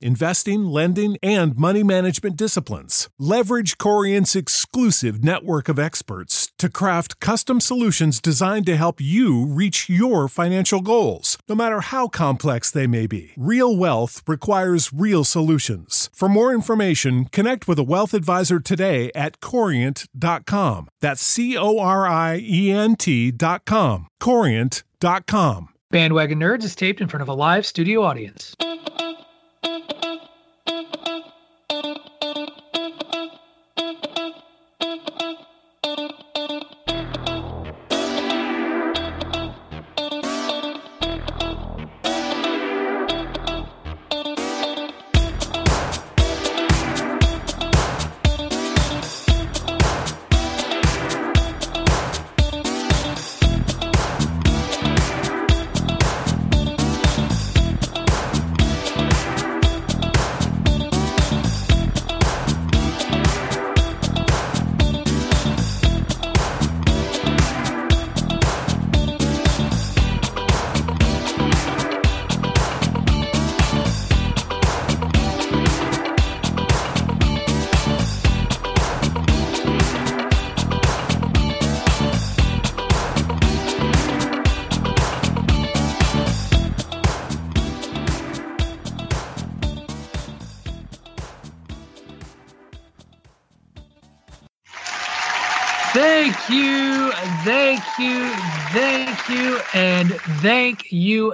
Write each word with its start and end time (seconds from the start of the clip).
investing, 0.00 0.64
lending, 0.64 1.16
and 1.22 1.56
money 1.56 1.82
management 1.82 2.36
disciplines. 2.36 3.08
Leverage 3.18 3.78
Corient's 3.78 4.34
exclusive 4.36 5.22
network 5.22 5.68
of 5.68 5.78
experts 5.78 6.52
to 6.58 6.68
craft 6.68 7.20
custom 7.20 7.60
solutions 7.60 8.20
designed 8.20 8.66
to 8.66 8.76
help 8.76 9.00
you 9.00 9.46
reach 9.46 9.88
your 9.88 10.28
financial 10.28 10.80
goals, 10.80 11.38
no 11.48 11.54
matter 11.54 11.80
how 11.80 12.08
complex 12.08 12.70
they 12.70 12.86
may 12.86 13.06
be. 13.06 13.32
Real 13.36 13.76
wealth 13.76 14.22
requires 14.26 14.92
real 14.92 15.24
solutions. 15.24 16.10
For 16.12 16.28
more 16.28 16.52
information, 16.52 17.26
connect 17.26 17.68
with 17.68 17.78
a 17.78 17.84
wealth 17.94 18.12
advisor 18.14 18.60
today 18.60 19.10
at 19.14 19.40
corient.com. 19.40 20.88
That's 21.00 21.22
C 21.22 21.56
O 21.56 21.78
R 21.78 22.06
I 22.06 22.40
E 22.42 22.70
N 22.70 22.96
T.com. 22.96 24.08
Corient.com. 24.20 25.68
Bandwagon 25.90 26.38
Nerds 26.38 26.64
is 26.64 26.76
taped 26.76 27.00
in 27.00 27.08
front 27.08 27.22
of 27.22 27.28
a 27.28 27.34
live 27.34 27.64
studio 27.64 28.02
audience. 28.02 28.54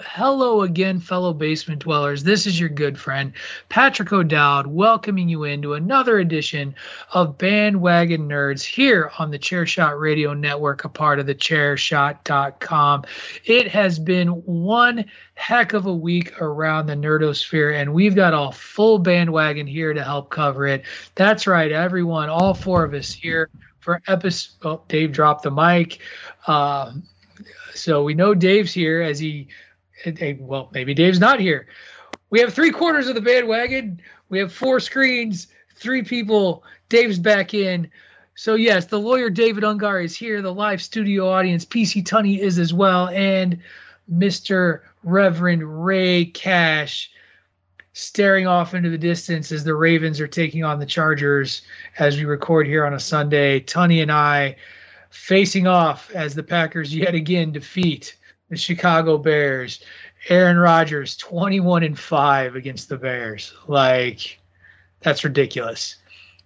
Hello 0.03 0.63
again, 0.63 1.01
fellow 1.01 1.33
basement 1.33 1.81
dwellers. 1.81 2.23
This 2.23 2.47
is 2.47 2.59
your 2.59 2.69
good 2.69 2.99
friend, 2.99 3.33
Patrick 3.69 4.13
O'Dowd, 4.13 4.67
welcoming 4.67 5.29
you 5.29 5.45
into 5.45 5.75
another 5.75 6.19
edition 6.19 6.75
of 7.13 7.39
Bandwagon 7.39 8.29
Nerds 8.29 8.65
here 8.65 9.11
on 9.19 9.31
the 9.31 9.39
Chairshot 9.39 10.01
Radio 10.01 10.35
Network, 10.35 10.85
a 10.85 10.89
part 10.89 11.19
of 11.19 11.27
the 11.27 11.35
chairshot.com. 11.35 13.05
It 13.45 13.69
has 13.69 13.99
been 13.99 14.29
one 14.29 15.05
heck 15.35 15.73
of 15.73 15.87
a 15.87 15.95
week 15.95 16.41
around 16.41 16.87
the 16.87 16.95
nerdosphere, 16.95 17.81
and 17.81 17.93
we've 17.93 18.15
got 18.15 18.35
a 18.35 18.53
full 18.53 18.99
bandwagon 18.99 19.67
here 19.67 19.93
to 19.93 20.03
help 20.03 20.31
cover 20.31 20.67
it. 20.67 20.85
That's 21.15 21.47
right, 21.47 21.73
everyone, 21.73 22.29
all 22.29 22.55
four 22.55 22.85
of 22.85 22.95
us 22.95 23.13
here 23.13 23.51
for 23.81 24.01
episode. 24.07 24.53
Oh, 24.63 24.83
Dave 24.89 25.13
dropped 25.13 25.43
the 25.43 25.51
mic. 25.51 26.01
Uh, 26.47 26.93
so 27.75 28.03
we 28.05 28.15
know 28.15 28.35
Dave's 28.35 28.73
here 28.73 29.03
as 29.03 29.19
he, 29.19 29.49
well, 30.41 30.71
maybe 30.73 30.95
Dave's 30.95 31.21
not 31.21 31.41
here. 31.41 31.67
We 32.31 32.41
have 32.41 32.53
three 32.53 32.71
quarters 32.71 33.09
of 33.09 33.15
the 33.15 33.21
bandwagon. 33.21 34.01
We 34.29 34.39
have 34.39 34.53
four 34.53 34.81
screens, 34.81 35.49
three 35.77 36.03
people. 36.03 36.65
Dave's 36.89 37.19
back 37.19 37.55
in. 37.55 37.91
So 38.35 38.57
yes, 38.57 38.87
the 38.87 38.99
lawyer 38.99 39.31
David 39.31 39.63
Ungar 39.63 40.05
is 40.05 40.17
here. 40.17 40.43
The 40.43 40.53
live 40.53 40.83
studio 40.83 41.29
audience, 41.29 41.65
PC 41.65 42.05
Tunney 42.05 42.39
is 42.39 42.59
as 42.59 42.75
well, 42.75 43.09
and 43.09 43.61
Mr. 44.13 44.81
Reverend 45.05 45.85
Ray 45.85 46.27
Cash 46.27 47.11
staring 47.93 48.47
off 48.49 48.75
into 48.75 48.91
the 48.91 48.99
distance 48.99 49.53
as 49.53 49.63
the 49.63 49.75
Ravens 49.75 50.21
are 50.21 50.27
taking 50.27 50.65
on 50.65 50.81
the 50.81 50.87
Chargers 50.87 51.63
as 51.99 52.17
we 52.17 52.25
record 52.25 52.67
here 52.67 52.85
on 52.85 52.95
a 52.95 53.01
Sunday. 53.01 53.61
Tunney 53.61 54.03
and 54.03 54.11
I 54.11 54.57
facing 55.11 55.69
off 55.69 56.11
as 56.11 56.35
the 56.35 56.43
Packers 56.43 56.95
yet 56.95 57.15
again 57.15 57.53
defeat 57.53 58.17
the 58.55 58.61
Chicago 58.61 59.19
Bears. 59.19 59.81
Aaron 60.29 60.57
Rodgers 60.57 61.17
21 61.17 61.83
and 61.83 61.99
5 61.99 62.57
against 62.57 62.89
the 62.89 62.97
Bears. 62.97 63.53
Like 63.67 64.41
that's 65.01 65.25
ridiculous. 65.25 65.97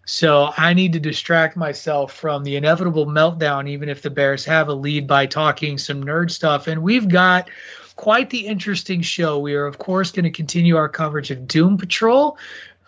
So 0.05 0.50
I 0.56 0.72
need 0.72 0.94
to 0.94 1.00
distract 1.00 1.56
myself 1.56 2.12
from 2.12 2.43
the 2.43 2.56
inevitable 2.56 3.06
meltdown 3.06 3.69
even 3.69 3.88
if 3.88 4.02
the 4.02 4.10
Bears 4.10 4.44
have 4.46 4.69
a 4.69 4.75
lead 4.75 5.06
by 5.06 5.26
talking 5.26 5.78
some 5.78 6.02
nerd 6.02 6.31
stuff 6.31 6.66
and 6.66 6.82
we've 6.82 7.08
got 7.08 7.50
quite 7.96 8.31
the 8.31 8.46
interesting 8.46 9.02
show. 9.02 9.38
We 9.38 9.54
are, 9.54 9.66
of 9.66 9.78
course, 9.78 10.11
going 10.11 10.25
to 10.25 10.31
continue 10.31 10.76
our 10.76 10.88
coverage 10.88 11.31
of 11.31 11.46
Doom 11.46 11.76
Patrol, 11.76 12.38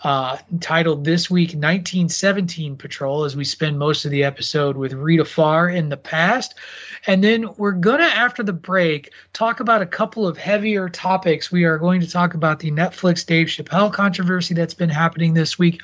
uh, 0.02 0.38
titled 0.60 1.04
this 1.04 1.30
week 1.30 1.50
1917 1.50 2.76
Patrol, 2.76 3.24
as 3.24 3.36
we 3.36 3.44
spend 3.44 3.78
most 3.78 4.04
of 4.04 4.10
the 4.10 4.24
episode 4.24 4.76
with 4.76 4.94
Rita 4.94 5.24
Farr 5.24 5.68
in 5.68 5.90
the 5.90 5.96
past. 5.96 6.54
And 7.06 7.22
then 7.22 7.54
we're 7.56 7.72
going 7.72 7.98
to, 7.98 8.04
after 8.04 8.42
the 8.42 8.52
break, 8.52 9.12
talk 9.32 9.60
about 9.60 9.82
a 9.82 9.86
couple 9.86 10.26
of 10.26 10.38
heavier 10.38 10.88
topics. 10.88 11.52
We 11.52 11.64
are 11.64 11.78
going 11.78 12.00
to 12.00 12.10
talk 12.10 12.34
about 12.34 12.60
the 12.60 12.70
Netflix 12.70 13.26
Dave 13.26 13.48
Chappelle 13.48 13.92
controversy 13.92 14.54
that's 14.54 14.74
been 14.74 14.88
happening 14.88 15.34
this 15.34 15.58
week, 15.58 15.82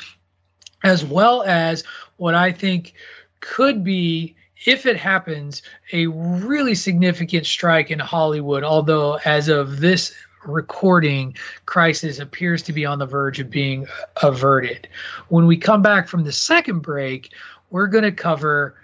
as 0.82 1.04
well 1.04 1.42
as 1.42 1.84
what 2.16 2.34
I 2.34 2.52
think 2.52 2.94
could 3.40 3.84
be 3.84 4.34
if 4.64 4.86
it 4.86 4.96
happens, 4.96 5.62
a 5.92 6.06
really 6.06 6.74
significant 6.74 7.44
strike 7.44 7.90
in 7.90 7.98
Hollywood. 7.98 8.64
Although, 8.64 9.18
as 9.24 9.48
of 9.48 9.80
this 9.80 10.14
recording, 10.46 11.36
crisis 11.66 12.18
appears 12.18 12.62
to 12.62 12.72
be 12.72 12.84
on 12.84 12.98
the 12.98 13.06
verge 13.06 13.40
of 13.40 13.50
being 13.50 13.86
averted. 14.22 14.88
When 15.28 15.46
we 15.46 15.56
come 15.56 15.82
back 15.82 16.08
from 16.08 16.24
the 16.24 16.32
second 16.32 16.80
break, 16.80 17.32
we're 17.70 17.86
going 17.86 18.04
to 18.04 18.12
cover 18.12 18.76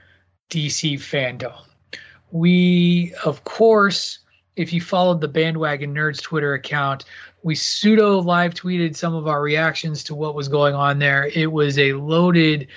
DC 0.51 0.95
fandom. 0.95 1.59
We, 2.31 3.15
of 3.25 3.45
course, 3.45 4.19
if 4.57 4.73
you 4.73 4.81
followed 4.81 5.21
the 5.21 5.29
Bandwagon 5.29 5.95
Nerds 5.95 6.21
Twitter 6.21 6.55
account, 6.55 7.05
we 7.43 7.55
pseudo 7.55 8.19
live 8.21 8.55
tweeted 8.55 8.97
some 8.97 9.15
of 9.15 9.27
our 9.27 9.43
reactions 9.43 10.05
to 10.05 10.15
what 10.15 10.35
was 10.35 10.49
going 10.49 10.75
on 10.75 10.99
there. 10.99 11.31
It 11.35 11.51
was 11.51 11.79
a 11.79 11.95
loaded 11.95 12.69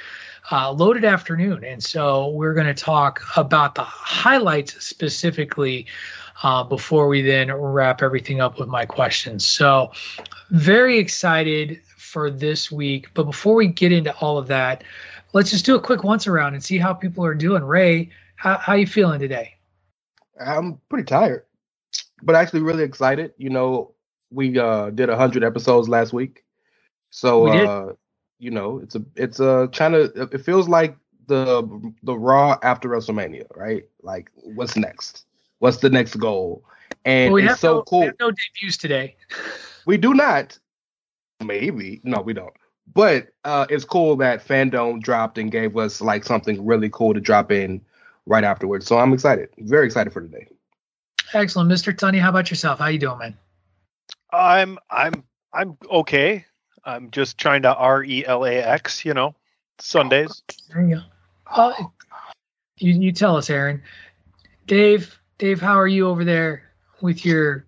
uh, 0.51 0.71
loaded 0.71 1.03
afternoon. 1.03 1.63
And 1.63 1.83
so 1.83 2.29
we're 2.29 2.53
going 2.53 2.67
to 2.67 2.73
talk 2.73 3.21
about 3.35 3.75
the 3.75 3.83
highlights 3.83 4.85
specifically 4.85 5.87
uh, 6.43 6.63
before 6.63 7.07
we 7.07 7.21
then 7.21 7.51
wrap 7.53 8.01
everything 8.01 8.41
up 8.41 8.59
with 8.59 8.67
my 8.67 8.85
questions. 8.85 9.45
So, 9.45 9.91
very 10.49 10.97
excited 10.97 11.81
for 11.97 12.29
this 12.29 12.71
week. 12.71 13.07
But 13.13 13.23
before 13.23 13.55
we 13.55 13.67
get 13.67 13.91
into 13.91 14.15
all 14.17 14.37
of 14.37 14.47
that, 14.47 14.83
let's 15.33 15.51
just 15.51 15.65
do 15.65 15.75
a 15.75 15.81
quick 15.81 16.03
once 16.03 16.27
around 16.27 16.53
and 16.53 16.63
see 16.63 16.77
how 16.77 16.93
people 16.93 17.25
are 17.25 17.33
doing. 17.33 17.63
Ray, 17.63 18.09
how, 18.35 18.57
how 18.57 18.73
you 18.73 18.87
feeling 18.87 19.19
today? 19.19 19.55
I'm 20.39 20.79
pretty 20.89 21.05
tired, 21.05 21.45
but 22.21 22.35
actually 22.35 22.61
really 22.61 22.83
excited. 22.83 23.33
You 23.37 23.49
know, 23.49 23.93
we 24.31 24.57
uh, 24.59 24.89
did 24.89 25.09
100 25.09 25.43
episodes 25.43 25.87
last 25.87 26.13
week. 26.13 26.43
So, 27.09 27.47
uh, 27.47 27.93
you 28.39 28.51
know, 28.51 28.79
it's 28.79 28.95
a 28.95 29.05
it's 29.15 29.39
a 29.39 29.69
kind 29.71 29.95
of 29.95 30.33
it 30.33 30.39
feels 30.39 30.67
like 30.67 30.97
the 31.27 31.93
the 32.03 32.17
Raw 32.17 32.57
after 32.61 32.89
WrestleMania, 32.89 33.45
right? 33.55 33.83
Like, 34.01 34.29
what's 34.35 34.75
next? 34.75 35.24
What's 35.59 35.77
the 35.77 35.89
next 35.89 36.15
goal? 36.15 36.63
And 37.05 37.33
well, 37.33 37.43
we 37.43 37.49
it's 37.49 37.59
so 37.59 37.75
no, 37.75 37.83
cool. 37.83 37.99
We 38.01 38.05
have 38.07 38.19
no 38.19 38.31
debuts 38.31 38.77
today. 38.77 39.15
we 39.85 39.97
do 39.97 40.13
not. 40.13 40.57
Maybe 41.43 42.01
no, 42.03 42.21
we 42.21 42.33
don't. 42.33 42.53
But 42.93 43.27
uh, 43.43 43.65
it's 43.69 43.83
cool 43.83 44.15
that 44.17 44.45
Fandom 44.45 45.01
dropped 45.01 45.37
and 45.37 45.51
gave 45.51 45.75
us 45.77 46.01
like 46.01 46.23
something 46.23 46.65
really 46.65 46.89
cool 46.89 47.13
to 47.13 47.19
drop 47.19 47.51
in 47.51 47.81
right 48.25 48.43
afterwards. 48.43 48.85
So 48.85 48.97
I'm 48.97 49.13
excited, 49.13 49.49
very 49.57 49.85
excited 49.85 50.13
for 50.13 50.21
today. 50.21 50.47
Excellent, 51.33 51.71
Mr. 51.71 51.93
Tunney. 51.93 52.19
How 52.19 52.29
about 52.29 52.49
yourself? 52.49 52.79
How 52.79 52.87
you 52.87 52.99
doing, 52.99 53.17
man? 53.17 53.37
I'm 54.31 54.77
I'm 54.89 55.23
I'm 55.53 55.77
okay. 55.89 56.45
I'm 56.83 57.09
just 57.11 57.37
trying 57.37 57.63
to 57.63 57.73
R 57.73 58.03
E 58.03 58.25
L 58.25 58.45
A 58.45 58.55
X, 58.55 59.03
you 59.05 59.13
know, 59.13 59.35
Sundays. 59.79 60.43
There 60.69 60.83
you 60.83 60.95
go. 60.97 61.01
Uh, 61.47 61.73
you, 62.77 62.93
you 62.93 63.11
tell 63.11 63.37
us, 63.37 63.49
Aaron. 63.49 63.81
Dave, 64.67 65.19
Dave, 65.37 65.61
how 65.61 65.77
are 65.77 65.87
you 65.87 66.07
over 66.07 66.23
there 66.23 66.63
with 67.01 67.25
your 67.25 67.65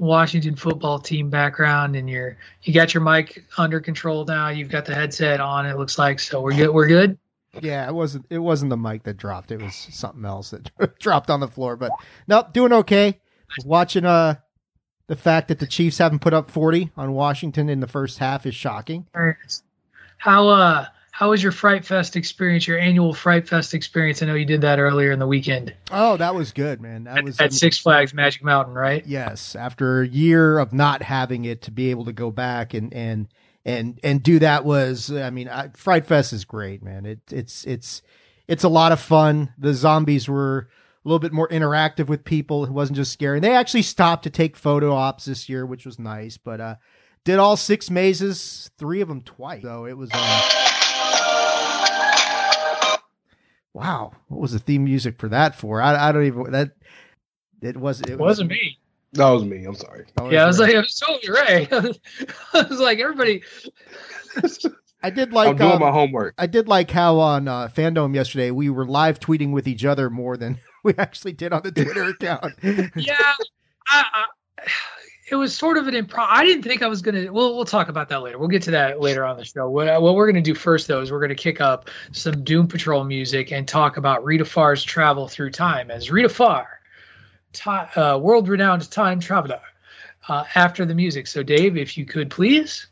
Washington 0.00 0.56
football 0.56 0.98
team 0.98 1.28
background 1.28 1.94
and 1.94 2.08
your 2.08 2.36
you 2.62 2.72
got 2.72 2.94
your 2.94 3.02
mic 3.02 3.44
under 3.58 3.80
control 3.80 4.24
now. 4.24 4.48
You've 4.48 4.70
got 4.70 4.86
the 4.86 4.94
headset 4.94 5.40
on. 5.40 5.66
It 5.66 5.76
looks 5.76 5.98
like 5.98 6.18
so 6.18 6.40
we're 6.40 6.54
good. 6.54 6.70
We're 6.70 6.88
good. 6.88 7.18
Yeah, 7.60 7.86
it 7.86 7.92
wasn't 7.94 8.24
it 8.30 8.38
wasn't 8.38 8.70
the 8.70 8.78
mic 8.78 9.02
that 9.02 9.18
dropped. 9.18 9.50
It 9.50 9.60
was 9.60 9.74
something 9.74 10.24
else 10.24 10.50
that 10.50 10.70
dropped 10.98 11.28
on 11.28 11.40
the 11.40 11.48
floor. 11.48 11.76
But 11.76 11.92
nope, 12.26 12.52
doing 12.52 12.72
okay. 12.72 13.20
Watching 13.64 14.06
uh 14.06 14.36
the 15.06 15.16
fact 15.16 15.48
that 15.48 15.58
the 15.58 15.66
Chiefs 15.66 15.98
haven't 15.98 16.20
put 16.20 16.32
up 16.32 16.50
40 16.50 16.92
on 16.96 17.12
Washington 17.12 17.68
in 17.68 17.80
the 17.80 17.88
first 17.88 18.18
half 18.18 18.46
is 18.46 18.54
shocking. 18.54 19.06
How 20.16 20.48
uh 20.48 20.86
how 21.20 21.28
was 21.28 21.42
your 21.42 21.52
Fright 21.52 21.84
Fest 21.84 22.16
experience? 22.16 22.66
Your 22.66 22.78
annual 22.78 23.12
Fright 23.12 23.46
Fest 23.46 23.74
experience? 23.74 24.22
I 24.22 24.26
know 24.26 24.34
you 24.34 24.46
did 24.46 24.62
that 24.62 24.78
earlier 24.78 25.12
in 25.12 25.18
the 25.18 25.26
weekend. 25.26 25.74
Oh, 25.90 26.16
that 26.16 26.34
was 26.34 26.50
good, 26.50 26.80
man. 26.80 27.04
That 27.04 27.22
was 27.24 27.38
at 27.38 27.52
Six 27.52 27.76
Flags 27.76 28.14
Magic 28.14 28.42
Mountain, 28.42 28.72
right? 28.72 29.06
Yes. 29.06 29.54
After 29.54 30.00
a 30.00 30.08
year 30.08 30.58
of 30.58 30.72
not 30.72 31.02
having 31.02 31.44
it, 31.44 31.60
to 31.62 31.70
be 31.70 31.90
able 31.90 32.06
to 32.06 32.14
go 32.14 32.30
back 32.30 32.72
and 32.72 32.94
and 32.94 33.28
and 33.66 34.00
and 34.02 34.22
do 34.22 34.38
that 34.38 34.64
was, 34.64 35.12
I 35.12 35.28
mean, 35.28 35.46
I, 35.50 35.68
Fright 35.76 36.06
Fest 36.06 36.32
is 36.32 36.46
great, 36.46 36.82
man. 36.82 37.04
It 37.04 37.20
it's 37.30 37.66
it's 37.66 38.00
it's 38.48 38.64
a 38.64 38.70
lot 38.70 38.90
of 38.90 38.98
fun. 38.98 39.52
The 39.58 39.74
zombies 39.74 40.26
were 40.26 40.70
a 41.04 41.08
little 41.08 41.18
bit 41.18 41.34
more 41.34 41.48
interactive 41.48 42.06
with 42.06 42.24
people. 42.24 42.64
It 42.64 42.70
wasn't 42.70 42.96
just 42.96 43.12
scary. 43.12 43.40
They 43.40 43.54
actually 43.54 43.82
stopped 43.82 44.22
to 44.22 44.30
take 44.30 44.56
photo 44.56 44.94
ops 44.94 45.26
this 45.26 45.50
year, 45.50 45.66
which 45.66 45.84
was 45.84 45.98
nice. 45.98 46.38
But 46.38 46.62
uh, 46.62 46.76
did 47.24 47.38
all 47.38 47.58
six 47.58 47.90
mazes, 47.90 48.70
three 48.78 49.02
of 49.02 49.08
them 49.08 49.20
twice. 49.20 49.60
So 49.60 49.84
it 49.84 49.98
was. 49.98 50.08
Uh... 50.14 50.69
Wow, 53.72 54.12
what 54.28 54.40
was 54.40 54.52
the 54.52 54.58
theme 54.58 54.84
music 54.84 55.18
for 55.18 55.28
that 55.28 55.54
for? 55.54 55.80
I, 55.80 56.08
I 56.08 56.12
don't 56.12 56.24
even 56.24 56.50
that. 56.52 56.72
It 57.62 57.76
was. 57.76 58.00
It, 58.00 58.10
it 58.10 58.18
wasn't 58.18 58.50
me. 58.50 58.78
That 59.12 59.28
was 59.30 59.44
me. 59.44 59.64
I'm 59.64 59.74
sorry. 59.74 60.06
yeah, 60.30 60.44
I 60.44 60.46
was 60.46 60.58
like, 60.58 60.74
I 60.74 60.78
was 60.78 60.98
totally 60.98 61.32
right. 61.32 61.68
I 62.54 62.62
was 62.68 62.80
like, 62.80 62.98
everybody. 62.98 63.42
I 65.02 65.10
did 65.10 65.32
like. 65.32 65.48
I'm 65.48 65.56
doing 65.56 65.72
um, 65.72 65.80
my 65.80 65.90
homework. 65.90 66.34
I 66.38 66.46
did 66.46 66.68
like 66.68 66.90
how 66.90 67.18
on 67.18 67.48
uh, 67.48 67.68
Fandom 67.68 68.14
yesterday 68.14 68.50
we 68.50 68.70
were 68.70 68.86
live 68.86 69.18
tweeting 69.18 69.52
with 69.52 69.66
each 69.66 69.84
other 69.84 70.10
more 70.10 70.36
than 70.36 70.58
we 70.84 70.94
actually 70.98 71.32
did 71.32 71.52
on 71.52 71.62
the 71.62 71.72
Twitter 71.72 72.04
account. 72.04 72.54
yeah, 72.62 73.16
I, 73.88 74.04
I, 74.12 74.24
it 75.30 75.36
was 75.36 75.56
sort 75.56 75.78
of 75.78 75.86
an 75.86 75.94
improv. 75.94 76.26
I 76.28 76.44
didn't 76.44 76.64
think 76.64 76.82
I 76.82 76.88
was 76.88 77.02
gonna. 77.02 77.32
We'll 77.32 77.54
we'll 77.54 77.64
talk 77.64 77.88
about 77.88 78.08
that 78.08 78.22
later. 78.22 78.38
We'll 78.38 78.48
get 78.48 78.62
to 78.64 78.72
that 78.72 79.00
later 79.00 79.24
on 79.24 79.36
the 79.36 79.44
show. 79.44 79.68
What 79.68 80.02
what 80.02 80.14
we're 80.14 80.26
gonna 80.26 80.42
do 80.42 80.54
first 80.54 80.88
though 80.88 81.00
is 81.00 81.12
we're 81.12 81.20
gonna 81.20 81.34
kick 81.34 81.60
up 81.60 81.88
some 82.12 82.42
Doom 82.42 82.66
Patrol 82.66 83.04
music 83.04 83.52
and 83.52 83.66
talk 83.66 83.96
about 83.96 84.24
Rita 84.24 84.44
Farr's 84.44 84.82
travel 84.82 85.28
through 85.28 85.50
time 85.50 85.90
as 85.90 86.10
Rita 86.10 86.28
Farr, 86.28 86.80
uh, 87.66 88.18
world 88.20 88.48
renowned 88.48 88.90
time 88.90 89.20
traveler. 89.20 89.60
Uh, 90.28 90.44
after 90.54 90.84
the 90.84 90.94
music, 90.94 91.26
so 91.26 91.42
Dave, 91.42 91.76
if 91.76 91.96
you 91.96 92.04
could 92.04 92.30
please. 92.30 92.86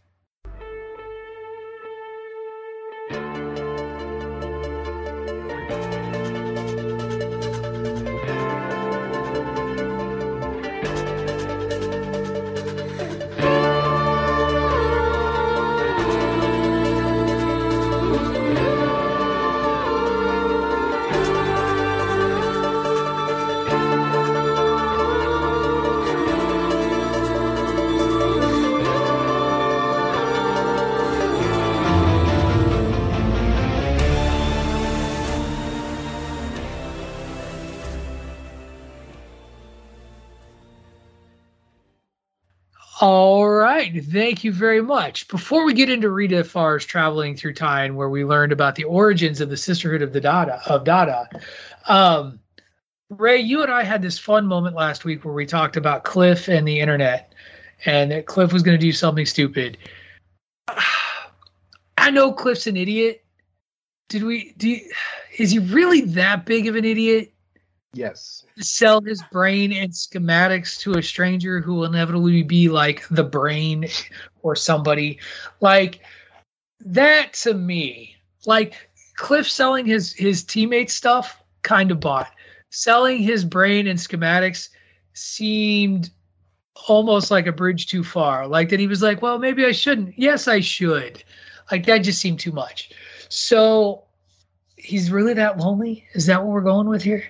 All 43.00 43.48
right. 43.48 44.04
Thank 44.04 44.42
you 44.42 44.52
very 44.52 44.82
much. 44.82 45.28
Before 45.28 45.64
we 45.64 45.72
get 45.72 45.88
into 45.88 46.10
Rita 46.10 46.42
Farr's 46.42 46.84
traveling 46.84 47.36
through 47.36 47.54
time, 47.54 47.94
where 47.94 48.08
we 48.08 48.24
learned 48.24 48.50
about 48.50 48.74
the 48.74 48.84
origins 48.84 49.40
of 49.40 49.50
the 49.50 49.56
Sisterhood 49.56 50.02
of 50.02 50.12
the 50.12 50.20
Dada 50.20 50.60
of 50.66 50.82
Dada, 50.82 51.28
um, 51.86 52.40
Ray, 53.10 53.38
you 53.38 53.62
and 53.62 53.70
I 53.70 53.84
had 53.84 54.02
this 54.02 54.18
fun 54.18 54.46
moment 54.46 54.74
last 54.74 55.04
week 55.04 55.24
where 55.24 55.32
we 55.32 55.46
talked 55.46 55.76
about 55.76 56.04
Cliff 56.04 56.48
and 56.48 56.66
the 56.66 56.80
internet, 56.80 57.32
and 57.86 58.10
that 58.10 58.26
Cliff 58.26 58.52
was 58.52 58.62
going 58.62 58.78
to 58.78 58.84
do 58.84 58.92
something 58.92 59.26
stupid. 59.26 59.78
I 61.98 62.10
know 62.10 62.32
Cliff's 62.32 62.66
an 62.66 62.76
idiot. 62.76 63.24
Did 64.08 64.24
we? 64.24 64.54
Do? 64.58 64.70
You, 64.70 64.80
is 65.38 65.52
he 65.52 65.60
really 65.60 66.00
that 66.00 66.46
big 66.46 66.66
of 66.66 66.74
an 66.74 66.84
idiot? 66.84 67.32
Yes. 67.94 68.44
Sell 68.58 69.00
his 69.00 69.22
brain 69.32 69.72
and 69.72 69.90
schematics 69.90 70.78
to 70.80 70.98
a 70.98 71.02
stranger 71.02 71.60
who 71.60 71.74
will 71.74 71.86
inevitably 71.86 72.42
be 72.42 72.68
like 72.68 73.06
the 73.08 73.24
brain 73.24 73.86
or 74.42 74.54
somebody. 74.54 75.18
Like 75.60 76.00
that 76.80 77.32
to 77.34 77.54
me, 77.54 78.16
like 78.46 78.88
Cliff 79.16 79.50
selling 79.50 79.86
his 79.86 80.12
his 80.12 80.44
teammate 80.44 80.90
stuff 80.90 81.42
kind 81.62 81.90
of 81.90 82.00
bought. 82.00 82.30
Selling 82.70 83.18
his 83.18 83.44
brain 83.44 83.86
and 83.86 83.98
schematics 83.98 84.68
seemed 85.14 86.10
almost 86.86 87.30
like 87.30 87.46
a 87.46 87.52
bridge 87.52 87.86
too 87.86 88.04
far. 88.04 88.46
Like 88.46 88.68
that 88.68 88.80
he 88.80 88.86
was 88.86 89.02
like, 89.02 89.22
well, 89.22 89.38
maybe 89.38 89.64
I 89.64 89.72
shouldn't. 89.72 90.16
Yes, 90.18 90.46
I 90.46 90.60
should. 90.60 91.24
Like 91.72 91.86
that 91.86 91.98
just 91.98 92.20
seemed 92.20 92.38
too 92.38 92.52
much. 92.52 92.92
So 93.28 94.04
he's 94.76 95.10
really 95.10 95.34
that 95.34 95.58
lonely? 95.58 96.06
Is 96.14 96.26
that 96.26 96.42
what 96.42 96.52
we're 96.52 96.60
going 96.60 96.88
with 96.88 97.02
here? 97.02 97.24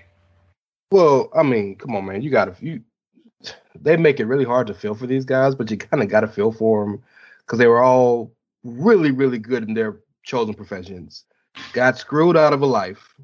Well, 0.90 1.28
I 1.34 1.42
mean, 1.42 1.76
come 1.76 1.94
on, 1.96 2.06
man. 2.06 2.22
You 2.22 2.30
got 2.30 2.56
to 2.56 2.64
you. 2.64 2.82
They 3.80 3.96
make 3.96 4.18
it 4.18 4.24
really 4.24 4.44
hard 4.44 4.66
to 4.68 4.74
feel 4.74 4.94
for 4.94 5.06
these 5.06 5.24
guys, 5.24 5.54
but 5.54 5.70
you 5.70 5.76
kind 5.76 6.02
of 6.02 6.08
got 6.08 6.20
to 6.20 6.28
feel 6.28 6.50
for 6.50 6.84
them 6.84 7.02
because 7.40 7.58
they 7.58 7.66
were 7.66 7.82
all 7.82 8.32
really, 8.64 9.10
really 9.10 9.38
good 9.38 9.62
in 9.62 9.74
their 9.74 10.00
chosen 10.24 10.54
professions. 10.54 11.24
Got 11.72 11.98
screwed 11.98 12.36
out 12.36 12.52
of 12.52 12.62
a 12.62 12.66
life, 12.66 13.14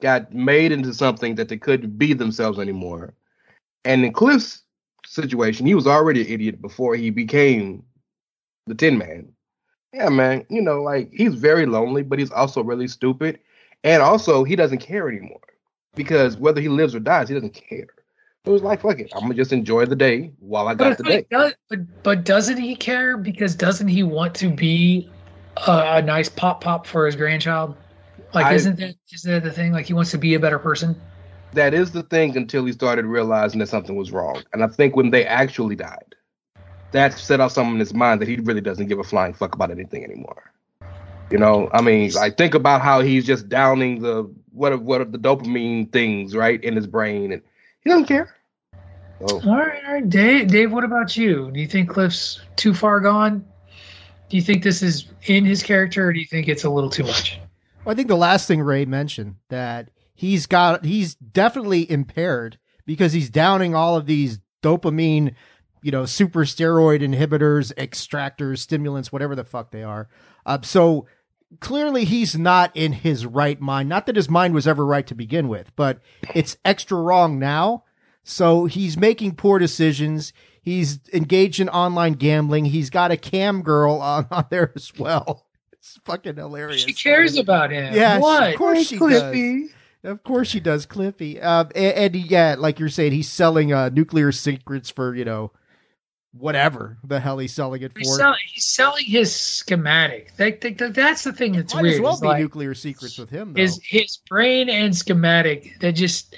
got 0.00 0.32
made 0.32 0.72
into 0.72 0.94
something 0.94 1.34
that 1.34 1.48
they 1.48 1.58
couldn't 1.58 1.98
be 1.98 2.14
themselves 2.14 2.58
anymore. 2.58 3.14
And 3.84 4.04
in 4.04 4.12
Cliff's 4.12 4.62
situation, 5.04 5.66
he 5.66 5.74
was 5.74 5.86
already 5.86 6.22
an 6.22 6.28
idiot 6.28 6.62
before 6.62 6.94
he 6.94 7.10
became 7.10 7.84
the 8.66 8.74
Tin 8.74 8.96
Man. 8.96 9.32
Yeah, 9.92 10.08
man. 10.08 10.46
You 10.48 10.62
know, 10.62 10.82
like 10.82 11.10
he's 11.12 11.34
very 11.34 11.66
lonely, 11.66 12.02
but 12.02 12.18
he's 12.18 12.30
also 12.30 12.62
really 12.62 12.88
stupid, 12.88 13.40
and 13.84 14.02
also 14.02 14.44
he 14.44 14.56
doesn't 14.56 14.78
care 14.78 15.08
anymore 15.08 15.40
because 15.94 16.36
whether 16.36 16.60
he 16.60 16.68
lives 16.68 16.94
or 16.94 17.00
dies, 17.00 17.28
he 17.28 17.34
doesn't 17.34 17.54
care. 17.54 17.86
It 18.44 18.50
was 18.50 18.62
like, 18.62 18.80
fuck 18.80 18.98
it, 18.98 19.12
I'm 19.14 19.22
gonna 19.22 19.34
just 19.34 19.52
enjoy 19.52 19.84
the 19.84 19.96
day 19.96 20.32
while 20.38 20.66
I 20.66 20.74
got 20.74 20.90
but, 20.90 20.98
the 20.98 21.04
day. 21.04 21.26
Does, 21.30 21.54
but 21.68 22.02
but 22.02 22.24
doesn't 22.24 22.56
he 22.56 22.74
care? 22.74 23.18
Because 23.18 23.54
doesn't 23.54 23.88
he 23.88 24.02
want 24.02 24.34
to 24.36 24.48
be 24.48 25.10
a, 25.66 25.96
a 25.96 26.02
nice 26.02 26.28
pop 26.28 26.62
pop 26.62 26.86
for 26.86 27.04
his 27.04 27.16
grandchild? 27.16 27.76
Like, 28.32 28.46
I, 28.46 28.54
isn't 28.54 28.78
that 28.78 28.94
isn't 29.12 29.30
that 29.30 29.42
the 29.42 29.52
thing? 29.52 29.72
Like, 29.72 29.86
he 29.86 29.92
wants 29.92 30.10
to 30.12 30.18
be 30.18 30.34
a 30.34 30.40
better 30.40 30.58
person. 30.58 30.98
That 31.52 31.74
is 31.74 31.90
the 31.90 32.04
thing 32.04 32.36
until 32.36 32.64
he 32.64 32.72
started 32.72 33.04
realizing 33.04 33.58
that 33.58 33.68
something 33.68 33.96
was 33.96 34.12
wrong. 34.12 34.42
And 34.52 34.62
I 34.62 34.68
think 34.68 34.96
when 34.96 35.10
they 35.10 35.26
actually 35.26 35.74
died, 35.76 36.14
that 36.92 37.18
set 37.18 37.40
off 37.40 37.52
something 37.52 37.74
in 37.74 37.80
his 37.80 37.92
mind 37.92 38.20
that 38.20 38.28
he 38.28 38.36
really 38.36 38.60
doesn't 38.60 38.86
give 38.86 39.00
a 39.00 39.04
flying 39.04 39.34
fuck 39.34 39.54
about 39.54 39.70
anything 39.70 40.04
anymore. 40.04 40.50
You 41.30 41.38
know, 41.38 41.68
I 41.72 41.80
mean, 41.82 42.10
I 42.18 42.30
think 42.30 42.54
about 42.54 42.82
how 42.82 43.00
he's 43.00 43.24
just 43.24 43.48
downing 43.48 44.00
the 44.00 44.32
what 44.60 44.72
are, 44.72 44.78
what 44.78 45.00
are 45.00 45.06
the 45.06 45.18
dopamine 45.18 45.90
things 45.90 46.36
right 46.36 46.62
in 46.62 46.76
his 46.76 46.86
brain, 46.86 47.32
and 47.32 47.40
he 47.80 47.88
doesn't 47.88 48.04
care. 48.04 48.36
So. 49.26 49.40
All 49.40 49.56
right, 49.56 49.82
all 49.86 49.94
right, 49.94 50.08
Dave. 50.08 50.48
Dave, 50.48 50.70
what 50.70 50.84
about 50.84 51.16
you? 51.16 51.50
Do 51.50 51.60
you 51.60 51.66
think 51.66 51.88
Cliff's 51.88 52.40
too 52.56 52.74
far 52.74 53.00
gone? 53.00 53.44
Do 54.28 54.36
you 54.36 54.42
think 54.42 54.62
this 54.62 54.82
is 54.82 55.06
in 55.24 55.46
his 55.46 55.62
character, 55.62 56.06
or 56.06 56.12
do 56.12 56.20
you 56.20 56.26
think 56.26 56.46
it's 56.46 56.64
a 56.64 56.70
little 56.70 56.90
too 56.90 57.04
much? 57.04 57.40
Well, 57.84 57.94
I 57.94 57.96
think 57.96 58.08
the 58.08 58.16
last 58.16 58.46
thing 58.46 58.60
Ray 58.60 58.84
mentioned 58.84 59.36
that 59.48 59.90
he's 60.14 60.44
got 60.44 60.84
he's 60.84 61.14
definitely 61.14 61.90
impaired 61.90 62.58
because 62.84 63.14
he's 63.14 63.30
downing 63.30 63.74
all 63.74 63.96
of 63.96 64.04
these 64.04 64.40
dopamine, 64.62 65.34
you 65.82 65.90
know, 65.90 66.04
super 66.04 66.44
steroid 66.44 67.00
inhibitors, 67.00 67.74
extractors, 67.76 68.58
stimulants, 68.58 69.10
whatever 69.10 69.34
the 69.34 69.44
fuck 69.44 69.70
they 69.70 69.82
are. 69.82 70.10
Uh, 70.44 70.58
so 70.62 71.06
clearly 71.58 72.04
he's 72.04 72.38
not 72.38 72.74
in 72.76 72.92
his 72.92 73.26
right 73.26 73.60
mind. 73.60 73.88
Not 73.88 74.06
that 74.06 74.16
his 74.16 74.30
mind 74.30 74.54
was 74.54 74.68
ever 74.68 74.86
right 74.86 75.06
to 75.06 75.14
begin 75.14 75.48
with, 75.48 75.74
but 75.74 76.00
it's 76.34 76.56
extra 76.64 77.00
wrong 77.00 77.38
now. 77.38 77.84
So 78.22 78.66
he's 78.66 78.96
making 78.96 79.34
poor 79.34 79.58
decisions. 79.58 80.32
He's 80.62 81.00
engaged 81.12 81.58
in 81.58 81.68
online 81.68 82.12
gambling. 82.12 82.66
He's 82.66 82.90
got 82.90 83.10
a 83.10 83.16
cam 83.16 83.62
girl 83.62 83.94
on, 84.00 84.28
on 84.30 84.46
there 84.50 84.72
as 84.76 84.92
well. 84.96 85.46
It's 85.72 85.98
fucking 86.04 86.36
hilarious. 86.36 86.82
She 86.82 86.92
cares 86.92 87.36
about 87.36 87.70
him. 87.70 87.94
Yeah, 87.94 88.18
what? 88.18 88.52
of 88.52 88.58
course 88.58 88.86
she 88.86 88.98
Cliffy. 88.98 89.62
does. 89.62 89.70
Of 90.02 90.22
course 90.22 90.48
she 90.48 90.60
does, 90.60 90.86
Cliffy. 90.86 91.40
Uh, 91.40 91.64
and, 91.74 92.14
and, 92.14 92.16
yeah, 92.16 92.56
like 92.58 92.78
you're 92.78 92.88
saying, 92.88 93.12
he's 93.12 93.28
selling 93.28 93.72
uh, 93.72 93.90
nuclear 93.90 94.32
secrets 94.32 94.88
for 94.90 95.14
you 95.14 95.24
know 95.24 95.52
whatever 96.32 96.96
the 97.04 97.20
hell 97.20 97.38
he's 97.38 97.52
selling 97.52 97.82
it 97.82 97.92
for. 97.92 97.98
He's 97.98 98.16
selling, 98.16 98.38
he's 98.46 98.64
selling 98.64 99.04
his 99.04 99.34
schematic. 99.34 100.36
That, 100.36 100.60
that, 100.60 100.94
that's 100.94 101.24
the 101.24 101.32
thing 101.32 101.52
that's 101.52 101.74
Might 101.74 101.82
weird. 101.82 101.94
As 101.94 102.00
well 102.00 102.20
be 102.20 102.26
like, 102.28 102.40
nuclear 102.40 102.74
secrets 102.74 103.18
with 103.18 103.30
him. 103.30 103.52
Though. 103.52 103.62
His 103.62 103.80
his 103.82 104.18
brain 104.28 104.68
and 104.68 104.96
schematic. 104.96 105.78
That 105.80 105.92
just. 105.92 106.36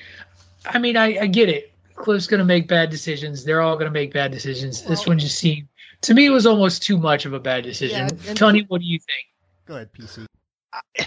I 0.64 0.78
mean, 0.78 0.96
I, 0.96 1.18
I 1.22 1.26
get 1.26 1.49
it. 1.49 1.72
Cliff's 1.96 2.28
going 2.28 2.38
to 2.38 2.44
make 2.44 2.68
bad 2.68 2.88
decisions. 2.88 3.44
They're 3.44 3.61
all 3.61 3.75
going 3.75 3.87
to 3.87 3.92
make 3.92 4.12
bad 4.12 4.30
decisions. 4.30 4.80
Well, 4.80 4.90
this 4.90 5.06
one 5.06 5.18
just 5.18 5.38
seemed 5.38 5.66
to 6.02 6.14
me 6.14 6.26
it 6.26 6.30
was 6.30 6.46
almost 6.46 6.82
too 6.82 6.99
much 6.99 7.25
of 7.25 7.32
a 7.32 7.40
bad 7.40 7.64
decision. 7.64 8.08
Yeah, 8.25 8.34
Tony, 8.34 8.64
what 8.68 8.80
do 8.80 8.87
you 8.87 8.99
think? 8.99 9.26
Go 9.66 9.75
ahead, 9.76 9.90
PC 9.92 10.26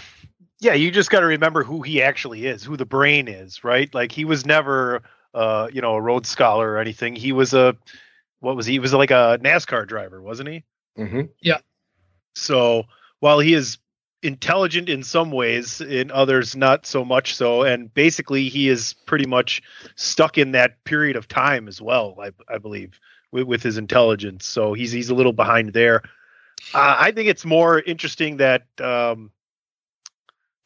yeah, 0.60 0.74
you 0.74 0.90
just 0.90 1.10
got 1.10 1.20
to 1.20 1.26
remember 1.26 1.62
who 1.62 1.82
he 1.82 2.02
actually 2.02 2.46
is, 2.46 2.64
who 2.64 2.76
the 2.76 2.86
brain 2.86 3.28
is, 3.28 3.62
right? 3.62 3.94
Like 3.94 4.10
he 4.10 4.24
was 4.24 4.46
never, 4.46 5.02
uh, 5.34 5.68
you 5.72 5.80
know, 5.80 5.94
a 5.94 6.00
Rhodes 6.00 6.28
Scholar 6.28 6.72
or 6.72 6.78
anything. 6.78 7.14
He 7.14 7.32
was 7.32 7.54
a, 7.54 7.76
what 8.40 8.56
was 8.56 8.66
he? 8.66 8.72
He 8.74 8.78
was 8.78 8.92
like 8.92 9.10
a 9.10 9.38
NASCAR 9.42 9.86
driver, 9.86 10.20
wasn't 10.20 10.48
he? 10.48 10.64
Mm-hmm. 10.98 11.22
Yeah. 11.40 11.58
So 12.34 12.84
while 13.20 13.38
he 13.38 13.54
is 13.54 13.78
intelligent 14.22 14.88
in 14.88 15.02
some 15.02 15.30
ways, 15.30 15.80
in 15.80 16.10
others 16.10 16.56
not 16.56 16.86
so 16.86 17.04
much 17.04 17.34
so, 17.34 17.62
and 17.62 17.92
basically 17.92 18.48
he 18.48 18.68
is 18.68 18.94
pretty 19.06 19.26
much 19.26 19.62
stuck 19.94 20.38
in 20.38 20.52
that 20.52 20.82
period 20.84 21.16
of 21.16 21.28
time 21.28 21.68
as 21.68 21.80
well. 21.80 22.16
I, 22.20 22.30
I 22.52 22.58
believe 22.58 22.98
with, 23.32 23.46
with 23.46 23.62
his 23.62 23.78
intelligence, 23.78 24.46
so 24.46 24.72
he's 24.72 24.92
he's 24.92 25.10
a 25.10 25.14
little 25.14 25.32
behind 25.32 25.72
there. 25.72 26.02
Uh, 26.74 26.96
I 26.98 27.12
think 27.12 27.28
it's 27.28 27.44
more 27.44 27.80
interesting 27.80 28.38
that. 28.38 28.64
Um, 28.80 29.30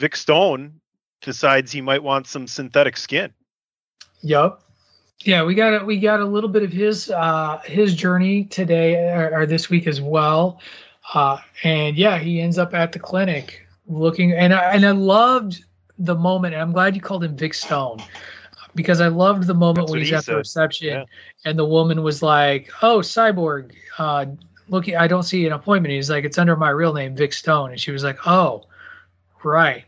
Vic 0.00 0.16
Stone 0.16 0.80
decides 1.20 1.70
he 1.70 1.82
might 1.82 2.02
want 2.02 2.26
some 2.26 2.46
synthetic 2.46 2.96
skin. 2.96 3.34
Yep. 4.22 4.62
Yeah, 5.22 5.44
we 5.44 5.54
got 5.54 5.82
a, 5.82 5.84
we 5.84 5.98
got 5.98 6.20
a 6.20 6.24
little 6.24 6.48
bit 6.48 6.62
of 6.62 6.72
his 6.72 7.10
uh, 7.10 7.58
his 7.64 7.94
journey 7.94 8.44
today 8.44 8.94
or, 8.94 9.40
or 9.40 9.46
this 9.46 9.68
week 9.68 9.86
as 9.86 10.00
well, 10.00 10.60
uh, 11.12 11.38
and 11.62 11.96
yeah, 11.96 12.18
he 12.18 12.40
ends 12.40 12.58
up 12.58 12.72
at 12.74 12.92
the 12.92 12.98
clinic 12.98 13.66
looking 13.86 14.32
and 14.32 14.54
I, 14.54 14.74
and 14.74 14.86
I 14.86 14.92
loved 14.92 15.64
the 15.98 16.14
moment. 16.14 16.54
And 16.54 16.62
I'm 16.62 16.72
glad 16.72 16.94
you 16.94 17.02
called 17.02 17.24
him 17.24 17.36
Vic 17.36 17.52
Stone 17.52 17.98
because 18.74 19.00
I 19.00 19.08
loved 19.08 19.46
the 19.46 19.54
moment 19.54 19.86
That's 19.86 19.90
when 19.90 20.00
he's 20.00 20.08
he 20.08 20.14
at 20.14 20.24
said. 20.24 20.32
the 20.32 20.38
reception 20.38 20.88
yeah. 20.88 21.04
and 21.44 21.58
the 21.58 21.66
woman 21.66 22.02
was 22.02 22.22
like, 22.22 22.70
"Oh, 22.82 23.00
cyborg, 23.00 23.72
uh, 23.98 24.26
looking, 24.68 24.96
I 24.96 25.06
don't 25.06 25.24
see 25.24 25.46
an 25.46 25.52
appointment." 25.52 25.92
He's 25.92 26.08
like, 26.08 26.24
"It's 26.24 26.38
under 26.38 26.56
my 26.56 26.70
real 26.70 26.94
name, 26.94 27.14
Vic 27.14 27.32
Stone," 27.34 27.72
and 27.72 27.80
she 27.80 27.90
was 27.90 28.04
like, 28.04 28.26
"Oh." 28.26 28.64
Right. 29.42 29.86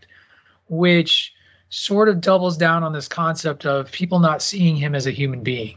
Which 0.68 1.34
sort 1.74 2.10
of 2.10 2.20
doubles 2.20 2.58
down 2.58 2.82
on 2.82 2.92
this 2.92 3.08
concept 3.08 3.64
of 3.64 3.90
people 3.90 4.18
not 4.18 4.42
seeing 4.42 4.76
him 4.76 4.94
as 4.94 5.06
a 5.06 5.10
human 5.10 5.42
being. 5.42 5.74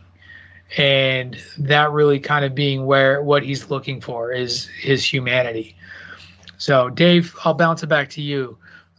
And 0.77 1.41
that 1.57 1.89
really 1.91 2.19
kind 2.19 2.43
of 2.43 2.53
being 2.53 2.85
where 2.85 3.23
what 3.23 3.43
he's 3.43 3.69
looking 3.69 4.01
for 4.01 4.33
is 4.33 4.67
his 4.77 5.05
humanity. 5.05 5.77
So, 6.57 6.89
Dave, 6.89 7.33
I'll 7.45 7.53
bounce 7.53 7.81
it 7.81 7.87
back 7.87 8.09
to 8.09 8.21
you. 8.21 8.57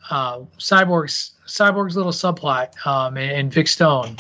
Uh, 0.09 0.41
Cyborg's 0.59 1.33
Cyborg's 1.47 1.97
little 1.97 2.13
subplot 2.13 2.87
um, 2.87 3.19
and, 3.19 3.31
and 3.31 3.53
Vic 3.53 3.69
Stone. 3.69 4.17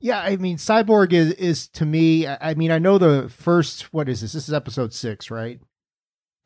Yeah, 0.00 0.20
I 0.20 0.36
mean, 0.36 0.56
Cyborg 0.56 1.12
is 1.12 1.32
is 1.34 1.68
to 1.68 1.86
me. 1.86 2.26
I 2.26 2.54
mean, 2.54 2.72
I 2.72 2.78
know 2.78 2.98
the 2.98 3.28
first. 3.28 3.92
What 3.92 4.08
is 4.08 4.22
this? 4.22 4.32
This 4.32 4.48
is 4.48 4.54
episode 4.54 4.92
six, 4.92 5.30
right? 5.30 5.60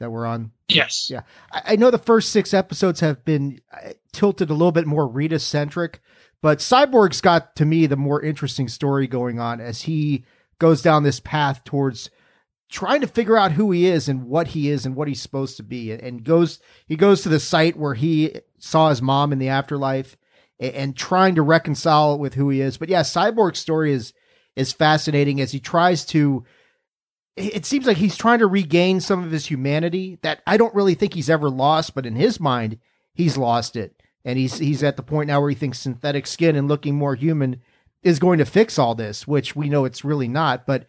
That 0.01 0.11
we're 0.11 0.27
on? 0.27 0.53
Yes. 0.69 1.09
Yeah. 1.11 1.23
I, 1.53 1.63
I 1.69 1.77
know 1.77 1.91
the 1.91 1.99
first 1.99 2.31
six 2.31 2.55
episodes 2.55 3.01
have 3.01 3.25
been 3.25 3.61
uh, 3.73 3.91
tilted 4.13 4.51
a 4.51 4.55
little 4.55 4.73
bit 4.73 4.87
more 4.87 5.07
Rita 5.07 5.39
centric, 5.39 6.01
but 6.43 6.59
Cyborg's 6.59 7.21
got 7.21 7.57
to 7.57 7.65
me 7.65 7.87
the 7.87 7.97
more 7.97 8.23
interesting 8.23 8.69
story 8.69 9.07
going 9.07 9.39
on 9.41 9.61
as 9.61 9.83
he 9.83 10.25
goes 10.59 10.83
down 10.83 11.03
this 11.03 11.21
path 11.21 11.65
towards 11.65 12.11
trying 12.71 13.01
to 13.01 13.07
figure 13.07 13.37
out 13.37 13.53
who 13.53 13.71
he 13.71 13.87
is 13.87 14.09
and 14.09 14.25
what 14.25 14.49
he 14.49 14.69
is 14.69 14.85
and 14.85 14.97
what 14.97 15.09
he's 15.09 15.21
supposed 15.21 15.57
to 15.57 15.63
be 15.63 15.93
and 15.93 16.25
goes 16.25 16.59
he 16.87 16.97
goes 16.97 17.23
to 17.23 17.29
the 17.29 17.39
site 17.39 17.77
where 17.77 17.95
he 17.95 18.35
saw 18.59 18.89
his 18.89 19.03
mom 19.03 19.33
in 19.33 19.39
the 19.39 19.49
afterlife 19.49 20.17
and, 20.59 20.75
and 20.75 20.97
trying 20.97 21.35
to 21.35 21.43
reconcile 21.43 22.19
with 22.19 22.35
who 22.35 22.49
he 22.51 22.61
is 22.61 22.77
but 22.77 22.89
yeah 22.89 23.03
cyborg's 23.03 23.59
story 23.59 23.93
is 23.93 24.13
is 24.57 24.73
fascinating 24.73 25.41
as 25.41 25.53
he 25.53 25.61
tries 25.61 26.05
to 26.05 26.45
it 27.37 27.67
seems 27.67 27.87
like 27.87 27.97
he's 27.97 28.17
trying 28.17 28.39
to 28.39 28.47
regain 28.47 29.01
some 29.01 29.25
of 29.25 29.31
his 29.31 29.47
humanity 29.47 30.19
that 30.23 30.41
I 30.47 30.57
don't 30.57 30.75
really 30.75 30.95
think 30.95 31.15
he's 31.15 31.31
ever 31.31 31.51
lost, 31.51 31.95
but 31.95 32.07
in 32.07 32.15
his 32.15 32.39
mind, 32.39 32.79
he's 33.13 33.37
lost 33.37 33.77
it. 33.77 34.01
And 34.25 34.39
he's 34.39 34.59
he's 34.59 34.83
at 34.83 34.97
the 34.97 35.03
point 35.03 35.27
now 35.27 35.41
where 35.41 35.51
he 35.51 35.57
thinks 35.57 35.81
synthetic 35.81 36.27
skin 36.27 36.57
and 36.57 36.69
looking 36.69 36.95
more 36.95 37.15
human 37.15 37.61
is 38.03 38.19
going 38.19 38.39
to 38.39 38.45
fix 38.45 38.79
all 38.79 38.95
this, 38.95 39.27
which 39.27 39.57
we 39.57 39.69
know 39.69 39.85
it's 39.85 40.05
really 40.05 40.29
not. 40.29 40.67
But 40.67 40.87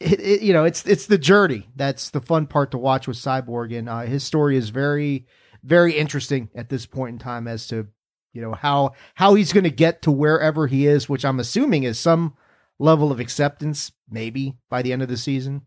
it, 0.00 0.20
it, 0.20 0.42
you 0.42 0.52
know, 0.52 0.64
it's 0.64 0.84
it's 0.86 1.06
the 1.06 1.18
journey 1.18 1.68
that's 1.76 2.10
the 2.10 2.20
fun 2.20 2.46
part 2.46 2.70
to 2.72 2.78
watch 2.78 3.06
with 3.06 3.16
Cyborg, 3.16 3.76
and 3.76 3.88
uh, 3.88 4.00
his 4.00 4.24
story 4.24 4.56
is 4.56 4.70
very 4.70 5.26
very 5.62 5.94
interesting 5.96 6.50
at 6.54 6.68
this 6.68 6.84
point 6.84 7.14
in 7.14 7.18
time 7.18 7.46
as 7.46 7.66
to 7.68 7.86
you 8.32 8.42
know 8.42 8.52
how 8.52 8.92
how 9.14 9.34
he's 9.34 9.52
going 9.52 9.64
to 9.64 9.70
get 9.70 10.02
to 10.02 10.10
wherever 10.10 10.66
he 10.66 10.86
is, 10.86 11.08
which 11.08 11.24
I'm 11.24 11.38
assuming 11.38 11.84
is 11.84 11.98
some 11.98 12.34
level 12.78 13.12
of 13.12 13.20
acceptance, 13.20 13.92
maybe 14.10 14.56
by 14.68 14.82
the 14.82 14.92
end 14.92 15.02
of 15.02 15.08
the 15.08 15.16
season. 15.16 15.62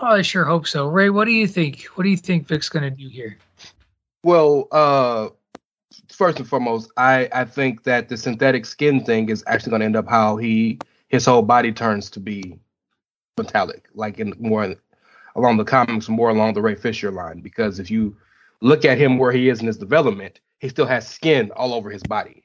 I 0.00 0.22
sure 0.22 0.44
hope 0.44 0.66
so. 0.66 0.88
Ray, 0.88 1.10
what 1.10 1.24
do 1.24 1.32
you 1.32 1.46
think? 1.46 1.84
What 1.94 2.04
do 2.04 2.10
you 2.10 2.16
think 2.16 2.46
Vic's 2.46 2.68
going 2.68 2.82
to 2.82 2.90
do 2.90 3.08
here? 3.08 3.38
Well, 4.22 4.68
uh, 4.72 5.28
first 6.10 6.38
and 6.38 6.48
foremost, 6.48 6.90
I 6.96 7.28
I 7.32 7.44
think 7.44 7.84
that 7.84 8.08
the 8.08 8.16
synthetic 8.16 8.66
skin 8.66 9.04
thing 9.04 9.28
is 9.28 9.44
actually 9.46 9.70
going 9.70 9.80
to 9.80 9.86
end 9.86 9.96
up 9.96 10.08
how 10.08 10.36
he 10.36 10.80
his 11.08 11.24
whole 11.24 11.42
body 11.42 11.72
turns 11.72 12.10
to 12.10 12.20
be 12.20 12.58
metallic, 13.36 13.88
like 13.94 14.18
in 14.18 14.34
more 14.38 14.74
along 15.36 15.56
the 15.56 15.64
comics, 15.64 16.08
more 16.08 16.30
along 16.30 16.54
the 16.54 16.62
Ray 16.62 16.74
Fisher 16.74 17.10
line. 17.10 17.40
Because 17.40 17.78
if 17.78 17.90
you 17.90 18.16
look 18.60 18.84
at 18.84 18.98
him 18.98 19.18
where 19.18 19.32
he 19.32 19.48
is 19.48 19.60
in 19.60 19.66
his 19.66 19.78
development, 19.78 20.40
he 20.58 20.68
still 20.68 20.86
has 20.86 21.06
skin 21.06 21.50
all 21.52 21.74
over 21.74 21.90
his 21.90 22.02
body, 22.02 22.44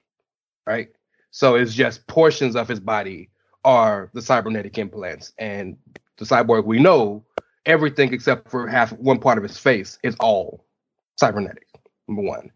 right? 0.67 0.89
So 1.31 1.55
it's 1.55 1.73
just 1.73 2.07
portions 2.07 2.55
of 2.55 2.67
his 2.67 2.79
body 2.79 3.29
are 3.63 4.09
the 4.13 4.21
cybernetic 4.21 4.77
implants, 4.77 5.33
and 5.37 5.77
the 6.19 6.25
cyborg 6.25 6.65
we 6.65 6.79
know 6.79 7.23
everything 7.65 8.13
except 8.13 8.49
for 8.49 8.67
half 8.67 8.91
one 8.93 9.19
part 9.19 9.37
of 9.37 9.43
his 9.43 9.57
face 9.57 9.97
is 10.03 10.15
all 10.19 10.65
cybernetic. 11.17 11.67
Number 12.07 12.21
one. 12.23 12.51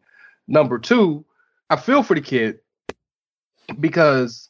Number 0.48 0.78
two, 0.78 1.26
I 1.70 1.78
feel 1.78 2.04
for 2.04 2.16
the 2.16 2.22
kid 2.22 2.60
because 3.80 4.50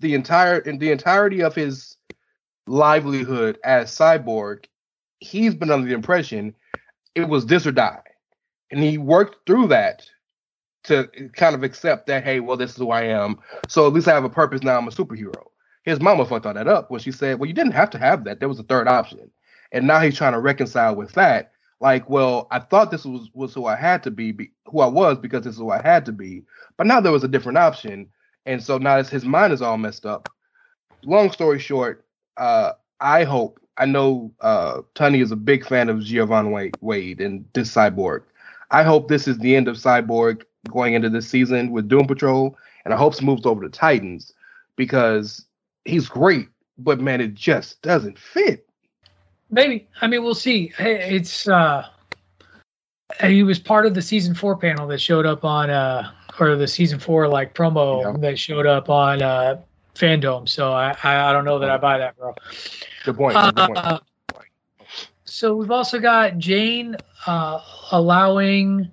the 0.00 0.14
entire 0.14 0.58
in 0.58 0.78
the 0.78 0.90
entirety 0.90 1.42
of 1.42 1.54
his 1.54 1.96
livelihood 2.66 3.58
as 3.64 3.94
Cyborg, 3.94 4.64
he's 5.18 5.54
been 5.54 5.70
under 5.70 5.86
the 5.86 5.94
impression 5.94 6.54
it 7.14 7.28
was 7.28 7.46
this 7.46 7.66
or 7.66 7.72
die. 7.72 8.02
And 8.70 8.82
he 8.82 8.98
worked 8.98 9.46
through 9.46 9.68
that 9.68 10.08
to 10.84 11.08
kind 11.34 11.54
of 11.54 11.62
accept 11.62 12.06
that, 12.06 12.24
hey, 12.24 12.40
well, 12.40 12.56
this 12.56 12.72
is 12.72 12.76
who 12.76 12.90
I 12.90 13.04
am. 13.04 13.38
So 13.68 13.86
at 13.86 13.92
least 13.92 14.08
I 14.08 14.14
have 14.14 14.24
a 14.24 14.30
purpose 14.30 14.62
now. 14.62 14.76
I'm 14.76 14.88
a 14.88 14.90
superhero. 14.90 15.44
His 15.84 16.00
mama 16.00 16.24
fucked 16.26 16.46
all 16.46 16.54
that 16.54 16.68
up 16.68 16.90
when 16.90 17.00
she 17.00 17.12
said, 17.12 17.38
well, 17.38 17.46
you 17.46 17.54
didn't 17.54 17.72
have 17.72 17.90
to 17.90 17.98
have 17.98 18.24
that. 18.24 18.40
There 18.40 18.48
was 18.48 18.58
a 18.58 18.64
third 18.64 18.88
option. 18.88 19.30
And 19.72 19.86
now 19.86 20.00
he's 20.00 20.16
trying 20.16 20.32
to 20.32 20.40
reconcile 20.40 20.96
with 20.96 21.12
that. 21.12 21.52
Like, 21.80 22.08
well, 22.08 22.48
I 22.50 22.60
thought 22.60 22.90
this 22.90 23.04
was, 23.04 23.28
was 23.34 23.52
who 23.52 23.66
I 23.66 23.76
had 23.76 24.02
to 24.04 24.10
be, 24.10 24.32
be 24.32 24.50
who 24.66 24.80
I 24.80 24.86
was 24.86 25.18
because 25.18 25.44
this 25.44 25.54
is 25.54 25.58
who 25.60 25.70
I 25.70 25.82
had 25.82 26.06
to 26.06 26.12
be. 26.12 26.42
But 26.76 26.86
now 26.86 27.00
there 27.00 27.12
was 27.12 27.24
a 27.24 27.28
different 27.28 27.58
option. 27.58 28.08
And 28.46 28.62
so 28.62 28.78
now 28.78 29.02
his 29.02 29.24
mind 29.24 29.52
is 29.52 29.62
all 29.62 29.76
messed 29.76 30.06
up. 30.06 30.28
Long 31.04 31.30
story 31.30 31.58
short, 31.58 32.06
uh, 32.36 32.72
I 33.00 33.24
hope 33.24 33.60
I 33.76 33.86
know 33.86 34.32
uh, 34.40 34.82
Tony 34.94 35.20
is 35.20 35.32
a 35.32 35.36
big 35.36 35.66
fan 35.66 35.88
of 35.88 36.02
Giovanni 36.02 36.70
Wade, 36.80 37.20
and 37.20 37.44
this 37.52 37.74
Cyborg. 37.74 38.22
I 38.70 38.82
hope 38.82 39.08
this 39.08 39.26
is 39.26 39.38
the 39.38 39.56
end 39.56 39.68
of 39.68 39.76
Cyborg 39.76 40.42
going 40.70 40.94
into 40.94 41.10
this 41.10 41.28
season 41.28 41.70
with 41.70 41.88
Doom 41.88 42.06
Patrol, 42.06 42.56
and 42.84 42.94
I 42.94 42.96
hope 42.96 43.18
he 43.18 43.26
moves 43.26 43.46
over 43.46 43.62
to 43.62 43.68
Titans 43.68 44.32
because 44.76 45.44
he's 45.84 46.08
great, 46.08 46.48
but 46.78 47.00
man, 47.00 47.20
it 47.20 47.34
just 47.34 47.80
doesn't 47.82 48.18
fit. 48.18 48.66
Maybe. 49.50 49.86
I 50.00 50.06
mean, 50.06 50.22
we'll 50.22 50.34
see. 50.34 50.72
It's 50.78 51.48
uh 51.48 51.86
he 53.22 53.42
was 53.42 53.58
part 53.58 53.86
of 53.86 53.94
the 53.94 54.02
season 54.02 54.34
four 54.34 54.56
panel 54.56 54.86
that 54.88 55.00
showed 55.00 55.26
up 55.26 55.44
on 55.44 55.70
uh 55.70 56.10
or 56.40 56.56
the 56.56 56.66
season 56.66 56.98
four 56.98 57.28
like 57.28 57.54
promo 57.54 58.02
yeah. 58.02 58.20
that 58.20 58.38
showed 58.38 58.66
up 58.66 58.90
on 58.90 59.22
uh 59.22 59.60
fandom. 59.94 60.48
So 60.48 60.72
I, 60.72 60.96
I, 61.02 61.30
I 61.30 61.32
don't 61.32 61.44
know 61.44 61.58
that 61.58 61.70
I 61.70 61.76
buy 61.76 61.98
that, 61.98 62.16
bro. 62.18 62.34
Good 63.04 63.16
point. 63.16 63.36
Good 63.36 63.56
point. 63.56 63.78
Uh, 63.78 63.98
so 65.24 65.56
we've 65.56 65.70
also 65.70 65.98
got 65.98 66.38
Jane 66.38 66.96
uh, 67.26 67.60
allowing 67.92 68.90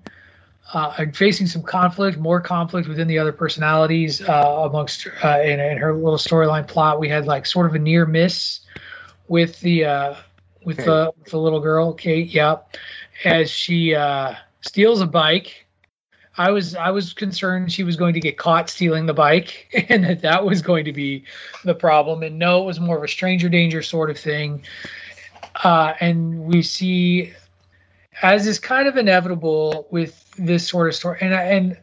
uh, 0.73 1.05
facing 1.13 1.47
some 1.47 1.63
conflict, 1.63 2.17
more 2.17 2.39
conflict 2.39 2.87
within 2.87 3.07
the 3.07 3.17
other 3.17 3.31
personalities 3.31 4.21
uh, 4.21 4.67
amongst 4.69 5.07
uh, 5.23 5.39
in, 5.41 5.59
in, 5.59 5.77
her 5.77 5.93
little 5.93 6.17
storyline 6.17 6.67
plot. 6.67 6.99
We 6.99 7.09
had 7.09 7.25
like 7.25 7.45
sort 7.45 7.65
of 7.65 7.75
a 7.75 7.79
near 7.79 8.05
miss 8.05 8.61
with 9.27 9.59
the 9.61 9.85
uh, 9.85 10.15
with 10.63 10.77
the 10.77 11.11
with 11.19 11.31
the 11.31 11.37
little 11.37 11.59
girl 11.59 11.93
Kay. 11.93 12.21
Yep, 12.21 12.77
as 13.25 13.49
she 13.49 13.95
uh, 13.95 14.35
steals 14.61 15.01
a 15.01 15.07
bike 15.07 15.65
I 16.37 16.49
was 16.51 16.75
I 16.75 16.91
was 16.91 17.13
concerned 17.13 17.71
she 17.71 17.83
was 17.83 17.95
going 17.95 18.13
to 18.13 18.19
get 18.19 18.37
caught 18.37 18.69
stealing 18.69 19.05
the 19.05 19.13
bike, 19.13 19.67
and 19.89 20.03
that 20.05 20.21
that 20.21 20.45
was 20.45 20.61
going 20.61 20.85
to 20.85 20.93
be 20.93 21.25
the 21.65 21.75
problem. 21.75 22.23
And 22.23 22.39
no, 22.39 22.63
it 22.63 22.65
was 22.65 22.79
more 22.79 22.97
of 22.97 23.03
a 23.03 23.07
stranger 23.07 23.49
danger 23.49 23.81
sort 23.81 24.09
of 24.09 24.17
thing. 24.17 24.63
Uh, 25.63 25.93
and 25.99 26.39
we 26.39 26.61
see, 26.61 27.33
as 28.21 28.47
is 28.47 28.59
kind 28.59 28.87
of 28.87 28.95
inevitable 28.95 29.87
with 29.91 30.20
this 30.37 30.67
sort 30.67 30.87
of 30.87 30.95
story, 30.95 31.17
and 31.21 31.33
I, 31.33 31.43
and 31.43 31.77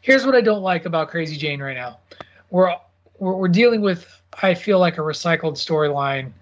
here's 0.00 0.26
what 0.26 0.34
I 0.34 0.40
don't 0.40 0.62
like 0.62 0.84
about 0.84 1.08
Crazy 1.08 1.36
Jane 1.36 1.62
right 1.62 1.76
now. 1.76 1.98
We're 2.50 2.76
we're, 3.18 3.36
we're 3.36 3.48
dealing 3.48 3.80
with 3.80 4.06
I 4.42 4.54
feel 4.54 4.78
like 4.78 4.98
a 4.98 5.02
recycled 5.02 5.54
storyline, 5.54 6.32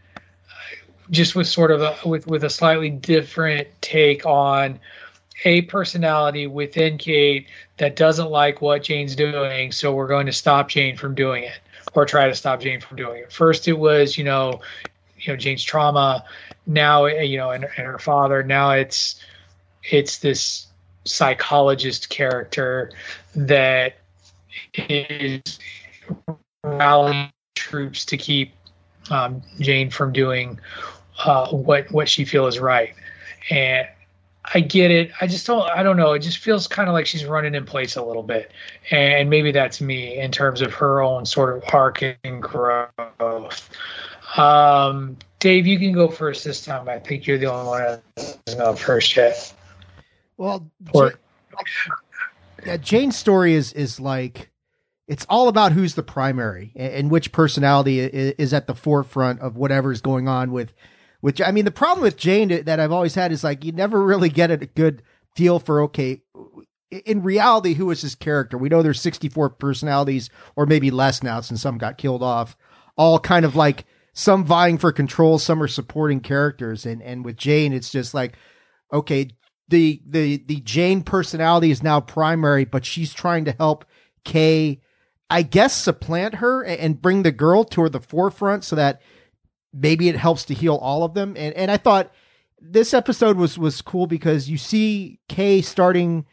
just 1.10 1.34
with 1.34 1.46
sort 1.46 1.70
of 1.70 1.82
a 1.82 2.08
with 2.08 2.26
with 2.26 2.44
a 2.44 2.50
slightly 2.50 2.90
different 2.90 3.68
take 3.80 4.26
on 4.26 4.78
a 5.44 5.62
personality 5.62 6.46
within 6.46 6.98
Kay 6.98 7.46
that 7.78 7.96
doesn't 7.96 8.30
like 8.30 8.60
what 8.60 8.82
Jane's 8.82 9.16
doing, 9.16 9.72
so 9.72 9.94
we're 9.94 10.08
going 10.08 10.26
to 10.26 10.32
stop 10.32 10.68
Jane 10.68 10.96
from 10.96 11.14
doing 11.14 11.44
it 11.44 11.58
or 11.94 12.04
try 12.04 12.28
to 12.28 12.34
stop 12.34 12.60
Jane 12.60 12.80
from 12.80 12.96
doing 12.96 13.22
it. 13.22 13.32
First, 13.32 13.66
it 13.68 13.78
was 13.78 14.18
you 14.18 14.24
know, 14.24 14.60
you 15.18 15.32
know 15.32 15.36
Jane's 15.36 15.64
trauma. 15.64 16.24
Now, 16.66 17.06
you 17.06 17.36
know, 17.36 17.50
and, 17.50 17.64
and 17.64 17.86
her 17.86 17.98
father. 17.98 18.42
Now 18.42 18.72
it's 18.72 19.20
it's 19.84 20.18
this 20.18 20.66
psychologist 21.04 22.10
character 22.10 22.90
that 23.34 23.96
is 24.74 25.58
rallying 26.64 27.30
troops 27.54 28.04
to 28.04 28.16
keep 28.16 28.52
um, 29.10 29.42
Jane 29.58 29.90
from 29.90 30.12
doing 30.12 30.58
uh, 31.24 31.48
what 31.50 31.90
what 31.90 32.08
she 32.08 32.24
feels 32.24 32.54
is 32.54 32.60
right. 32.60 32.94
And 33.50 33.86
I 34.54 34.60
get 34.60 34.90
it. 34.90 35.12
I 35.20 35.26
just 35.26 35.46
don't. 35.46 35.68
I 35.70 35.82
don't 35.82 35.96
know. 35.96 36.12
It 36.12 36.20
just 36.20 36.38
feels 36.38 36.66
kind 36.66 36.88
of 36.88 36.94
like 36.94 37.06
she's 37.06 37.24
running 37.24 37.54
in 37.54 37.64
place 37.64 37.96
a 37.96 38.02
little 38.02 38.22
bit, 38.22 38.50
and 38.90 39.28
maybe 39.28 39.52
that's 39.52 39.80
me 39.80 40.18
in 40.18 40.32
terms 40.32 40.60
of 40.60 40.72
her 40.74 41.02
own 41.02 41.26
sort 41.26 41.56
of 41.56 41.62
arc 41.72 42.02
and 42.02 42.42
growth. 42.42 43.70
Um, 44.36 45.16
Dave, 45.40 45.66
you 45.66 45.78
can 45.78 45.92
go 45.92 46.08
first 46.08 46.44
this 46.44 46.64
time. 46.64 46.88
I 46.88 46.98
think 46.98 47.26
you're 47.26 47.38
the 47.38 47.46
only 47.46 47.66
one 47.66 48.02
that's 48.46 48.80
first 48.80 49.14
yet. 49.16 49.52
Well, 50.40 50.70
or, 50.94 51.12
yeah, 52.64 52.78
Jane's 52.78 53.14
story 53.14 53.52
is 53.52 53.74
is 53.74 54.00
like 54.00 54.50
it's 55.06 55.26
all 55.28 55.48
about 55.48 55.72
who's 55.72 55.96
the 55.96 56.02
primary 56.02 56.72
and, 56.74 56.94
and 56.94 57.10
which 57.10 57.30
personality 57.30 58.00
is, 58.00 58.34
is 58.38 58.54
at 58.54 58.66
the 58.66 58.74
forefront 58.74 59.40
of 59.40 59.58
whatever's 59.58 60.00
going 60.00 60.28
on 60.28 60.50
with 60.50 60.72
which 61.20 61.42
I 61.42 61.50
mean, 61.50 61.66
the 61.66 61.70
problem 61.70 62.02
with 62.02 62.16
Jane 62.16 62.64
that 62.64 62.80
I've 62.80 62.90
always 62.90 63.16
had 63.16 63.32
is 63.32 63.44
like 63.44 63.66
you 63.66 63.72
never 63.72 64.02
really 64.02 64.30
get 64.30 64.50
a 64.50 64.56
good 64.56 65.02
feel 65.36 65.58
for 65.58 65.82
okay. 65.82 66.22
In 66.90 67.22
reality, 67.22 67.74
who 67.74 67.90
is 67.90 68.00
his 68.00 68.14
character? 68.14 68.56
We 68.56 68.70
know 68.70 68.82
there's 68.82 69.02
64 69.02 69.50
personalities, 69.50 70.30
or 70.56 70.64
maybe 70.64 70.90
less 70.90 71.22
now, 71.22 71.42
since 71.42 71.60
some 71.60 71.76
got 71.76 71.98
killed 71.98 72.22
off. 72.22 72.56
All 72.96 73.18
kind 73.18 73.44
of 73.44 73.54
like 73.54 73.84
some 74.14 74.42
vying 74.42 74.78
for 74.78 74.90
control, 74.90 75.38
some 75.38 75.62
are 75.62 75.68
supporting 75.68 76.20
characters, 76.20 76.86
and 76.86 77.02
and 77.02 77.26
with 77.26 77.36
Jane, 77.36 77.74
it's 77.74 77.90
just 77.90 78.14
like, 78.14 78.38
okay, 78.90 79.28
the 79.70 80.02
the 80.06 80.36
the 80.46 80.60
Jane 80.60 81.02
personality 81.02 81.70
is 81.70 81.82
now 81.82 82.00
primary, 82.00 82.64
but 82.64 82.84
she's 82.84 83.14
trying 83.14 83.44
to 83.46 83.52
help 83.52 83.84
Kay, 84.24 84.80
I 85.30 85.42
guess, 85.42 85.74
supplant 85.74 86.36
her 86.36 86.62
and 86.62 87.00
bring 87.00 87.22
the 87.22 87.32
girl 87.32 87.64
toward 87.64 87.92
the 87.92 88.00
forefront 88.00 88.64
so 88.64 88.76
that 88.76 89.00
maybe 89.72 90.08
it 90.08 90.16
helps 90.16 90.44
to 90.46 90.54
heal 90.54 90.76
all 90.76 91.04
of 91.04 91.14
them. 91.14 91.34
And 91.36 91.54
and 91.54 91.70
I 91.70 91.76
thought 91.76 92.12
this 92.60 92.92
episode 92.92 93.36
was 93.36 93.58
was 93.58 93.80
cool 93.80 94.06
because 94.06 94.50
you 94.50 94.58
see 94.58 95.20
Kay 95.28 95.62
starting, 95.62 96.26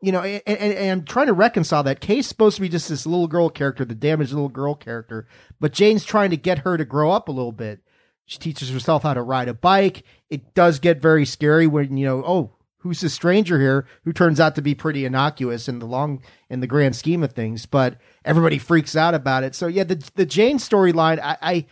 you 0.00 0.12
know, 0.12 0.22
and, 0.22 0.42
and, 0.46 0.72
and, 0.74 0.90
I'm 0.90 1.04
trying 1.04 1.26
to 1.26 1.32
reconcile 1.32 1.82
that 1.82 2.00
Kay's 2.00 2.26
supposed 2.26 2.56
to 2.56 2.62
be 2.62 2.68
just 2.68 2.88
this 2.88 3.06
little 3.06 3.28
girl 3.28 3.48
character, 3.48 3.84
the 3.84 3.94
damaged 3.94 4.32
little 4.32 4.48
girl 4.48 4.74
character, 4.74 5.26
but 5.58 5.72
Jane's 5.72 6.04
trying 6.04 6.30
to 6.30 6.36
get 6.36 6.60
her 6.60 6.76
to 6.76 6.84
grow 6.84 7.10
up 7.10 7.28
a 7.28 7.32
little 7.32 7.52
bit. 7.52 7.80
She 8.26 8.38
teaches 8.38 8.70
herself 8.70 9.02
how 9.02 9.14
to 9.14 9.22
ride 9.22 9.48
a 9.48 9.54
bike. 9.54 10.04
It 10.30 10.54
does 10.54 10.78
get 10.78 11.02
very 11.02 11.26
scary 11.26 11.66
when 11.66 11.96
you 11.96 12.06
know, 12.06 12.22
oh, 12.24 12.52
who's 12.82 13.00
this 13.00 13.14
stranger 13.14 13.60
here 13.60 13.86
who 14.04 14.12
turns 14.12 14.40
out 14.40 14.54
to 14.56 14.62
be 14.62 14.74
pretty 14.74 15.04
innocuous 15.04 15.68
in 15.68 15.78
the 15.78 15.86
long 15.86 16.22
in 16.50 16.60
the 16.60 16.66
grand 16.66 16.96
scheme 16.96 17.22
of 17.22 17.32
things, 17.32 17.66
but 17.66 17.96
everybody 18.24 18.58
freaks 18.58 18.96
out 18.96 19.14
about 19.14 19.44
it. 19.44 19.54
So 19.54 19.66
yeah, 19.66 19.84
the 19.84 20.10
the 20.14 20.26
Jane 20.26 20.58
storyline, 20.58 21.18
I, 21.20 21.36
I 21.40 21.66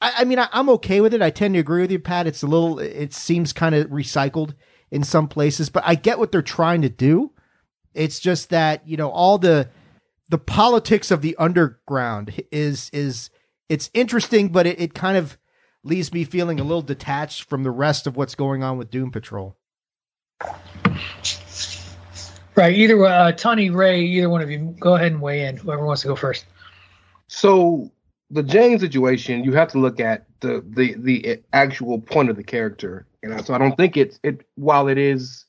I, 0.00 0.24
mean, 0.24 0.38
I, 0.38 0.48
am 0.52 0.68
okay 0.70 1.00
with 1.00 1.14
it. 1.14 1.22
I 1.22 1.30
tend 1.30 1.54
to 1.54 1.60
agree 1.60 1.80
with 1.80 1.90
you, 1.90 1.98
Pat. 1.98 2.26
It's 2.26 2.42
a 2.42 2.46
little, 2.46 2.78
it 2.78 3.14
seems 3.14 3.54
kind 3.54 3.74
of 3.74 3.86
recycled 3.86 4.54
in 4.90 5.02
some 5.02 5.28
places, 5.28 5.70
but 5.70 5.82
I 5.86 5.94
get 5.94 6.18
what 6.18 6.30
they're 6.30 6.42
trying 6.42 6.82
to 6.82 6.90
do. 6.90 7.32
It's 7.94 8.18
just 8.18 8.50
that 8.50 8.86
you 8.86 8.96
know 8.96 9.10
all 9.10 9.38
the 9.38 9.70
the 10.28 10.38
politics 10.38 11.10
of 11.10 11.22
the 11.22 11.36
underground 11.38 12.42
is 12.50 12.90
is 12.92 13.30
it's 13.68 13.90
interesting, 13.94 14.48
but 14.48 14.66
it, 14.66 14.80
it 14.80 14.94
kind 14.94 15.16
of 15.16 15.38
leaves 15.84 16.12
me 16.12 16.24
feeling 16.24 16.58
a 16.58 16.64
little 16.64 16.82
detached 16.82 17.48
from 17.48 17.62
the 17.62 17.70
rest 17.70 18.06
of 18.06 18.16
what's 18.16 18.34
going 18.34 18.62
on 18.62 18.78
with 18.78 18.90
Doom 18.90 19.10
Patrol. 19.10 19.56
Right. 22.56 22.74
Either 22.74 23.04
uh, 23.04 23.32
Tony, 23.32 23.70
Ray, 23.70 24.00
either 24.02 24.30
one 24.30 24.40
of 24.40 24.50
you, 24.50 24.76
go 24.78 24.94
ahead 24.94 25.12
and 25.12 25.20
weigh 25.20 25.46
in. 25.46 25.56
Whoever 25.56 25.84
wants 25.84 26.02
to 26.02 26.08
go 26.08 26.16
first. 26.16 26.46
So 27.26 27.90
the 28.30 28.42
Jane 28.42 28.78
situation, 28.78 29.44
you 29.44 29.52
have 29.52 29.68
to 29.72 29.78
look 29.78 30.00
at 30.00 30.26
the 30.40 30.64
the 30.66 30.94
the 30.94 31.42
actual 31.52 32.00
point 32.00 32.30
of 32.30 32.36
the 32.36 32.44
character. 32.44 33.06
Know, 33.22 33.38
so 33.38 33.54
I 33.54 33.58
don't 33.58 33.76
think 33.76 33.96
it's 33.96 34.20
it. 34.22 34.46
While 34.54 34.88
it 34.88 34.98
is 34.98 35.46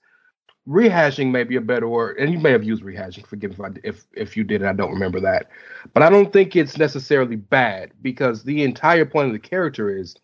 rehashing, 0.68 1.32
maybe 1.32 1.56
a 1.58 1.62
better 1.62 1.88
word, 1.88 2.18
and 2.18 2.32
you 2.32 2.40
may 2.40 2.52
have 2.52 2.64
used 2.64 2.84
rehashing. 2.84 3.26
Forgive 3.28 3.52
if 3.52 3.62
I, 3.62 3.70
if 3.84 4.06
if 4.14 4.36
you 4.36 4.44
did, 4.44 4.64
I 4.64 4.74
don't 4.74 4.92
remember 4.94 5.20
that. 5.22 5.50
But 5.94 6.04
I 6.04 6.10
don't 6.10 6.34
think 6.34 6.56
it's 6.56 6.78
necessarily 6.78 7.36
bad 7.36 7.92
because 8.02 8.44
the 8.44 8.64
entire 8.64 9.06
point 9.06 9.28
of 9.28 9.34
the 9.34 9.40
character 9.40 9.96
is 9.96 10.16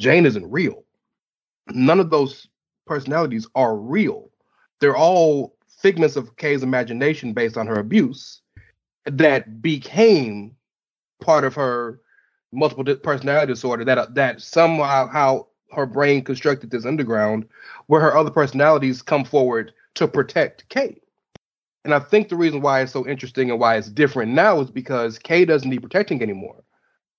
Jane 0.00 0.24
isn't 0.24 0.50
real. 0.50 0.84
None 1.68 2.00
of 2.00 2.10
those 2.10 2.48
personalities 2.90 3.46
are 3.54 3.76
real. 3.76 4.28
They're 4.80 4.96
all 4.96 5.54
figments 5.78 6.16
of 6.16 6.36
Kay's 6.36 6.64
imagination 6.64 7.32
based 7.32 7.56
on 7.56 7.68
her 7.68 7.78
abuse 7.78 8.42
that 9.04 9.62
became 9.62 10.56
part 11.22 11.44
of 11.44 11.54
her 11.54 12.00
multiple 12.52 12.84
personality 12.96 13.52
disorder 13.52 13.84
that 13.84 13.96
uh, 13.96 14.06
that 14.14 14.40
somehow 14.40 15.06
how 15.06 15.46
her 15.70 15.86
brain 15.86 16.24
constructed 16.24 16.72
this 16.72 16.84
underground 16.84 17.46
where 17.86 18.00
her 18.00 18.16
other 18.16 18.30
personalities 18.30 19.02
come 19.02 19.24
forward 19.24 19.72
to 19.94 20.08
protect 20.08 20.68
Kay. 20.68 21.00
And 21.84 21.94
I 21.94 22.00
think 22.00 22.28
the 22.28 22.36
reason 22.36 22.60
why 22.60 22.80
it's 22.80 22.92
so 22.92 23.06
interesting 23.06 23.50
and 23.52 23.60
why 23.60 23.76
it's 23.76 23.88
different 23.88 24.32
now 24.32 24.58
is 24.60 24.70
because 24.70 25.16
Kay 25.16 25.44
doesn't 25.44 25.70
need 25.70 25.82
protecting 25.82 26.22
anymore. 26.22 26.64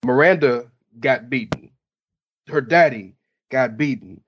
Miranda 0.04 0.70
got 1.00 1.30
beaten. 1.30 1.72
Her 2.50 2.60
daddy 2.60 3.16
got 3.50 3.78
beaten. 3.78 4.22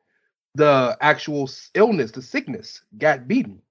The 0.55 0.97
actual 1.01 1.49
illness, 1.73 2.11
the 2.11 2.21
sickness, 2.21 2.81
got 2.97 3.27
beaten. 3.27 3.61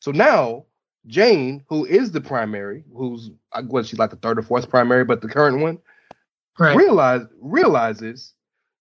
So 0.00 0.10
now 0.10 0.66
Jane, 1.06 1.64
who 1.68 1.84
is 1.84 2.10
the 2.10 2.20
primary, 2.20 2.84
who's 2.94 3.30
what 3.66 3.86
she's 3.86 3.98
like 3.98 4.10
the 4.10 4.16
third 4.16 4.38
or 4.38 4.42
fourth 4.42 4.68
primary, 4.68 5.04
but 5.04 5.20
the 5.20 5.28
current 5.28 5.60
one, 5.60 5.78
right. 6.58 6.76
realize 6.76 7.22
realizes, 7.40 8.34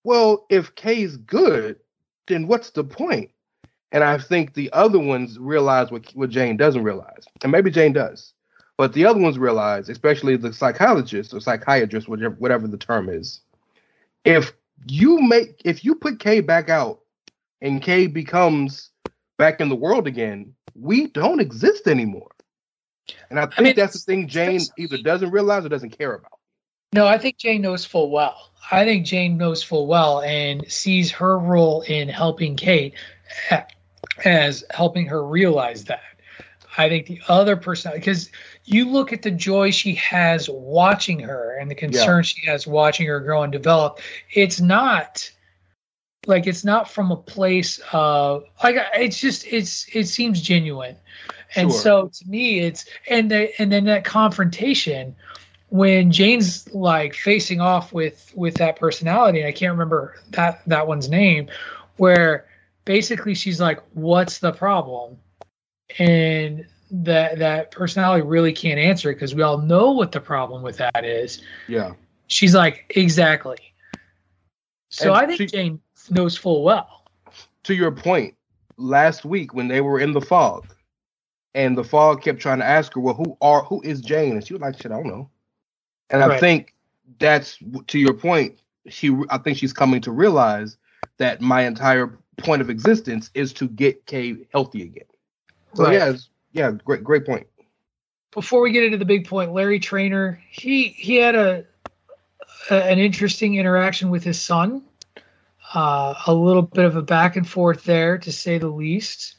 well, 0.03 0.45
if 0.49 0.73
Kay's 0.75 1.17
good, 1.17 1.77
then 2.27 2.47
what's 2.47 2.71
the 2.71 2.83
point? 2.83 3.31
And 3.91 4.03
I 4.03 4.17
think 4.17 4.53
the 4.53 4.71
other 4.73 4.99
ones 4.99 5.37
realize 5.37 5.91
what, 5.91 6.11
what 6.15 6.29
Jane 6.29 6.57
doesn't 6.57 6.83
realize. 6.83 7.25
And 7.43 7.51
maybe 7.51 7.69
Jane 7.71 7.93
does. 7.93 8.33
But 8.77 8.91
the 8.91 9.05
other 9.05 9.19
ones 9.19 9.37
realize, 9.37 9.87
especially 9.87 10.35
the 10.35 10.51
psychologist 10.51 11.33
or 11.33 11.39
psychiatrist, 11.39 12.09
whatever 12.09 12.35
whatever 12.35 12.67
the 12.67 12.77
term 12.77 13.07
is, 13.07 13.39
if 14.25 14.51
you 14.87 15.21
make 15.21 15.61
if 15.63 15.85
you 15.85 15.95
put 15.95 16.19
Kay 16.19 16.41
back 16.41 16.69
out 16.69 16.99
and 17.65 17.81
Kay 17.81 18.07
becomes 18.07 18.91
back 19.37 19.59
in 19.59 19.69
the 19.69 19.75
world 19.75 20.07
again, 20.07 20.53
we 20.75 21.07
don't 21.07 21.39
exist 21.39 21.87
anymore. 21.87 22.29
And 23.29 23.39
I 23.39 23.45
think 23.45 23.59
I 23.59 23.63
mean, 23.63 23.75
that's 23.75 23.93
the 23.93 23.99
thing 23.99 24.27
Jane 24.27 24.61
either 24.77 24.97
doesn't 24.97 25.31
realize 25.31 25.65
or 25.65 25.69
doesn't 25.69 25.97
care 25.97 26.13
about. 26.13 26.39
No, 26.93 27.07
I 27.07 27.17
think 27.17 27.37
Jane 27.37 27.61
knows 27.61 27.83
full 27.83 28.11
well. 28.11 28.51
I 28.71 28.85
think 28.85 29.05
Jane 29.05 29.37
knows 29.37 29.63
full 29.63 29.87
well 29.87 30.21
and 30.21 30.71
sees 30.71 31.11
her 31.11 31.37
role 31.37 31.81
in 31.81 32.07
helping 32.07 32.55
Kay 32.55 32.93
as 34.25 34.63
helping 34.69 35.07
her 35.07 35.25
realize 35.25 35.85
that. 35.85 36.01
I 36.77 36.89
think 36.89 37.07
the 37.07 37.21
other 37.29 37.55
person, 37.55 37.93
because 37.95 38.29
you 38.65 38.89
look 38.89 39.13
at 39.13 39.21
the 39.21 39.31
joy 39.31 39.71
she 39.71 39.95
has 39.95 40.49
watching 40.49 41.19
her 41.19 41.57
and 41.57 41.71
the 41.71 41.75
concern 41.75 42.17
yeah. 42.17 42.21
she 42.21 42.45
has 42.47 42.67
watching 42.67 43.07
her 43.07 43.19
grow 43.21 43.43
and 43.43 43.51
develop, 43.51 43.99
it's 44.33 44.59
not 44.59 45.31
like 46.27 46.47
it's 46.47 46.63
not 46.63 46.89
from 46.89 47.11
a 47.11 47.15
place 47.15 47.79
of 47.91 48.43
like 48.63 48.75
it's 48.95 49.19
just 49.19 49.45
it's 49.47 49.87
it 49.93 50.05
seems 50.05 50.41
genuine 50.41 50.95
and 51.55 51.71
sure. 51.71 51.79
so 51.79 52.07
to 52.07 52.27
me 52.27 52.59
it's 52.59 52.85
and 53.09 53.31
the, 53.31 53.61
and 53.61 53.71
then 53.71 53.85
that 53.85 54.03
confrontation 54.03 55.15
when 55.69 56.11
jane's 56.11 56.71
like 56.73 57.13
facing 57.13 57.61
off 57.61 57.93
with 57.93 58.31
with 58.35 58.55
that 58.55 58.75
personality 58.77 59.39
and 59.39 59.47
i 59.47 59.51
can't 59.51 59.71
remember 59.71 60.15
that 60.29 60.61
that 60.67 60.87
one's 60.87 61.09
name 61.09 61.47
where 61.97 62.45
basically 62.85 63.33
she's 63.33 63.59
like, 63.59 63.81
"What's 63.93 64.39
the 64.39 64.51
problem?" 64.51 65.17
And 65.99 66.65
that 66.91 67.39
that 67.39 67.71
personality 67.71 68.21
really 68.21 68.53
can't 68.53 68.79
answer 68.79 69.09
it 69.09 69.15
because 69.15 69.35
we 69.35 69.41
all 69.41 69.57
know 69.57 69.91
what 69.91 70.11
the 70.11 70.21
problem 70.21 70.61
with 70.61 70.77
that 70.77 71.03
is. 71.03 71.41
Yeah. 71.67 71.93
She's 72.27 72.55
like, 72.55 72.91
exactly. 72.95 73.64
So 74.95 75.13
and 75.13 75.17
I 75.17 75.25
think 75.25 75.37
she, 75.37 75.45
Jane 75.45 75.81
knows 76.09 76.37
full 76.37 76.63
well. 76.63 77.03
To 77.63 77.75
your 77.75 77.91
point, 77.91 78.33
last 78.77 79.25
week 79.25 79.53
when 79.53 79.67
they 79.67 79.81
were 79.81 79.99
in 79.99 80.13
the 80.13 80.21
fog, 80.21 80.73
and 81.53 81.77
the 81.77 81.83
fog 81.83 82.21
kept 82.21 82.39
trying 82.39 82.59
to 82.59 82.65
ask 82.65 82.93
her, 82.93 83.01
"Well, 83.01 83.13
who 83.13 83.37
are 83.41 83.61
who 83.63 83.81
is 83.81 83.99
Jane?" 83.99 84.33
And 84.33 84.47
she 84.47 84.53
was 84.53 84.61
like, 84.61 84.81
"Shit, 84.81 84.93
I 84.93 84.95
don't 84.95 85.07
know." 85.07 85.29
And 86.09 86.21
right. 86.21 86.31
I 86.31 86.39
think 86.39 86.73
that's 87.19 87.59
to 87.87 87.99
your 87.99 88.13
point. 88.13 88.57
She, 88.87 89.13
I 89.29 89.37
think 89.37 89.57
she's 89.57 89.73
coming 89.73 89.99
to 90.01 90.11
realize 90.11 90.77
that 91.17 91.41
my 91.41 91.65
entire 91.65 92.17
point 92.37 92.61
of 92.61 92.69
existence 92.69 93.31
is 93.33 93.51
to 93.53 93.67
get 93.67 94.05
Kay 94.05 94.47
healthy 94.53 94.83
again. 94.83 95.07
So 95.73 95.83
right. 95.83 95.93
yeah, 95.93 96.13
yeah, 96.53 96.71
great, 96.71 97.03
great 97.03 97.25
point. 97.25 97.47
Before 98.31 98.61
we 98.61 98.71
get 98.71 98.83
into 98.83 98.97
the 98.97 99.05
big 99.05 99.27
point, 99.27 99.51
Larry 99.51 99.79
Trainor, 99.79 100.41
he 100.49 100.89
he 100.89 101.15
had 101.15 101.35
a, 101.35 101.65
a 102.69 102.83
an 102.83 102.99
interesting 102.99 103.55
interaction 103.55 104.09
with 104.09 104.23
his 104.23 104.41
son. 104.41 104.83
Uh, 105.73 106.13
a 106.27 106.33
little 106.33 106.61
bit 106.61 106.85
of 106.85 106.95
a 106.95 107.01
back 107.01 107.35
and 107.35 107.49
forth 107.49 107.83
there, 107.83 108.17
to 108.19 108.31
say 108.31 108.57
the 108.59 108.67
least. 108.67 109.35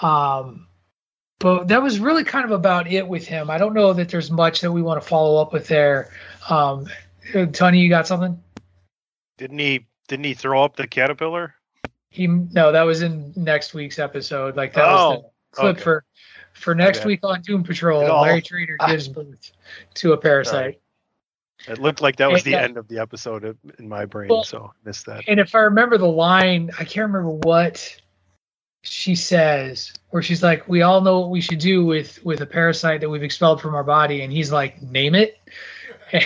Um, 0.00 0.68
but 1.38 1.68
that 1.68 1.82
was 1.82 1.98
really 1.98 2.24
kind 2.24 2.44
of 2.44 2.52
about 2.52 2.90
it 2.90 3.08
with 3.08 3.26
him. 3.26 3.50
I 3.50 3.58
don't 3.58 3.74
know 3.74 3.92
that 3.94 4.08
there's 4.08 4.30
much 4.30 4.60
that 4.60 4.70
we 4.70 4.82
want 4.82 5.02
to 5.02 5.08
follow 5.08 5.40
up 5.40 5.52
with 5.52 5.66
there. 5.66 6.10
Um, 6.48 6.86
Tony, 7.52 7.80
you 7.80 7.88
got 7.88 8.06
something? 8.06 8.40
Didn't 9.38 9.58
he? 9.58 9.86
Didn't 10.08 10.24
he 10.24 10.34
throw 10.34 10.62
up 10.62 10.76
the 10.76 10.86
caterpillar? 10.86 11.54
He 12.10 12.26
no, 12.26 12.72
that 12.72 12.82
was 12.82 13.02
in 13.02 13.32
next 13.34 13.72
week's 13.72 13.98
episode. 13.98 14.56
Like 14.56 14.74
that 14.74 14.84
oh, 14.84 15.08
was 15.08 15.22
the 15.22 15.56
clip 15.56 15.76
okay. 15.76 15.82
for 15.82 16.04
for 16.52 16.74
next 16.74 16.98
okay. 16.98 17.06
week 17.08 17.20
on 17.24 17.40
Doom 17.40 17.64
Patrol. 17.64 18.02
Larry 18.02 18.42
Trainor 18.42 18.76
gives 18.86 19.08
birth 19.08 19.52
to 19.94 20.12
a 20.12 20.18
parasite. 20.18 20.81
It 21.68 21.78
looked 21.78 22.00
like 22.00 22.16
that 22.16 22.30
was 22.30 22.44
and, 22.44 22.52
the 22.52 22.60
end 22.60 22.76
of 22.76 22.88
the 22.88 22.98
episode 22.98 23.56
in 23.78 23.88
my 23.88 24.04
brain, 24.04 24.28
well, 24.28 24.44
so 24.44 24.72
I 24.72 24.88
missed 24.88 25.06
that. 25.06 25.24
And 25.28 25.38
if 25.38 25.54
I 25.54 25.60
remember 25.60 25.98
the 25.98 26.08
line, 26.08 26.70
I 26.78 26.84
can't 26.84 27.12
remember 27.12 27.30
what 27.30 27.96
she 28.82 29.14
says, 29.14 29.92
where 30.10 30.22
she's 30.22 30.42
like, 30.42 30.68
"We 30.68 30.82
all 30.82 31.00
know 31.00 31.20
what 31.20 31.30
we 31.30 31.40
should 31.40 31.60
do 31.60 31.84
with 31.84 32.22
with 32.24 32.40
a 32.40 32.46
parasite 32.46 33.00
that 33.00 33.08
we've 33.08 33.22
expelled 33.22 33.60
from 33.60 33.74
our 33.74 33.84
body," 33.84 34.22
and 34.22 34.32
he's 34.32 34.50
like, 34.50 34.82
"Name 34.82 35.14
it." 35.14 35.38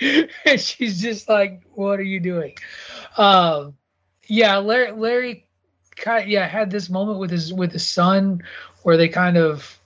and 0.00 0.60
she's 0.60 1.02
just 1.02 1.28
like, 1.28 1.62
"What 1.74 1.98
are 1.98 2.04
you 2.04 2.20
doing?" 2.20 2.54
Um, 3.16 3.76
yeah, 4.26 4.58
Larry, 4.58 4.92
Larry, 4.92 5.46
yeah, 6.06 6.46
had 6.46 6.70
this 6.70 6.88
moment 6.88 7.18
with 7.18 7.30
his 7.30 7.52
with 7.52 7.72
his 7.72 7.86
son 7.86 8.44
where 8.82 8.96
they 8.96 9.08
kind 9.08 9.36
of 9.36 9.79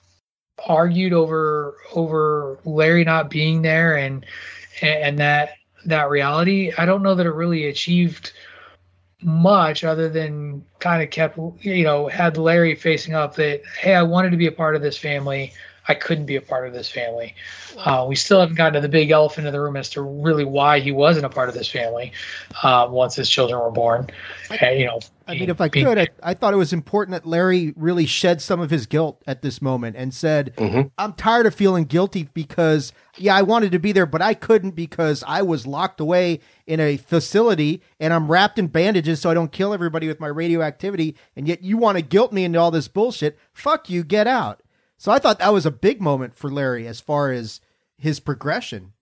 argued 0.66 1.12
over 1.12 1.76
over 1.94 2.58
Larry 2.64 3.04
not 3.04 3.30
being 3.30 3.62
there 3.62 3.96
and 3.96 4.24
and 4.82 5.18
that 5.18 5.54
that 5.86 6.08
reality. 6.08 6.72
I 6.76 6.86
don't 6.86 7.02
know 7.02 7.14
that 7.14 7.26
it 7.26 7.30
really 7.30 7.66
achieved 7.66 8.32
much 9.22 9.84
other 9.84 10.08
than 10.08 10.64
kind 10.80 11.02
of 11.02 11.10
kept 11.10 11.38
you 11.60 11.84
know 11.84 12.08
had 12.08 12.36
Larry 12.36 12.74
facing 12.74 13.14
up 13.14 13.36
that 13.36 13.62
hey 13.78 13.94
I 13.94 14.02
wanted 14.02 14.30
to 14.30 14.36
be 14.36 14.46
a 14.46 14.52
part 14.52 14.76
of 14.76 14.82
this 14.82 14.98
family 14.98 15.52
I 15.86 15.94
couldn't 15.94 16.26
be 16.26 16.36
a 16.36 16.40
part 16.40 16.66
of 16.66 16.72
this 16.72 16.90
family. 16.90 17.34
Uh, 17.76 18.06
we 18.08 18.16
still 18.16 18.40
haven't 18.40 18.56
gotten 18.56 18.74
to 18.74 18.80
the 18.80 18.88
big 18.88 19.10
elephant 19.10 19.46
in 19.46 19.52
the 19.52 19.60
room 19.60 19.76
as 19.76 19.90
to 19.90 20.02
really 20.02 20.44
why 20.44 20.80
he 20.80 20.92
wasn't 20.92 21.26
a 21.26 21.28
part 21.28 21.48
of 21.48 21.54
this 21.54 21.68
family 21.68 22.12
uh, 22.62 22.86
once 22.90 23.16
his 23.16 23.28
children 23.28 23.60
were 23.60 23.70
born. 23.70 24.08
And, 24.60 24.78
you 24.78 24.86
know, 24.86 25.00
I 25.26 25.34
mean, 25.34 25.50
if 25.50 25.60
I 25.60 25.68
being, 25.68 25.86
could, 25.86 25.98
I, 25.98 26.08
I, 26.22 26.34
thought 26.34 26.52
it 26.52 26.58
was 26.58 26.72
important 26.72 27.12
that 27.12 27.26
Larry 27.26 27.72
really 27.76 28.04
shed 28.04 28.42
some 28.42 28.60
of 28.60 28.70
his 28.70 28.86
guilt 28.86 29.22
at 29.26 29.42
this 29.42 29.62
moment 29.62 29.96
and 29.96 30.12
said, 30.12 30.54
mm-hmm. 30.56 30.88
"I'm 30.98 31.14
tired 31.14 31.46
of 31.46 31.54
feeling 31.54 31.84
guilty 31.84 32.28
because, 32.34 32.92
yeah, 33.16 33.34
I 33.34 33.42
wanted 33.42 33.72
to 33.72 33.78
be 33.78 33.92
there, 33.92 34.04
but 34.04 34.20
I 34.20 34.34
couldn't 34.34 34.72
because 34.72 35.24
I 35.26 35.40
was 35.40 35.66
locked 35.66 35.98
away 35.98 36.40
in 36.66 36.78
a 36.78 36.98
facility 36.98 37.82
and 37.98 38.12
I'm 38.12 38.30
wrapped 38.30 38.58
in 38.58 38.66
bandages 38.66 39.20
so 39.20 39.30
I 39.30 39.34
don't 39.34 39.52
kill 39.52 39.72
everybody 39.72 40.08
with 40.08 40.20
my 40.20 40.28
radioactivity, 40.28 41.16
and 41.34 41.48
yet 41.48 41.62
you 41.62 41.78
want 41.78 41.96
to 41.96 42.02
guilt 42.02 42.32
me 42.32 42.44
into 42.44 42.58
all 42.58 42.70
this 42.70 42.88
bullshit. 42.88 43.38
Fuck 43.52 43.88
you, 43.88 44.04
get 44.04 44.26
out." 44.26 44.60
So 44.96 45.12
I 45.12 45.18
thought 45.18 45.38
that 45.38 45.52
was 45.52 45.66
a 45.66 45.70
big 45.70 46.00
moment 46.00 46.34
for 46.36 46.50
Larry 46.50 46.86
as 46.86 47.00
far 47.00 47.32
as 47.32 47.60
his 47.98 48.20
progression. 48.20 48.92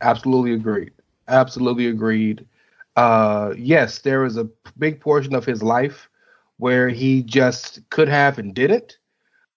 Absolutely 0.00 0.54
agreed. 0.54 0.92
Absolutely 1.28 1.86
agreed. 1.86 2.46
Uh, 2.96 3.54
yes, 3.56 4.00
there 4.00 4.20
was 4.20 4.36
a 4.36 4.48
big 4.78 5.00
portion 5.00 5.34
of 5.34 5.44
his 5.44 5.62
life 5.62 6.08
where 6.58 6.88
he 6.88 7.22
just 7.22 7.80
could 7.90 8.08
have 8.08 8.38
and 8.38 8.54
didn't, 8.54 8.98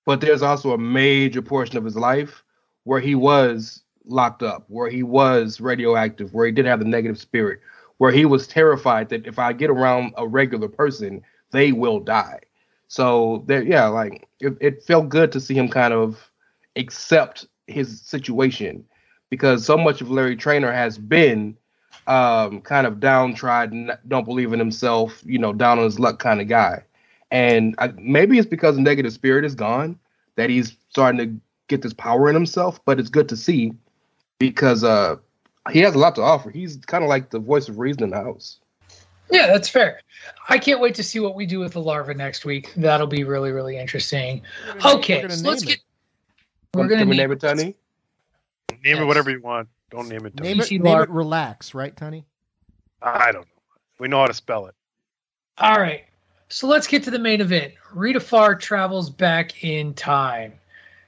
but 0.05 0.21
there's 0.21 0.41
also 0.41 0.73
a 0.73 0.77
major 0.77 1.41
portion 1.41 1.77
of 1.77 1.83
his 1.83 1.95
life 1.95 2.43
where 2.83 2.99
he 2.99 3.15
was 3.15 3.81
locked 4.05 4.43
up, 4.43 4.65
where 4.67 4.89
he 4.89 5.03
was 5.03 5.59
radioactive, 5.59 6.33
where 6.33 6.45
he 6.45 6.51
did 6.51 6.65
have 6.65 6.79
the 6.79 6.85
negative 6.85 7.19
spirit, 7.19 7.59
where 7.97 8.11
he 8.11 8.25
was 8.25 8.47
terrified 8.47 9.09
that 9.09 9.25
if 9.25 9.39
I 9.39 9.53
get 9.53 9.69
around 9.69 10.13
a 10.17 10.27
regular 10.27 10.67
person, 10.67 11.21
they 11.51 11.71
will 11.71 11.99
die. 11.99 12.39
So 12.87 13.43
there, 13.47 13.63
yeah, 13.63 13.87
like 13.87 14.27
it, 14.39 14.57
it 14.61 14.83
felt 14.83 15.09
good 15.09 15.31
to 15.31 15.39
see 15.39 15.55
him 15.55 15.69
kind 15.69 15.93
of 15.93 16.31
accept 16.75 17.47
his 17.67 18.01
situation 18.01 18.85
because 19.29 19.65
so 19.65 19.77
much 19.77 20.01
of 20.01 20.11
Larry 20.11 20.35
Trainor 20.35 20.71
has 20.71 20.97
been 20.97 21.57
um, 22.07 22.61
kind 22.61 22.85
of 22.85 22.99
downtrodden, 22.99 23.91
don't 24.07 24.25
believe 24.25 24.53
in 24.53 24.59
himself, 24.59 25.21
you 25.25 25.39
know, 25.39 25.53
down 25.53 25.79
on 25.79 25.85
his 25.85 25.99
luck 25.99 26.19
kind 26.19 26.41
of 26.41 26.47
guy. 26.47 26.83
And 27.31 27.75
I, 27.79 27.93
maybe 27.97 28.37
it's 28.37 28.47
because 28.47 28.75
the 28.75 28.81
negative 28.81 29.13
spirit 29.13 29.45
is 29.45 29.55
gone 29.55 29.97
that 30.35 30.49
he's 30.49 30.75
starting 30.89 31.17
to 31.19 31.41
get 31.67 31.81
this 31.81 31.93
power 31.93 32.29
in 32.29 32.35
himself. 32.35 32.79
But 32.85 32.99
it's 32.99 33.09
good 33.09 33.29
to 33.29 33.37
see 33.37 33.73
because 34.37 34.83
uh, 34.83 35.15
he 35.71 35.79
has 35.79 35.95
a 35.95 35.99
lot 35.99 36.15
to 36.15 36.21
offer. 36.21 36.51
He's 36.51 36.77
kind 36.77 37.03
of 37.03 37.09
like 37.09 37.29
the 37.29 37.39
voice 37.39 37.69
of 37.69 37.79
reason 37.79 38.03
in 38.03 38.09
the 38.11 38.17
house. 38.17 38.59
Yeah, 39.33 39.47
that's 39.47 39.67
fair. 39.67 39.99
I 40.47 40.57
can't 40.57 40.79
wait 40.79 40.95
to 40.95 41.03
see 41.03 41.19
what 41.19 41.35
we 41.35 41.45
do 41.45 41.59
with 41.59 41.73
the 41.73 41.81
larva 41.81 42.13
next 42.13 42.45
week. 42.45 42.71
That'll 42.75 43.07
be 43.07 43.23
really, 43.23 43.51
really 43.51 43.77
interesting. 43.77 44.43
Okay, 44.85 45.27
so 45.27 45.49
let's 45.49 45.63
get. 45.63 45.79
We're 46.73 46.87
going 46.87 47.07
to 47.07 47.15
name 47.15 47.31
it, 47.31 47.39
Tony. 47.39 47.63
Name 47.63 47.75
yes. 48.83 48.99
it 48.99 49.05
whatever 49.05 49.31
you 49.31 49.41
want. 49.41 49.69
Don't 49.89 50.07
name 50.07 50.25
it. 50.25 50.35
Tony. 50.37 50.49
Name 50.49 50.61
it, 50.61 50.71
name 50.71 50.99
it. 51.01 51.09
Relax, 51.09 51.73
right, 51.73 51.95
Tony? 51.95 52.25
I 53.01 53.31
don't 53.31 53.41
know. 53.41 53.61
We 53.99 54.07
know 54.07 54.19
how 54.19 54.27
to 54.27 54.33
spell 54.33 54.67
it. 54.67 54.75
All 55.57 55.77
right. 55.77 56.03
So 56.49 56.67
let's 56.67 56.87
get 56.87 57.03
to 57.03 57.11
the 57.11 57.19
main 57.19 57.41
event. 57.41 57.73
Rita 57.93 58.19
Farr 58.19 58.55
travels 58.55 59.09
back 59.09 59.63
in 59.63 59.93
time. 59.93 60.53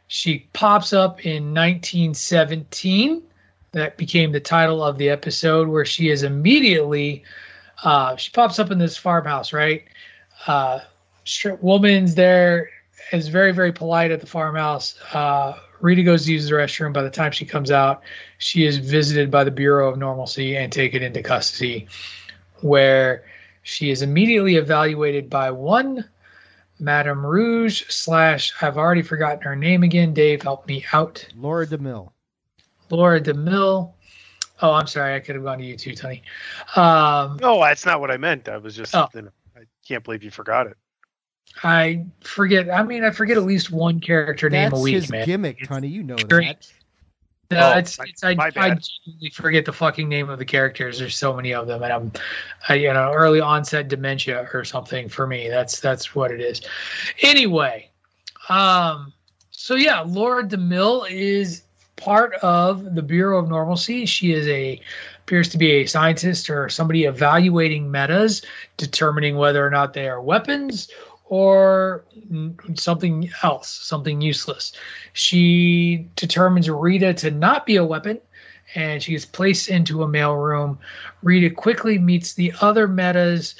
She 0.07 0.47
pops 0.53 0.93
up 0.93 1.25
in 1.25 1.53
1917, 1.53 3.23
that 3.71 3.97
became 3.97 4.31
the 4.31 4.39
title 4.39 4.83
of 4.83 4.97
the 4.97 5.09
episode, 5.09 5.67
where 5.67 5.83
she 5.83 6.09
is 6.09 6.23
immediately 6.23 7.23
uh, 7.83 8.15
she 8.15 8.31
pops 8.31 8.59
up 8.59 8.71
in 8.71 8.77
this 8.77 8.97
farmhouse, 8.97 9.53
right? 9.53 9.83
Uh, 10.47 10.79
woman's 11.61 12.15
there 12.15 12.69
is 13.11 13.27
very 13.27 13.51
very 13.51 13.71
polite 13.71 14.11
at 14.11 14.19
the 14.19 14.27
farmhouse. 14.27 14.97
Uh, 15.13 15.57
Rita 15.81 16.03
goes 16.03 16.25
to 16.25 16.33
use 16.33 16.47
the 16.47 16.55
restroom. 16.55 16.93
By 16.93 17.03
the 17.03 17.09
time 17.09 17.31
she 17.31 17.45
comes 17.45 17.71
out, 17.71 18.01
she 18.37 18.65
is 18.65 18.77
visited 18.77 19.29
by 19.29 19.43
the 19.43 19.51
Bureau 19.51 19.89
of 19.89 19.97
Normalcy 19.97 20.55
and 20.55 20.71
taken 20.71 21.03
into 21.03 21.21
custody, 21.21 21.87
where 22.61 23.25
she 23.63 23.91
is 23.91 24.01
immediately 24.01 24.55
evaluated 24.55 25.29
by 25.29 25.51
one 25.51 26.05
Madame 26.79 27.25
Rouge 27.25 27.83
slash 27.89 28.53
I've 28.61 28.77
already 28.77 29.01
forgotten 29.01 29.41
her 29.41 29.55
name 29.55 29.83
again. 29.83 30.13
Dave, 30.13 30.41
help 30.41 30.67
me 30.67 30.85
out. 30.93 31.25
Laura 31.35 31.65
DeMille. 31.65 32.11
Laura 32.89 33.19
DeMille. 33.19 33.93
Oh, 34.61 34.71
I'm 34.71 34.87
sorry. 34.87 35.15
I 35.15 35.19
could 35.19 35.35
have 35.35 35.43
gone 35.43 35.57
to 35.57 35.65
you 35.65 35.75
too, 35.75 35.95
Tony. 35.95 36.23
Um, 36.75 37.37
no, 37.41 37.59
that's 37.61 37.85
not 37.85 37.99
what 37.99 38.11
I 38.11 38.17
meant. 38.17 38.47
I 38.47 38.57
was 38.57 38.75
just. 38.75 38.95
Oh. 38.95 39.07
I 39.13 39.61
can't 39.87 40.03
believe 40.03 40.23
you 40.23 40.31
forgot 40.31 40.67
it. 40.67 40.77
I 41.63 42.05
forget. 42.21 42.69
I 42.69 42.83
mean, 42.83 43.03
I 43.03 43.11
forget 43.11 43.37
at 43.37 43.43
least 43.43 43.71
one 43.71 43.99
character 43.99 44.49
That's 44.49 44.71
name 44.71 44.79
a 44.79 44.81
week, 44.81 44.95
his 44.95 45.09
man. 45.09 45.25
gimmick, 45.25 45.65
Tony. 45.67 45.87
You 45.87 46.03
know 46.03 46.15
that. 46.15 46.67
No, 47.51 47.73
oh, 47.73 47.77
it's, 47.77 47.99
it's 47.99 48.23
I, 48.23 48.31
I 48.31 48.49
genuinely 48.49 49.29
forget 49.31 49.65
the 49.65 49.73
fucking 49.73 50.09
name 50.09 50.29
of 50.29 50.39
the 50.39 50.45
characters. 50.45 50.97
There's 50.97 51.15
so 51.15 51.35
many 51.35 51.53
of 51.53 51.67
them, 51.67 51.83
and 51.83 51.93
I'm, 51.93 52.11
I, 52.67 52.73
you 52.73 52.91
know, 52.91 53.11
early 53.13 53.39
onset 53.39 53.87
dementia 53.87 54.49
or 54.51 54.63
something 54.63 55.07
for 55.09 55.27
me. 55.27 55.47
That's 55.47 55.79
that's 55.79 56.15
what 56.15 56.31
it 56.31 56.41
is. 56.41 56.61
Anyway, 57.21 57.91
um, 58.49 59.13
so 59.51 59.75
yeah, 59.75 60.01
Laura 60.01 60.43
DeMille 60.43 61.09
is 61.09 61.64
part 61.95 62.33
of 62.35 62.95
the 62.95 63.01
Bureau 63.01 63.39
of 63.39 63.49
Normalcy. 63.49 64.05
She 64.05 64.33
is 64.33 64.47
a 64.47 64.81
appears 65.19 65.49
to 65.49 65.57
be 65.57 65.71
a 65.71 65.85
scientist 65.85 66.49
or 66.49 66.69
somebody 66.69 67.05
evaluating 67.05 67.89
metas, 67.89 68.43
determining 68.77 69.37
whether 69.37 69.65
or 69.65 69.69
not 69.69 69.93
they 69.93 70.07
are 70.07 70.21
weapons 70.21 70.89
or 71.25 72.05
something 72.75 73.29
else, 73.41 73.67
something 73.67 74.21
useless. 74.21 74.73
She 75.13 76.07
determines 76.15 76.69
Rita 76.69 77.13
to 77.15 77.31
not 77.31 77.65
be 77.65 77.77
a 77.77 77.85
weapon 77.85 78.21
and 78.75 79.01
she 79.01 79.15
is 79.15 79.25
placed 79.25 79.69
into 79.69 80.03
a 80.03 80.07
mail 80.07 80.35
room. 80.35 80.77
Rita 81.23 81.53
quickly 81.53 81.97
meets 81.97 82.33
the 82.33 82.53
other 82.61 82.87
metas 82.87 83.55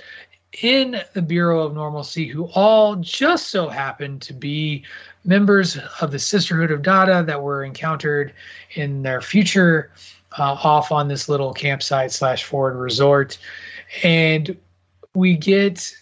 in 0.61 1.01
the 1.13 1.21
Bureau 1.21 1.63
of 1.63 1.73
Normalcy 1.73 2.27
who 2.27 2.45
all 2.53 2.95
just 2.97 3.47
so 3.47 3.67
happen 3.67 4.19
to 4.19 4.33
be 4.33 4.85
members 5.25 5.77
of 6.01 6.11
the 6.11 6.19
Sisterhood 6.19 6.71
of 6.71 6.81
Dada 6.81 7.23
that 7.23 7.41
were 7.41 7.63
encountered 7.63 8.33
in 8.75 9.01
their 9.01 9.21
future 9.21 9.91
uh, 10.37 10.57
off 10.63 10.91
on 10.91 11.07
this 11.07 11.27
little 11.27 11.53
campsite 11.53 12.11
slash 12.11 12.43
forward 12.43 12.75
resort. 12.75 13.37
And 14.03 14.57
we 15.13 15.35
get 15.35 15.93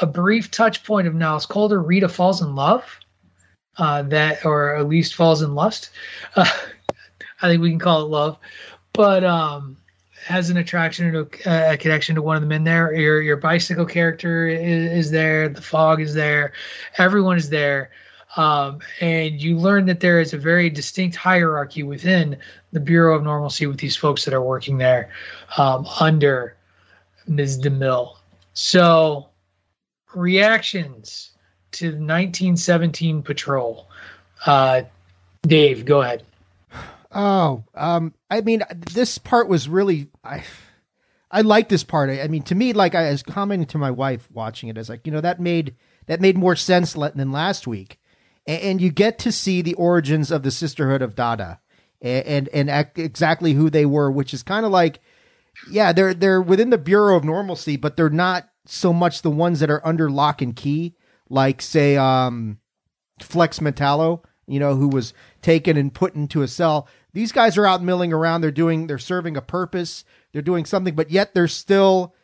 a 0.00 0.06
brief 0.06 0.50
touch 0.50 0.84
point 0.84 1.06
of 1.06 1.14
Niles 1.14 1.46
Caulder. 1.46 1.80
Rita 1.80 2.08
falls 2.08 2.42
in 2.42 2.54
love, 2.54 2.98
uh, 3.78 4.02
that 4.02 4.44
or 4.44 4.76
at 4.76 4.88
least 4.88 5.14
falls 5.14 5.42
in 5.42 5.54
lust. 5.54 5.90
Uh, 6.36 6.50
I 7.42 7.48
think 7.48 7.62
we 7.62 7.70
can 7.70 7.78
call 7.78 8.02
it 8.02 8.08
love, 8.08 8.38
but 8.92 9.24
um, 9.24 9.76
has 10.26 10.50
an 10.50 10.58
attraction 10.58 11.12
to 11.12 11.50
uh, 11.50 11.72
a 11.72 11.76
connection 11.78 12.14
to 12.14 12.22
one 12.22 12.36
of 12.36 12.42
the 12.42 12.48
men 12.48 12.64
there. 12.64 12.92
Your 12.92 13.22
your 13.22 13.38
bicycle 13.38 13.86
character 13.86 14.46
is, 14.46 15.06
is 15.06 15.10
there. 15.10 15.48
The 15.48 15.62
fog 15.62 16.00
is 16.00 16.12
there. 16.12 16.52
Everyone 16.98 17.38
is 17.38 17.48
there. 17.48 17.90
Um, 18.36 18.78
and 19.00 19.42
you 19.42 19.56
learn 19.56 19.86
that 19.86 20.00
there 20.00 20.20
is 20.20 20.32
a 20.32 20.38
very 20.38 20.70
distinct 20.70 21.16
hierarchy 21.16 21.82
within 21.82 22.36
the 22.72 22.80
Bureau 22.80 23.16
of 23.16 23.24
Normalcy 23.24 23.66
with 23.66 23.78
these 23.78 23.96
folks 23.96 24.24
that 24.24 24.34
are 24.34 24.42
working 24.42 24.78
there 24.78 25.10
um, 25.58 25.86
under 25.98 26.56
Ms. 27.26 27.60
DeMille. 27.60 28.16
So 28.52 29.28
reactions 30.14 31.30
to 31.72 31.86
the 31.86 31.96
1917 31.96 33.22
Patrol. 33.22 33.88
Uh, 34.46 34.82
Dave, 35.42 35.84
go 35.84 36.02
ahead. 36.02 36.24
Oh, 37.12 37.64
um, 37.74 38.14
I 38.30 38.40
mean, 38.40 38.62
this 38.92 39.18
part 39.18 39.48
was 39.48 39.68
really 39.68 40.08
I. 40.22 40.44
I 41.32 41.42
like 41.42 41.68
this 41.68 41.84
part. 41.84 42.10
I, 42.10 42.22
I 42.22 42.28
mean, 42.28 42.42
to 42.42 42.56
me, 42.56 42.72
like 42.72 42.96
I 42.96 43.10
was 43.10 43.22
commenting 43.22 43.68
to 43.68 43.78
my 43.78 43.92
wife 43.92 44.28
watching 44.32 44.68
it, 44.68 44.76
I 44.76 44.80
was 44.80 44.88
like, 44.88 45.06
you 45.06 45.12
know, 45.12 45.20
that 45.20 45.38
made 45.38 45.76
that 46.06 46.20
made 46.20 46.36
more 46.36 46.56
sense 46.56 46.94
than 46.94 47.30
last 47.30 47.68
week, 47.68 47.99
and, 48.46 48.80
you 48.80 48.90
get 48.90 49.18
to 49.20 49.32
see 49.32 49.62
the 49.62 49.74
origins 49.74 50.30
of 50.30 50.42
the 50.42 50.50
Sisterhood 50.50 51.02
of 51.02 51.14
Dada, 51.14 51.60
and 52.00 52.48
and, 52.48 52.70
and 52.70 52.90
exactly 52.96 53.52
who 53.52 53.70
they 53.70 53.86
were, 53.86 54.10
which 54.10 54.34
is 54.34 54.42
kind 54.42 54.64
of 54.64 54.72
like, 54.72 55.00
yeah, 55.70 55.92
they're 55.92 56.14
they're 56.14 56.42
within 56.42 56.70
the 56.70 56.78
Bureau 56.78 57.16
of 57.16 57.24
Normalcy, 57.24 57.76
but 57.76 57.96
they're 57.96 58.10
not 58.10 58.48
so 58.66 58.92
much 58.92 59.22
the 59.22 59.30
ones 59.30 59.60
that 59.60 59.70
are 59.70 59.86
under 59.86 60.10
lock 60.10 60.42
and 60.42 60.54
key, 60.56 60.96
like 61.28 61.62
say 61.62 61.96
um, 61.96 62.58
Flex 63.20 63.60
Mentallo, 63.60 64.22
you 64.46 64.58
know, 64.58 64.74
who 64.74 64.88
was 64.88 65.14
taken 65.42 65.76
and 65.76 65.94
put 65.94 66.14
into 66.14 66.42
a 66.42 66.48
cell. 66.48 66.88
These 67.12 67.32
guys 67.32 67.56
are 67.58 67.66
out 67.66 67.82
milling 67.82 68.12
around. 68.12 68.40
They're 68.40 68.50
doing, 68.50 68.86
they're 68.86 68.98
serving 68.98 69.36
a 69.36 69.42
purpose. 69.42 70.04
They're 70.32 70.42
doing 70.42 70.64
something, 70.64 70.94
but 70.94 71.10
yet 71.10 71.34
they're 71.34 71.48
still, 71.48 72.14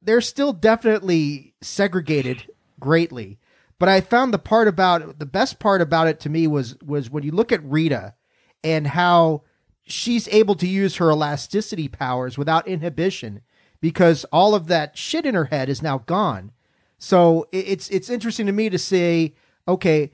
they're 0.00 0.20
still 0.20 0.52
definitely 0.52 1.54
segregated 1.60 2.50
greatly. 2.80 3.38
But 3.78 3.88
I 3.88 4.00
found 4.00 4.32
the 4.32 4.38
part 4.38 4.68
about 4.68 5.18
the 5.18 5.26
best 5.26 5.58
part 5.58 5.82
about 5.82 6.08
it 6.08 6.20
to 6.20 6.30
me 6.30 6.46
was 6.46 6.76
was 6.82 7.10
when 7.10 7.22
you 7.22 7.32
look 7.32 7.52
at 7.52 7.64
Rita 7.64 8.14
and 8.64 8.86
how 8.88 9.42
she's 9.86 10.28
able 10.28 10.54
to 10.56 10.66
use 10.66 10.96
her 10.96 11.10
elasticity 11.10 11.88
powers 11.88 12.36
without 12.38 12.66
inhibition 12.66 13.42
because 13.80 14.24
all 14.32 14.54
of 14.54 14.66
that 14.66 14.96
shit 14.96 15.26
in 15.26 15.34
her 15.34 15.46
head 15.46 15.68
is 15.68 15.82
now 15.82 15.98
gone. 15.98 16.52
So 16.98 17.46
it's 17.52 17.88
it's 17.90 18.08
interesting 18.08 18.46
to 18.46 18.52
me 18.52 18.70
to 18.70 18.78
say, 18.78 19.34
okay, 19.68 20.10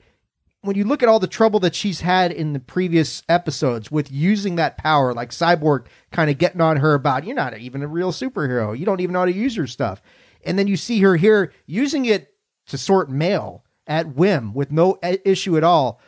when 0.61 0.75
you 0.75 0.83
look 0.83 1.03
at 1.03 1.09
all 1.09 1.19
the 1.19 1.27
trouble 1.27 1.59
that 1.61 1.75
she's 1.75 2.01
had 2.01 2.31
in 2.31 2.53
the 2.53 2.59
previous 2.59 3.23
episodes 3.27 3.91
with 3.91 4.11
using 4.11 4.55
that 4.55 4.77
power, 4.77 5.13
like 5.13 5.31
Cyborg 5.31 5.87
kind 6.11 6.29
of 6.29 6.37
getting 6.37 6.61
on 6.61 6.77
her 6.77 6.93
about, 6.93 7.25
you're 7.25 7.35
not 7.35 7.57
even 7.57 7.83
a 7.83 7.87
real 7.87 8.11
superhero. 8.11 8.77
You 8.77 8.85
don't 8.85 9.01
even 9.01 9.13
know 9.13 9.19
how 9.19 9.25
to 9.25 9.33
use 9.33 9.55
your 9.55 9.67
stuff. 9.67 10.01
And 10.45 10.59
then 10.59 10.67
you 10.67 10.77
see 10.77 11.01
her 11.01 11.15
here 11.15 11.53
using 11.65 12.05
it 12.05 12.32
to 12.67 12.77
sort 12.77 13.09
mail 13.09 13.63
at 13.87 14.15
whim 14.15 14.53
with 14.53 14.71
no 14.71 14.97
issue 15.01 15.57
at 15.57 15.63
all. 15.63 15.99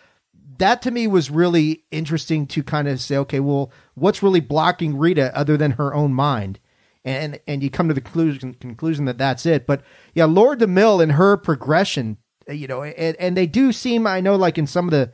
That 0.57 0.81
to 0.83 0.91
me 0.91 1.07
was 1.07 1.29
really 1.29 1.83
interesting 1.91 2.47
to 2.47 2.63
kind 2.63 2.87
of 2.87 3.01
say, 3.01 3.17
okay, 3.17 3.41
well, 3.41 3.71
what's 3.93 4.23
really 4.23 4.39
blocking 4.39 4.97
Rita 4.97 5.35
other 5.37 5.57
than 5.57 5.71
her 5.71 5.93
own 5.93 6.13
mind? 6.13 6.59
and 7.05 7.39
and 7.47 7.63
you 7.63 7.69
come 7.69 7.87
to 7.87 7.93
the 7.93 8.01
conclusion 8.01 8.55
conclusion 8.55 9.05
that 9.05 9.17
that's 9.17 9.45
it. 9.45 9.65
But 9.65 9.83
yeah, 10.13 10.25
Laura 10.25 10.57
DeMille 10.57 11.01
and 11.01 11.13
her 11.13 11.37
progression, 11.37 12.17
you 12.49 12.67
know, 12.67 12.83
and, 12.83 13.15
and 13.17 13.37
they 13.37 13.45
do 13.45 13.71
seem 13.71 14.07
I 14.07 14.19
know 14.19 14.35
like 14.35 14.57
in 14.57 14.67
some 14.67 14.85
of 14.85 14.91
the 14.91 15.11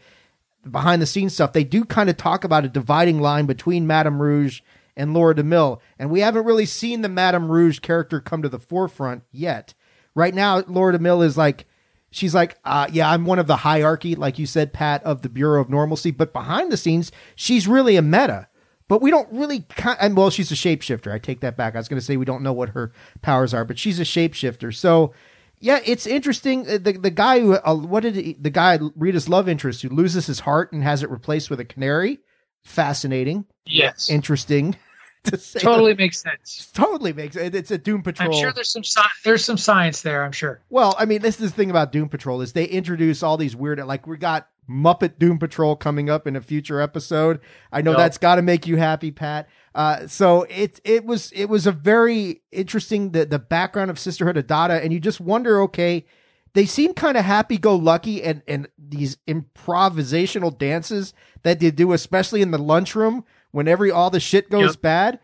behind 0.69 1.01
the 1.01 1.05
scenes 1.05 1.33
stuff, 1.33 1.53
they 1.53 1.63
do 1.63 1.83
kind 1.83 2.09
of 2.09 2.17
talk 2.17 2.43
about 2.43 2.65
a 2.65 2.69
dividing 2.69 3.19
line 3.19 3.45
between 3.45 3.85
Madame 3.85 4.21
Rouge 4.21 4.61
and 4.95 5.13
Laura 5.13 5.35
DeMille, 5.35 5.79
and 5.99 6.09
we 6.09 6.21
haven't 6.21 6.45
really 6.45 6.65
seen 6.65 7.01
the 7.01 7.09
Madame 7.09 7.51
Rouge 7.51 7.79
character 7.79 8.19
come 8.19 8.41
to 8.41 8.49
the 8.49 8.59
forefront 8.59 9.23
yet. 9.31 9.73
Right 10.15 10.33
now, 10.33 10.63
Laura 10.67 10.97
DeMille 10.97 11.23
is 11.25 11.37
like. 11.37 11.65
She's 12.13 12.35
like, 12.35 12.57
uh, 12.65 12.87
yeah, 12.91 13.09
I'm 13.09 13.23
one 13.23 13.39
of 13.39 13.47
the 13.47 13.55
hierarchy, 13.55 14.15
like 14.15 14.37
you 14.37 14.45
said, 14.45 14.73
Pat, 14.73 15.01
of 15.05 15.21
the 15.21 15.29
Bureau 15.29 15.61
of 15.61 15.69
Normalcy. 15.69 16.11
But 16.11 16.33
behind 16.33 16.69
the 16.69 16.75
scenes, 16.75 17.09
she's 17.37 17.69
really 17.69 17.95
a 17.95 18.01
meta 18.01 18.49
but 18.91 19.01
we 19.01 19.09
don't 19.09 19.31
really. 19.31 19.65
and 20.01 20.17
well, 20.17 20.29
she's 20.29 20.51
a 20.51 20.55
shapeshifter. 20.55 21.13
I 21.13 21.17
take 21.17 21.39
that 21.39 21.55
back. 21.55 21.75
I 21.75 21.77
was 21.77 21.87
going 21.87 22.01
to 22.01 22.05
say 22.05 22.17
we 22.17 22.25
don't 22.25 22.43
know 22.43 22.51
what 22.51 22.71
her 22.71 22.91
powers 23.21 23.53
are, 23.53 23.63
but 23.63 23.79
she's 23.79 24.01
a 24.01 24.03
shapeshifter. 24.03 24.75
So 24.75 25.13
yeah, 25.61 25.79
it's 25.85 26.05
interesting. 26.05 26.67
Uh, 26.67 26.77
the 26.77 26.97
the 26.97 27.09
guy 27.09 27.39
who 27.39 27.53
uh, 27.53 27.73
what 27.73 28.03
did 28.03 28.15
he, 28.15 28.33
the 28.33 28.49
guy 28.49 28.79
Rita's 28.97 29.29
love 29.29 29.47
interest 29.47 29.81
who 29.81 29.87
loses 29.87 30.25
his 30.27 30.41
heart 30.41 30.73
and 30.73 30.83
has 30.83 31.03
it 31.03 31.09
replaced 31.09 31.49
with 31.49 31.61
a 31.61 31.63
canary? 31.63 32.19
Fascinating. 32.63 33.45
Yes. 33.65 34.09
Interesting. 34.09 34.75
To 35.25 35.37
say 35.37 35.59
totally 35.59 35.93
makes 35.93 36.19
sense. 36.19 36.71
Totally 36.73 37.13
makes 37.13 37.35
it. 37.35 37.53
It's 37.53 37.69
a 37.69 37.77
Doom 37.77 38.01
Patrol. 38.01 38.33
I'm 38.33 38.41
sure 38.41 38.51
there's 38.51 38.71
some 38.71 38.83
sci- 38.83 39.03
there's 39.23 39.45
some 39.45 39.57
science 39.57 40.01
there. 40.01 40.23
I'm 40.23 40.31
sure. 40.31 40.61
Well, 40.71 40.95
I 40.97 41.05
mean, 41.05 41.21
this 41.21 41.39
is 41.39 41.51
the 41.51 41.55
thing 41.55 41.69
about 41.69 41.91
Doom 41.91 42.09
Patrol 42.09 42.41
is 42.41 42.53
they 42.53 42.65
introduce 42.65 43.21
all 43.21 43.37
these 43.37 43.55
weird 43.55 43.77
like 43.85 44.07
we 44.07 44.17
got 44.17 44.47
Muppet 44.67 45.19
Doom 45.19 45.37
Patrol 45.37 45.75
coming 45.75 46.09
up 46.09 46.25
in 46.25 46.35
a 46.35 46.41
future 46.41 46.81
episode. 46.81 47.39
I 47.71 47.81
know 47.83 47.91
yep. 47.91 47.99
that's 47.99 48.17
got 48.17 48.35
to 48.35 48.41
make 48.41 48.65
you 48.65 48.77
happy, 48.77 49.11
Pat. 49.11 49.47
Uh, 49.75 50.07
so 50.07 50.43
it 50.49 50.79
it 50.83 51.05
was 51.05 51.31
it 51.33 51.45
was 51.45 51.67
a 51.67 51.71
very 51.71 52.41
interesting 52.51 53.11
the 53.11 53.25
the 53.25 53.39
background 53.39 53.91
of 53.91 53.99
Sisterhood 53.99 54.37
of 54.37 54.47
Dada, 54.47 54.83
and 54.83 54.91
you 54.91 54.99
just 54.99 55.21
wonder, 55.21 55.61
okay, 55.61 56.05
they 56.53 56.65
seem 56.65 56.93
kind 56.93 57.17
of 57.17 57.25
happy 57.25 57.57
go 57.57 57.75
lucky, 57.75 58.23
and 58.23 58.41
and 58.47 58.67
these 58.77 59.17
improvisational 59.27 60.57
dances 60.57 61.13
that 61.43 61.59
they 61.59 61.71
do, 61.71 61.93
especially 61.93 62.41
in 62.41 62.51
the 62.51 62.57
lunchroom 62.57 63.23
when 63.51 63.67
every 63.67 63.91
all 63.91 64.09
the 64.09 64.19
shit 64.19 64.49
goes 64.49 64.71
yep. 64.73 64.81
bad. 64.81 65.19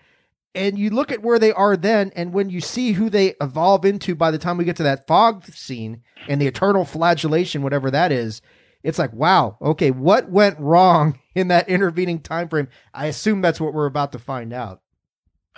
And 0.55 0.79
you 0.79 0.89
look 0.89 1.11
at 1.11 1.21
where 1.21 1.37
they 1.37 1.51
are 1.51 1.77
then, 1.77 2.11
and 2.15 2.33
when 2.33 2.49
you 2.49 2.61
see 2.61 2.93
who 2.93 3.11
they 3.11 3.35
evolve 3.39 3.85
into 3.85 4.15
by 4.15 4.31
the 4.31 4.39
time 4.39 4.57
we 4.57 4.65
get 4.65 4.75
to 4.77 4.83
that 4.83 5.05
fog 5.05 5.45
scene 5.45 6.01
and 6.27 6.41
the 6.41 6.47
eternal 6.47 6.83
flagellation, 6.83 7.61
whatever 7.61 7.91
that 7.91 8.11
is, 8.11 8.41
it's 8.83 8.97
like, 8.97 9.13
wow, 9.13 9.57
okay, 9.61 9.91
what 9.91 10.31
went 10.31 10.59
wrong 10.59 11.19
in 11.35 11.49
that 11.49 11.69
intervening 11.69 12.19
time 12.21 12.49
frame? 12.49 12.69
I 12.93 13.05
assume 13.07 13.41
that's 13.41 13.59
what 13.61 13.73
we're 13.73 13.85
about 13.85 14.13
to 14.13 14.19
find 14.19 14.51
out. 14.51 14.81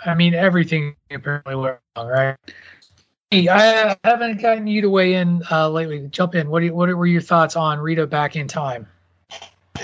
I 0.04 0.14
mean, 0.14 0.34
everything 0.34 0.96
apparently 1.10 1.54
went 1.54 1.78
wrong, 1.96 2.08
right? 2.08 2.36
Hey, 3.30 3.48
I 3.48 3.96
haven't 4.02 4.42
gotten 4.42 4.66
you 4.66 4.82
to 4.82 4.90
weigh 4.90 5.14
in 5.14 5.42
uh, 5.50 5.68
lately. 5.68 6.08
Jump 6.08 6.34
in. 6.34 6.50
What, 6.50 6.62
you, 6.62 6.74
what 6.74 6.88
were 6.88 7.06
your 7.06 7.20
thoughts 7.20 7.54
on 7.54 7.78
Rita 7.78 8.06
back 8.06 8.34
in 8.34 8.48
time? 8.48 8.88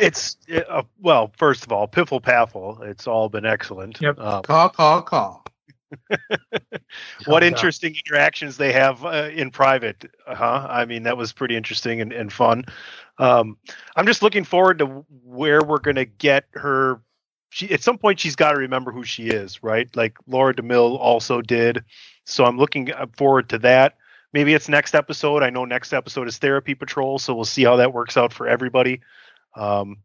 It's 0.01 0.37
uh, 0.69 0.83
well, 1.01 1.33
first 1.37 1.65
of 1.65 1.73
all, 1.73 1.87
piffle 1.89 2.23
paffle. 2.23 2.83
It's 2.83 3.07
all 3.07 3.29
been 3.29 3.47
excellent. 3.47 4.01
Yep. 4.01 4.19
Um, 4.19 4.43
call, 4.43 4.69
call, 4.69 5.03
call. 5.03 5.45
what 7.27 7.45
interesting 7.45 7.95
interactions 7.95 8.57
they 8.57 8.73
have 8.73 9.05
uh, 9.05 9.31
in 9.33 9.51
private, 9.51 10.05
huh? 10.27 10.67
I 10.69 10.85
mean, 10.85 11.05
that 11.05 11.17
was 11.17 11.33
pretty 11.33 11.57
interesting 11.57 12.01
and, 12.01 12.13
and 12.13 12.33
fun. 12.33 12.65
Um, 13.19 13.57
I'm 13.95 14.07
just 14.07 14.23
looking 14.23 14.45
forward 14.45 14.79
to 14.81 14.87
where 15.25 15.63
we're 15.63 15.79
going 15.79 15.97
to 15.97 16.05
get 16.05 16.45
her. 16.53 17.01
She 17.51 17.71
at 17.71 17.83
some 17.83 17.99
point 17.99 18.21
she's 18.21 18.37
got 18.37 18.53
to 18.53 18.59
remember 18.59 18.93
who 18.93 19.05
she 19.05 19.29
is, 19.29 19.63
right? 19.63 19.89
Like 19.95 20.19
Laura 20.27 20.55
DeMille 20.55 20.99
also 20.99 21.41
did. 21.41 21.85
So 22.25 22.45
I'm 22.45 22.59
looking 22.59 22.93
uh, 22.93 23.07
forward 23.17 23.49
to 23.51 23.59
that. 23.59 23.97
Maybe 24.33 24.53
it's 24.53 24.69
next 24.69 24.95
episode. 24.95 25.43
I 25.43 25.51
know 25.51 25.65
next 25.65 25.95
episode 25.95 26.29
is 26.29 26.39
Therapy 26.39 26.75
Patrol, 26.75 27.19
so 27.19 27.35
we'll 27.35 27.45
see 27.45 27.65
how 27.65 27.77
that 27.77 27.95
works 27.95 28.17
out 28.17 28.33
for 28.33 28.47
everybody. 28.47 29.01
Um, 29.57 29.97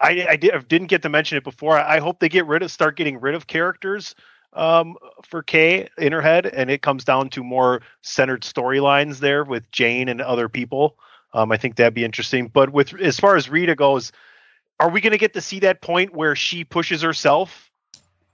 I, 0.00 0.26
I, 0.30 0.36
did, 0.36 0.52
not 0.52 0.88
get 0.88 1.02
to 1.02 1.08
mention 1.08 1.38
it 1.38 1.44
before. 1.44 1.78
I, 1.78 1.96
I 1.96 2.00
hope 2.00 2.18
they 2.18 2.28
get 2.28 2.46
rid 2.46 2.62
of, 2.62 2.70
start 2.70 2.96
getting 2.96 3.20
rid 3.20 3.34
of 3.34 3.46
characters 3.46 4.14
um, 4.52 4.96
for 5.24 5.42
Kay 5.42 5.88
in 5.96 6.12
her 6.12 6.20
head, 6.20 6.46
and 6.46 6.70
it 6.70 6.82
comes 6.82 7.04
down 7.04 7.30
to 7.30 7.42
more 7.42 7.82
centered 8.02 8.42
storylines 8.42 9.18
there 9.18 9.44
with 9.44 9.70
Jane 9.70 10.08
and 10.08 10.20
other 10.20 10.48
people. 10.48 10.98
Um, 11.32 11.50
I 11.50 11.56
think 11.56 11.76
that'd 11.76 11.94
be 11.94 12.04
interesting. 12.04 12.48
But 12.48 12.70
with 12.70 12.94
as 13.00 13.18
far 13.18 13.36
as 13.36 13.48
Rita 13.48 13.74
goes, 13.74 14.12
are 14.78 14.90
we 14.90 15.00
going 15.00 15.12
to 15.12 15.18
get 15.18 15.34
to 15.34 15.40
see 15.40 15.60
that 15.60 15.80
point 15.80 16.14
where 16.14 16.36
she 16.36 16.64
pushes 16.64 17.02
herself? 17.02 17.70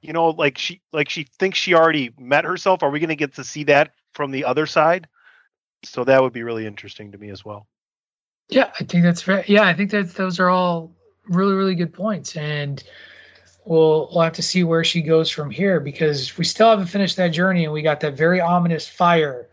You 0.03 0.13
know, 0.13 0.31
like 0.31 0.59
she 0.59 0.81
like 0.93 1.09
she 1.09 1.27
thinks 1.39 1.59
she 1.59 1.75
already 1.75 2.13
met 2.19 2.45
herself. 2.45 2.83
Are 2.83 2.91
we 2.91 3.01
going 3.01 3.09
to 3.09 3.17
get 3.17 3.35
to 3.35 3.45
see 3.45 3.65
that 3.65 3.93
from 4.15 4.31
the 4.31 4.45
other 4.45 4.67
side? 4.67 5.09
So 5.85 6.05
that 6.05 6.23
would 6.23 6.33
be 6.33 6.43
really 6.43 6.67
interesting 6.67 7.13
to 7.13 7.19
me 7.19 7.31
as 7.31 7.45
well. 7.45 7.67
Yeah, 8.51 8.71
I 8.79 8.85
think 8.85 9.05
that's 9.05 9.23
fair. 9.23 9.45
Yeah, 9.47 9.65
I 9.65 9.75
think 9.75 9.91
that 9.93 10.15
those 10.15 10.41
are 10.41 10.51
all 10.51 10.93
really 11.29 11.55
really 11.55 11.75
good 11.75 11.93
points, 11.93 12.37
and 12.37 12.83
we'll 13.65 14.11
we'll 14.13 14.23
have 14.23 14.33
to 14.35 14.43
see 14.43 14.65
where 14.65 14.85
she 14.85 15.03
goes 15.03 15.31
from 15.31 15.51
here 15.51 15.81
because 15.81 16.37
we 16.37 16.45
still 16.45 16.71
haven't 16.71 16.87
finished 16.87 17.17
that 17.17 17.29
journey, 17.29 17.65
and 17.65 17.73
we 17.73 17.83
got 17.83 18.01
that 18.01 18.15
very 18.15 18.41
ominous 18.41 18.89
fire 18.89 19.49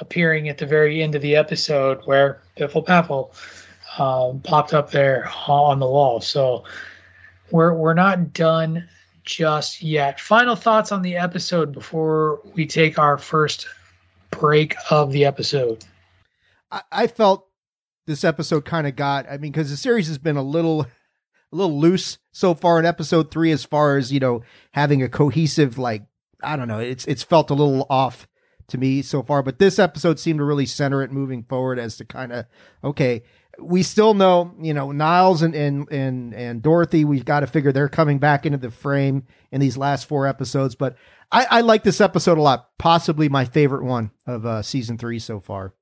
appearing 0.00 0.48
at 0.48 0.58
the 0.58 0.66
very 0.66 1.02
end 1.02 1.14
of 1.14 1.22
the 1.22 1.36
episode 1.36 2.02
where 2.04 2.42
Piffle 2.56 2.84
Paffle 2.84 3.32
um, 3.98 4.40
popped 4.40 4.74
up 4.74 4.90
there 4.90 5.30
on 5.46 5.78
the 5.78 5.86
wall. 5.86 6.20
So 6.20 6.64
we're 7.50 7.74
we're 7.74 7.94
not 7.94 8.32
done 8.32 8.88
just 9.22 9.82
yet. 9.82 10.20
Final 10.20 10.56
thoughts 10.56 10.92
on 10.92 11.02
the 11.02 11.16
episode 11.16 11.72
before 11.72 12.40
we 12.54 12.66
take 12.66 12.98
our 12.98 13.18
first 13.18 13.68
break 14.30 14.74
of 14.90 15.12
the 15.12 15.24
episode. 15.24 15.84
I, 16.70 16.82
I 16.90 17.06
felt 17.06 17.45
this 18.06 18.24
episode 18.24 18.64
kind 18.64 18.86
of 18.86 18.96
got. 18.96 19.26
I 19.30 19.38
mean, 19.38 19.52
because 19.52 19.70
the 19.70 19.76
series 19.76 20.08
has 20.08 20.18
been 20.18 20.36
a 20.36 20.42
little 20.42 20.82
a 20.82 21.56
little 21.56 21.78
loose 21.78 22.18
so 22.32 22.54
far 22.54 22.78
in 22.78 22.86
episode 22.86 23.30
three, 23.30 23.52
as 23.52 23.64
far 23.64 23.96
as 23.96 24.12
you 24.12 24.20
know, 24.20 24.42
having 24.72 25.02
a 25.02 25.08
cohesive 25.08 25.78
like 25.78 26.02
I 26.42 26.56
don't 26.56 26.68
know. 26.68 26.78
It's 26.78 27.06
it's 27.06 27.22
felt 27.22 27.50
a 27.50 27.54
little 27.54 27.86
off 27.90 28.28
to 28.68 28.78
me 28.78 29.02
so 29.02 29.22
far. 29.22 29.42
But 29.42 29.58
this 29.58 29.78
episode 29.78 30.18
seemed 30.18 30.38
to 30.38 30.44
really 30.44 30.66
center 30.66 31.02
it 31.02 31.12
moving 31.12 31.44
forward 31.44 31.78
as 31.78 31.96
to 31.98 32.04
kind 32.04 32.32
of 32.32 32.46
okay. 32.82 33.22
We 33.58 33.82
still 33.82 34.12
know, 34.12 34.54
you 34.60 34.74
know, 34.74 34.92
Niles 34.92 35.40
and 35.40 35.54
and 35.54 35.90
and, 35.90 36.34
and 36.34 36.62
Dorothy. 36.62 37.04
We've 37.06 37.24
got 37.24 37.40
to 37.40 37.46
figure 37.46 37.72
they're 37.72 37.88
coming 37.88 38.18
back 38.18 38.44
into 38.44 38.58
the 38.58 38.70
frame 38.70 39.24
in 39.50 39.60
these 39.60 39.78
last 39.78 40.06
four 40.06 40.26
episodes. 40.26 40.74
But 40.74 40.96
I, 41.32 41.46
I 41.50 41.60
like 41.62 41.82
this 41.82 42.00
episode 42.00 42.36
a 42.36 42.42
lot. 42.42 42.68
Possibly 42.78 43.30
my 43.30 43.46
favorite 43.46 43.84
one 43.84 44.10
of 44.26 44.44
uh, 44.44 44.60
season 44.62 44.98
three 44.98 45.18
so 45.18 45.40
far. 45.40 45.72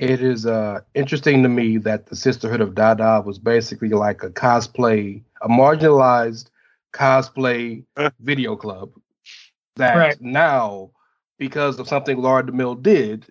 It 0.00 0.22
is 0.22 0.46
uh, 0.46 0.80
interesting 0.94 1.42
to 1.42 1.48
me 1.48 1.76
that 1.78 2.06
the 2.06 2.16
Sisterhood 2.16 2.60
of 2.60 2.74
Dada 2.74 3.22
was 3.24 3.38
basically 3.38 3.90
like 3.90 4.22
a 4.22 4.30
cosplay, 4.30 5.22
a 5.42 5.48
marginalized 5.48 6.46
cosplay 6.92 7.84
video 8.20 8.56
club 8.56 8.90
that 9.76 9.96
right. 9.96 10.20
now 10.20 10.90
because 11.38 11.78
of 11.78 11.88
something 11.88 12.18
Laura 12.18 12.42
DeMille 12.44 12.80
did, 12.82 13.26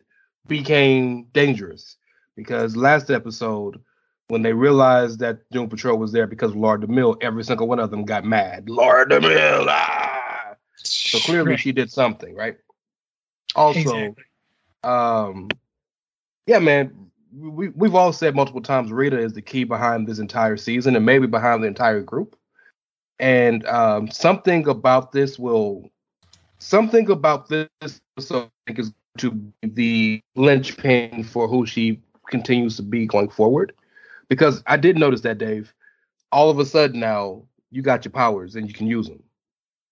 became 0.47 1.23
dangerous. 1.33 1.97
Because 2.35 2.75
last 2.75 3.09
episode, 3.09 3.79
when 4.27 4.41
they 4.41 4.53
realized 4.53 5.19
that 5.19 5.49
Doom 5.51 5.69
Patrol 5.69 5.97
was 5.97 6.11
there 6.11 6.27
because 6.27 6.51
of 6.51 6.57
Laura 6.57 6.79
DeMille, 6.79 7.17
every 7.21 7.43
single 7.43 7.67
one 7.67 7.79
of 7.79 7.91
them 7.91 8.03
got 8.03 8.23
mad. 8.23 8.69
Laura 8.69 9.07
DeMille, 9.07 9.65
ah! 9.67 10.55
So 10.75 11.19
clearly 11.19 11.57
she 11.57 11.71
did 11.71 11.91
something, 11.91 12.35
right? 12.35 12.57
Also, 13.55 13.79
exactly. 13.79 14.23
um, 14.83 15.49
yeah, 16.45 16.59
man, 16.59 17.11
we 17.33 17.69
we've 17.69 17.95
all 17.95 18.13
said 18.13 18.35
multiple 18.35 18.61
times 18.61 18.91
Rita 18.91 19.17
is 19.17 19.33
the 19.33 19.41
key 19.41 19.63
behind 19.63 20.07
this 20.07 20.19
entire 20.19 20.57
season 20.57 20.95
and 20.95 21.05
maybe 21.05 21.27
behind 21.27 21.63
the 21.63 21.67
entire 21.67 22.01
group. 22.01 22.35
And 23.19 23.65
um, 23.67 24.09
something 24.09 24.67
about 24.67 25.11
this 25.11 25.37
will 25.37 25.89
something 26.57 27.09
about 27.09 27.47
this 27.47 27.69
episode 28.17 28.49
is 28.67 28.91
to 29.17 29.31
be 29.31 29.51
the 29.63 30.21
linchpin 30.35 31.23
for 31.23 31.47
who 31.47 31.65
she 31.65 32.01
continues 32.27 32.75
to 32.77 32.83
be 32.83 33.05
going 33.05 33.29
forward. 33.29 33.73
Because 34.29 34.63
I 34.65 34.77
did 34.77 34.97
notice 34.97 35.21
that, 35.21 35.37
Dave. 35.37 35.73
All 36.31 36.49
of 36.49 36.59
a 36.59 36.65
sudden 36.65 36.99
now 36.99 37.43
you 37.71 37.81
got 37.81 38.05
your 38.05 38.11
powers 38.11 38.55
and 38.55 38.67
you 38.67 38.73
can 38.73 38.87
use 38.87 39.07
them, 39.07 39.21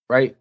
right? 0.10 0.36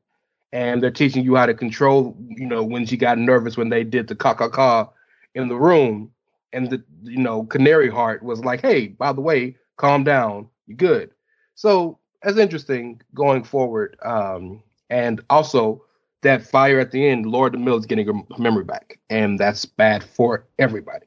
And 0.53 0.83
they're 0.83 0.90
teaching 0.90 1.25
you 1.25 1.35
how 1.35 1.47
to 1.47 1.55
control. 1.55 2.16
You 2.29 2.47
know, 2.47 2.62
when 2.62 2.87
she 2.87 2.97
got 2.97 3.18
nervous 3.18 3.57
when 3.57 3.68
they 3.68 3.85
did 3.85 4.09
the 4.09 4.14
ka 4.14 4.35
ka 4.35 4.49
ka 4.49 4.90
in 5.35 5.49
the 5.49 5.57
room, 5.57 6.11
and 6.53 6.71
the 6.71 6.83
you 7.03 7.19
know 7.19 7.45
Canary 7.45 7.91
Heart 7.91 8.23
was 8.23 8.45
like, 8.45 8.61
"Hey, 8.61 8.88
by 8.88 9.12
the 9.12 9.21
way, 9.21 9.57
calm 9.77 10.05
down, 10.05 10.49
you 10.67 10.75
good." 10.75 11.11
So 11.55 11.99
that's 12.23 12.38
interesting 12.38 13.01
going 13.14 13.45
forward. 13.45 13.97
Um, 14.03 14.62
and 14.91 15.21
also 15.31 15.85
that 16.23 16.43
fire 16.43 16.81
at 16.81 16.91
the 16.91 17.07
end, 17.07 17.27
Laura 17.27 17.51
DeMille 17.51 17.79
is 17.79 17.87
getting 17.87 18.07
her 18.07 18.23
memory 18.38 18.64
back, 18.64 18.99
and 19.11 19.38
that's 19.38 19.64
bad 19.64 20.03
for 20.03 20.47
everybody. 20.59 21.07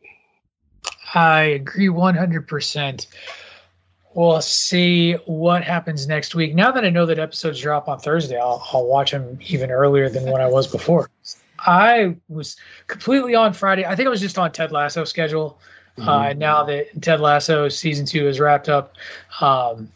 I 1.14 1.42
agree 1.42 1.88
100%. 1.88 3.08
We'll 4.14 4.42
see 4.42 5.14
what 5.26 5.64
happens 5.64 6.08
next 6.08 6.36
week. 6.36 6.54
Now 6.54 6.72
that 6.72 6.84
I 6.84 6.90
know 6.90 7.06
that 7.06 7.20
episodes 7.20 7.62
drop 7.62 7.88
on 7.88 8.00
Thursday, 8.00 8.38
I'll, 8.38 8.66
I'll 8.74 8.86
watch 8.86 9.12
them 9.12 9.38
even 9.48 9.72
earlier 9.72 10.10
than 10.10 10.30
when 10.30 10.42
I 10.42 10.48
was 10.48 10.68
before. 10.68 11.10
I 11.66 12.16
was 12.28 12.58
completely 12.88 13.36
on 13.36 13.54
Friday. 13.54 13.86
I 13.86 13.96
think 13.96 14.08
I 14.08 14.10
was 14.10 14.22
just 14.22 14.38
on 14.38 14.52
Ted 14.52 14.72
Lasso 14.72 15.04
schedule. 15.04 15.60
Mm-hmm. 15.98 16.10
Uh, 16.10 16.34
now 16.34 16.64
that 16.64 17.02
Ted 17.02 17.20
Lasso 17.20 17.68
season 17.70 18.06
two 18.06 18.28
is 18.28 18.40
wrapped 18.40 18.70
up, 18.70 18.96
um, 19.42 19.92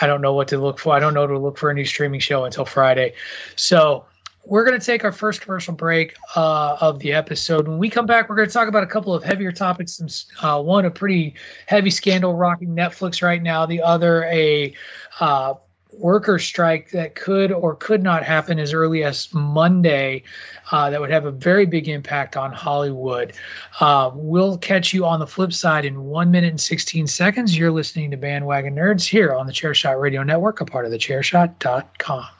I 0.00 0.06
don't 0.06 0.22
know 0.22 0.32
what 0.32 0.48
to 0.48 0.58
look 0.58 0.78
for. 0.78 0.94
I 0.94 1.00
don't 1.00 1.14
know 1.14 1.26
to 1.26 1.38
look 1.38 1.58
for 1.58 1.70
a 1.70 1.74
new 1.74 1.84
streaming 1.84 2.20
show 2.20 2.44
until 2.44 2.64
Friday. 2.64 3.14
So 3.56 4.06
we're 4.46 4.64
going 4.64 4.78
to 4.78 4.84
take 4.84 5.04
our 5.04 5.12
first 5.12 5.42
commercial 5.42 5.74
break 5.74 6.16
uh, 6.34 6.76
of 6.80 6.98
the 7.00 7.12
episode. 7.12 7.68
When 7.68 7.78
we 7.78 7.90
come 7.90 8.06
back, 8.06 8.28
we're 8.28 8.36
going 8.36 8.48
to 8.48 8.52
talk 8.52 8.68
about 8.68 8.82
a 8.82 8.86
couple 8.86 9.14
of 9.14 9.22
heavier 9.22 9.52
topics. 9.52 10.26
Uh, 10.40 10.62
one, 10.62 10.86
a 10.86 10.90
pretty 10.90 11.34
heavy 11.66 11.90
scandal 11.90 12.34
rocking 12.34 12.68
Netflix 12.68 13.22
right 13.22 13.42
now. 13.42 13.66
The 13.66 13.82
other, 13.82 14.24
a 14.24 14.74
uh, 15.20 15.54
worker 15.92 16.38
strike 16.38 16.90
that 16.90 17.14
could 17.14 17.52
or 17.52 17.74
could 17.76 18.02
not 18.02 18.24
happen 18.24 18.58
as 18.58 18.72
early 18.72 19.04
as 19.04 19.32
Monday. 19.32 20.22
Uh, 20.70 20.90
that 20.90 21.00
would 21.00 21.10
have 21.10 21.26
a 21.26 21.30
very 21.30 21.66
big 21.66 21.88
impact 21.88 22.36
on 22.36 22.52
Hollywood. 22.52 23.32
Uh, 23.80 24.10
we'll 24.14 24.58
catch 24.58 24.92
you 24.92 25.04
on 25.04 25.20
the 25.20 25.26
flip 25.26 25.52
side 25.52 25.84
in 25.84 26.04
one 26.04 26.30
minute 26.30 26.50
and 26.50 26.60
16 26.60 27.06
seconds. 27.06 27.56
You're 27.56 27.72
listening 27.72 28.10
to 28.12 28.16
Bandwagon 28.16 28.74
Nerds 28.74 29.06
here 29.06 29.34
on 29.34 29.46
the 29.46 29.52
Chairshot 29.52 30.00
Radio 30.00 30.22
Network, 30.22 30.60
a 30.60 30.64
part 30.64 30.84
of 30.84 30.90
the 30.90 30.98
Chairshot.com. 30.98 32.39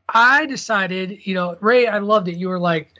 I 0.13 0.45
decided, 0.45 1.25
you 1.25 1.33
know, 1.33 1.57
Ray, 1.61 1.87
I 1.87 1.99
loved 1.99 2.27
it. 2.27 2.35
You 2.35 2.49
were 2.49 2.59
like, 2.59 2.93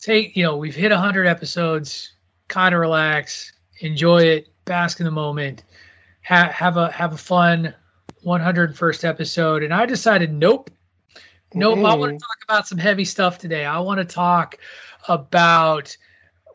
take, 0.00 0.36
you 0.36 0.42
know, 0.42 0.56
we've 0.56 0.74
hit 0.74 0.90
100 0.90 1.26
episodes, 1.26 2.12
kind 2.48 2.74
of 2.74 2.80
relax, 2.80 3.52
enjoy 3.80 4.22
it, 4.22 4.48
bask 4.64 5.00
in 5.00 5.04
the 5.04 5.12
moment, 5.12 5.64
ha- 6.22 6.50
have 6.50 6.76
a 6.76 6.90
have 6.90 7.12
a 7.12 7.18
fun 7.18 7.74
101st 8.24 9.04
episode. 9.04 9.62
And 9.62 9.74
I 9.74 9.84
decided, 9.86 10.32
nope, 10.32 10.70
nope. 11.54 11.78
I 11.78 11.94
want 11.94 12.00
to 12.00 12.06
mm-hmm. 12.06 12.16
talk 12.16 12.38
about 12.44 12.68
some 12.68 12.78
heavy 12.78 13.04
stuff 13.04 13.38
today. 13.38 13.64
I 13.64 13.78
want 13.80 13.98
to 13.98 14.04
talk 14.04 14.56
about. 15.08 15.96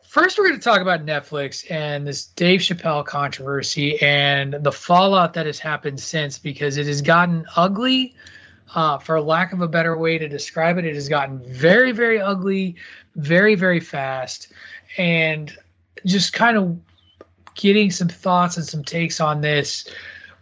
First, 0.02 0.38
we're 0.38 0.48
going 0.48 0.58
to 0.58 0.64
talk 0.64 0.80
about 0.80 1.04
Netflix 1.04 1.70
and 1.70 2.06
this 2.06 2.26
Dave 2.26 2.60
Chappelle 2.60 3.04
controversy 3.04 4.00
and 4.00 4.54
the 4.60 4.72
fallout 4.72 5.34
that 5.34 5.44
has 5.44 5.58
happened 5.58 6.00
since 6.00 6.38
because 6.38 6.78
it 6.78 6.86
has 6.86 7.02
gotten 7.02 7.44
ugly 7.54 8.14
uh, 8.74 8.98
for 8.98 9.20
lack 9.20 9.52
of 9.52 9.60
a 9.60 9.68
better 9.68 9.96
way 9.96 10.18
to 10.18 10.28
describe 10.28 10.78
it. 10.78 10.84
It 10.84 10.94
has 10.94 11.08
gotten 11.08 11.42
very, 11.52 11.92
very 11.92 12.20
ugly, 12.20 12.76
very, 13.14 13.54
very 13.54 13.80
fast, 13.80 14.52
and 14.98 15.56
just 16.04 16.32
kind 16.32 16.56
of 16.56 16.78
getting 17.54 17.90
some 17.90 18.08
thoughts 18.08 18.56
and 18.56 18.66
some 18.66 18.84
takes 18.84 19.20
on 19.20 19.40
this. 19.40 19.88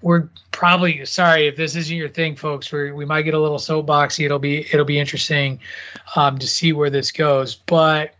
We're 0.03 0.29
probably 0.51 1.05
sorry 1.07 1.47
if 1.47 1.57
this 1.57 1.77
isn't 1.77 1.97
your 1.97 2.09
thing, 2.09 2.37
folks. 2.37 2.71
We 2.71 2.93
we 2.93 3.05
might 3.05 3.23
get 3.23 3.35
a 3.35 3.41
little 3.41 3.59
soapboxy. 3.59 4.25
It'll 4.25 4.39
be 4.39 4.67
it'll 4.73 4.85
be 4.85 4.99
interesting 4.99 5.61
um, 6.17 6.39
to 6.39 6.47
see 6.47 6.73
where 6.73 6.91
this 6.91 7.11
goes, 7.11 7.55
but 7.55 8.15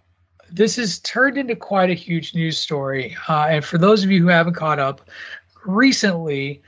this 0.51 0.77
has 0.77 1.01
turned 1.01 1.37
into 1.37 1.57
quite 1.57 1.91
a 1.91 1.95
huge 1.95 2.35
news 2.35 2.59
story. 2.59 3.17
Uh, 3.29 3.47
and 3.51 3.65
for 3.65 3.77
those 3.77 4.05
of 4.05 4.11
you 4.11 4.23
who 4.23 4.29
haven't 4.29 4.55
caught 4.55 4.79
up, 4.79 5.11
recently 5.67 6.63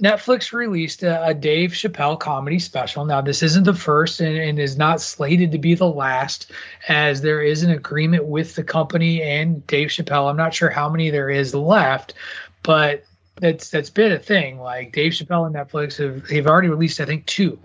Netflix 0.00 0.52
released 0.52 1.02
a, 1.02 1.26
a, 1.26 1.34
Dave 1.34 1.72
Chappelle 1.72 2.18
comedy 2.18 2.58
special. 2.58 3.04
Now, 3.04 3.20
this 3.20 3.42
isn't 3.42 3.64
the 3.64 3.74
first 3.74 4.20
and, 4.20 4.36
and, 4.36 4.58
is 4.58 4.76
not 4.76 5.00
slated 5.00 5.50
to 5.52 5.58
be 5.58 5.74
the 5.74 5.88
last, 5.88 6.52
as 6.88 7.20
there 7.20 7.42
is 7.42 7.64
an 7.64 7.70
agreement 7.70 8.24
with 8.24 8.54
the 8.54 8.62
company 8.62 9.22
and 9.22 9.66
Dave 9.66 9.88
Chappelle. 9.88 10.30
I'm 10.30 10.36
not 10.36 10.54
sure 10.54 10.70
how 10.70 10.88
many 10.88 11.10
there 11.10 11.30
is 11.30 11.54
left, 11.54 12.14
but 12.62 13.04
that's 13.40 13.70
that's 13.70 13.90
been 13.90 14.12
a 14.12 14.18
thing. 14.18 14.60
Like 14.60 14.92
Dave 14.92 15.12
Chappelle 15.12 15.46
and 15.46 15.54
Netflix 15.54 15.96
have 15.98 16.26
they've 16.28 16.46
already 16.46 16.68
released, 16.68 17.00
I 17.00 17.04
think, 17.04 17.26
two 17.26 17.58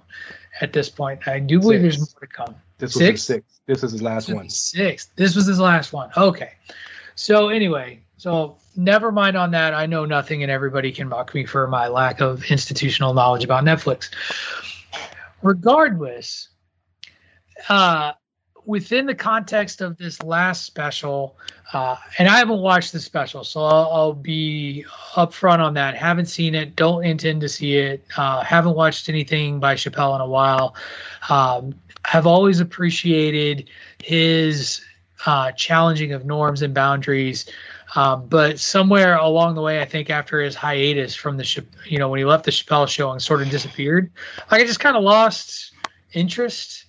at 0.62 0.74
this 0.74 0.90
point. 0.90 1.28
I 1.28 1.40
do 1.40 1.60
believe 1.60 1.82
six. 1.82 1.98
there's 1.98 2.14
more 2.14 2.20
to 2.22 2.28
come. 2.28 2.56
This 2.80 2.96
was 2.96 3.06
six. 3.06 3.24
six. 3.24 3.62
This 3.66 3.84
is 3.84 3.92
his 3.92 4.02
last 4.02 4.28
this 4.28 4.36
one. 4.36 4.50
Six. 4.50 5.10
This 5.16 5.36
was 5.36 5.46
his 5.46 5.60
last 5.60 5.94
one. 5.94 6.10
Okay. 6.18 6.54
So 7.16 7.50
anyway, 7.50 8.00
so 8.18 8.58
never 8.76 9.12
mind 9.12 9.36
on 9.36 9.52
that. 9.52 9.74
I 9.74 9.86
know 9.86 10.06
nothing, 10.06 10.44
and 10.44 10.52
everybody 10.52 10.92
can 10.92 11.08
mock 11.08 11.34
me 11.34 11.46
for 11.46 11.68
my 11.68 11.88
lack 11.88 12.22
of 12.22 12.44
institutional 12.46 13.14
knowledge 13.14 13.44
about 13.44 13.64
Netflix. 13.64 14.10
Regardless, 15.42 16.50
uh, 17.70 18.14
within 18.66 19.06
the 19.06 19.16
context 19.16 19.82
of 19.82 19.98
this 19.98 20.22
last 20.24 20.66
special, 20.66 21.38
uh, 21.74 21.96
and 22.18 22.28
I 22.28 22.38
haven't 22.38 22.60
watched 22.60 22.94
the 22.94 23.00
special, 23.00 23.44
so 23.44 23.62
I'll, 23.64 23.92
I'll, 23.92 24.14
be 24.14 24.86
upfront 25.14 25.60
on 25.60 25.74
that. 25.74 25.96
Haven't 25.96 26.28
seen 26.28 26.56
it, 26.56 26.76
don't 26.76 27.04
intend 27.04 27.42
to 27.42 27.50
see 27.50 27.76
it. 27.78 28.06
Uh, 28.16 28.44
haven't 28.44 28.76
watched 28.76 29.10
anything 29.10 29.60
by 29.60 29.76
Chappelle 29.76 30.16
in 30.16 30.22
a 30.22 30.28
while. 30.28 30.76
Um, 31.30 31.76
have 32.06 32.28
always 32.28 32.60
appreciated 32.60 33.70
his 34.04 34.82
uh, 35.26 35.52
challenging 35.54 36.12
of 36.12 36.26
norms 36.26 36.62
and 36.62 36.74
boundaries. 36.74 37.50
Um, 37.96 38.28
but 38.28 38.60
somewhere 38.60 39.16
along 39.16 39.56
the 39.56 39.62
way, 39.62 39.80
I 39.80 39.86
think 39.86 40.10
after 40.10 40.41
his 40.41 40.56
hiatus 40.56 41.14
from 41.14 41.38
the, 41.38 41.64
you 41.86 42.00
know, 42.00 42.10
when 42.10 42.18
he 42.18 42.26
left 42.26 42.46
the 42.46 42.52
Chappelle 42.52 42.88
show 42.88 43.12
and 43.12 43.22
sort 43.22 43.41
of 43.41 43.50
disappeared, 43.50 44.12
I 44.50 44.64
just 44.64 44.80
kind 44.80 44.98
of 44.98 45.04
lost 45.04 45.74
interest 46.14 46.86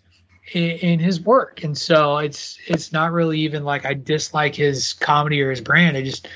in, 0.53 0.71
in, 0.71 0.99
his 1.01 1.21
work, 1.21 1.63
and 1.63 1.77
so 1.77 2.19
it's 2.19 2.59
it's 2.67 2.93
not 2.93 3.13
really 3.13 3.41
even 3.41 3.65
like 3.65 3.87
I 3.87 3.95
dislike 3.95 4.55
his 4.55 4.93
comedy 4.93 5.41
or 5.43 5.51
his 5.51 5.61
brand. 5.61 5.97
I 5.97 6.03
just 6.03 6.29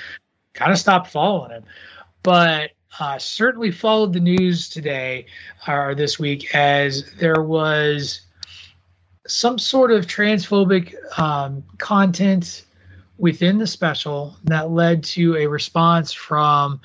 kind 0.55 0.73
of 0.73 0.79
stopped 0.79 1.11
following 1.11 1.51
him. 1.51 1.65
But 2.23 2.71
uh, 2.99 3.19
certainly 3.19 3.71
followed 3.71 4.13
the 4.13 4.21
news 4.21 4.69
today 4.69 5.27
or 5.67 5.95
this 5.95 6.19
week 6.19 6.55
as 6.55 7.11
there 7.17 7.43
was 7.43 8.23
some 9.27 9.59
sort 9.59 9.93
of 9.93 10.07
transphobic 10.07 10.95
um, 11.19 11.63
content 11.77 12.65
within 13.19 13.59
the 13.59 13.67
special 13.67 14.37
that 14.45 14.71
led 14.71 15.03
to 15.03 15.37
a 15.37 15.47
response 15.47 16.13
from 16.13 16.81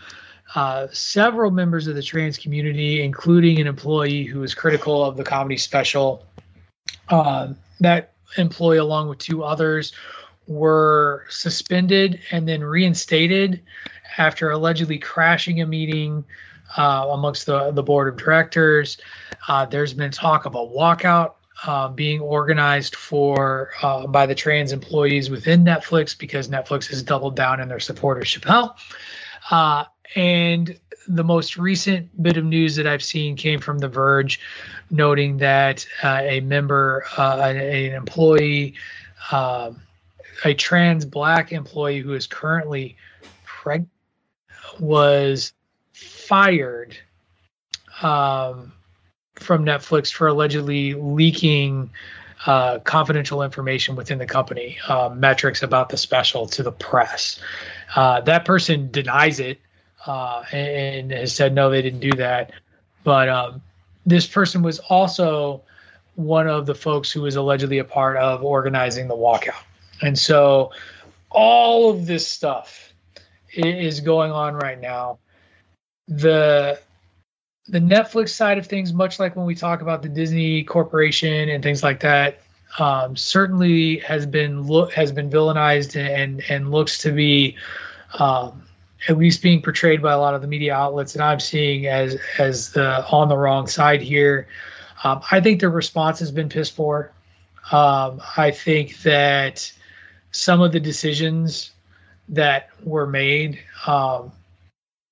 uh, 0.55 0.87
several 0.91 1.51
members 1.51 1.87
of 1.87 1.95
the 1.95 2.03
trans 2.03 2.37
community, 2.37 3.01
including 3.03 3.59
an 3.59 3.67
employee 3.67 4.23
who 4.23 4.39
was 4.39 4.53
critical 4.53 5.03
of 5.03 5.15
the 5.17 5.23
comedy 5.23 5.57
special. 5.57 6.25
Uh, 7.09 7.53
that 7.79 8.13
employee, 8.37 8.77
along 8.77 9.09
with 9.09 9.19
two 9.19 9.43
others, 9.43 9.93
were 10.47 11.25
suspended 11.29 12.19
and 12.31 12.47
then 12.47 12.63
reinstated 12.63 13.61
after 14.17 14.51
allegedly 14.51 14.97
crashing 14.97 15.61
a 15.61 15.65
meeting 15.65 16.23
uh, 16.77 17.07
amongst 17.11 17.45
the, 17.45 17.71
the 17.71 17.83
board 17.83 18.07
of 18.07 18.17
directors. 18.17 18.97
Uh, 19.47 19.65
there's 19.65 19.93
been 19.93 20.11
talk 20.11 20.45
of 20.45 20.55
a 20.55 20.57
walkout 20.57 21.33
uh, 21.65 21.87
being 21.87 22.19
organized 22.19 22.95
for 22.95 23.71
uh, 23.81 24.07
by 24.07 24.25
the 24.25 24.35
trans 24.35 24.71
employees 24.71 25.29
within 25.29 25.63
Netflix 25.63 26.17
because 26.17 26.47
Netflix 26.49 26.87
has 26.87 27.03
doubled 27.03 27.35
down 27.35 27.59
in 27.59 27.67
their 27.67 27.79
support 27.79 28.17
of 28.17 28.23
Chappelle. 28.23 28.75
Uh, 29.49 29.85
and 30.15 30.77
the 31.07 31.23
most 31.23 31.57
recent 31.57 32.09
bit 32.21 32.37
of 32.37 32.45
news 32.45 32.75
that 32.75 32.87
I've 32.87 33.03
seen 33.03 33.35
came 33.35 33.59
from 33.59 33.79
The 33.79 33.87
Verge, 33.87 34.39
noting 34.89 35.37
that 35.37 35.85
uh, 36.01 36.21
a 36.23 36.39
member, 36.41 37.03
uh, 37.17 37.39
an, 37.41 37.57
an, 37.57 37.93
employee, 37.93 38.75
a 39.31 40.53
trans 40.57 41.05
black 41.05 41.51
employee 41.51 41.99
who 41.99 42.13
is 42.13 42.27
currently 42.27 42.97
pregnant, 43.45 43.89
was 44.79 45.53
fired 45.93 46.97
um, 48.01 48.73
from 49.43 49.65
Netflix 49.65 50.11
for 50.11 50.27
allegedly 50.27 50.93
leaking 50.93 51.89
uh, 52.45 52.79
confidential 52.79 53.41
information 53.41 53.95
within 53.95 54.17
the 54.17 54.25
company, 54.25 54.77
uh, 54.87 55.09
metrics 55.15 55.63
about 55.63 55.89
the 55.89 55.97
special 55.97 56.45
to 56.47 56.63
the 56.63 56.71
press. 56.71 57.39
Uh, 57.95 58.19
that 58.21 58.43
person 58.45 58.89
denies 58.91 59.39
it 59.39 59.59
uh, 60.05 60.43
and, 60.51 61.11
and, 61.11 61.11
has 61.11 61.33
said 61.33 61.53
no, 61.53 61.69
they 61.69 61.81
didn't 61.81 62.01
do 62.01 62.11
that. 62.11 62.51
But 63.03 63.29
um, 63.29 63.61
this 64.05 64.27
person 64.27 64.61
was 64.61 64.79
also 64.79 65.61
one 66.15 66.47
of 66.47 66.65
the 66.65 66.75
folks 66.75 67.11
who 67.11 67.21
was 67.21 67.35
allegedly 67.35 67.79
a 67.79 67.83
part 67.83 68.17
of 68.17 68.43
organizing 68.43 69.07
the 69.07 69.15
walkout. 69.15 69.63
And 70.01 70.17
so 70.17 70.71
all 71.29 71.89
of 71.89 72.05
this 72.05 72.27
stuff 72.27 72.93
is 73.53 73.99
going 74.01 74.31
on 74.31 74.55
right 74.55 74.79
now. 74.79 75.19
The 76.07 76.79
the 77.67 77.79
Netflix 77.79 78.29
side 78.29 78.57
of 78.57 78.67
things, 78.67 78.93
much 78.93 79.19
like 79.19 79.35
when 79.35 79.45
we 79.45 79.55
talk 79.55 79.81
about 79.81 80.01
the 80.01 80.09
Disney 80.09 80.63
Corporation 80.63 81.49
and 81.49 81.63
things 81.63 81.81
like 81.81 81.99
that, 82.01 82.39
um, 82.79 83.15
certainly 83.15 83.97
has 83.99 84.25
been 84.25 84.63
look 84.63 84.91
has 84.93 85.11
been 85.11 85.29
villainized 85.29 85.95
and 85.95 86.43
and 86.49 86.71
looks 86.71 86.97
to 86.99 87.11
be 87.11 87.55
um, 88.19 88.63
at 89.07 89.17
least 89.17 89.41
being 89.41 89.61
portrayed 89.61 90.01
by 90.01 90.11
a 90.13 90.19
lot 90.19 90.33
of 90.33 90.41
the 90.41 90.47
media 90.47 90.73
outlets 90.73 91.13
that 91.13 91.23
I'm 91.23 91.39
seeing 91.39 91.87
as 91.87 92.17
as 92.37 92.71
the 92.71 93.05
on 93.07 93.29
the 93.29 93.37
wrong 93.37 93.67
side 93.67 94.01
here. 94.01 94.47
Um, 95.03 95.21
I 95.31 95.39
think 95.39 95.59
the 95.59 95.69
response 95.69 96.19
has 96.19 96.31
been 96.31 96.49
pissed 96.49 96.75
for. 96.75 97.11
Um, 97.71 98.21
I 98.37 98.51
think 98.51 99.01
that 99.03 99.71
some 100.31 100.61
of 100.61 100.71
the 100.71 100.79
decisions 100.79 101.71
that 102.29 102.69
were 102.83 103.05
made 103.05 103.59
um, 103.85 104.31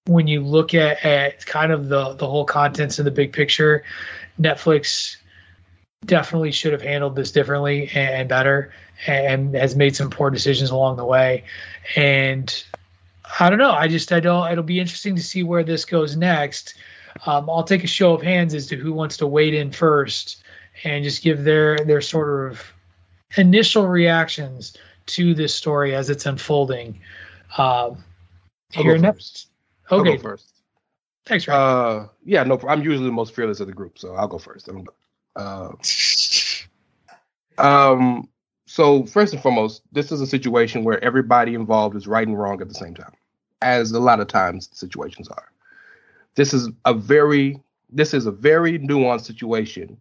when 0.06 0.28
you 0.28 0.42
look 0.42 0.74
at, 0.74 1.04
at 1.06 1.46
kind 1.46 1.72
of 1.72 1.90
the 1.90 2.14
the 2.14 2.28
whole 2.28 2.46
contents 2.46 3.00
of 3.00 3.06
the 3.06 3.12
big 3.12 3.34
picture, 3.34 3.84
Netflix 4.40 5.18
definitely 6.06 6.52
should 6.52 6.74
have 6.74 6.82
handled 6.82 7.16
this 7.16 7.32
differently 7.32 7.90
and 7.94 8.28
better 8.28 8.74
and 9.06 9.54
has 9.56 9.76
made 9.76 9.96
some 9.96 10.10
poor 10.10 10.32
decisions 10.32 10.72
along 10.72 10.98
the 10.98 11.06
way. 11.06 11.44
And 11.96 12.64
I 13.40 13.50
don't 13.50 13.60
know. 13.60 13.72
I 13.72 13.88
just 13.88 14.12
I 14.12 14.20
don't. 14.20 14.52
It'll 14.52 14.64
be 14.64 14.80
interesting 14.80 15.16
to 15.16 15.22
see 15.22 15.44
where 15.44 15.64
this 15.64 15.86
goes 15.86 16.16
next. 16.16 16.76
Um, 17.26 17.50
I'll 17.50 17.64
take 17.64 17.84
a 17.84 17.88
show 17.88 18.14
of 18.14 18.22
hands 18.22 18.54
as 18.54 18.68
to 18.68 18.78
who 18.78 18.94
wants 18.94 19.18
to 19.18 19.28
wade 19.28 19.54
in 19.54 19.72
first 19.72 20.44
and 20.84 21.04
just 21.04 21.22
give 21.22 21.44
their 21.44 21.78
their 21.78 22.02
sort 22.02 22.52
of 22.52 22.74
initial 23.38 23.88
reactions 23.88 24.76
to 25.08 25.34
this 25.34 25.54
story 25.54 25.94
as 25.94 26.10
it's 26.10 26.26
unfolding. 26.26 27.00
Um, 27.58 28.04
here 28.72 28.98
next. 28.98 29.51
Okay. 29.92 30.18
first. 30.18 30.54
Thanks, 31.26 31.48
Ryan. 31.48 31.62
Uh, 31.62 32.08
yeah, 32.26 32.44
no, 32.44 32.60
I'm 32.68 32.82
usually 32.82 33.06
the 33.06 33.12
most 33.12 33.36
fearless 33.36 33.60
of 33.60 33.68
the 33.68 33.74
group, 33.74 34.00
so 34.00 34.16
I'll 34.16 34.28
go 34.28 34.38
first. 34.38 34.70
Uh, 35.36 35.72
um, 37.58 38.28
so 38.66 39.06
first 39.06 39.34
and 39.34 39.42
foremost, 39.42 39.84
this 39.92 40.12
is 40.12 40.22
a 40.22 40.28
situation 40.28 40.84
where 40.84 41.04
everybody 41.04 41.54
involved 41.54 41.96
is 41.96 42.08
right 42.08 42.28
and 42.28 42.40
wrong 42.40 42.62
at 42.62 42.70
the 42.70 42.74
same 42.74 42.96
time, 42.96 43.14
as 43.62 43.92
a 43.92 44.00
lot 44.00 44.20
of 44.20 44.28
times 44.28 44.70
situations 44.72 45.28
are. 45.28 45.52
This 46.36 46.54
is 46.54 46.70
a 46.86 46.94
very 46.94 47.60
this 47.92 48.14
is 48.14 48.26
a 48.26 48.32
very 48.32 48.80
nuanced 48.80 49.26
situation 49.26 49.98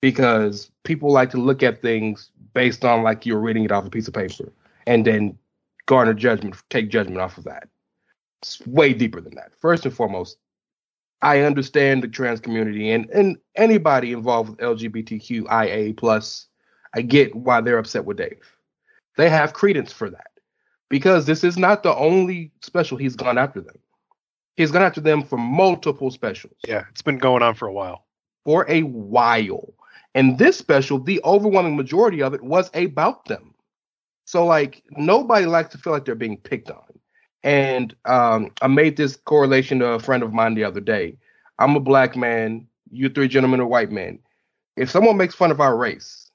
because 0.00 0.70
people 0.82 1.12
like 1.12 1.30
to 1.30 1.38
look 1.38 1.62
at 1.62 1.80
things 1.80 2.30
based 2.52 2.84
on 2.84 3.02
like 3.02 3.24
you're 3.24 3.38
reading 3.38 3.64
it 3.64 3.72
off 3.72 3.86
a 3.86 3.90
piece 3.90 4.08
of 4.08 4.14
paper 4.14 4.52
and 4.86 5.04
then 5.04 5.38
garner 5.86 6.14
judgment, 6.14 6.56
take 6.70 6.90
judgment 6.90 7.20
off 7.20 7.38
of 7.38 7.44
that. 7.44 7.68
It's 8.42 8.64
way 8.66 8.92
deeper 8.92 9.20
than 9.20 9.34
that. 9.34 9.52
First 9.60 9.84
and 9.84 9.94
foremost, 9.94 10.38
I 11.22 11.40
understand 11.40 12.02
the 12.02 12.08
trans 12.08 12.40
community 12.40 12.90
and 12.90 13.10
and 13.10 13.36
anybody 13.56 14.12
involved 14.12 14.50
with 14.50 14.58
LGBTQIA 14.58 15.96
plus. 15.96 16.46
I 16.94 17.02
get 17.02 17.34
why 17.34 17.60
they're 17.60 17.78
upset 17.78 18.04
with 18.04 18.16
Dave. 18.16 18.54
They 19.16 19.28
have 19.28 19.52
credence 19.52 19.92
for 19.92 20.08
that 20.10 20.30
because 20.88 21.26
this 21.26 21.44
is 21.44 21.58
not 21.58 21.82
the 21.82 21.94
only 21.94 22.52
special 22.62 22.96
he's 22.96 23.16
gone 23.16 23.36
after 23.36 23.60
them. 23.60 23.76
He's 24.56 24.70
gone 24.70 24.82
after 24.82 25.00
them 25.00 25.22
for 25.22 25.38
multiple 25.38 26.10
specials. 26.10 26.56
Yeah, 26.66 26.84
it's 26.90 27.02
been 27.02 27.18
going 27.18 27.42
on 27.42 27.54
for 27.54 27.68
a 27.68 27.72
while. 27.72 28.06
For 28.44 28.64
a 28.68 28.82
while. 28.82 29.74
And 30.14 30.38
this 30.38 30.56
special, 30.56 30.98
the 30.98 31.20
overwhelming 31.24 31.76
majority 31.76 32.22
of 32.22 32.34
it 32.34 32.42
was 32.42 32.70
about 32.74 33.26
them. 33.26 33.54
So 34.24 34.44
like 34.46 34.82
nobody 34.92 35.46
likes 35.46 35.70
to 35.70 35.78
feel 35.78 35.92
like 35.92 36.04
they're 36.04 36.14
being 36.14 36.38
picked 36.38 36.70
on. 36.70 36.82
And 37.42 37.94
um, 38.04 38.50
I 38.60 38.66
made 38.66 38.96
this 38.96 39.16
correlation 39.16 39.78
to 39.78 39.92
a 39.92 40.00
friend 40.00 40.22
of 40.22 40.32
mine 40.32 40.54
the 40.54 40.64
other 40.64 40.80
day. 40.80 41.16
I'm 41.58 41.76
a 41.76 41.80
black 41.80 42.16
man. 42.16 42.66
You 42.90 43.08
three 43.08 43.28
gentlemen 43.28 43.60
are 43.60 43.66
white 43.66 43.92
men. 43.92 44.18
If 44.76 44.90
someone 44.90 45.16
makes 45.16 45.34
fun 45.34 45.50
of 45.50 45.60
our 45.60 45.76
race, 45.76 46.30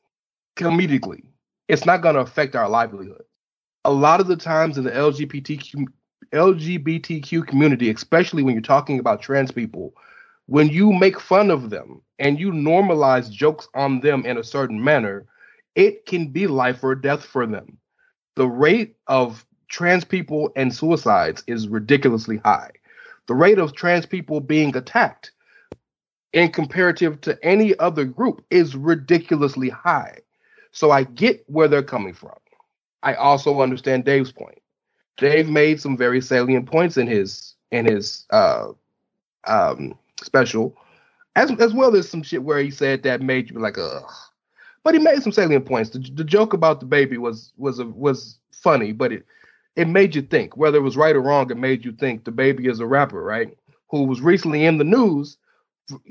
comedically, 0.55 1.23
it's 1.67 1.85
not 1.85 2.01
going 2.01 2.15
to 2.15 2.21
affect 2.21 2.55
our 2.55 2.69
livelihood. 2.69 3.23
A 3.85 3.91
lot 3.91 4.19
of 4.19 4.27
the 4.27 4.37
times 4.37 4.77
in 4.77 4.83
the 4.83 4.91
LGBTQ 4.91 5.85
LGBTQ 6.33 7.45
community, 7.45 7.89
especially 7.91 8.43
when 8.43 8.55
you're 8.55 8.61
talking 8.61 8.99
about 8.99 9.21
trans 9.21 9.51
people, 9.51 9.93
when 10.47 10.69
you 10.69 10.91
make 10.91 11.19
fun 11.19 11.51
of 11.51 11.69
them 11.69 12.01
and 12.19 12.39
you 12.39 12.51
normalize 12.51 13.29
jokes 13.31 13.67
on 13.75 13.99
them 13.99 14.25
in 14.25 14.37
a 14.37 14.43
certain 14.43 14.83
manner, 14.83 15.25
it 15.75 16.05
can 16.05 16.27
be 16.27 16.47
life 16.47 16.83
or 16.83 16.95
death 16.95 17.23
for 17.23 17.45
them. 17.45 17.77
The 18.35 18.47
rate 18.47 18.95
of 19.07 19.45
trans 19.74 20.03
people 20.03 20.51
and 20.55 20.71
suicides 20.71 21.43
is 21.47 21.67
ridiculously 21.67 22.38
high. 22.38 22.69
The 23.26 23.34
rate 23.34 23.57
of 23.57 23.74
trans 23.74 24.05
people 24.05 24.39
being 24.39 24.78
attacked 24.78 25.32
in 26.32 26.51
comparative 26.51 27.19
to 27.21 27.43
any 27.43 27.78
other 27.80 28.05
group 28.05 28.45
is 28.51 28.76
ridiculously 28.76 29.69
high. 29.69 30.19
So 30.74 30.91
I 30.91 31.05
get 31.05 31.43
where 31.47 31.67
they're 31.67 31.82
coming 31.82 32.13
from. 32.13 32.38
I 33.01 33.15
also 33.15 33.61
understand 33.61 34.05
Dave's 34.05 34.32
point. 34.32 34.61
Dave 35.17 35.49
made 35.49 35.82
some 35.82 35.97
very 35.97 36.21
salient 36.21 36.67
points 36.69 36.95
in 36.95 37.07
his 37.07 37.55
in 37.71 37.88
his 37.88 38.28
uh 38.30 38.67
um 39.47 39.97
special, 40.21 40.78
as 41.36 41.49
as 41.59 41.74
well 41.74 41.95
as 41.95 42.07
some 42.07 42.21
shit 42.21 42.43
where 42.43 42.59
he 42.59 42.69
said 42.69 43.01
that 43.03 43.24
made 43.24 43.49
you 43.49 43.57
like 43.59 43.80
ugh. 43.80 44.11
But 44.84 44.93
he 44.93 44.99
made 44.99 45.24
some 45.24 45.32
salient 45.32 45.65
points. 45.65 45.89
The, 45.89 45.99
the 46.13 46.24
joke 46.24 46.53
about 46.53 46.80
the 46.80 46.86
baby 46.86 47.17
was 47.17 47.53
was 47.57 47.80
a, 47.80 47.86
was 47.86 48.38
funny, 48.51 48.91
but 48.91 49.11
it 49.11 49.26
it 49.76 49.88
made 49.88 50.15
you 50.15 50.21
think. 50.21 50.55
Whether 50.57 50.78
it 50.78 50.82
was 50.82 50.97
right 50.97 51.15
or 51.15 51.21
wrong, 51.21 51.49
it 51.51 51.57
made 51.57 51.84
you 51.84 51.91
think. 51.91 52.24
DaBaby 52.24 52.69
is 52.69 52.80
a 52.80 52.86
rapper, 52.86 53.24
right? 53.24 53.55
Who 53.89 54.03
was 54.03 54.21
recently 54.21 54.65
in 54.65 54.78
the 54.78 54.84
news, 54.84 55.38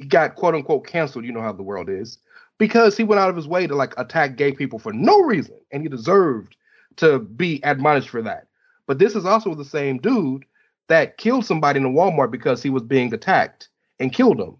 got 0.08 0.34
quote 0.34 0.54
unquote 0.54 0.86
canceled. 0.86 1.24
You 1.24 1.32
know 1.32 1.42
how 1.42 1.52
the 1.52 1.62
world 1.62 1.88
is 1.88 2.18
because 2.58 2.96
he 2.96 3.04
went 3.04 3.20
out 3.20 3.30
of 3.30 3.36
his 3.36 3.48
way 3.48 3.66
to 3.66 3.74
like 3.74 3.94
attack 3.98 4.36
gay 4.36 4.52
people 4.52 4.78
for 4.78 4.92
no 4.92 5.20
reason, 5.22 5.56
and 5.72 5.82
he 5.82 5.88
deserved 5.88 6.56
to 6.96 7.18
be 7.20 7.60
admonished 7.64 8.08
for 8.08 8.22
that. 8.22 8.46
But 8.86 8.98
this 8.98 9.14
is 9.14 9.24
also 9.24 9.54
the 9.54 9.64
same 9.64 9.98
dude 9.98 10.44
that 10.88 11.16
killed 11.16 11.46
somebody 11.46 11.78
in 11.78 11.86
a 11.86 11.90
Walmart 11.90 12.30
because 12.30 12.62
he 12.62 12.70
was 12.70 12.82
being 12.82 13.12
attacked 13.14 13.68
and 13.98 14.12
killed 14.12 14.40
him. 14.40 14.56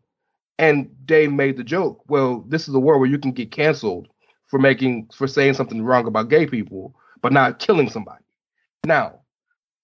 And 0.58 0.90
Dave 1.06 1.32
made 1.32 1.56
the 1.56 1.64
joke, 1.64 2.02
well, 2.08 2.44
this 2.48 2.68
is 2.68 2.74
a 2.74 2.80
world 2.80 3.00
where 3.00 3.10
you 3.10 3.18
can 3.18 3.32
get 3.32 3.50
canceled 3.50 4.08
for 4.46 4.58
making 4.58 5.08
for 5.14 5.26
saying 5.26 5.54
something 5.54 5.82
wrong 5.82 6.06
about 6.06 6.28
gay 6.28 6.46
people, 6.46 6.94
but 7.20 7.32
not 7.32 7.58
killing 7.58 7.90
somebody. 7.90 8.21
Now, 8.84 9.20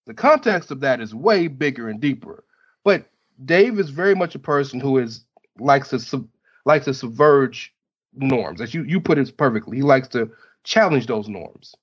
the 0.05 0.13
context 0.13 0.71
of 0.71 0.81
that 0.81 0.99
is 0.99 1.15
way 1.15 1.47
bigger 1.47 1.87
and 1.89 2.01
deeper. 2.01 2.43
But 2.83 3.09
Dave 3.45 3.79
is 3.79 3.89
very 3.89 4.15
much 4.15 4.35
a 4.35 4.39
person 4.39 4.79
who 4.79 4.97
is 4.97 5.25
likes 5.59 5.89
to 5.89 5.99
sub, 5.99 6.27
likes 6.65 6.85
to 6.85 6.93
subverge 6.93 7.73
norms. 8.13 8.61
As 8.61 8.73
you 8.73 8.83
you 8.83 8.99
put 8.99 9.17
it 9.17 9.37
perfectly, 9.37 9.77
he 9.77 9.83
likes 9.83 10.07
to 10.09 10.29
challenge 10.63 11.07
those 11.07 11.29
norms. 11.29 11.75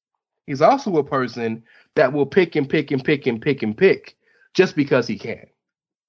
He's 0.47 0.63
also 0.63 0.97
a 0.97 1.05
person 1.05 1.63
that 1.95 2.13
will 2.13 2.27
pick 2.27 2.55
and 2.57 2.69
pick 2.69 2.91
and 2.91 3.05
pick 3.05 3.27
and 3.27 3.41
pick 3.41 3.63
and 3.63 3.77
pick 3.77 4.17
just 4.55 4.77
because 4.77 5.07
he 5.07 5.19
can. 5.19 5.47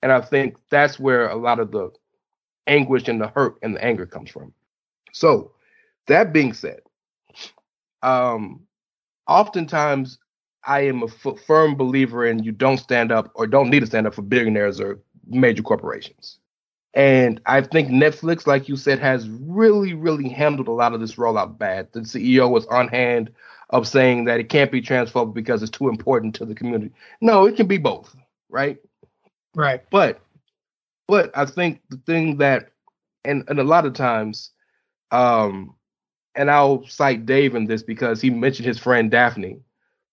And 0.01 0.11
I 0.11 0.21
think 0.21 0.57
that's 0.69 0.99
where 0.99 1.27
a 1.29 1.35
lot 1.35 1.59
of 1.59 1.71
the 1.71 1.91
anguish 2.67 3.07
and 3.07 3.19
the 3.19 3.29
hurt 3.29 3.57
and 3.61 3.75
the 3.75 3.83
anger 3.83 4.05
comes 4.05 4.29
from. 4.29 4.53
So, 5.11 5.53
that 6.07 6.33
being 6.33 6.53
said, 6.53 6.81
um, 8.03 8.61
oftentimes 9.27 10.19
I 10.65 10.81
am 10.81 11.01
a 11.01 11.05
f- 11.05 11.39
firm 11.45 11.75
believer 11.75 12.25
in 12.25 12.43
you 12.43 12.51
don't 12.51 12.77
stand 12.77 13.11
up 13.11 13.31
or 13.35 13.47
don't 13.47 13.69
need 13.69 13.81
to 13.81 13.85
stand 13.85 14.07
up 14.07 14.13
for 14.13 14.21
billionaires 14.21 14.79
or 14.79 14.99
major 15.27 15.63
corporations. 15.63 16.39
And 16.93 17.39
I 17.45 17.61
think 17.61 17.89
Netflix, 17.89 18.47
like 18.47 18.67
you 18.67 18.75
said, 18.75 18.99
has 18.99 19.29
really, 19.29 19.93
really 19.93 20.29
handled 20.29 20.67
a 20.67 20.71
lot 20.71 20.93
of 20.93 20.99
this 20.99 21.15
rollout 21.15 21.57
bad. 21.57 21.91
The 21.91 21.99
CEO 22.01 22.49
was 22.49 22.65
on 22.67 22.87
hand 22.87 23.31
of 23.69 23.87
saying 23.87 24.25
that 24.25 24.39
it 24.39 24.49
can't 24.49 24.71
be 24.71 24.81
transphobic 24.81 25.33
because 25.33 25.61
it's 25.61 25.77
too 25.77 25.89
important 25.89 26.33
to 26.35 26.45
the 26.45 26.55
community. 26.55 26.91
No, 27.21 27.45
it 27.45 27.55
can 27.55 27.67
be 27.67 27.77
both, 27.77 28.15
right? 28.49 28.77
Right. 29.55 29.83
But 29.89 30.21
but 31.07 31.31
I 31.37 31.45
think 31.45 31.81
the 31.89 31.97
thing 31.97 32.37
that 32.37 32.71
and 33.25 33.43
and 33.47 33.59
a 33.59 33.63
lot 33.63 33.85
of 33.85 33.93
times, 33.93 34.51
um, 35.11 35.75
and 36.35 36.49
I'll 36.49 36.85
cite 36.87 37.25
Dave 37.25 37.55
in 37.55 37.65
this 37.65 37.83
because 37.83 38.21
he 38.21 38.29
mentioned 38.29 38.67
his 38.67 38.79
friend 38.79 39.11
Daphne, 39.11 39.59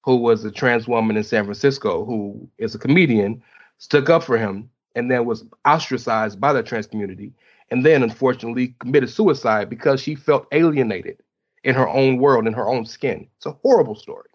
who 0.04 0.16
was 0.16 0.44
a 0.44 0.50
trans 0.50 0.86
woman 0.86 1.16
in 1.16 1.24
San 1.24 1.44
Francisco, 1.44 2.04
who 2.04 2.48
is 2.58 2.74
a 2.74 2.78
comedian, 2.78 3.42
stuck 3.78 4.10
up 4.10 4.22
for 4.22 4.36
him 4.36 4.68
and 4.94 5.10
then 5.10 5.24
was 5.24 5.44
ostracized 5.64 6.40
by 6.40 6.52
the 6.52 6.62
trans 6.62 6.86
community, 6.86 7.32
and 7.70 7.84
then 7.84 8.02
unfortunately 8.02 8.74
committed 8.78 9.10
suicide 9.10 9.68
because 9.68 10.00
she 10.00 10.14
felt 10.14 10.46
alienated 10.52 11.20
in 11.64 11.74
her 11.74 11.88
own 11.88 12.18
world, 12.18 12.46
in 12.46 12.52
her 12.52 12.68
own 12.68 12.84
skin. 12.84 13.26
It's 13.38 13.46
a 13.46 13.52
horrible 13.52 13.94
story. 13.94 14.28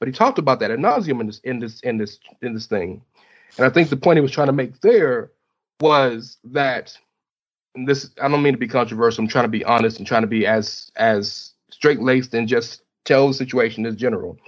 But 0.00 0.08
he 0.08 0.12
talked 0.12 0.38
about 0.38 0.60
that 0.60 0.72
at 0.72 0.80
nauseum 0.80 1.20
in 1.20 1.28
this 1.28 1.38
in 1.40 1.60
this 1.60 1.80
in 1.80 1.96
this 1.96 2.18
in 2.42 2.52
this 2.52 2.66
thing. 2.66 3.00
And 3.56 3.64
I 3.64 3.70
think 3.70 3.88
the 3.88 3.96
point 3.96 4.16
he 4.16 4.20
was 4.20 4.32
trying 4.32 4.48
to 4.48 4.52
make 4.52 4.80
there 4.80 5.30
was 5.80 6.38
that 6.44 6.98
this 7.86 8.10
I 8.20 8.28
don't 8.28 8.42
mean 8.42 8.52
to 8.52 8.58
be 8.58 8.68
controversial, 8.68 9.22
I'm 9.22 9.28
trying 9.28 9.44
to 9.44 9.48
be 9.48 9.64
honest 9.64 9.98
and 9.98 10.06
trying 10.06 10.22
to 10.22 10.28
be 10.28 10.44
as 10.44 10.90
as 10.96 11.52
straight 11.70 12.02
laced 12.02 12.34
and 12.34 12.48
just 12.48 12.82
tell 13.04 13.28
the 13.28 13.34
situation 13.34 13.86
as 13.86 13.94
general. 13.94 14.38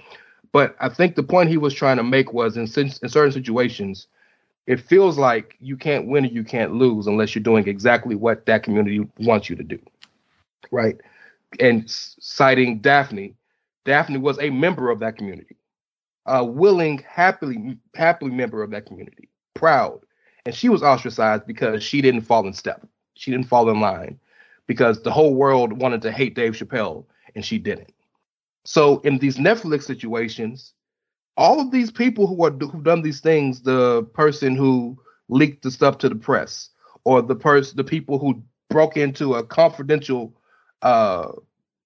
But 0.51 0.75
I 0.79 0.89
think 0.89 1.15
the 1.15 1.23
point 1.23 1.49
he 1.49 1.57
was 1.57 1.73
trying 1.73 1.97
to 1.97 2.03
make 2.03 2.33
was 2.33 2.57
in, 2.57 2.63
in 2.63 3.09
certain 3.09 3.31
situations, 3.31 4.07
it 4.65 4.79
feels 4.79 5.17
like 5.17 5.55
you 5.59 5.77
can't 5.77 6.07
win 6.07 6.25
or 6.25 6.29
you 6.29 6.43
can't 6.43 6.73
lose 6.73 7.07
unless 7.07 7.35
you're 7.35 7.43
doing 7.43 7.67
exactly 7.67 8.15
what 8.15 8.45
that 8.45 8.63
community 8.63 9.07
wants 9.19 9.49
you 9.49 9.55
to 9.55 9.63
do. 9.63 9.79
Right 10.71 10.97
and 11.59 11.83
citing 11.89 12.79
Daphne, 12.79 13.35
Daphne 13.85 14.17
was 14.17 14.39
a 14.39 14.49
member 14.49 14.89
of 14.89 14.99
that 14.99 15.17
community, 15.17 15.55
a 16.25 16.43
willing, 16.43 17.03
happily, 17.07 17.77
happily 17.95 18.31
member 18.31 18.63
of 18.63 18.71
that 18.71 18.85
community, 18.85 19.29
proud. 19.53 19.99
And 20.45 20.53
she 20.53 20.69
was 20.69 20.83
ostracized 20.83 21.45
because 21.45 21.83
she 21.83 22.01
didn't 22.01 22.21
fall 22.21 22.45
in 22.47 22.53
step. 22.53 22.85
She 23.15 23.31
didn't 23.31 23.47
fall 23.47 23.69
in 23.69 23.79
line 23.79 24.19
because 24.65 25.01
the 25.01 25.11
whole 25.11 25.33
world 25.33 25.73
wanted 25.73 26.01
to 26.03 26.11
hate 26.11 26.35
Dave 26.35 26.53
Chappelle 26.53 27.05
and 27.35 27.43
she 27.43 27.57
didn't. 27.57 27.91
So 28.67 28.99
in 29.05 29.17
these 29.19 29.37
Netflix 29.37 29.83
situations, 29.83 30.73
all 31.37 31.61
of 31.61 31.71
these 31.71 31.89
people 31.89 32.27
who 32.27 32.43
are 32.43 32.51
who've 32.51 32.83
done 32.83 33.01
these 33.01 33.21
things, 33.21 33.61
the 33.61 34.03
person 34.13 34.57
who 34.57 34.99
leaked 35.29 35.63
the 35.63 35.71
stuff 35.71 35.99
to 35.99 36.09
the 36.09 36.15
press, 36.15 36.69
or 37.05 37.21
the 37.21 37.33
person, 37.33 37.77
the 37.77 37.85
people 37.85 38.19
who 38.19 38.43
broke 38.69 38.97
into 38.97 39.35
a 39.35 39.43
confidential 39.45 40.33
uh, 40.81 41.31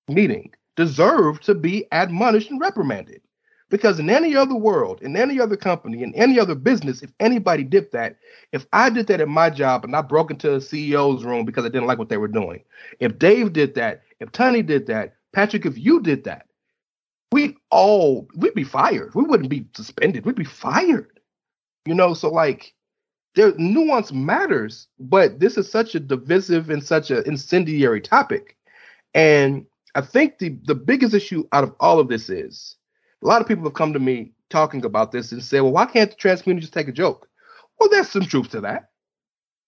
meeting 0.08 0.52
deserve 0.76 1.40
to 1.42 1.54
be 1.54 1.86
admonished 1.92 2.50
and 2.50 2.60
reprimanded. 2.60 3.22
Because 3.70 4.00
in 4.00 4.10
any 4.10 4.36
other 4.36 4.56
world, 4.56 5.04
in 5.04 5.16
any 5.16 5.40
other 5.40 5.56
company, 5.56 6.02
in 6.02 6.16
any 6.16 6.40
other 6.40 6.56
business, 6.56 7.04
if 7.04 7.12
anybody 7.20 7.64
did 7.64 7.92
that, 7.92 8.18
if 8.54 8.66
I 8.74 8.90
did 8.90 9.06
that 9.08 9.22
at 9.22 9.28
my 9.28 9.52
job 9.52 9.86
and 9.86 9.96
I 9.96 10.02
broke 10.02 10.32
into 10.32 10.56
a 10.56 10.58
CEO's 10.58 11.24
room 11.24 11.46
because 11.46 11.64
I 11.64 11.70
didn't 11.70 11.88
like 11.88 12.00
what 12.00 12.10
they 12.10 12.18
were 12.18 12.28
doing, 12.28 12.64
if 13.00 13.20
Dave 13.20 13.54
did 13.54 13.76
that, 13.76 14.02
if 14.20 14.32
Tony 14.32 14.64
did 14.64 14.88
that, 14.88 15.14
Patrick, 15.32 15.68
if 15.68 15.78
you 15.78 16.02
did 16.02 16.24
that, 16.24 16.48
we 17.32 17.58
all 17.72 18.28
we'd 18.36 18.56
be 18.56 18.64
fired. 18.64 19.16
We 19.16 19.24
wouldn't 19.24 19.50
be 19.50 19.68
suspended. 19.76 20.26
We'd 20.26 20.36
be 20.36 20.44
fired. 20.46 21.20
You 21.86 21.96
know, 21.96 22.14
so 22.14 22.30
like 22.32 22.74
there 23.36 23.54
nuance 23.58 24.12
matters, 24.12 24.88
but 25.00 25.40
this 25.40 25.58
is 25.58 25.72
such 25.72 25.96
a 25.96 26.00
divisive 26.02 26.70
and 26.70 26.84
such 26.84 27.12
an 27.12 27.24
incendiary 27.26 28.02
topic 28.02 28.56
and 29.14 29.66
I 29.96 30.02
think 30.02 30.38
the, 30.40 30.58
the 30.66 30.76
biggest 30.76 31.14
issue 31.14 31.48
out 31.52 31.64
of 31.64 31.76
all 31.80 32.00
of 32.00 32.08
this 32.08 32.30
is 32.30 32.78
a 33.24 33.28
lot 33.28 33.42
of 33.42 33.48
people 33.48 33.66
have 33.66 33.74
come 33.74 33.94
to 33.94 34.00
me 34.00 34.34
talking 34.50 34.86
about 34.86 35.12
this 35.12 35.32
and 35.32 35.44
say, 35.44 35.62
well, 35.62 35.74
why 35.74 35.86
can't 35.86 36.10
the 36.12 36.16
trans 36.16 36.42
community 36.42 36.64
just 36.64 36.74
take 36.74 36.88
a 36.88 36.94
joke? 36.94 37.28
Well, 37.80 37.90
there's 37.90 38.10
some 38.10 38.24
truth 38.24 38.50
to 38.52 38.62
that. 38.62 38.90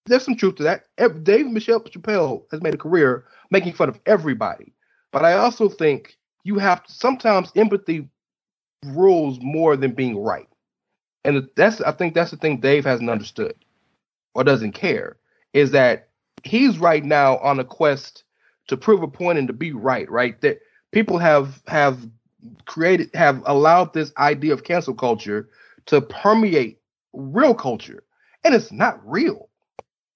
There's 0.05 0.24
some 0.24 0.36
truth 0.36 0.55
to 0.55 0.64
that. 0.64 0.86
Dave 1.24 1.47
Michelle 1.47 1.82
Chappelle 1.82 2.43
has 2.51 2.61
made 2.61 2.74
a 2.74 2.78
career 2.78 3.26
making 3.51 3.74
fun 3.74 3.89
of 3.89 3.99
everybody. 4.05 4.74
But 5.11 5.26
I 5.26 5.34
also 5.34 5.70
think 5.70 6.18
you 6.43 6.57
have 6.59 6.83
sometimes 6.87 7.51
empathy 7.55 8.07
rules 8.85 9.39
more 9.41 9.77
than 9.77 9.93
being 9.93 10.17
right. 10.21 10.47
And 11.23 11.47
that's 11.55 11.81
I 11.81 11.91
think 11.91 12.13
that's 12.13 12.31
the 12.31 12.37
thing 12.37 12.59
Dave 12.59 12.85
hasn't 12.85 13.09
understood 13.09 13.55
or 14.33 14.43
doesn't 14.43 14.73
care 14.73 15.17
is 15.53 15.71
that 15.71 16.09
he's 16.43 16.79
right 16.79 17.03
now 17.03 17.37
on 17.37 17.59
a 17.59 17.63
quest 17.63 18.23
to 18.67 18.77
prove 18.77 19.03
a 19.03 19.07
point 19.07 19.37
and 19.37 19.47
to 19.47 19.53
be 19.53 19.71
right, 19.71 20.09
right? 20.09 20.39
That 20.41 20.59
people 20.91 21.17
have 21.17 21.61
have 21.67 22.09
created 22.65 23.09
have 23.13 23.41
allowed 23.45 23.93
this 23.93 24.11
idea 24.17 24.53
of 24.53 24.63
cancel 24.63 24.93
culture 24.93 25.49
to 25.85 26.01
permeate 26.01 26.79
real 27.13 27.53
culture. 27.53 28.03
And 28.43 28.53
it's 28.53 28.71
not 28.71 28.99
real. 29.09 29.49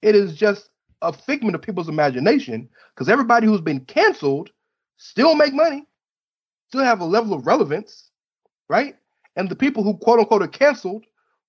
It 0.02 0.16
is 0.16 0.36
just 0.36 0.70
a 1.02 1.14
figment 1.14 1.56
of 1.56 1.62
people's 1.62 1.90
imagination 1.90 2.68
because 2.94 3.10
everybody 3.10 3.48
who's 3.48 3.62
been 3.62 3.82
canceled 3.82 4.50
still 4.98 5.36
make 5.36 5.54
money, 5.54 5.86
still 6.70 6.84
have 6.84 7.00
a 7.00 7.06
level 7.06 7.34
of 7.34 7.48
relevance, 7.48 8.10
right? 8.70 8.96
And 9.36 9.50
the 9.50 9.56
people 9.56 9.84
who 9.84 9.96
quote 9.98 10.20
unquote 10.20 10.42
are 10.42 10.48
canceled 10.48 11.06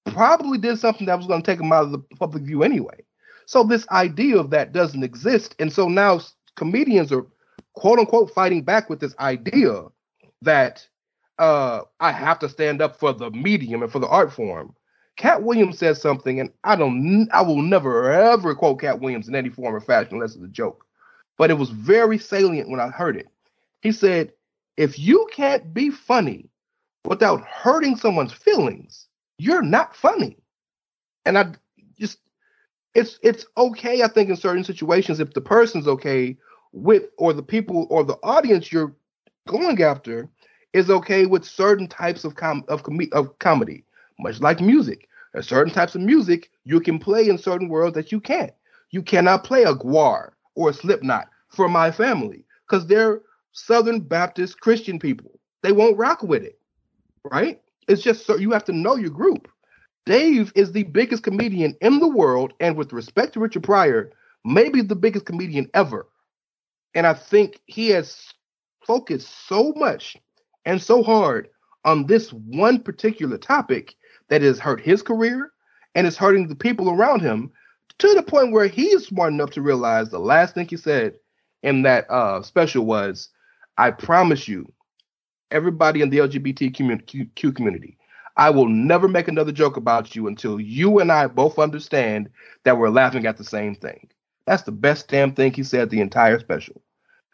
probably 0.06 0.58
did 0.58 0.78
something 0.78 1.06
that 1.06 1.18
was 1.18 1.26
going 1.26 1.42
to 1.42 1.46
take 1.50 1.58
them 1.58 1.72
out 1.72 1.84
of 1.84 1.92
the 1.92 1.98
public 1.98 2.44
view 2.44 2.62
anyway. 2.62 3.04
So 3.46 3.64
this 3.64 3.88
idea 3.88 4.38
of 4.38 4.50
that 4.50 4.72
doesn't 4.72 5.02
exist. 5.02 5.54
And 5.58 5.72
so 5.72 5.88
now 5.88 6.20
comedians 6.56 7.12
are 7.12 7.26
quote 7.74 7.98
unquote 7.98 8.30
fighting 8.30 8.62
back 8.62 8.90
with 8.90 9.00
this 9.00 9.16
idea 9.18 9.84
that 10.42 10.86
uh, 11.38 11.82
I 12.00 12.12
have 12.12 12.38
to 12.40 12.48
stand 12.48 12.82
up 12.82 12.98
for 12.98 13.12
the 13.12 13.30
medium 13.30 13.82
and 13.82 13.90
for 13.90 13.98
the 13.98 14.08
art 14.08 14.32
form. 14.32 14.74
Katt 15.16 15.42
Williams 15.42 15.78
says 15.78 16.00
something, 16.00 16.38
and 16.38 16.50
I 16.62 16.76
don't, 16.76 17.28
I 17.32 17.42
will 17.42 17.60
never 17.60 18.12
ever 18.12 18.54
quote 18.54 18.80
Katt 18.80 19.00
Williams 19.00 19.28
in 19.28 19.34
any 19.34 19.48
form 19.48 19.74
or 19.74 19.80
fashion 19.80 20.14
unless 20.14 20.34
it's 20.34 20.44
a 20.44 20.48
joke. 20.48 20.84
But 21.36 21.50
it 21.50 21.54
was 21.54 21.70
very 21.70 22.18
salient 22.18 22.70
when 22.70 22.80
I 22.80 22.88
heard 22.88 23.16
it. 23.16 23.26
He 23.80 23.92
said, 23.92 24.32
"If 24.78 24.98
you 24.98 25.28
can't 25.32 25.74
be 25.74 25.90
funny 25.90 26.48
without 27.04 27.42
hurting 27.42 27.96
someone's 27.96 28.32
feelings, 28.32 29.08
you're 29.38 29.62
not 29.62 29.96
funny." 29.96 30.38
And 31.26 31.36
I 31.36 31.52
just, 32.00 32.20
it's 32.94 33.18
it's 33.22 33.44
okay, 33.56 34.02
I 34.02 34.08
think, 34.08 34.30
in 34.30 34.36
certain 34.36 34.64
situations 34.64 35.20
if 35.20 35.34
the 35.34 35.40
person's 35.40 35.88
okay 35.88 36.36
with 36.72 37.04
or 37.18 37.32
the 37.32 37.42
people 37.42 37.86
or 37.90 38.04
the 38.04 38.18
audience 38.22 38.72
you're 38.72 38.94
going 39.48 39.82
after 39.82 40.28
is 40.72 40.90
okay 40.90 41.26
with 41.26 41.44
certain 41.44 41.88
types 41.88 42.24
of 42.24 42.36
com- 42.36 42.64
of, 42.68 42.82
com- 42.84 43.00
of 43.12 43.38
comedy, 43.40 43.84
much 44.20 44.40
like 44.40 44.60
music. 44.60 45.08
There's 45.32 45.48
certain 45.48 45.72
types 45.72 45.94
of 45.94 46.02
music 46.02 46.50
you 46.64 46.80
can 46.80 46.98
play 46.98 47.28
in 47.28 47.38
certain 47.38 47.68
worlds 47.68 47.94
that 47.96 48.12
you 48.12 48.20
can't. 48.20 48.52
You 48.90 49.02
cannot 49.02 49.44
play 49.44 49.64
a 49.64 49.74
GWAR 49.74 50.30
or 50.54 50.70
a 50.70 50.74
Slipknot 50.74 51.28
for 51.48 51.68
my 51.68 51.90
family 51.90 52.44
because 52.66 52.86
they're 52.86 53.22
Southern 53.58 54.00
Baptist 54.00 54.60
Christian 54.60 54.98
people. 54.98 55.38
They 55.62 55.72
won't 55.72 55.98
rock 55.98 56.22
with 56.22 56.42
it, 56.42 56.58
right? 57.30 57.60
It's 57.88 58.02
just 58.02 58.26
so 58.26 58.36
you 58.36 58.52
have 58.52 58.64
to 58.64 58.72
know 58.72 58.96
your 58.96 59.10
group. 59.10 59.48
Dave 60.06 60.52
is 60.54 60.72
the 60.72 60.84
biggest 60.84 61.22
comedian 61.22 61.76
in 61.80 61.98
the 61.98 62.08
world, 62.08 62.54
and 62.60 62.76
with 62.76 62.92
respect 62.92 63.34
to 63.34 63.40
Richard 63.40 63.62
Pryor, 63.64 64.12
maybe 64.44 64.80
the 64.80 64.96
biggest 64.96 65.26
comedian 65.26 65.68
ever. 65.74 66.06
And 66.94 67.06
I 67.06 67.14
think 67.14 67.60
he 67.66 67.88
has 67.90 68.32
focused 68.86 69.46
so 69.46 69.72
much 69.76 70.16
and 70.64 70.80
so 70.80 71.02
hard 71.02 71.48
on 71.84 72.06
this 72.06 72.32
one 72.32 72.80
particular 72.80 73.38
topic 73.38 73.94
that 74.28 74.42
has 74.42 74.58
hurt 74.58 74.80
his 74.80 75.02
career 75.02 75.52
and 75.94 76.06
is 76.06 76.16
hurting 76.16 76.48
the 76.48 76.54
people 76.54 76.90
around 76.90 77.20
him 77.20 77.50
to 77.98 78.14
the 78.14 78.22
point 78.22 78.52
where 78.52 78.66
he's 78.66 79.06
smart 79.06 79.32
enough 79.32 79.50
to 79.50 79.62
realize 79.62 80.08
the 80.08 80.18
last 80.18 80.54
thing 80.54 80.66
he 80.68 80.76
said 80.76 81.14
in 81.62 81.82
that 81.82 82.08
uh, 82.10 82.40
special 82.42 82.84
was, 82.86 83.28
I 83.78 83.92
promise 83.92 84.48
you, 84.48 84.70
everybody 85.52 86.02
in 86.02 86.10
the 86.10 86.18
LGBTQ 86.18 87.54
community, 87.54 87.96
I 88.36 88.50
will 88.50 88.68
never 88.68 89.06
make 89.06 89.28
another 89.28 89.52
joke 89.52 89.76
about 89.76 90.16
you 90.16 90.26
until 90.26 90.60
you 90.60 90.98
and 90.98 91.12
I 91.12 91.28
both 91.28 91.60
understand 91.60 92.28
that 92.64 92.76
we're 92.76 92.90
laughing 92.90 93.24
at 93.24 93.36
the 93.36 93.44
same 93.44 93.76
thing. 93.76 94.08
That's 94.46 94.64
the 94.64 94.72
best 94.72 95.06
damn 95.08 95.32
thing 95.32 95.52
he 95.52 95.62
said 95.62 95.90
the 95.90 96.00
entire 96.00 96.40
special. 96.40 96.82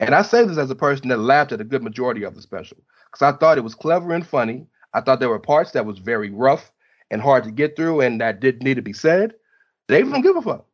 And 0.01 0.15
I 0.15 0.21
say 0.21 0.45
this 0.45 0.59
as 0.59 0.71
a 0.71 0.75
person 0.75 1.09
that 1.09 1.19
laughed 1.19 1.53
at 1.53 1.63
a 1.63 1.65
good 1.65 1.83
majority 1.83 2.25
of 2.25 2.35
the 2.35 2.43
special 2.43 2.77
because 3.07 3.23
I 3.23 3.37
thought 3.39 3.59
it 3.59 3.65
was 3.65 3.75
clever 3.75 4.13
and 4.13 4.27
funny. 4.27 4.67
I 4.93 5.01
thought 5.01 5.21
there 5.21 5.31
were 5.31 5.39
parts 5.39 5.71
that 5.73 5.87
was 5.87 5.99
very 5.99 6.31
rough 6.31 6.73
and 7.11 7.23
hard 7.23 7.45
to 7.45 7.53
get 7.53 7.75
through 7.75 8.03
and 8.03 8.21
that 8.21 8.41
didn't 8.41 8.65
need 8.65 8.75
to 8.75 8.83
be 8.83 8.93
said. 8.93 9.35
Dave 9.89 10.11
don't 10.11 10.23
give 10.23 10.37
a 10.37 10.43
fuck. 10.43 10.67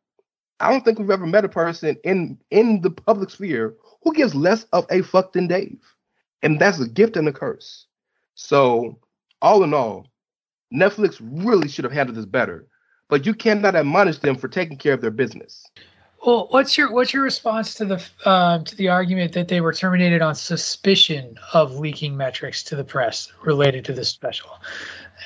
I 0.59 0.69
don't 0.69 0.83
think 0.83 0.99
we've 0.99 1.09
ever 1.09 1.25
met 1.25 1.45
a 1.45 1.49
person 1.49 1.97
in 2.03 2.37
in 2.51 2.81
the 2.81 2.91
public 2.91 3.29
sphere 3.29 3.75
who 4.03 4.13
gives 4.13 4.35
less 4.35 4.63
of 4.73 4.85
a 4.89 5.01
fuck 5.01 5.33
than 5.33 5.47
Dave. 5.47 5.79
And 6.41 6.59
that's 6.59 6.79
a 6.79 6.87
gift 6.87 7.17
and 7.17 7.27
a 7.27 7.33
curse. 7.33 7.85
So, 8.35 8.99
all 9.41 9.63
in 9.63 9.73
all, 9.73 10.07
Netflix 10.73 11.17
really 11.21 11.67
should 11.67 11.83
have 11.85 11.93
handled 11.93 12.17
this 12.17 12.25
better 12.25 12.67
but 13.11 13.25
you 13.25 13.33
cannot 13.33 13.75
admonish 13.75 14.19
them 14.19 14.37
for 14.37 14.47
taking 14.47 14.77
care 14.77 14.93
of 14.93 15.01
their 15.01 15.11
business. 15.11 15.67
Well, 16.25 16.47
what's 16.51 16.77
your 16.77 16.93
what's 16.93 17.13
your 17.13 17.23
response 17.23 17.73
to 17.75 17.85
the 17.85 18.03
uh, 18.25 18.59
to 18.59 18.75
the 18.75 18.87
argument 18.89 19.33
that 19.33 19.47
they 19.47 19.59
were 19.59 19.73
terminated 19.73 20.21
on 20.21 20.33
suspicion 20.33 21.37
of 21.53 21.75
leaking 21.75 22.15
metrics 22.15 22.63
to 22.65 22.75
the 22.75 22.83
press 22.83 23.31
related 23.43 23.83
to 23.85 23.93
this 23.93 24.07
special, 24.07 24.51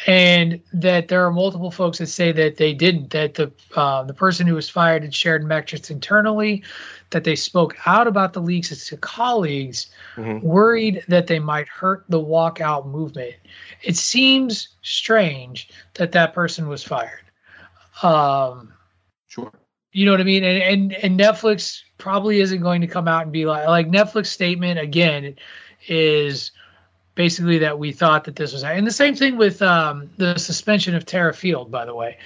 and 0.07 0.61
that 0.73 1.09
there 1.09 1.25
are 1.25 1.31
multiple 1.31 1.69
folks 1.69 1.97
that 1.97 2.07
say 2.07 2.31
that 2.31 2.57
they 2.57 2.73
didn't, 2.73 3.11
that 3.11 3.35
the 3.35 3.51
uh, 3.75 4.03
the 4.03 4.13
person 4.13 4.47
who 4.47 4.55
was 4.55 4.69
fired 4.69 5.03
had 5.03 5.13
shared 5.13 5.45
metrics 5.45 5.91
internally, 5.91 6.63
that 7.11 7.23
they 7.23 7.35
spoke 7.35 7.75
out 7.85 8.07
about 8.07 8.33
the 8.33 8.41
leaks 8.41 8.87
to 8.87 8.97
colleagues, 8.97 9.87
mm-hmm. 10.15 10.45
worried 10.45 11.03
that 11.07 11.27
they 11.27 11.39
might 11.39 11.67
hurt 11.67 12.05
the 12.09 12.19
walkout 12.19 12.87
movement. 12.87 13.35
It 13.81 13.95
seems 13.95 14.69
strange 14.81 15.69
that 15.93 16.11
that 16.13 16.33
person 16.33 16.67
was 16.67 16.83
fired. 16.83 17.21
Um, 18.03 18.73
sure 19.27 19.51
you 19.95 20.05
know 20.05 20.11
what 20.11 20.19
I 20.19 20.25
mean? 20.25 20.43
And, 20.43 20.61
and 20.61 20.93
and 20.93 21.17
Netflix 21.17 21.81
probably 21.97 22.41
isn't 22.41 22.61
going 22.61 22.81
to 22.81 22.87
come 22.87 23.07
out 23.07 23.23
and 23.23 23.31
be 23.31 23.45
like 23.45 23.65
like 23.65 23.87
Netflix 23.87 24.25
statement 24.25 24.77
again 24.77 25.37
is 25.87 26.51
basically 27.15 27.59
that 27.59 27.79
we 27.79 27.93
thought 27.93 28.25
that 28.25 28.35
this 28.35 28.51
was 28.51 28.65
and 28.65 28.85
the 28.85 28.91
same 28.91 29.15
thing 29.15 29.37
with 29.37 29.61
um, 29.61 30.09
the 30.17 30.37
suspension 30.37 30.95
of 30.95 31.05
Terra 31.05 31.33
Field, 31.33 31.71
by 31.71 31.85
the 31.85 31.95
way. 31.95 32.17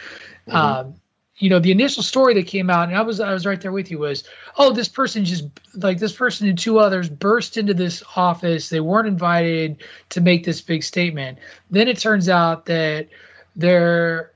Mm-hmm. 0.47 0.57
Um, 0.57 0.95
you 1.39 1.49
know, 1.49 1.59
the 1.59 1.71
initial 1.71 2.03
story 2.03 2.33
that 2.35 2.47
came 2.47 2.69
out, 2.69 2.89
and 2.89 2.97
I 2.97 3.01
was 3.01 3.19
I 3.19 3.33
was 3.33 3.45
right 3.45 3.59
there 3.59 3.71
with 3.71 3.89
you, 3.89 3.99
was 3.99 4.25
oh, 4.57 4.73
this 4.73 4.89
person 4.89 5.25
just 5.25 5.45
like 5.75 5.97
this 5.97 6.13
person 6.13 6.47
and 6.47 6.57
two 6.57 6.79
others 6.79 7.09
burst 7.09 7.57
into 7.57 7.73
this 7.73 8.03
office. 8.15 8.69
They 8.69 8.81
weren't 8.81 9.07
invited 9.07 9.81
to 10.09 10.21
make 10.21 10.43
this 10.43 10.61
big 10.61 10.83
statement. 10.83 11.39
Then 11.71 11.87
it 11.87 11.97
turns 11.97 12.27
out 12.27 12.65
that 12.65 13.07
they're 13.55 14.33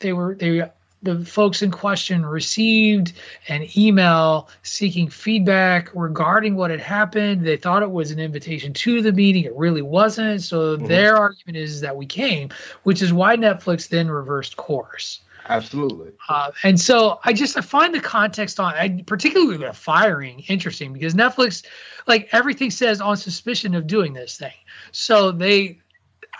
they 0.00 0.14
were 0.14 0.34
they 0.34 0.62
the 1.02 1.24
folks 1.24 1.62
in 1.62 1.70
question 1.70 2.26
received 2.26 3.14
an 3.48 3.66
email 3.76 4.48
seeking 4.62 5.08
feedback 5.08 5.90
regarding 5.94 6.56
what 6.56 6.70
had 6.70 6.80
happened. 6.80 7.46
They 7.46 7.56
thought 7.56 7.82
it 7.82 7.90
was 7.90 8.10
an 8.10 8.18
invitation 8.18 8.72
to 8.74 9.00
the 9.00 9.12
meeting. 9.12 9.44
It 9.44 9.56
really 9.56 9.82
wasn't. 9.82 10.42
So 10.42 10.76
mm-hmm. 10.76 10.86
their 10.86 11.16
argument 11.16 11.56
is 11.56 11.80
that 11.80 11.96
we 11.96 12.04
came, 12.04 12.50
which 12.82 13.00
is 13.00 13.12
why 13.12 13.36
Netflix 13.36 13.88
then 13.88 14.10
reversed 14.10 14.56
course. 14.56 15.20
Absolutely. 15.50 16.12
Uh, 16.28 16.52
and 16.62 16.80
so 16.80 17.18
I 17.24 17.32
just 17.32 17.56
I 17.58 17.60
find 17.60 17.92
the 17.92 18.00
context 18.00 18.60
on, 18.60 18.72
I, 18.74 19.02
particularly 19.04 19.56
the 19.56 19.72
firing, 19.72 20.44
interesting 20.46 20.92
because 20.92 21.14
Netflix, 21.14 21.66
like 22.06 22.28
everything 22.30 22.70
says 22.70 23.00
on 23.00 23.16
suspicion 23.16 23.74
of 23.74 23.88
doing 23.88 24.12
this 24.12 24.38
thing. 24.38 24.54
So 24.92 25.32
they, 25.32 25.80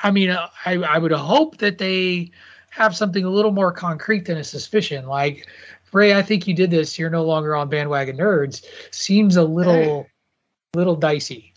I 0.04 0.12
mean, 0.12 0.30
I 0.30 0.76
I 0.76 0.98
would 0.98 1.10
hope 1.10 1.56
that 1.58 1.78
they 1.78 2.30
have 2.70 2.94
something 2.96 3.24
a 3.24 3.30
little 3.30 3.50
more 3.50 3.72
concrete 3.72 4.26
than 4.26 4.38
a 4.38 4.44
suspicion. 4.44 5.06
Like, 5.06 5.48
Ray, 5.92 6.14
I 6.14 6.22
think 6.22 6.46
you 6.46 6.54
did 6.54 6.70
this. 6.70 6.96
You're 6.96 7.10
no 7.10 7.24
longer 7.24 7.56
on 7.56 7.68
bandwagon 7.68 8.16
nerds. 8.16 8.64
Seems 8.92 9.36
a 9.36 9.42
little, 9.42 10.04
hey. 10.04 10.08
little 10.74 10.94
dicey. 10.94 11.52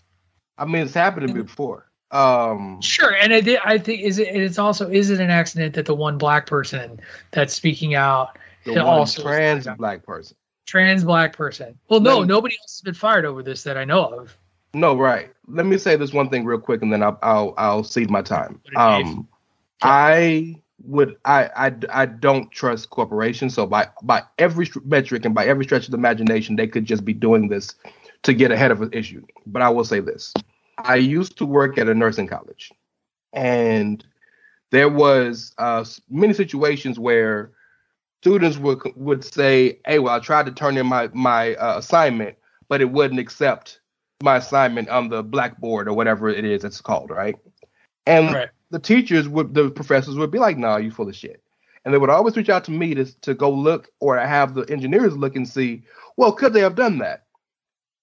I 0.58 0.64
mean, 0.64 0.82
it's 0.82 0.94
happened 0.94 1.28
to 1.28 1.34
me 1.34 1.42
before. 1.42 1.88
Um, 2.14 2.80
sure, 2.80 3.12
and 3.16 3.32
it, 3.32 3.58
I 3.64 3.76
think 3.76 4.02
is 4.02 4.20
it. 4.20 4.28
It's 4.28 4.56
also 4.56 4.88
is 4.88 5.10
it 5.10 5.18
an 5.18 5.30
accident 5.30 5.74
that 5.74 5.86
the 5.86 5.96
one 5.96 6.16
black 6.16 6.46
person 6.46 7.00
that's 7.32 7.52
speaking 7.52 7.96
out 7.96 8.38
the 8.64 8.84
also 8.84 9.22
trans 9.22 9.66
black 9.76 10.06
person, 10.06 10.36
trans 10.64 11.02
black 11.02 11.36
person. 11.36 11.76
Well, 11.88 11.98
no, 11.98 12.20
me, 12.20 12.26
nobody 12.28 12.54
else 12.54 12.76
has 12.76 12.82
been 12.82 12.94
fired 12.94 13.24
over 13.24 13.42
this 13.42 13.64
that 13.64 13.76
I 13.76 13.84
know 13.84 14.04
of. 14.04 14.36
No, 14.74 14.96
right. 14.96 15.32
Let 15.48 15.66
me 15.66 15.76
say 15.76 15.96
this 15.96 16.12
one 16.12 16.30
thing 16.30 16.44
real 16.44 16.60
quick, 16.60 16.82
and 16.82 16.92
then 16.92 17.02
I'll 17.02 17.18
I'll, 17.20 17.54
I'll 17.58 17.84
cede 17.84 18.10
my 18.10 18.22
time. 18.22 18.60
Um, 18.76 19.26
I 19.82 20.54
would 20.84 21.16
I, 21.24 21.50
I 21.56 21.74
I 21.90 22.06
don't 22.06 22.48
trust 22.52 22.90
corporations. 22.90 23.54
So 23.54 23.66
by 23.66 23.88
by 24.02 24.22
every 24.38 24.70
metric 24.84 25.24
and 25.24 25.34
by 25.34 25.46
every 25.46 25.64
stretch 25.64 25.86
of 25.86 25.90
the 25.90 25.98
imagination, 25.98 26.54
they 26.54 26.68
could 26.68 26.84
just 26.84 27.04
be 27.04 27.12
doing 27.12 27.48
this 27.48 27.74
to 28.22 28.32
get 28.32 28.52
ahead 28.52 28.70
of 28.70 28.82
an 28.82 28.90
issue. 28.92 29.26
But 29.46 29.62
I 29.62 29.68
will 29.68 29.84
say 29.84 29.98
this: 29.98 30.32
I 30.78 30.96
used 30.96 31.38
to 31.38 31.46
work 31.46 31.78
at 31.78 31.88
a 31.88 31.94
nursing 31.94 32.26
college, 32.26 32.72
and 33.32 34.04
there 34.70 34.88
was 34.88 35.52
uh, 35.58 35.84
many 36.10 36.32
situations 36.32 36.98
where 36.98 37.52
students 38.22 38.58
would 38.58 38.82
would 38.96 39.24
say, 39.24 39.78
"Hey, 39.86 39.98
well, 39.98 40.14
I 40.14 40.20
tried 40.20 40.46
to 40.46 40.52
turn 40.52 40.76
in 40.76 40.86
my 40.86 41.08
my 41.12 41.54
uh, 41.56 41.78
assignment, 41.78 42.36
but 42.68 42.80
it 42.80 42.90
wouldn't 42.90 43.20
accept 43.20 43.80
my 44.22 44.36
assignment 44.36 44.88
on 44.88 45.08
the 45.08 45.22
blackboard 45.22 45.88
or 45.88 45.94
whatever 45.94 46.28
it 46.28 46.44
is 46.44 46.64
it's 46.64 46.80
called, 46.80 47.10
right?" 47.10 47.36
And 48.06 48.34
right 48.34 48.48
the 48.74 48.80
teachers 48.80 49.28
would 49.28 49.54
the 49.54 49.70
professors 49.70 50.16
would 50.16 50.32
be 50.32 50.40
like, 50.40 50.58
"Nah, 50.58 50.78
you 50.78 50.90
full 50.90 51.08
of 51.08 51.14
shit," 51.14 51.40
and 51.84 51.94
they 51.94 51.98
would 51.98 52.10
always 52.10 52.36
reach 52.36 52.48
out 52.48 52.64
to 52.64 52.72
me 52.72 52.92
to 52.94 53.04
to 53.20 53.32
go 53.32 53.48
look 53.48 53.88
or 54.00 54.18
have 54.18 54.54
the 54.54 54.62
engineers 54.62 55.16
look 55.16 55.36
and 55.36 55.48
see, 55.48 55.84
well, 56.16 56.32
could 56.32 56.52
they 56.52 56.60
have 56.60 56.74
done 56.74 56.98
that? 56.98 57.26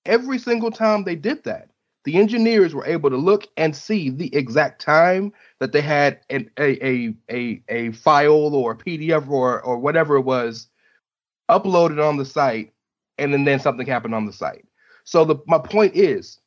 Every 0.06 0.40
single 0.40 0.72
time 0.72 1.04
they 1.04 1.16
did 1.16 1.44
that, 1.44 1.71
the 2.04 2.18
engineers 2.18 2.74
were 2.74 2.86
able 2.86 3.10
to 3.10 3.18
look 3.18 3.48
and 3.58 3.76
see 3.76 4.10
the 4.10 4.34
exact 4.36 4.82
time 4.82 5.32
that 5.60 5.72
they 5.72 5.82
had 5.82 6.20
an, 6.30 6.50
a, 6.58 6.86
a 6.86 7.14
a 7.30 7.64
a 7.70 7.92
file 7.92 8.56
or 8.56 8.72
a 8.72 8.78
PDF 8.78 9.30
or 9.30 9.62
or 9.62 9.78
whatever 9.78 10.16
it 10.16 10.22
was 10.22 10.68
uploaded 11.50 12.04
on 12.04 12.18
the 12.18 12.26
site, 12.26 12.74
and 13.18 13.34
then 13.34 13.44
then 13.44 13.60
something 13.60 13.86
happened 13.86 14.16
on 14.16 14.26
the 14.26 14.34
site. 14.34 14.66
So 15.04 15.26
the 15.26 15.38
my 15.48 15.60
point 15.60 15.96
is, 15.96 16.40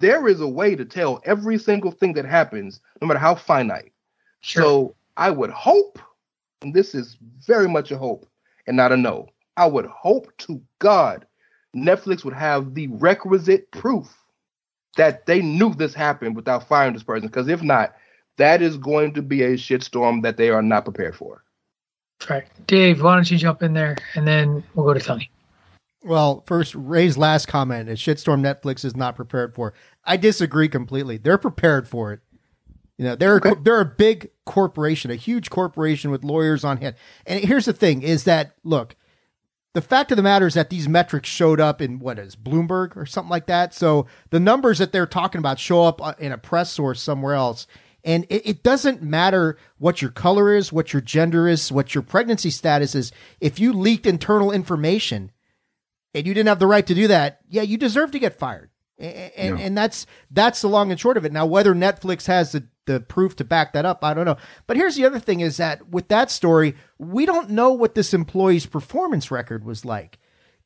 there 0.00 0.28
is 0.28 0.40
a 0.40 0.48
way 0.48 0.76
to 0.76 0.84
tell 0.84 1.20
every 1.24 1.58
single 1.58 1.90
thing 1.90 2.12
that 2.14 2.24
happens, 2.24 2.80
no 3.00 3.08
matter 3.08 3.20
how 3.20 3.34
finite. 3.34 3.92
Sure. 4.40 4.62
So 4.62 4.96
I 5.16 5.30
would 5.30 5.50
hope, 5.50 5.98
and 6.62 6.74
this 6.74 6.94
is 6.94 7.16
very 7.44 7.68
much 7.68 7.90
a 7.90 7.98
hope 7.98 8.28
and 8.66 8.76
not 8.76 8.92
a 8.92 8.96
no, 8.96 9.28
I 9.56 9.66
would 9.66 9.86
hope 9.86 10.36
to 10.38 10.60
God 10.78 11.26
Netflix 11.76 12.24
would 12.24 12.34
have 12.34 12.74
the 12.74 12.88
requisite 12.88 13.70
proof 13.70 14.16
that 14.96 15.26
they 15.26 15.40
knew 15.40 15.74
this 15.74 15.94
happened 15.94 16.36
without 16.36 16.68
firing 16.68 16.94
this 16.94 17.02
person. 17.02 17.28
Because 17.28 17.48
if 17.48 17.62
not, 17.62 17.94
that 18.36 18.62
is 18.62 18.76
going 18.76 19.14
to 19.14 19.22
be 19.22 19.42
a 19.42 19.54
shitstorm 19.54 20.22
that 20.22 20.36
they 20.36 20.50
are 20.50 20.62
not 20.62 20.84
prepared 20.84 21.16
for. 21.16 21.42
Right. 22.28 22.46
Dave, 22.66 23.02
why 23.02 23.14
don't 23.14 23.30
you 23.30 23.38
jump 23.38 23.62
in 23.62 23.74
there 23.74 23.96
and 24.14 24.26
then 24.26 24.64
we'll 24.74 24.86
go 24.86 24.94
to 24.94 25.00
Tony. 25.00 25.30
Well, 26.02 26.44
first, 26.46 26.74
Ray's 26.74 27.18
last 27.18 27.46
comment: 27.46 27.88
a 27.88 27.92
shitstorm 27.92 28.40
Netflix 28.40 28.84
is 28.84 28.96
not 28.96 29.16
prepared 29.16 29.54
for. 29.54 29.74
I 30.04 30.16
disagree 30.16 30.68
completely. 30.68 31.18
They're 31.18 31.36
prepared 31.36 31.88
for 31.88 32.12
it. 32.12 32.20
You 32.96 33.04
know, 33.04 33.16
they're 33.16 33.36
okay. 33.36 33.54
they're 33.60 33.80
a 33.80 33.84
big 33.84 34.30
corporation, 34.44 35.10
a 35.10 35.16
huge 35.16 35.50
corporation 35.50 36.10
with 36.10 36.24
lawyers 36.24 36.64
on 36.64 36.78
hand. 36.78 36.94
And 37.26 37.44
here's 37.44 37.64
the 37.64 37.72
thing: 37.72 38.02
is 38.02 38.24
that 38.24 38.54
look, 38.62 38.94
the 39.76 39.82
fact 39.82 40.10
of 40.10 40.16
the 40.16 40.22
matter 40.22 40.46
is 40.46 40.54
that 40.54 40.70
these 40.70 40.88
metrics 40.88 41.28
showed 41.28 41.60
up 41.60 41.82
in 41.82 41.98
what 41.98 42.18
is 42.18 42.34
Bloomberg 42.34 42.96
or 42.96 43.04
something 43.04 43.28
like 43.28 43.44
that. 43.44 43.74
So 43.74 44.06
the 44.30 44.40
numbers 44.40 44.78
that 44.78 44.90
they're 44.90 45.04
talking 45.04 45.38
about 45.38 45.58
show 45.58 45.84
up 45.84 46.00
uh, 46.00 46.14
in 46.18 46.32
a 46.32 46.38
press 46.38 46.72
source 46.72 46.98
somewhere 46.98 47.34
else. 47.34 47.66
And 48.02 48.24
it, 48.30 48.48
it, 48.48 48.62
doesn't 48.62 49.02
matter 49.02 49.58
what 49.76 50.00
your 50.00 50.10
color 50.10 50.54
is, 50.54 50.72
what 50.72 50.94
your 50.94 51.02
gender 51.02 51.46
is, 51.46 51.70
what 51.70 51.94
your 51.94 52.00
pregnancy 52.00 52.48
status 52.48 52.94
is. 52.94 53.12
If 53.38 53.60
you 53.60 53.74
leaked 53.74 54.06
internal 54.06 54.50
information, 54.50 55.30
and 56.14 56.26
you 56.26 56.32
didn't 56.32 56.48
have 56.48 56.58
the 56.58 56.66
right 56.66 56.86
to 56.86 56.94
do 56.94 57.08
that, 57.08 57.40
yeah, 57.46 57.60
you 57.60 57.76
deserve 57.76 58.12
to 58.12 58.18
get 58.18 58.38
fired. 58.38 58.70
And, 58.96 59.32
and, 59.36 59.60
and 59.60 59.76
that's 59.76 60.06
that's 60.30 60.62
the 60.62 60.70
long 60.70 60.90
and 60.90 60.98
short 60.98 61.18
of 61.18 61.26
it. 61.26 61.32
Now, 61.32 61.44
whether 61.44 61.74
Netflix 61.74 62.28
has 62.28 62.52
the, 62.52 62.66
the 62.86 63.00
proof 63.00 63.36
to 63.36 63.44
back 63.44 63.72
that 63.72 63.84
up, 63.84 64.04
I 64.04 64.14
don't 64.14 64.24
know. 64.24 64.36
But 64.66 64.76
here's 64.76 64.96
the 64.96 65.04
other 65.04 65.18
thing: 65.18 65.40
is 65.40 65.56
that 65.58 65.88
with 65.88 66.08
that 66.08 66.30
story, 66.30 66.74
we 66.98 67.26
don't 67.26 67.50
know 67.50 67.72
what 67.72 67.94
this 67.94 68.14
employee's 68.14 68.66
performance 68.66 69.30
record 69.30 69.64
was 69.64 69.84
like. 69.84 70.18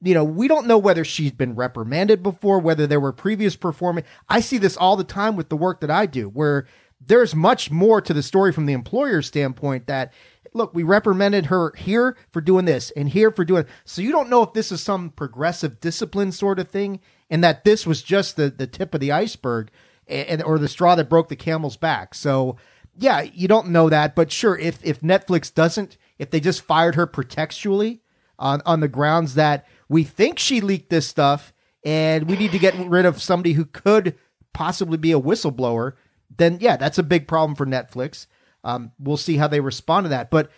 You 0.02 0.14
know, 0.14 0.24
we 0.24 0.48
don't 0.48 0.66
know 0.66 0.78
whether 0.78 1.04
she's 1.04 1.32
been 1.32 1.54
reprimanded 1.54 2.22
before, 2.22 2.58
whether 2.58 2.86
there 2.86 3.00
were 3.00 3.12
previous 3.12 3.54
performance. 3.54 4.06
I 4.30 4.40
see 4.40 4.56
this 4.56 4.76
all 4.76 4.96
the 4.96 5.04
time 5.04 5.36
with 5.36 5.50
the 5.50 5.56
work 5.56 5.80
that 5.80 5.90
I 5.90 6.06
do, 6.06 6.28
where 6.28 6.66
there's 7.04 7.34
much 7.34 7.70
more 7.70 8.00
to 8.00 8.14
the 8.14 8.22
story 8.22 8.52
from 8.52 8.66
the 8.66 8.72
employer's 8.72 9.26
standpoint 9.26 9.86
that 9.86 10.12
look, 10.52 10.74
we 10.74 10.82
reprimanded 10.82 11.46
her 11.46 11.72
here 11.76 12.16
for 12.32 12.40
doing 12.40 12.64
this 12.64 12.90
and 12.92 13.08
here 13.10 13.30
for 13.30 13.44
doing. 13.44 13.64
So 13.84 14.02
you 14.02 14.12
don't 14.12 14.30
know 14.30 14.42
if 14.42 14.52
this 14.52 14.72
is 14.72 14.82
some 14.82 15.10
progressive 15.10 15.80
discipline 15.80 16.32
sort 16.32 16.58
of 16.58 16.68
thing, 16.68 17.00
and 17.28 17.42
that 17.44 17.64
this 17.64 17.86
was 17.86 18.02
just 18.02 18.36
the 18.36 18.50
the 18.50 18.66
tip 18.66 18.94
of 18.94 19.00
the 19.00 19.12
iceberg, 19.12 19.70
and 20.10 20.42
or 20.42 20.58
the 20.58 20.68
straw 20.68 20.94
that 20.94 21.08
broke 21.08 21.28
the 21.28 21.36
camel's 21.36 21.76
back. 21.76 22.14
So 22.14 22.56
yeah, 22.96 23.22
you 23.22 23.48
don't 23.48 23.68
know 23.68 23.88
that, 23.88 24.14
but 24.14 24.30
sure, 24.32 24.58
if 24.58 24.84
if 24.84 25.00
Netflix 25.00 25.52
doesn't, 25.52 25.96
if 26.18 26.30
they 26.30 26.40
just 26.40 26.62
fired 26.62 26.94
her 26.96 27.06
pretextually 27.06 28.00
on 28.38 28.62
on 28.66 28.80
the 28.80 28.88
grounds 28.88 29.34
that 29.34 29.66
we 29.88 30.04
think 30.04 30.38
she 30.38 30.60
leaked 30.60 30.90
this 30.90 31.06
stuff 31.06 31.52
and 31.84 32.28
we 32.28 32.36
need 32.36 32.52
to 32.52 32.58
get 32.58 32.74
rid 32.74 33.06
of 33.06 33.22
somebody 33.22 33.54
who 33.54 33.64
could 33.64 34.16
possibly 34.52 34.98
be 34.98 35.12
a 35.12 35.20
whistleblower, 35.20 35.94
then 36.36 36.58
yeah, 36.60 36.76
that's 36.76 36.98
a 36.98 37.02
big 37.02 37.26
problem 37.26 37.54
for 37.54 37.66
Netflix. 37.66 38.26
Um, 38.62 38.92
we'll 38.98 39.16
see 39.16 39.36
how 39.36 39.48
they 39.48 39.60
respond 39.60 40.04
to 40.04 40.08
that. 40.10 40.30
But 40.30 40.50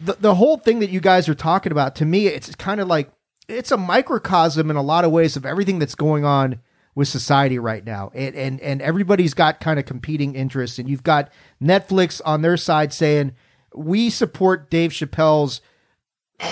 the 0.00 0.16
the 0.20 0.34
whole 0.36 0.58
thing 0.58 0.78
that 0.80 0.90
you 0.90 1.00
guys 1.00 1.28
are 1.28 1.34
talking 1.34 1.72
about, 1.72 1.96
to 1.96 2.04
me, 2.04 2.26
it's 2.26 2.54
kind 2.54 2.80
of 2.80 2.88
like 2.88 3.10
it's 3.48 3.72
a 3.72 3.76
microcosm 3.76 4.70
in 4.70 4.76
a 4.76 4.82
lot 4.82 5.04
of 5.04 5.10
ways 5.10 5.36
of 5.36 5.46
everything 5.46 5.78
that's 5.78 5.94
going 5.94 6.24
on 6.24 6.60
with 6.98 7.06
society 7.06 7.60
right 7.60 7.84
now. 7.84 8.10
And 8.12 8.34
and 8.34 8.60
and 8.60 8.82
everybody's 8.82 9.32
got 9.32 9.60
kind 9.60 9.78
of 9.78 9.86
competing 9.86 10.34
interests. 10.34 10.80
And 10.80 10.88
you've 10.88 11.04
got 11.04 11.30
Netflix 11.62 12.20
on 12.24 12.42
their 12.42 12.56
side 12.56 12.92
saying, 12.92 13.36
we 13.72 14.10
support 14.10 14.68
Dave 14.68 14.90
Chappelle's, 14.90 15.60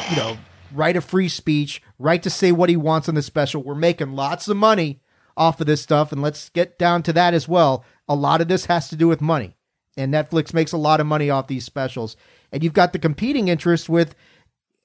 you 0.09 0.17
know, 0.17 0.39
right 0.73 0.95
of 0.95 1.05
free 1.05 1.29
speech, 1.29 1.83
right 1.99 2.23
to 2.23 2.31
say 2.31 2.53
what 2.53 2.71
he 2.71 2.77
wants 2.77 3.09
on 3.09 3.17
the 3.17 3.23
special. 3.23 3.61
We're 3.61 3.75
making 3.75 4.13
lots 4.13 4.47
of 4.47 4.57
money 4.57 5.01
off 5.37 5.61
of 5.61 5.67
this 5.67 5.83
stuff, 5.83 6.13
and 6.13 6.23
let's 6.23 6.49
get 6.51 6.79
down 6.79 7.03
to 7.03 7.13
that 7.15 7.35
as 7.35 7.49
well. 7.49 7.85
A 8.09 8.15
lot 8.15 8.41
of 8.41 8.47
this 8.47 8.67
has 8.67 8.89
to 8.91 8.97
do 8.97 9.09
with 9.09 9.21
money, 9.21 9.57
and 9.97 10.15
Netflix 10.15 10.55
makes 10.55 10.71
a 10.71 10.79
lot 10.79 11.01
of 11.01 11.09
money 11.09 11.29
off 11.29 11.49
these 11.49 11.65
specials. 11.65 12.17
And 12.53 12.63
you've 12.63 12.73
got 12.73 12.93
the 12.93 13.01
competing 13.01 13.49
interest 13.49 13.89
with 13.89 14.15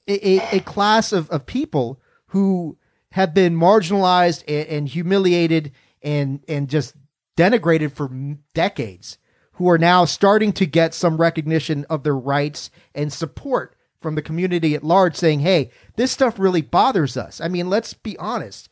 a, 0.07 0.39
a, 0.39 0.57
a 0.57 0.59
class 0.61 1.11
of, 1.11 1.29
of 1.29 1.45
people 1.45 2.01
who 2.29 2.79
have 3.11 3.33
been 3.33 3.55
marginalized 3.55 4.43
and, 4.47 4.67
and 4.67 4.87
humiliated 4.89 5.71
and 6.01 6.43
and 6.47 6.69
just 6.69 6.95
denigrated 7.37 7.91
for 7.91 8.09
decades 8.53 9.17
who 9.53 9.69
are 9.69 9.77
now 9.77 10.05
starting 10.05 10.51
to 10.53 10.65
get 10.65 10.93
some 10.93 11.17
recognition 11.17 11.85
of 11.89 12.03
their 12.03 12.15
rights 12.15 12.71
and 12.95 13.13
support 13.13 13.75
from 14.01 14.15
the 14.15 14.21
community 14.21 14.73
at 14.73 14.83
large 14.83 15.15
saying, 15.15 15.41
hey, 15.41 15.69
this 15.95 16.11
stuff 16.11 16.39
really 16.39 16.61
bothers 16.61 17.15
us. 17.15 17.39
I 17.39 17.47
mean, 17.47 17.69
let's 17.69 17.93
be 17.93 18.17
honest. 18.17 18.69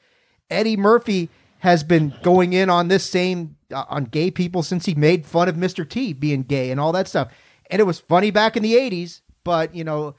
Eddie 0.50 0.78
Murphy 0.78 1.30
has 1.60 1.84
been 1.84 2.14
going 2.24 2.54
in 2.54 2.70
on 2.70 2.88
this 2.88 3.08
same, 3.08 3.56
uh, 3.72 3.86
on 3.90 4.06
gay 4.06 4.32
people 4.32 4.64
since 4.64 4.86
he 4.86 4.96
made 4.96 5.26
fun 5.26 5.48
of 5.48 5.56
Mr. 5.56 5.88
T 5.88 6.14
being 6.14 6.42
gay 6.42 6.72
and 6.72 6.80
all 6.80 6.92
that 6.94 7.08
stuff. 7.08 7.32
And 7.70 7.80
it 7.80 7.86
was 7.86 8.00
funny 8.00 8.32
back 8.32 8.58
in 8.58 8.64
the 8.64 8.74
80s, 8.74 9.22
but, 9.44 9.76
you 9.76 9.84
know, 9.84 10.16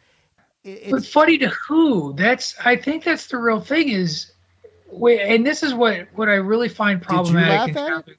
it's 0.65 0.91
but 0.91 1.07
funny 1.07 1.39
to 1.39 1.49
who? 1.49 2.13
That's, 2.15 2.55
I 2.65 2.77
think 2.77 3.05
that's 3.05 3.27
the 3.29 3.39
real 3.39 3.61
thing 3.61 3.89
is, 3.89 4.33
and 4.93 5.47
this 5.47 5.63
is 5.63 5.73
what, 5.73 6.09
what 6.15 6.29
I 6.29 6.35
really 6.35 6.69
find 6.69 7.01
problematic. 7.01 7.75
Did 7.75 7.81
you 7.81 7.87
laugh 7.87 8.03
at 8.03 8.09
it? 8.09 8.17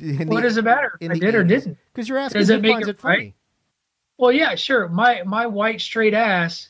what 0.00 0.42
does 0.42 0.56
it 0.56 0.64
matter 0.64 0.96
if 1.00 1.10
I 1.10 1.18
did 1.18 1.34
or 1.34 1.44
didn't? 1.44 1.76
Because 1.92 2.08
you're 2.08 2.18
asking 2.18 2.40
does 2.40 2.50
it 2.50 2.62
make 2.62 2.80
it, 2.80 2.88
it 2.88 3.00
funny. 3.00 3.16
Right? 3.16 3.34
Well, 4.16 4.32
yeah, 4.32 4.54
sure. 4.54 4.88
My 4.88 5.22
my 5.24 5.46
white 5.46 5.80
straight 5.80 6.14
ass. 6.14 6.68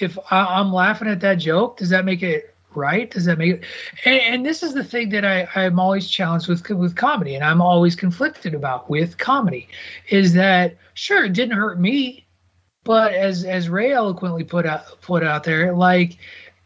If 0.00 0.18
I, 0.30 0.60
am 0.60 0.72
laughing 0.72 1.08
at 1.08 1.20
that 1.20 1.36
joke, 1.36 1.78
does 1.78 1.90
that 1.90 2.04
make 2.04 2.22
it 2.22 2.54
right? 2.74 3.10
Does 3.10 3.24
that 3.24 3.36
make 3.36 3.54
it? 3.54 3.64
And, 4.04 4.20
and 4.20 4.46
this 4.46 4.62
is 4.62 4.74
the 4.74 4.84
thing 4.84 5.10
that 5.10 5.24
I 5.24 5.48
I'm 5.54 5.80
always 5.80 6.08
challenged 6.08 6.48
with 6.48 6.68
with 6.70 6.94
comedy, 6.94 7.34
and 7.34 7.44
I'm 7.44 7.60
always 7.60 7.96
conflicted 7.96 8.54
about 8.54 8.88
with 8.88 9.18
comedy, 9.18 9.68
is 10.08 10.34
that 10.34 10.76
sure 10.94 11.24
it 11.24 11.32
didn't 11.32 11.56
hurt 11.56 11.80
me, 11.80 12.26
but 12.88 13.12
as 13.12 13.44
as 13.44 13.68
Ray 13.68 13.92
eloquently 13.92 14.44
put 14.44 14.64
out 14.64 14.98
put 15.02 15.22
out 15.22 15.44
there, 15.44 15.74
like 15.74 16.16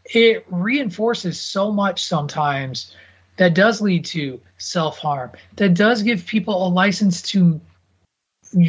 it 0.05 0.45
reinforces 0.49 1.37
so 1.37 1.69
much 1.69 2.05
sometimes 2.05 2.95
that 3.35 3.53
does 3.53 3.81
lead 3.81 4.05
to 4.05 4.39
self 4.57 4.97
harm, 4.99 5.31
that 5.57 5.73
does 5.73 6.01
give 6.01 6.25
people 6.25 6.65
a 6.65 6.69
license 6.69 7.21
to 7.23 7.59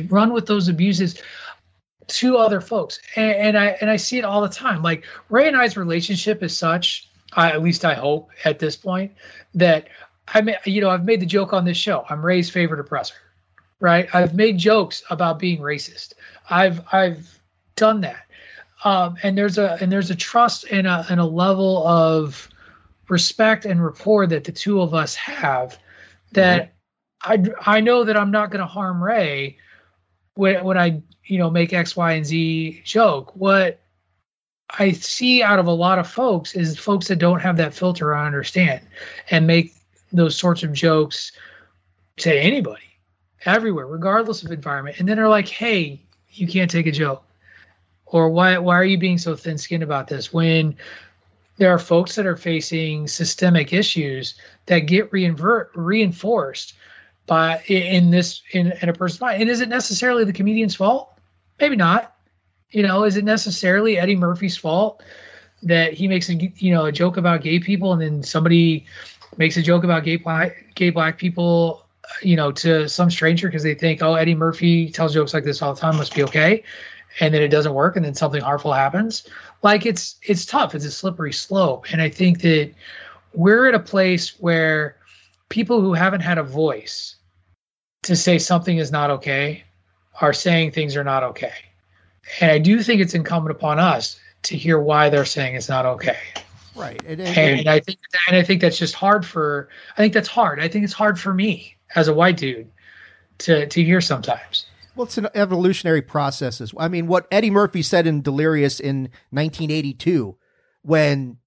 run 0.08 0.32
with 0.32 0.46
those 0.46 0.66
abuses 0.66 1.22
to 2.08 2.36
other 2.38 2.60
folks. 2.60 2.98
And, 3.14 3.36
and 3.36 3.56
I 3.56 3.66
and 3.80 3.88
I 3.88 3.98
see 3.98 4.18
it 4.18 4.24
all 4.24 4.40
the 4.42 4.48
time. 4.48 4.82
Like 4.82 5.04
Ray 5.30 5.46
and 5.46 5.56
I's 5.56 5.76
relationship 5.76 6.42
is 6.42 6.58
such, 6.58 7.08
I, 7.34 7.52
at 7.52 7.62
least 7.62 7.84
I 7.84 7.94
hope 7.94 8.30
at 8.44 8.58
this 8.58 8.74
point, 8.74 9.12
that 9.54 9.86
I 10.26 10.40
mean, 10.40 10.56
you 10.64 10.80
know, 10.80 10.90
I've 10.90 11.04
made 11.04 11.20
the 11.20 11.26
joke 11.26 11.52
on 11.52 11.64
this 11.64 11.76
show. 11.76 12.04
I'm 12.10 12.26
Ray's 12.26 12.50
favorite 12.50 12.80
oppressor, 12.80 13.14
right? 13.78 14.12
I've 14.12 14.34
made 14.34 14.58
jokes 14.58 15.04
about 15.08 15.38
being 15.38 15.60
racist. 15.60 16.14
I've 16.50 16.80
I've 16.92 17.34
done 17.76 18.00
that. 18.02 18.24
Um, 18.84 19.16
and 19.22 19.36
there's 19.36 19.56
a 19.58 19.78
and 19.80 19.90
there's 19.90 20.10
a 20.10 20.14
trust 20.14 20.66
and 20.70 20.86
a 20.86 21.06
and 21.08 21.20
a 21.20 21.24
level 21.24 21.86
of 21.86 22.48
respect 23.08 23.64
and 23.64 23.82
rapport 23.82 24.26
that 24.26 24.44
the 24.44 24.52
two 24.52 24.80
of 24.80 24.94
us 24.94 25.14
have 25.14 25.78
that 26.32 26.74
mm-hmm. 27.24 27.54
I 27.66 27.76
I 27.76 27.80
know 27.80 28.04
that 28.04 28.16
I'm 28.16 28.30
not 28.30 28.50
going 28.50 28.60
to 28.60 28.66
harm 28.66 29.02
Ray 29.02 29.56
when 30.34 30.62
when 30.64 30.76
I 30.76 31.02
you 31.24 31.38
know 31.38 31.50
make 31.50 31.72
X 31.72 31.96
Y 31.96 32.12
and 32.12 32.26
Z 32.26 32.82
joke. 32.84 33.34
What 33.34 33.80
I 34.78 34.92
see 34.92 35.42
out 35.42 35.58
of 35.58 35.66
a 35.66 35.72
lot 35.72 35.98
of 35.98 36.08
folks 36.08 36.54
is 36.54 36.78
folks 36.78 37.08
that 37.08 37.16
don't 37.16 37.40
have 37.40 37.56
that 37.56 37.74
filter 37.74 38.14
I 38.14 38.26
understand 38.26 38.82
and 39.30 39.46
make 39.46 39.72
those 40.12 40.36
sorts 40.36 40.62
of 40.62 40.72
jokes 40.72 41.32
to 42.16 42.34
anybody 42.34 42.82
everywhere 43.44 43.86
regardless 43.86 44.42
of 44.42 44.50
environment 44.52 44.98
and 44.98 45.08
then 45.08 45.16
they're 45.16 45.28
like 45.28 45.48
hey 45.48 46.00
you 46.30 46.46
can't 46.46 46.70
take 46.70 46.86
a 46.86 46.92
joke 46.92 47.24
or 48.14 48.30
why 48.30 48.56
why 48.58 48.76
are 48.76 48.84
you 48.84 48.96
being 48.96 49.18
so 49.18 49.34
thin 49.34 49.58
skinned 49.58 49.82
about 49.82 50.06
this 50.06 50.32
when 50.32 50.76
there 51.56 51.74
are 51.74 51.80
folks 51.80 52.14
that 52.14 52.26
are 52.26 52.36
facing 52.36 53.08
systemic 53.08 53.72
issues 53.72 54.36
that 54.66 54.80
get 54.80 55.12
reinforced 55.12 56.74
by 57.26 57.60
in 57.66 58.10
this 58.10 58.42
in, 58.52 58.72
in 58.80 58.88
a 58.88 58.92
person's 58.92 59.20
mind. 59.20 59.42
And 59.42 59.50
is 59.50 59.60
it 59.60 59.68
necessarily 59.68 60.24
the 60.24 60.32
comedian's 60.32 60.76
fault? 60.76 61.12
Maybe 61.60 61.74
not. 61.74 62.14
You 62.70 62.84
know, 62.84 63.02
is 63.02 63.16
it 63.16 63.24
necessarily 63.24 63.98
Eddie 63.98 64.16
Murphy's 64.16 64.56
fault 64.56 65.02
that 65.64 65.92
he 65.92 66.06
makes 66.06 66.28
a 66.28 66.34
you 66.34 66.72
know 66.72 66.86
a 66.86 66.92
joke 66.92 67.16
about 67.16 67.42
gay 67.42 67.58
people 67.58 67.92
and 67.92 68.00
then 68.00 68.22
somebody 68.22 68.86
makes 69.38 69.56
a 69.56 69.62
joke 69.62 69.82
about 69.82 70.04
gay 70.04 70.16
black 70.16 70.72
gay 70.76 70.90
black 70.90 71.18
people 71.18 71.84
you 72.22 72.36
know 72.36 72.52
to 72.52 72.88
some 72.88 73.10
stranger 73.10 73.48
because 73.48 73.64
they 73.64 73.74
think 73.74 74.02
oh 74.02 74.14
Eddie 74.14 74.36
Murphy 74.36 74.88
tells 74.88 75.14
jokes 75.14 75.34
like 75.34 75.42
this 75.42 75.62
all 75.62 75.74
the 75.74 75.80
time 75.80 75.96
must 75.96 76.14
be 76.14 76.22
okay 76.22 76.62
and 77.20 77.32
then 77.32 77.42
it 77.42 77.48
doesn't 77.48 77.74
work 77.74 77.96
and 77.96 78.04
then 78.04 78.14
something 78.14 78.40
harmful 78.40 78.72
happens. 78.72 79.28
Like 79.62 79.86
it's 79.86 80.16
it's 80.22 80.44
tough. 80.44 80.74
It's 80.74 80.84
a 80.84 80.90
slippery 80.90 81.32
slope. 81.32 81.86
And 81.92 82.02
i 82.02 82.08
think 82.08 82.40
that 82.42 82.72
we're 83.32 83.66
at 83.66 83.74
a 83.74 83.80
place 83.80 84.38
where 84.40 84.96
people 85.48 85.80
who 85.80 85.92
haven't 85.92 86.20
had 86.20 86.38
a 86.38 86.42
voice 86.42 87.16
to 88.02 88.16
say 88.16 88.38
something 88.38 88.78
is 88.78 88.92
not 88.92 89.10
okay 89.10 89.64
are 90.20 90.32
saying 90.32 90.70
things 90.70 90.96
are 90.96 91.04
not 91.04 91.22
okay. 91.22 91.54
And 92.40 92.50
i 92.50 92.58
do 92.58 92.82
think 92.82 93.00
it's 93.00 93.14
incumbent 93.14 93.56
upon 93.56 93.78
us 93.78 94.20
to 94.42 94.56
hear 94.56 94.78
why 94.78 95.08
they're 95.08 95.24
saying 95.24 95.54
it's 95.54 95.68
not 95.68 95.86
okay. 95.86 96.18
Right. 96.76 97.00
And, 97.06 97.20
and, 97.20 97.60
and 97.60 97.68
i 97.68 97.80
think 97.80 97.98
and 98.28 98.36
i 98.36 98.42
think 98.42 98.60
that's 98.60 98.78
just 98.78 98.94
hard 98.94 99.24
for 99.24 99.68
i 99.96 100.02
think 100.02 100.12
that's 100.12 100.28
hard. 100.28 100.60
I 100.60 100.68
think 100.68 100.84
it's 100.84 100.92
hard 100.92 101.18
for 101.20 101.32
me 101.32 101.76
as 101.94 102.08
a 102.08 102.14
white 102.14 102.36
dude 102.36 102.70
to 103.38 103.66
to 103.66 103.82
hear 103.82 104.00
sometimes 104.00 104.66
well, 104.94 105.06
it's 105.06 105.18
an 105.18 105.28
evolutionary 105.34 106.02
process. 106.02 106.62
I 106.78 106.88
mean, 106.88 107.06
what 107.06 107.26
Eddie 107.30 107.50
Murphy 107.50 107.82
said 107.82 108.06
in 108.06 108.22
Delirious 108.22 108.80
in 108.80 109.10
1982, 109.30 110.36
when 110.82 111.38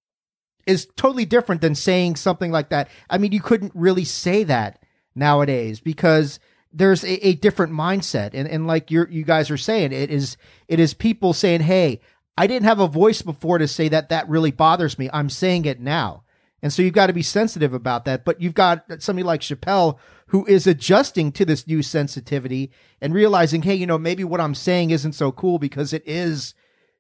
is 0.67 0.87
totally 0.97 1.25
different 1.25 1.61
than 1.61 1.73
saying 1.73 2.17
something 2.17 2.51
like 2.51 2.69
that. 2.69 2.89
I 3.09 3.17
mean, 3.17 3.31
you 3.31 3.41
couldn't 3.41 3.71
really 3.73 4.03
say 4.03 4.43
that 4.43 4.83
nowadays 5.15 5.79
because 5.79 6.39
there's 6.71 7.03
a, 7.03 7.27
a 7.27 7.33
different 7.35 7.73
mindset, 7.73 8.31
and 8.33 8.47
and 8.47 8.67
like 8.67 8.91
you 8.91 9.07
you 9.09 9.23
guys 9.23 9.49
are 9.49 9.57
saying, 9.57 9.93
it 9.93 10.11
is 10.11 10.37
it 10.67 10.79
is 10.79 10.93
people 10.93 11.33
saying, 11.33 11.61
"Hey, 11.61 12.01
I 12.37 12.45
didn't 12.45 12.65
have 12.65 12.81
a 12.81 12.87
voice 12.87 13.21
before 13.21 13.57
to 13.57 13.67
say 13.67 13.87
that. 13.87 14.09
That 14.09 14.29
really 14.29 14.51
bothers 14.51 14.99
me. 14.99 15.09
I'm 15.11 15.29
saying 15.29 15.65
it 15.65 15.79
now." 15.79 16.23
And 16.61 16.73
so 16.73 16.81
you've 16.81 16.93
got 16.93 17.07
to 17.07 17.13
be 17.13 17.23
sensitive 17.23 17.73
about 17.73 18.05
that. 18.05 18.25
But 18.25 18.41
you've 18.41 18.53
got 18.53 19.01
somebody 19.01 19.23
like 19.23 19.41
Chappelle 19.41 19.97
who 20.27 20.45
is 20.45 20.67
adjusting 20.67 21.31
to 21.33 21.45
this 21.45 21.67
new 21.67 21.81
sensitivity 21.81 22.71
and 23.01 23.13
realizing, 23.13 23.61
hey, 23.61 23.75
you 23.75 23.85
know, 23.85 23.97
maybe 23.97 24.23
what 24.23 24.41
I'm 24.41 24.55
saying 24.55 24.91
isn't 24.91 25.13
so 25.13 25.31
cool 25.31 25.57
because 25.59 25.93
it 25.93 26.03
is 26.05 26.53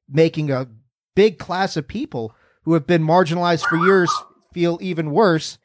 making 0.09 0.49
a 0.49 0.67
big 1.15 1.37
class 1.37 1.75
of 1.75 1.87
people 1.87 2.33
who 2.63 2.73
have 2.73 2.87
been 2.87 3.03
marginalized 3.03 3.65
for 3.65 3.77
years 3.77 4.11
feel 4.53 4.77
even 4.81 5.11
worse. 5.11 5.57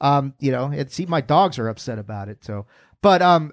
Um, 0.00 0.34
you 0.38 0.50
know, 0.50 0.70
it's 0.72 0.94
see 0.94 1.06
my 1.06 1.20
dogs 1.20 1.58
are 1.58 1.68
upset 1.68 1.98
about 1.98 2.28
it. 2.28 2.42
So, 2.42 2.66
but 3.02 3.20
um, 3.20 3.52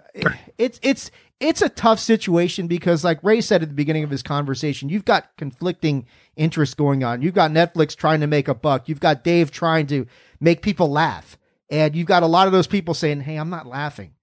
it's 0.57 0.79
it's 0.81 1.11
it's 1.39 1.61
a 1.61 1.69
tough 1.69 1.99
situation 1.99 2.67
because, 2.67 3.03
like 3.03 3.23
Ray 3.23 3.41
said 3.41 3.61
at 3.61 3.69
the 3.69 3.75
beginning 3.75 4.03
of 4.03 4.09
his 4.09 4.23
conversation, 4.23 4.89
you've 4.89 5.05
got 5.05 5.35
conflicting 5.37 6.07
interests 6.35 6.73
going 6.73 7.03
on. 7.03 7.21
You've 7.21 7.33
got 7.33 7.51
Netflix 7.51 7.95
trying 7.95 8.21
to 8.21 8.27
make 8.27 8.47
a 8.47 8.55
buck. 8.55 8.87
You've 8.87 8.99
got 8.99 9.23
Dave 9.23 9.51
trying 9.51 9.87
to 9.87 10.07
make 10.39 10.61
people 10.61 10.89
laugh. 10.89 11.37
And 11.69 11.95
you've 11.95 12.07
got 12.07 12.23
a 12.23 12.27
lot 12.27 12.47
of 12.47 12.53
those 12.53 12.67
people 12.67 12.93
saying, 12.93 13.21
"Hey, 13.21 13.35
I'm 13.35 13.49
not 13.49 13.67
laughing," 13.67 14.13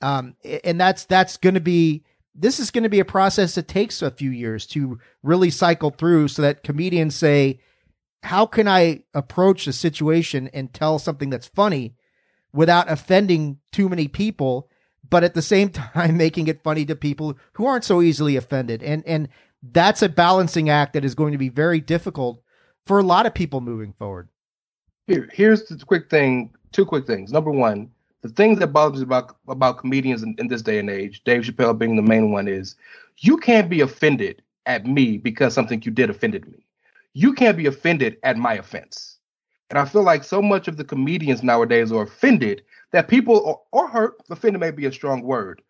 um, 0.00 0.36
and 0.64 0.80
that's 0.80 1.04
that's 1.04 1.36
going 1.36 1.54
to 1.54 1.60
be 1.60 2.04
this 2.34 2.60
is 2.60 2.70
going 2.70 2.84
to 2.84 2.90
be 2.90 3.00
a 3.00 3.04
process 3.04 3.54
that 3.54 3.68
takes 3.68 4.02
a 4.02 4.10
few 4.10 4.30
years 4.30 4.66
to 4.68 4.98
really 5.22 5.50
cycle 5.50 5.90
through, 5.90 6.28
so 6.28 6.42
that 6.42 6.62
comedians 6.62 7.14
say, 7.14 7.60
"How 8.22 8.46
can 8.46 8.68
I 8.68 9.04
approach 9.14 9.66
a 9.66 9.72
situation 9.72 10.48
and 10.52 10.72
tell 10.72 10.98
something 10.98 11.30
that's 11.30 11.46
funny 11.46 11.94
without 12.52 12.90
offending 12.90 13.58
too 13.70 13.88
many 13.88 14.08
people?" 14.08 14.68
but 15.12 15.22
at 15.22 15.34
the 15.34 15.42
same 15.42 15.68
time 15.70 16.16
making 16.16 16.48
it 16.48 16.62
funny 16.62 16.84
to 16.86 16.96
people 16.96 17.36
who 17.52 17.66
aren't 17.66 17.84
so 17.84 18.02
easily 18.02 18.34
offended. 18.34 18.82
And 18.82 19.06
and 19.06 19.28
that's 19.62 20.02
a 20.02 20.08
balancing 20.08 20.68
act 20.68 20.94
that 20.94 21.04
is 21.04 21.14
going 21.14 21.32
to 21.32 21.38
be 21.38 21.48
very 21.48 21.80
difficult 21.80 22.42
for 22.86 22.98
a 22.98 23.04
lot 23.04 23.26
of 23.26 23.34
people 23.34 23.60
moving 23.60 23.92
forward. 23.92 24.28
Here, 25.06 25.28
here's 25.32 25.64
the 25.64 25.84
quick 25.84 26.10
thing 26.10 26.50
two 26.72 26.86
quick 26.86 27.06
things. 27.06 27.32
Number 27.32 27.50
one, 27.50 27.90
the 28.22 28.28
thing 28.28 28.56
that 28.56 28.68
bothers 28.68 29.00
me 29.00 29.04
about 29.04 29.36
about 29.48 29.78
comedians 29.78 30.22
in, 30.22 30.34
in 30.38 30.48
this 30.48 30.62
day 30.62 30.78
and 30.78 30.90
age, 30.90 31.22
Dave 31.24 31.42
Chappelle 31.42 31.78
being 31.78 31.96
the 31.96 32.02
main 32.02 32.30
one, 32.32 32.48
is 32.48 32.76
you 33.18 33.36
can't 33.36 33.68
be 33.68 33.80
offended 33.80 34.42
at 34.66 34.86
me 34.86 35.18
because 35.18 35.54
something 35.54 35.82
you 35.84 35.90
did 35.90 36.10
offended 36.10 36.46
me. 36.46 36.64
You 37.14 37.34
can't 37.34 37.56
be 37.56 37.66
offended 37.66 38.16
at 38.22 38.36
my 38.36 38.54
offense. 38.54 39.18
And 39.70 39.78
I 39.78 39.84
feel 39.84 40.02
like 40.02 40.24
so 40.24 40.42
much 40.42 40.68
of 40.68 40.76
the 40.76 40.84
comedians 40.84 41.42
nowadays 41.42 41.92
are 41.92 42.02
offended 42.02 42.62
that 42.92 43.08
people 43.08 43.64
are, 43.72 43.88
hurt. 43.88 44.14
Offended 44.30 44.60
may 44.60 44.70
be 44.70 44.86
a 44.86 44.92
strong 44.92 45.22
word, 45.22 45.62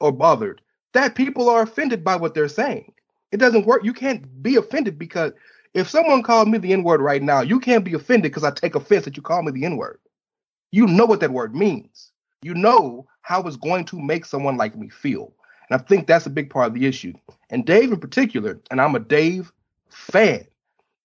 or 0.00 0.12
bothered 0.12 0.60
that 0.94 1.14
people 1.14 1.48
are 1.48 1.62
offended 1.62 2.02
by 2.04 2.16
what 2.16 2.34
they're 2.34 2.48
saying. 2.48 2.92
It 3.32 3.38
doesn't 3.38 3.66
work. 3.66 3.84
You 3.84 3.92
can't 3.92 4.42
be 4.42 4.56
offended 4.56 4.98
because 4.98 5.32
if 5.74 5.90
someone 5.90 6.22
called 6.22 6.48
me 6.48 6.58
the 6.58 6.72
N 6.72 6.84
word 6.84 7.00
right 7.00 7.22
now, 7.22 7.40
you 7.40 7.60
can't 7.60 7.84
be 7.84 7.94
offended 7.94 8.30
because 8.30 8.44
I 8.44 8.50
take 8.52 8.76
offense 8.76 9.04
that 9.04 9.16
you 9.16 9.22
call 9.22 9.42
me 9.42 9.52
the 9.52 9.64
N 9.64 9.76
word. 9.76 9.98
You 10.74 10.88
know 10.88 11.06
what 11.06 11.20
that 11.20 11.30
word 11.30 11.54
means. 11.54 12.10
You 12.42 12.52
know 12.52 13.06
how 13.22 13.42
it's 13.42 13.56
going 13.56 13.84
to 13.84 14.00
make 14.00 14.24
someone 14.24 14.56
like 14.56 14.76
me 14.76 14.88
feel. 14.88 15.32
And 15.70 15.80
I 15.80 15.84
think 15.84 16.08
that's 16.08 16.26
a 16.26 16.30
big 16.30 16.50
part 16.50 16.66
of 16.66 16.74
the 16.74 16.84
issue. 16.84 17.12
And 17.50 17.64
Dave 17.64 17.92
in 17.92 18.00
particular, 18.00 18.60
and 18.72 18.80
I'm 18.80 18.96
a 18.96 18.98
Dave 18.98 19.52
fan. 19.88 20.44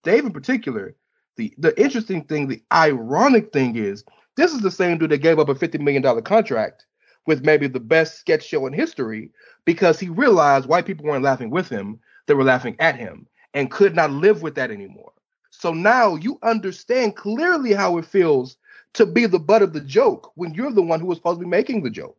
Dave 0.02 0.26
in 0.26 0.32
particular, 0.32 0.96
the 1.36 1.54
the 1.60 1.80
interesting 1.80 2.24
thing, 2.24 2.48
the 2.48 2.64
ironic 2.74 3.54
thing 3.54 3.76
is, 3.76 4.04
this 4.38 4.56
is 4.56 4.62
the 4.62 4.72
same 4.72 4.98
dude 4.98 5.12
that 5.12 5.20
gave 5.20 5.38
up 5.38 5.50
a 5.50 5.54
$50 5.54 5.80
million 5.80 6.24
contract 6.24 6.88
with 7.28 7.46
maybe 7.46 7.68
the 7.68 7.80
best 7.80 8.18
sketch 8.18 8.44
show 8.44 8.66
in 8.66 8.74
history 8.74 9.30
because 9.66 10.00
he 10.00 10.10
realized 10.10 10.68
white 10.68 10.88
people 10.88 11.06
weren't 11.06 11.24
laughing 11.24 11.52
with 11.52 11.70
him, 11.70 12.00
they 12.26 12.34
were 12.34 12.44
laughing 12.44 12.76
at 12.80 12.96
him 12.96 13.28
and 13.54 13.70
could 13.70 13.96
not 13.96 14.10
live 14.10 14.42
with 14.42 14.56
that 14.56 14.72
anymore. 14.72 15.12
So 15.52 15.74
now 15.74 16.16
you 16.16 16.40
understand 16.42 17.16
clearly 17.16 17.74
how 17.74 18.00
it 18.00 18.06
feels 18.06 18.58
to 18.94 19.06
be 19.06 19.26
the 19.26 19.40
butt 19.40 19.62
of 19.62 19.74
the 19.74 19.82
joke 19.82 20.32
when 20.36 20.54
you're 20.54 20.72
the 20.72 20.82
one 20.82 21.00
who 21.00 21.08
was 21.08 21.18
supposed 21.18 21.40
to 21.40 21.46
be 21.46 21.50
making 21.50 21.84
the 21.84 21.90
joke. 21.90 22.18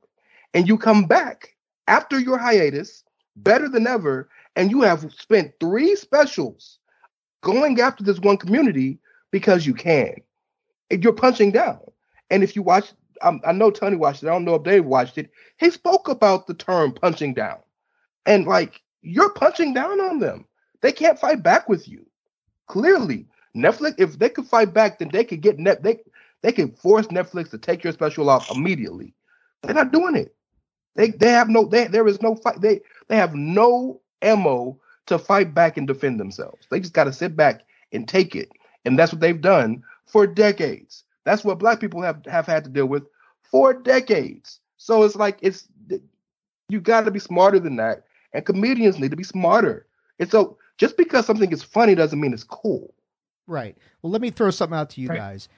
And 0.55 0.69
you 0.69 0.79
come 0.79 1.05
back 1.07 1.57
after 1.89 2.19
your 2.19 2.39
hiatus, 2.39 3.05
better 3.37 3.69
than 3.69 3.87
ever, 3.87 4.29
and 4.57 4.71
you 4.71 4.83
have 4.83 5.13
spent 5.17 5.53
three 5.61 5.95
specials 5.97 6.79
going 7.43 7.81
after 7.81 8.05
this 8.05 8.19
one 8.19 8.37
community 8.37 8.99
because 9.31 9.67
you 9.67 9.75
can. 9.75 10.15
And 10.91 11.03
you're 11.03 11.13
punching 11.13 11.53
down. 11.53 11.81
And 12.31 12.43
if 12.43 12.57
you 12.57 12.63
watch, 12.63 12.93
um, 13.23 13.41
I 13.45 13.53
know 13.53 13.71
Tony 13.71 13.97
watched 13.97 14.23
it. 14.23 14.29
I 14.29 14.33
don't 14.33 14.45
know 14.45 14.57
if 14.57 14.65
Dave 14.65 14.85
watched 14.85 15.19
it. 15.19 15.31
He 15.59 15.71
spoke 15.71 16.09
about 16.09 16.47
the 16.47 16.55
term 16.55 16.93
punching 16.93 17.35
down. 17.35 17.59
And 18.27 18.47
like, 18.47 18.83
you're 19.03 19.33
punching 19.33 19.75
down 19.75 20.01
on 20.01 20.19
them. 20.19 20.47
They 20.83 20.93
can't 20.93 21.19
fight 21.19 21.43
back 21.43 21.69
with 21.69 21.89
you. 21.89 22.07
Clearly, 22.67 23.27
Netflix, 23.57 23.95
if 23.99 24.19
they 24.19 24.29
could 24.29 24.47
fight 24.47 24.73
back, 24.73 24.99
then 24.99 25.11
they 25.13 25.25
could 25.25 25.41
get 25.41 25.59
net 25.59 25.83
they 25.83 26.01
they 26.43 26.53
can 26.53 26.73
force 26.73 27.07
Netflix 27.09 27.51
to 27.51 27.59
take 27.59 27.85
your 27.85 27.93
special 27.93 28.31
off 28.31 28.51
immediately. 28.51 29.15
They're 29.63 29.75
not 29.75 29.93
doing 29.93 30.17
it. 30.17 30.35
They 30.97 31.11
they 31.11 31.31
have 31.31 31.49
no 31.49 31.67
they 31.67 31.87
there 31.87 32.07
is 32.07 32.21
no 32.23 32.35
fight. 32.35 32.61
They 32.61 32.81
they 33.09 33.17
have 33.17 33.35
no 33.35 34.01
ammo 34.23 34.79
to 35.07 35.19
fight 35.19 35.55
back 35.55 35.77
and 35.77 35.87
defend 35.87 36.19
themselves. 36.19 36.67
They 36.71 36.81
just 36.81 36.95
got 36.95 37.05
to 37.05 37.13
sit 37.13 37.37
back 37.37 37.63
and 37.93 38.09
take 38.09 38.35
it. 38.35 38.51
And 38.85 38.99
that's 38.99 39.13
what 39.13 39.21
they've 39.21 39.41
done 39.41 39.83
for 40.07 40.27
decades. 40.27 41.05
That's 41.25 41.45
what 41.45 41.59
black 41.59 41.81
people 41.81 42.03
have 42.03 42.25
have 42.27 42.47
had 42.47 42.65
to 42.65 42.71
deal 42.71 42.87
with 42.87 43.05
for 43.43 43.75
decades. 43.75 44.61
So 44.77 45.03
it's 45.05 45.17
like 45.17 45.39
it's 45.43 45.69
you 46.69 46.81
got 46.81 47.05
to 47.05 47.11
be 47.11 47.19
smarter 47.19 47.59
than 47.59 47.77
that, 47.77 48.05
and 48.33 48.47
comedians 48.47 48.99
need 48.99 49.11
to 49.11 49.17
be 49.17 49.25
smarter. 49.25 49.87
And 50.19 50.31
so 50.31 50.57
just 50.79 50.97
because 50.97 51.27
something 51.27 51.53
is 51.53 51.63
funny 51.63 51.95
doesn't 51.95 52.21
mean 52.21 52.33
it's 52.33 52.45
cool. 52.45 52.95
Right. 53.47 53.77
Well, 54.03 54.11
let 54.13 54.23
me 54.23 54.31
throw 54.31 54.51
something 54.51 54.79
out 54.79 54.91
to 54.91 55.01
you 55.01 55.09
right. 55.09 55.19
guys. 55.19 55.49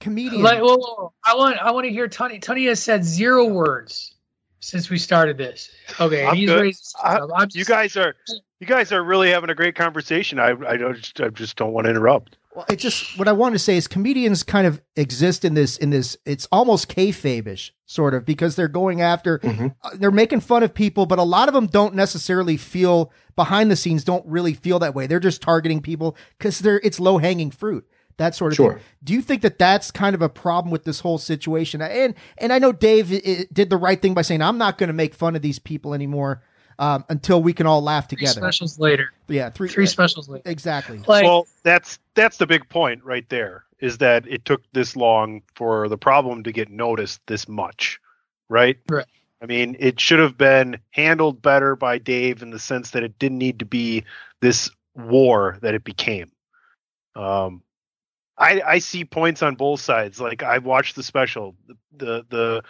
Comedians. 0.00 0.42
Like, 0.42 0.62
well, 0.62 1.14
I 1.24 1.34
want 1.34 1.58
I 1.58 1.70
want 1.70 1.86
to 1.86 1.90
hear 1.90 2.08
Tony. 2.08 2.38
Tony 2.38 2.66
has 2.66 2.80
said 2.82 3.04
zero 3.04 3.44
words 3.46 4.14
since 4.60 4.90
we 4.90 4.98
started 4.98 5.38
this. 5.38 5.70
Okay, 6.00 6.24
I'm 6.24 6.36
he's 6.36 6.48
good. 6.48 6.62
raised. 6.62 6.94
I, 7.02 7.46
you 7.52 7.64
guys 7.64 7.96
are 7.96 8.14
you 8.60 8.66
guys 8.66 8.92
are 8.92 9.02
really 9.02 9.30
having 9.30 9.50
a 9.50 9.54
great 9.54 9.74
conversation. 9.74 10.38
I 10.38 10.50
I 10.66 10.76
just 10.76 11.20
I 11.20 11.28
just 11.28 11.56
don't 11.56 11.72
want 11.72 11.86
to 11.86 11.90
interrupt. 11.90 12.36
Well, 12.54 12.64
it 12.68 12.76
just 12.76 13.18
what 13.18 13.28
I 13.28 13.32
want 13.32 13.54
to 13.54 13.58
say 13.58 13.76
is 13.76 13.86
comedians 13.86 14.42
kind 14.42 14.66
of 14.66 14.80
exist 14.96 15.44
in 15.44 15.54
this 15.54 15.76
in 15.76 15.90
this. 15.90 16.16
It's 16.24 16.46
almost 16.50 16.88
kayfabe-ish, 16.88 17.72
sort 17.86 18.14
of, 18.14 18.24
because 18.24 18.56
they're 18.56 18.68
going 18.68 19.00
after, 19.00 19.38
mm-hmm. 19.38 19.68
uh, 19.82 19.90
they're 19.94 20.10
making 20.10 20.40
fun 20.40 20.62
of 20.62 20.74
people, 20.74 21.06
but 21.06 21.18
a 21.18 21.24
lot 21.24 21.48
of 21.48 21.54
them 21.54 21.66
don't 21.66 21.94
necessarily 21.94 22.56
feel 22.56 23.12
behind 23.36 23.70
the 23.70 23.76
scenes. 23.76 24.02
Don't 24.02 24.26
really 24.26 24.54
feel 24.54 24.78
that 24.80 24.94
way. 24.94 25.06
They're 25.06 25.20
just 25.20 25.42
targeting 25.42 25.80
people 25.80 26.16
because 26.36 26.58
they're 26.58 26.80
it's 26.82 26.98
low 26.98 27.18
hanging 27.18 27.50
fruit 27.50 27.86
that 28.18 28.34
sort 28.34 28.52
of 28.52 28.56
sure. 28.56 28.74
thing. 28.74 28.82
Do 29.02 29.14
you 29.14 29.22
think 29.22 29.42
that 29.42 29.58
that's 29.58 29.90
kind 29.90 30.14
of 30.14 30.22
a 30.22 30.28
problem 30.28 30.70
with 30.70 30.84
this 30.84 31.00
whole 31.00 31.18
situation? 31.18 31.80
And 31.80 32.14
and 32.36 32.52
I 32.52 32.58
know 32.58 32.72
Dave 32.72 33.08
did 33.52 33.70
the 33.70 33.76
right 33.76 34.00
thing 34.00 34.14
by 34.14 34.22
saying 34.22 34.42
I'm 34.42 34.58
not 34.58 34.76
going 34.76 34.88
to 34.88 34.94
make 34.94 35.14
fun 35.14 35.34
of 35.34 35.42
these 35.42 35.58
people 35.58 35.94
anymore 35.94 36.42
um, 36.78 37.04
until 37.08 37.42
we 37.42 37.52
can 37.52 37.66
all 37.66 37.82
laugh 37.82 38.08
together. 38.08 38.34
Three 38.34 38.40
specials 38.40 38.78
later. 38.78 39.12
Yeah, 39.28 39.50
three 39.50 39.68
three 39.68 39.86
specials 39.86 40.28
later. 40.28 40.48
Exactly. 40.48 40.98
Like, 41.06 41.24
well, 41.24 41.46
that's 41.62 41.98
that's 42.14 42.36
the 42.36 42.46
big 42.46 42.68
point 42.68 43.02
right 43.04 43.28
there. 43.28 43.64
Is 43.80 43.98
that 43.98 44.26
it 44.26 44.44
took 44.44 44.62
this 44.72 44.96
long 44.96 45.42
for 45.54 45.88
the 45.88 45.98
problem 45.98 46.42
to 46.42 46.52
get 46.52 46.68
noticed 46.68 47.20
this 47.26 47.48
much, 47.48 48.00
right? 48.48 48.76
Right. 48.88 49.06
I 49.40 49.46
mean, 49.46 49.76
it 49.78 50.00
should 50.00 50.18
have 50.18 50.36
been 50.36 50.78
handled 50.90 51.40
better 51.40 51.76
by 51.76 51.98
Dave 51.98 52.42
in 52.42 52.50
the 52.50 52.58
sense 52.58 52.90
that 52.90 53.04
it 53.04 53.20
didn't 53.20 53.38
need 53.38 53.60
to 53.60 53.64
be 53.64 54.04
this 54.40 54.68
war 54.96 55.58
that 55.62 55.74
it 55.74 55.84
became. 55.84 56.32
Um, 57.14 57.62
I, 58.38 58.62
I 58.64 58.78
see 58.78 59.04
points 59.04 59.42
on 59.42 59.56
both 59.56 59.80
sides. 59.80 60.20
Like 60.20 60.42
I've 60.42 60.64
watched 60.64 60.96
the 60.96 61.02
special, 61.02 61.56
the, 61.66 61.76
the 61.96 62.26
the 62.28 62.62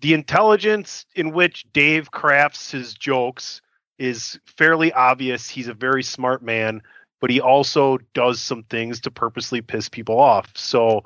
the 0.00 0.14
intelligence 0.14 1.06
in 1.14 1.32
which 1.32 1.66
Dave 1.72 2.10
crafts 2.10 2.70
his 2.70 2.94
jokes 2.94 3.60
is 3.98 4.38
fairly 4.46 4.92
obvious. 4.92 5.48
He's 5.48 5.66
a 5.66 5.74
very 5.74 6.04
smart 6.04 6.40
man, 6.42 6.82
but 7.20 7.30
he 7.30 7.40
also 7.40 7.98
does 8.14 8.40
some 8.40 8.62
things 8.64 9.00
to 9.00 9.10
purposely 9.10 9.60
piss 9.60 9.88
people 9.88 10.20
off. 10.20 10.56
So 10.56 11.02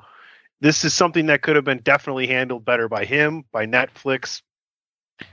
this 0.61 0.85
is 0.85 0.93
something 0.93 1.25
that 1.25 1.41
could 1.41 1.55
have 1.55 1.65
been 1.65 1.81
definitely 1.81 2.27
handled 2.27 2.63
better 2.63 2.87
by 2.87 3.05
him, 3.05 3.45
by 3.51 3.65
Netflix, 3.65 4.43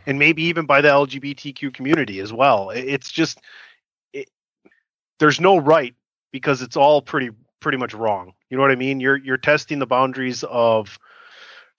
and 0.06 0.18
maybe 0.18 0.44
even 0.44 0.64
by 0.64 0.80
the 0.80 0.88
LGBTQ 0.88 1.74
community 1.74 2.20
as 2.20 2.32
well. 2.32 2.70
It's 2.70 3.10
just 3.10 3.40
it, 4.14 4.30
there's 5.18 5.38
no 5.38 5.58
right 5.58 5.94
because 6.32 6.62
it's 6.62 6.76
all 6.76 7.02
pretty 7.02 7.30
pretty 7.60 7.78
much 7.78 7.94
wrong. 7.94 8.32
You 8.48 8.56
know 8.56 8.62
what 8.62 8.72
I 8.72 8.76
mean? 8.76 9.00
You're 9.00 9.16
you're 9.16 9.36
testing 9.36 9.78
the 9.78 9.86
boundaries 9.86 10.42
of 10.44 10.98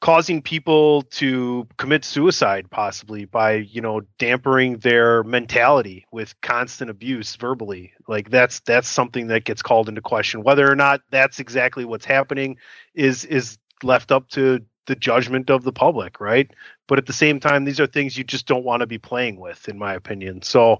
causing 0.02 0.42
people 0.42 1.04
to 1.04 1.68
commit 1.78 2.04
suicide 2.04 2.70
possibly 2.72 3.26
by, 3.26 3.54
you 3.54 3.82
know, 3.82 4.02
dampering 4.18 4.78
their 4.80 5.24
mentality 5.24 6.06
with 6.12 6.40
constant 6.42 6.90
abuse 6.90 7.36
verbally. 7.36 7.94
Like 8.08 8.30
that's 8.30 8.60
that's 8.62 8.88
something 8.88 9.28
that 9.28 9.46
gets 9.46 9.62
called 9.62 9.88
into 9.88 10.02
question. 10.02 10.44
Whether 10.44 10.70
or 10.70 10.76
not 10.76 11.02
that's 11.12 11.40
exactly 11.40 11.86
what's 11.86 12.06
happening 12.06 12.58
is 12.96 13.26
is 13.26 13.58
left 13.84 14.12
up 14.12 14.28
to 14.30 14.62
the 14.88 14.96
judgment 14.96 15.50
of 15.50 15.64
the 15.64 15.72
public, 15.72 16.20
right? 16.20 16.50
But 16.88 16.98
at 16.98 17.06
the 17.06 17.14
same 17.14 17.40
time, 17.40 17.64
these 17.64 17.80
are 17.80 17.88
things 17.88 18.18
you 18.18 18.24
just 18.24 18.48
don't 18.48 18.66
want 18.66 18.82
to 18.82 18.88
be 18.88 18.98
playing 18.98 19.40
with, 19.40 19.70
in 19.70 19.78
my 19.78 19.94
opinion. 19.94 20.42
So 20.42 20.80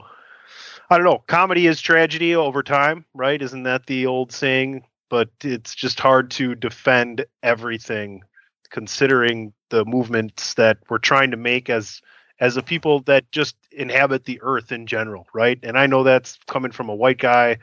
I 0.90 0.98
don't 0.98 1.06
know. 1.06 1.24
Comedy 1.28 1.68
is 1.68 1.80
tragedy 1.80 2.36
over 2.36 2.64
time, 2.64 3.06
right? 3.14 3.42
Isn't 3.42 3.64
that 3.64 3.86
the 3.86 4.08
old 4.08 4.32
saying? 4.32 4.84
But 5.12 5.30
it's 5.44 5.76
just 5.76 6.00
hard 6.00 6.32
to 6.32 6.56
defend 6.56 7.26
everything 7.44 8.24
considering 8.72 9.54
the 9.70 9.84
movements 9.86 10.54
that 10.56 10.78
we're 10.90 10.98
trying 10.98 11.30
to 11.30 11.38
make 11.38 11.70
as 11.70 12.02
as 12.40 12.58
a 12.58 12.64
people 12.64 13.02
that 13.02 13.30
just 13.32 13.56
inhabit 13.72 14.24
the 14.24 14.40
earth 14.42 14.72
in 14.72 14.88
general 14.88 15.28
right? 15.36 15.60
And 15.62 15.78
i 15.78 15.86
know 15.86 16.02
that's 16.04 16.40
coming 16.48 16.72
from 16.72 16.90
a 16.90 16.96
white 16.96 17.20
guy 17.20 17.58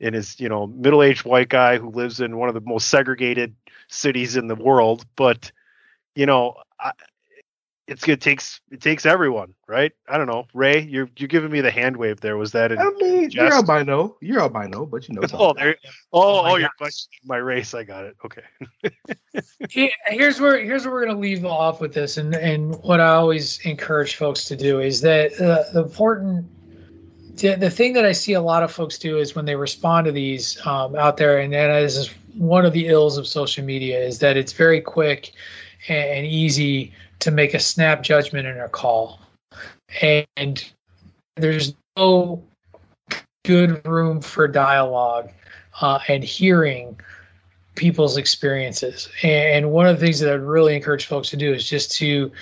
and 0.00 0.14
his 0.14 0.40
you 0.40 0.48
know 0.48 0.66
middle-aged 0.68 1.26
white 1.26 1.50
guy 1.50 1.76
who 1.76 1.90
lives 1.90 2.20
in 2.20 2.38
one 2.38 2.48
of 2.48 2.54
the 2.54 2.62
most 2.62 2.88
segregated 2.88 3.54
cities 3.88 4.36
in 4.36 4.46
the 4.46 4.54
world 4.54 5.04
but 5.16 5.52
you 6.14 6.24
know 6.24 6.54
I, 6.80 6.92
it's 7.92 8.08
it 8.08 8.20
takes 8.20 8.60
it 8.70 8.80
takes 8.80 9.06
everyone, 9.06 9.54
right? 9.68 9.92
I 10.08 10.16
don't 10.16 10.26
know. 10.26 10.46
Ray, 10.54 10.80
you're 10.80 11.08
you're 11.16 11.28
giving 11.28 11.50
me 11.50 11.60
the 11.60 11.70
hand 11.70 11.96
wave 11.96 12.20
there. 12.20 12.36
Was 12.36 12.52
that? 12.52 12.72
I 12.72 12.90
mean, 12.98 13.30
jest? 13.30 13.34
you're 13.34 13.52
albino. 13.52 14.16
You're 14.20 14.40
albino, 14.40 14.86
but 14.86 15.08
you 15.08 15.14
know. 15.14 15.22
oh, 15.34 15.52
there, 15.52 15.76
oh, 16.12 16.22
oh, 16.22 16.52
oh 16.52 16.56
you're 16.56 16.70
questioning 16.78 17.20
my 17.24 17.36
race. 17.36 17.74
I 17.74 17.84
got 17.84 18.04
it. 18.04 18.16
Okay. 18.24 18.42
here's 20.06 20.40
where 20.40 20.62
here's 20.62 20.84
where 20.84 20.94
we're 20.94 21.06
gonna 21.06 21.18
leave 21.18 21.44
off 21.44 21.80
with 21.80 21.94
this, 21.94 22.16
and 22.16 22.34
and 22.34 22.74
what 22.82 23.00
I 23.00 23.08
always 23.08 23.60
encourage 23.60 24.16
folks 24.16 24.44
to 24.46 24.56
do 24.56 24.80
is 24.80 25.00
that 25.02 25.34
uh, 25.40 25.70
the 25.72 25.84
important. 25.84 26.46
The, 27.34 27.54
the 27.54 27.70
thing 27.70 27.94
that 27.94 28.04
I 28.04 28.12
see 28.12 28.34
a 28.34 28.42
lot 28.42 28.62
of 28.62 28.70
folks 28.70 28.98
do 28.98 29.16
is 29.16 29.34
when 29.34 29.46
they 29.46 29.56
respond 29.56 30.04
to 30.04 30.12
these 30.12 30.58
um, 30.66 30.94
out 30.94 31.16
there, 31.16 31.38
and, 31.38 31.54
and 31.54 31.72
this 31.82 31.96
is 31.96 32.08
one 32.34 32.66
of 32.66 32.74
the 32.74 32.88
ills 32.88 33.16
of 33.16 33.26
social 33.26 33.64
media, 33.64 33.98
is 33.98 34.18
that 34.18 34.36
it's 34.36 34.52
very 34.52 34.82
quick 34.82 35.32
and, 35.88 36.10
and 36.10 36.26
easy 36.26 36.92
to 37.22 37.30
make 37.30 37.54
a 37.54 37.60
snap 37.60 38.02
judgment 38.02 38.48
in 38.48 38.58
a 38.58 38.68
call. 38.68 39.20
And 40.36 40.72
there's 41.36 41.74
no 41.96 42.42
good 43.44 43.86
room 43.86 44.20
for 44.20 44.48
dialogue 44.48 45.30
uh, 45.80 46.00
and 46.08 46.24
hearing 46.24 46.98
people's 47.76 48.16
experiences. 48.16 49.08
And 49.22 49.70
one 49.70 49.86
of 49.86 49.98
the 49.98 50.04
things 50.04 50.18
that 50.18 50.32
I'd 50.32 50.40
really 50.40 50.74
encourage 50.74 51.06
folks 51.06 51.30
to 51.30 51.36
do 51.36 51.52
is 51.52 51.68
just 51.68 51.92
to 51.98 52.32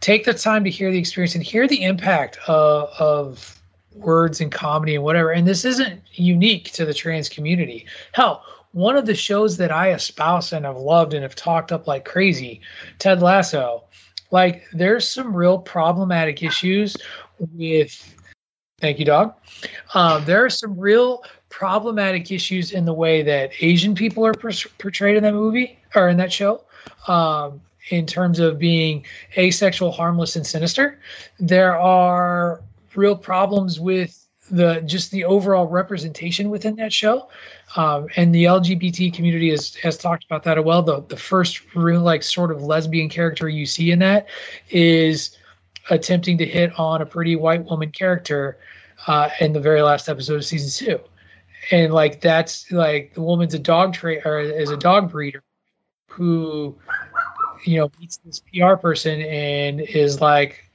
take 0.00 0.24
the 0.24 0.34
time 0.34 0.62
to 0.62 0.70
hear 0.70 0.92
the 0.92 0.98
experience 0.98 1.34
and 1.34 1.42
hear 1.42 1.66
the 1.66 1.82
impact 1.82 2.38
of, 2.46 2.90
of 3.00 3.60
words 3.96 4.40
and 4.40 4.52
comedy 4.52 4.94
and 4.94 5.02
whatever. 5.02 5.32
And 5.32 5.48
this 5.48 5.64
isn't 5.64 6.00
unique 6.14 6.70
to 6.72 6.84
the 6.84 6.94
trans 6.94 7.28
community. 7.28 7.86
Hell, 8.12 8.44
one 8.70 8.96
of 8.96 9.06
the 9.06 9.16
shows 9.16 9.56
that 9.56 9.72
I 9.72 9.90
espouse 9.90 10.52
and 10.52 10.64
have 10.64 10.76
loved 10.76 11.12
and 11.12 11.24
have 11.24 11.34
talked 11.34 11.72
up 11.72 11.88
like 11.88 12.04
crazy, 12.04 12.60
Ted 13.00 13.20
Lasso, 13.20 13.82
like 14.30 14.64
there's 14.72 15.08
some 15.08 15.34
real 15.34 15.58
problematic 15.58 16.42
issues 16.42 16.96
with 17.38 18.14
Thank 18.80 19.00
you, 19.00 19.04
dog. 19.04 19.34
Um, 19.94 20.24
there 20.24 20.44
are 20.44 20.50
some 20.50 20.78
real 20.78 21.24
problematic 21.48 22.30
issues 22.30 22.70
in 22.70 22.84
the 22.84 22.92
way 22.92 23.22
that 23.22 23.50
Asian 23.60 23.92
people 23.92 24.24
are 24.24 24.34
per- 24.34 24.52
portrayed 24.78 25.16
in 25.16 25.24
that 25.24 25.32
movie 25.32 25.80
or 25.96 26.08
in 26.08 26.16
that 26.18 26.32
show. 26.32 26.62
Um, 27.08 27.60
in 27.90 28.06
terms 28.06 28.38
of 28.38 28.58
being 28.58 29.04
asexual, 29.36 29.90
harmless, 29.90 30.36
and 30.36 30.46
sinister, 30.46 31.00
there 31.40 31.76
are 31.76 32.62
real 32.94 33.16
problems 33.16 33.80
with 33.80 34.27
the 34.50 34.80
just 34.86 35.10
the 35.10 35.24
overall 35.24 35.66
representation 35.66 36.50
within 36.50 36.76
that 36.76 36.92
show. 36.92 37.28
Um, 37.76 38.08
and 38.16 38.34
the 38.34 38.44
LGBT 38.44 39.12
community 39.12 39.50
has 39.50 39.74
has 39.76 39.96
talked 39.98 40.24
about 40.24 40.42
that 40.44 40.58
as 40.58 40.64
well. 40.64 40.82
The 40.82 41.02
the 41.02 41.16
first 41.16 41.74
real 41.74 42.00
like 42.00 42.22
sort 42.22 42.50
of 42.50 42.62
lesbian 42.62 43.08
character 43.08 43.48
you 43.48 43.66
see 43.66 43.90
in 43.90 43.98
that 44.00 44.26
is 44.70 45.36
attempting 45.90 46.38
to 46.38 46.46
hit 46.46 46.78
on 46.78 47.02
a 47.02 47.06
pretty 47.06 47.36
white 47.36 47.64
woman 47.64 47.90
character 47.90 48.58
uh, 49.06 49.30
in 49.40 49.52
the 49.52 49.60
very 49.60 49.82
last 49.82 50.08
episode 50.08 50.36
of 50.36 50.44
season 50.44 50.86
two. 50.86 51.00
And 51.70 51.92
like 51.92 52.20
that's 52.20 52.70
like 52.70 53.14
the 53.14 53.22
woman's 53.22 53.54
a 53.54 53.58
dog 53.58 53.94
trade 53.94 54.22
or 54.24 54.40
is 54.40 54.70
a 54.70 54.76
dog 54.76 55.10
breeder 55.10 55.42
who 56.08 56.76
you 57.64 57.78
know 57.78 57.90
meets 58.00 58.18
this 58.18 58.40
PR 58.40 58.74
person 58.74 59.20
and 59.22 59.80
is 59.80 60.20
like 60.20 60.67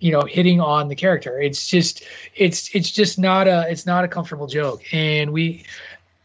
you 0.00 0.10
know 0.10 0.22
hitting 0.22 0.60
on 0.60 0.88
the 0.88 0.96
character. 0.96 1.40
It's 1.40 1.68
just 1.68 2.02
it's 2.34 2.74
it's 2.74 2.90
just 2.90 3.18
not 3.18 3.46
a 3.46 3.66
it's 3.70 3.86
not 3.86 4.04
a 4.04 4.08
comfortable 4.08 4.46
joke. 4.46 4.82
And 4.92 5.32
we 5.32 5.64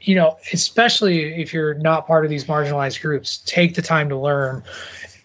you 0.01 0.15
know 0.15 0.37
especially 0.53 1.41
if 1.41 1.53
you're 1.53 1.75
not 1.75 2.07
part 2.07 2.25
of 2.25 2.31
these 2.31 2.45
marginalized 2.45 3.01
groups 3.01 3.37
take 3.45 3.75
the 3.75 3.81
time 3.81 4.09
to 4.09 4.17
learn 4.17 4.63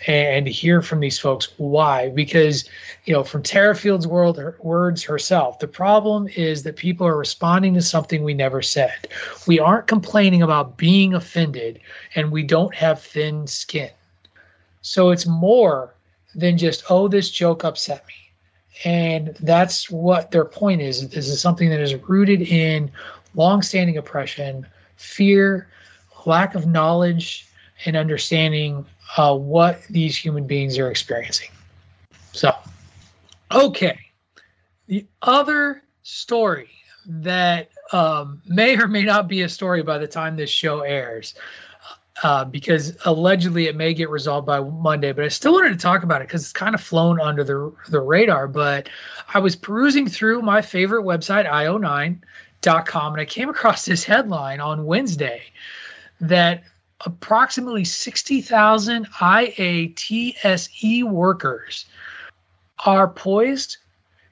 and 0.07 0.47
hear 0.49 0.81
from 0.81 1.01
these 1.01 1.19
folks 1.19 1.53
why. 1.59 2.11
Because 2.11 2.69
you 3.05 3.13
know 3.13 3.23
from 3.23 3.43
Terra 3.43 3.75
Field's 3.75 4.07
world 4.07 4.37
her, 4.37 4.57
words 4.61 5.05
herself 5.05 5.61
the 5.61 5.69
problem 5.69 6.29
is 6.37 6.65
that 6.65 6.77
people 6.77 7.07
are 7.07 7.17
responding 7.17 7.75
to 7.75 7.83
something 7.83 8.25
we 8.25 8.35
never 8.35 8.63
said. 8.63 9.09
We 9.47 9.61
aren't 9.61 9.87
complaining 9.87 10.43
about 10.43 10.77
being 10.77 11.15
offended 11.15 11.81
and 12.17 12.33
we 12.33 12.43
don't 12.43 12.75
have 12.75 13.01
thin 13.01 13.47
skin. 13.47 13.91
So 14.83 15.11
it's 15.11 15.27
more 15.27 15.95
than 16.35 16.59
just 16.59 16.83
oh 16.91 17.07
this 17.07 17.31
joke 17.31 17.65
upset 17.65 18.05
me 18.09 18.15
and 18.85 19.37
that's 19.41 19.91
what 19.91 20.31
their 20.31 20.45
point 20.45 20.81
is. 20.81 21.09
This 21.09 21.29
is 21.29 21.41
something 21.41 21.69
that 21.71 21.81
is 21.81 21.95
rooted 21.95 22.43
in 22.43 22.91
longstanding 23.35 23.97
oppression, 23.97 24.67
fear, 24.97 25.69
lack 26.27 26.55
of 26.55 26.67
knowledge, 26.67 27.47
and 27.85 27.97
understanding 27.97 28.85
uh, 29.17 29.37
what 29.37 29.83
these 29.89 30.17
human 30.17 30.47
beings 30.47 30.79
are 30.79 30.91
experiencing. 30.91 31.51
So, 32.33 32.53
okay. 33.53 33.99
The 34.87 35.07
other 35.23 35.83
story 36.03 36.71
that 37.07 37.71
um, 37.93 38.43
may 38.47 38.77
or 38.77 38.89
may 38.89 39.03
not 39.03 39.29
be 39.29 39.43
a 39.43 39.49
story 39.49 39.83
by 39.83 39.99
the 39.99 40.07
time 40.07 40.37
this 40.37 40.51
show 40.51 40.81
airs 40.81 41.35
uh, 42.23 42.45
because 42.45 42.97
allegedly 43.05 43.67
it 43.67 43.77
may 43.77 43.95
get 43.95 44.11
resolved 44.11 44.47
by 44.47 44.61
Monday. 44.61 45.13
But 45.13 45.25
I 45.25 45.29
still 45.29 45.53
wanted 45.53 45.71
to 45.71 45.79
talk 45.79 46.03
about 46.03 46.21
it 46.21 46.29
because 46.29 46.43
it's 46.43 46.53
kind 46.53 46.75
of 46.75 46.81
flown 46.81 47.21
under 47.21 47.45
the 47.45 47.73
the 47.89 48.01
radar. 48.01 48.47
But 48.49 48.89
I 49.33 49.39
was 49.39 49.57
perusing 49.57 50.09
through 50.09 50.43
my 50.43 50.61
favorite 50.63 51.05
website, 51.05 51.51
io9.com, 51.51 53.13
and 53.13 53.21
I 53.21 53.25
came 53.25 53.49
across 53.49 53.85
this 53.85 54.05
headline 54.05 54.61
on 54.61 54.85
Wednesday 54.85 55.43
that 56.21 56.63
approximately 57.07 57.85
60,000 57.85 59.07
IATSE 59.07 61.05
workers 61.05 61.87
are 62.85 63.09
poised 63.09 63.79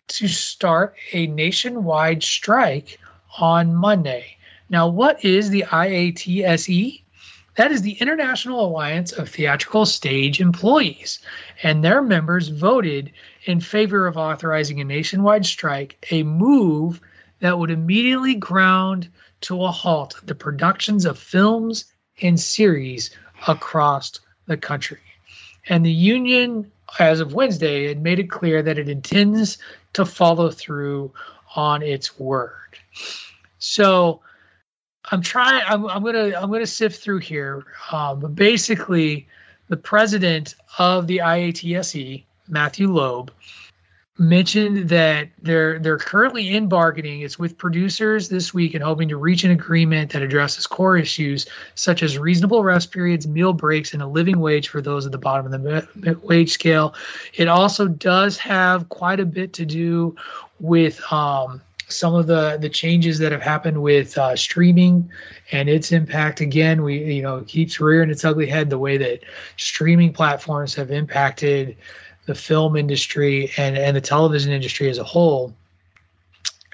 to 0.09 0.29
start 0.29 0.95
a 1.13 1.27
nationwide 1.29 2.23
strike 2.23 2.99
on 3.39 3.75
Monday. 3.75 4.37
Now, 4.71 4.89
what 4.89 5.25
is 5.25 5.49
the 5.49 5.65
IATSE? 5.69 7.03
That 7.59 7.73
is 7.73 7.83
the 7.83 7.99
International 8.01 8.65
Alliance 8.65 9.11
of 9.11 9.29
Theatrical 9.29 9.85
Stage 9.85 10.41
Employees, 10.41 11.19
and 11.65 11.83
their 11.83 12.01
members 12.01 12.47
voted 12.47 13.11
in 13.47 13.61
favor 13.61 14.07
of 14.07 14.17
authorizing 14.17 14.81
a 14.81 14.85
nationwide 14.85 15.45
strike, 15.45 16.07
a 16.13 16.23
move 16.23 17.01
that 17.41 17.59
would 17.59 17.73
immediately 17.73 18.37
ground 18.37 19.09
to 19.41 19.65
a 19.65 19.73
halt 19.73 20.21
the 20.25 20.37
productions 20.37 21.05
of 21.05 21.19
films 21.19 21.87
and 22.23 22.39
series 22.39 23.11
across 23.49 24.21
the 24.47 24.57
country. 24.57 25.01
And 25.69 25.85
the 25.85 25.91
union, 25.91 26.71
as 27.01 27.19
of 27.19 27.35
Wednesday, 27.35 27.89
had 27.89 28.01
made 28.01 28.21
it 28.21 28.31
clear 28.31 28.63
that 28.63 28.79
it 28.79 28.89
intends 28.89 29.59
to 29.95 30.05
follow 30.05 30.53
through 30.53 31.13
on 31.57 31.83
its 31.83 32.21
word. 32.21 32.79
So 33.59 34.21
I'm 35.11 35.23
trying. 35.23 35.63
I'm, 35.67 35.87
I'm 35.87 36.03
gonna 36.03 36.35
I'm 36.37 36.51
gonna 36.51 36.67
sift 36.67 37.03
through 37.03 37.19
here. 37.19 37.65
Um, 37.93 38.21
but 38.21 38.35
basically, 38.35 39.27
the 39.69 39.77
president 39.77 40.55
of 40.79 41.07
the 41.07 41.19
IATSE, 41.19 42.25
Matthew 42.49 42.93
Loeb, 42.93 43.33
mentioned 44.19 44.89
that 44.89 45.29
they're 45.41 45.79
they're 45.79 45.99
currently 45.99 46.55
in 46.55 46.69
bargaining. 46.69 47.21
It's 47.21 47.39
with 47.39 47.57
producers 47.57 48.29
this 48.29 48.53
week 48.53 48.75
and 48.75 48.83
hoping 48.83 49.09
to 49.09 49.17
reach 49.17 49.45
an 49.45 49.53
agreement 49.53 50.11
that 50.13 50.23
addresses 50.23 50.67
core 50.67 50.97
issues 50.97 51.47
such 51.75 52.03
as 52.03 52.19
reasonable 52.19 52.65
rest 52.65 52.91
periods, 52.91 53.27
meal 53.27 53.53
breaks, 53.53 53.95
and 53.95 54.03
a 54.03 54.07
living 54.07 54.41
wage 54.41 54.69
for 54.69 54.83
those 54.83 55.07
at 55.07 55.13
the 55.13 55.19
bottom 55.19 55.53
of 55.53 55.63
the 55.63 56.19
wage 56.23 56.51
scale. 56.51 56.95
It 57.35 57.49
also 57.49 57.87
does 57.87 58.37
have 58.39 58.89
quite 58.89 59.21
a 59.21 59.27
bit 59.27 59.53
to 59.55 59.65
do 59.65 60.17
with 60.59 61.01
um, 61.13 61.63
some 61.89 62.15
of 62.15 62.27
the 62.27 62.59
the 62.61 62.69
changes 62.69 63.19
that 63.19 63.33
have 63.33 63.43
happened 63.43 63.83
with 63.83 64.17
uh, 64.19 64.37
streaming 64.37 65.11
and 65.53 65.69
its 65.69 65.91
impact. 65.93 66.41
Again 66.41 66.83
we 66.83 67.15
you 67.15 67.23
know 67.23 67.43
keeps 67.47 67.81
rearing 67.81 68.11
its 68.11 68.25
ugly 68.25 68.47
head 68.47 68.71
the 68.71 68.79
way 68.79 68.97
that 68.99 69.21
streaming 69.57 70.13
platforms 70.13 70.75
have 70.75 70.91
impacted 70.91 71.77
the 72.27 72.35
film 72.35 72.77
industry 72.77 73.51
and 73.57 73.77
and 73.77 73.97
the 73.97 74.01
television 74.01 74.53
industry 74.53 74.89
as 74.89 74.99
a 74.99 75.05
whole. 75.05 75.55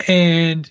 And 0.08 0.70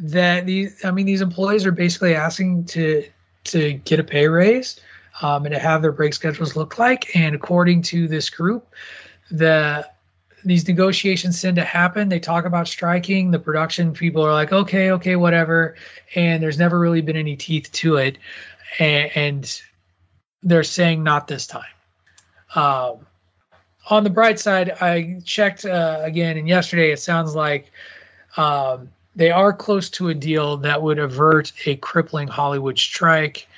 that 0.00 0.46
these 0.46 0.84
i 0.84 0.92
mean 0.92 1.06
these 1.06 1.20
employees 1.20 1.66
are 1.66 1.72
basically 1.72 2.14
asking 2.14 2.64
to 2.64 3.04
to 3.42 3.72
get 3.72 3.98
a 3.98 4.04
pay 4.04 4.28
raise 4.28 4.78
um, 5.22 5.44
and 5.44 5.52
to 5.52 5.58
have 5.58 5.82
their 5.82 5.90
break 5.90 6.14
schedules 6.14 6.54
look 6.54 6.78
like. 6.78 7.16
And 7.16 7.34
according 7.34 7.82
to 7.82 8.06
this 8.06 8.30
group 8.30 8.72
the 9.30 9.88
these 10.44 10.66
negotiations 10.66 11.40
tend 11.40 11.56
to 11.56 11.64
happen. 11.64 12.08
They 12.08 12.20
talk 12.20 12.44
about 12.44 12.68
striking. 12.68 13.30
The 13.30 13.38
production 13.38 13.92
people 13.92 14.22
are 14.24 14.32
like, 14.32 14.52
okay, 14.52 14.92
okay, 14.92 15.16
whatever. 15.16 15.76
And 16.14 16.42
there's 16.42 16.58
never 16.58 16.78
really 16.78 17.00
been 17.00 17.16
any 17.16 17.36
teeth 17.36 17.70
to 17.72 17.96
it. 17.96 18.18
And, 18.78 19.10
and 19.14 19.62
they're 20.42 20.62
saying 20.62 21.02
not 21.02 21.26
this 21.26 21.46
time. 21.46 21.64
Um, 22.54 23.06
on 23.90 24.04
the 24.04 24.10
bright 24.10 24.38
side, 24.38 24.70
I 24.80 25.20
checked 25.24 25.64
uh, 25.64 26.00
again, 26.02 26.36
and 26.36 26.46
yesterday 26.46 26.92
it 26.92 27.00
sounds 27.00 27.34
like 27.34 27.70
um, 28.36 28.90
they 29.16 29.30
are 29.30 29.52
close 29.52 29.90
to 29.90 30.08
a 30.08 30.14
deal 30.14 30.58
that 30.58 30.82
would 30.82 30.98
avert 30.98 31.52
a 31.66 31.76
crippling 31.76 32.28
Hollywood 32.28 32.78
strike. 32.78 33.48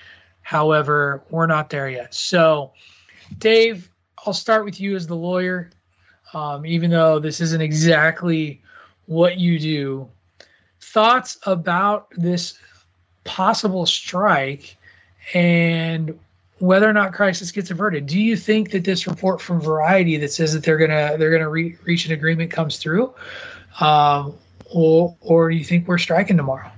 However, 0.42 1.22
we're 1.30 1.46
not 1.46 1.70
there 1.70 1.88
yet. 1.88 2.14
So, 2.14 2.72
Dave, 3.38 3.90
I'll 4.24 4.32
start 4.32 4.64
with 4.64 4.80
you 4.80 4.96
as 4.96 5.06
the 5.06 5.16
lawyer 5.16 5.70
um, 6.34 6.64
even 6.66 6.90
though 6.90 7.18
this 7.18 7.40
isn't 7.40 7.60
exactly 7.60 8.62
what 9.06 9.38
you 9.38 9.58
do. 9.58 10.08
Thoughts 10.80 11.38
about 11.44 12.08
this 12.16 12.58
possible 13.24 13.86
strike 13.86 14.76
and 15.34 16.18
whether 16.58 16.88
or 16.88 16.92
not 16.92 17.12
crisis 17.12 17.50
gets 17.50 17.70
averted. 17.70 18.06
Do 18.06 18.20
you 18.20 18.36
think 18.36 18.70
that 18.70 18.84
this 18.84 19.06
report 19.06 19.40
from 19.40 19.60
Variety 19.60 20.16
that 20.18 20.32
says 20.32 20.52
that 20.52 20.62
they're 20.62 20.78
gonna 20.78 21.16
they're 21.18 21.30
gonna 21.30 21.48
re- 21.48 21.76
reach 21.84 22.06
an 22.06 22.12
agreement 22.12 22.50
comes 22.50 22.76
through, 22.76 23.12
um, 23.80 24.34
or 24.66 25.16
or 25.20 25.50
do 25.50 25.56
you 25.56 25.64
think 25.64 25.88
we're 25.88 25.98
striking 25.98 26.36
tomorrow? 26.36 26.70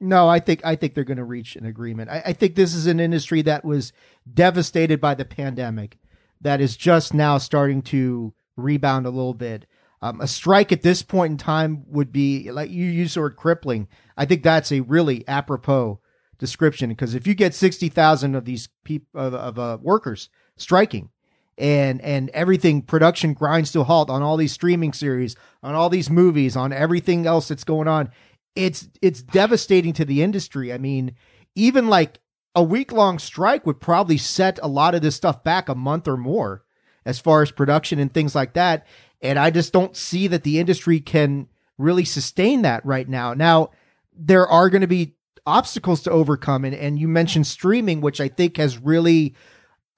No, 0.00 0.28
I 0.28 0.40
think 0.40 0.64
I 0.64 0.76
think 0.76 0.94
they're 0.94 1.04
going 1.04 1.16
to 1.16 1.24
reach 1.24 1.56
an 1.56 1.64
agreement. 1.64 2.10
I, 2.10 2.22
I, 2.26 2.32
think 2.34 2.54
this 2.54 2.74
is 2.74 2.86
an 2.86 3.00
industry 3.00 3.40
that 3.42 3.64
was 3.64 3.94
devastated 4.32 5.00
by 5.00 5.14
the 5.14 5.24
pandemic, 5.24 5.96
that 6.42 6.60
is 6.60 6.76
just 6.76 7.14
now 7.14 7.38
starting 7.38 7.80
to 7.82 8.34
rebound 8.56 9.06
a 9.06 9.10
little 9.10 9.34
bit. 9.34 9.66
Um, 10.02 10.20
a 10.20 10.26
strike 10.26 10.72
at 10.72 10.82
this 10.82 11.02
point 11.02 11.32
in 11.32 11.36
time 11.38 11.84
would 11.88 12.12
be 12.12 12.50
like 12.50 12.70
you 12.70 12.84
use 12.84 13.14
the 13.14 13.20
word 13.20 13.36
crippling. 13.36 13.88
I 14.16 14.24
think 14.26 14.42
that's 14.42 14.70
a 14.70 14.80
really 14.80 15.26
apropos 15.26 16.00
description 16.38 16.90
because 16.90 17.14
if 17.14 17.26
you 17.26 17.34
get 17.34 17.54
sixty 17.54 17.88
thousand 17.88 18.34
of 18.34 18.44
these 18.44 18.68
people 18.84 19.20
of, 19.20 19.34
of 19.34 19.58
uh, 19.58 19.78
workers 19.80 20.28
striking, 20.56 21.10
and 21.58 22.00
and 22.02 22.28
everything 22.30 22.82
production 22.82 23.32
grinds 23.32 23.72
to 23.72 23.80
a 23.80 23.84
halt 23.84 24.10
on 24.10 24.22
all 24.22 24.36
these 24.36 24.52
streaming 24.52 24.92
series, 24.92 25.34
on 25.62 25.74
all 25.74 25.88
these 25.88 26.10
movies, 26.10 26.56
on 26.56 26.72
everything 26.72 27.26
else 27.26 27.48
that's 27.48 27.64
going 27.64 27.88
on, 27.88 28.10
it's 28.54 28.88
it's 29.00 29.22
devastating 29.22 29.94
to 29.94 30.04
the 30.04 30.22
industry. 30.22 30.72
I 30.72 30.78
mean, 30.78 31.14
even 31.54 31.88
like 31.88 32.20
a 32.54 32.62
week 32.62 32.92
long 32.92 33.18
strike 33.18 33.66
would 33.66 33.80
probably 33.80 34.18
set 34.18 34.58
a 34.62 34.68
lot 34.68 34.94
of 34.94 35.02
this 35.02 35.16
stuff 35.16 35.42
back 35.42 35.68
a 35.68 35.74
month 35.74 36.06
or 36.06 36.16
more 36.16 36.64
as 37.06 37.18
far 37.18 37.40
as 37.40 37.50
production 37.50 37.98
and 37.98 38.12
things 38.12 38.34
like 38.34 38.52
that. 38.52 38.86
And 39.22 39.38
I 39.38 39.50
just 39.50 39.72
don't 39.72 39.96
see 39.96 40.26
that 40.26 40.42
the 40.42 40.58
industry 40.58 41.00
can 41.00 41.48
really 41.78 42.04
sustain 42.04 42.62
that 42.62 42.84
right 42.84 43.08
now. 43.08 43.32
Now, 43.32 43.70
there 44.14 44.46
are 44.46 44.68
going 44.68 44.82
to 44.82 44.86
be 44.86 45.14
obstacles 45.46 46.02
to 46.02 46.10
overcome, 46.10 46.64
and, 46.64 46.74
and 46.74 46.98
you 46.98 47.08
mentioned 47.08 47.46
streaming, 47.46 48.00
which 48.00 48.20
I 48.20 48.28
think 48.28 48.56
has 48.58 48.76
really 48.78 49.34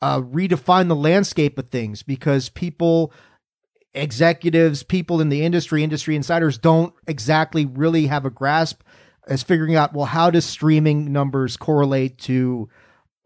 uh, 0.00 0.20
redefined 0.20 0.88
the 0.88 0.96
landscape 0.96 1.58
of 1.58 1.70
things 1.70 2.02
because 2.02 2.48
people, 2.50 3.12
executives, 3.94 4.82
people 4.82 5.20
in 5.20 5.30
the 5.30 5.42
industry, 5.42 5.82
industry 5.82 6.14
insiders 6.14 6.58
don't 6.58 6.94
exactly 7.06 7.64
really 7.66 8.06
have 8.06 8.24
a 8.24 8.30
grasp 8.30 8.82
as 9.26 9.42
figuring 9.42 9.76
out 9.76 9.92
well 9.92 10.06
how 10.06 10.30
does 10.30 10.44
streaming 10.44 11.12
numbers 11.12 11.56
correlate 11.56 12.18
to 12.18 12.68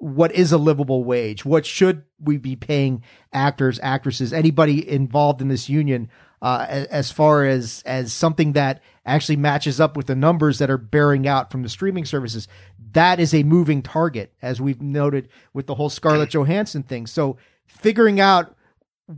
what 0.02 0.32
is 0.32 0.50
a 0.50 0.58
livable 0.58 1.04
wage? 1.04 1.44
What 1.44 1.64
should 1.64 2.02
we 2.18 2.36
be 2.36 2.56
paying 2.56 3.04
actors, 3.32 3.78
actresses, 3.84 4.32
anybody 4.32 4.88
involved 4.90 5.40
in 5.40 5.46
this 5.46 5.68
union 5.68 6.10
uh, 6.42 6.66
as 6.90 7.12
far 7.12 7.44
as 7.44 7.84
as 7.86 8.12
something 8.12 8.54
that 8.54 8.82
actually 9.06 9.36
matches 9.36 9.80
up 9.80 9.96
with 9.96 10.06
the 10.06 10.16
numbers 10.16 10.58
that 10.58 10.70
are 10.70 10.76
bearing 10.76 11.28
out 11.28 11.52
from 11.52 11.62
the 11.62 11.68
streaming 11.68 12.04
services? 12.04 12.48
That 12.94 13.20
is 13.20 13.32
a 13.32 13.44
moving 13.44 13.80
target, 13.80 14.34
as 14.42 14.60
we've 14.60 14.82
noted 14.82 15.28
with 15.54 15.68
the 15.68 15.76
whole 15.76 15.88
Scarlett 15.88 16.30
Johansson 16.30 16.82
thing. 16.82 17.06
So 17.06 17.36
figuring 17.64 18.18
out 18.18 18.56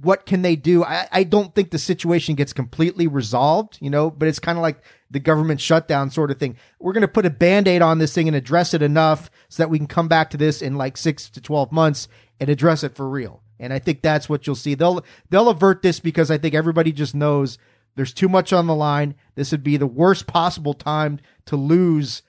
what 0.02 0.26
can 0.26 0.42
they 0.42 0.56
do? 0.56 0.84
I, 0.84 1.08
I 1.12 1.24
don't 1.24 1.54
think 1.54 1.70
the 1.70 1.78
situation 1.78 2.34
gets 2.34 2.52
completely 2.52 3.06
resolved, 3.06 3.78
you 3.80 3.90
know, 3.90 4.10
but 4.10 4.28
it's 4.28 4.38
kind 4.38 4.58
of 4.58 4.62
like 4.62 4.82
the 5.10 5.20
government 5.20 5.60
shutdown 5.60 6.10
sort 6.10 6.30
of 6.30 6.38
thing. 6.38 6.56
We're 6.78 6.92
going 6.92 7.02
to 7.02 7.08
put 7.08 7.26
a 7.26 7.30
band 7.30 7.68
aid 7.68 7.82
on 7.82 7.98
this 7.98 8.12
thing 8.12 8.26
and 8.26 8.36
address 8.36 8.74
it 8.74 8.82
enough 8.82 9.30
so 9.48 9.62
that 9.62 9.70
we 9.70 9.78
can 9.78 9.86
come 9.86 10.08
back 10.08 10.30
to 10.30 10.36
this 10.36 10.62
in 10.62 10.76
like 10.76 10.96
six 10.96 11.28
to 11.30 11.40
12 11.40 11.72
months 11.72 12.08
and 12.40 12.48
address 12.48 12.82
it 12.82 12.96
for 12.96 13.08
real. 13.08 13.42
And 13.60 13.72
I 13.72 13.78
think 13.78 14.02
that's 14.02 14.28
what 14.28 14.46
you'll 14.46 14.56
see. 14.56 14.74
They'll, 14.74 15.04
they'll 15.30 15.48
avert 15.48 15.82
this 15.82 16.00
because 16.00 16.30
I 16.30 16.38
think 16.38 16.54
everybody 16.54 16.92
just 16.92 17.14
knows 17.14 17.58
there's 17.94 18.12
too 18.12 18.28
much 18.28 18.52
on 18.52 18.66
the 18.66 18.74
line. 18.74 19.14
This 19.36 19.52
would 19.52 19.62
be 19.62 19.76
the 19.76 19.86
worst 19.86 20.26
possible 20.26 20.74
time 20.74 21.20
to 21.46 21.56
lose 21.56 22.22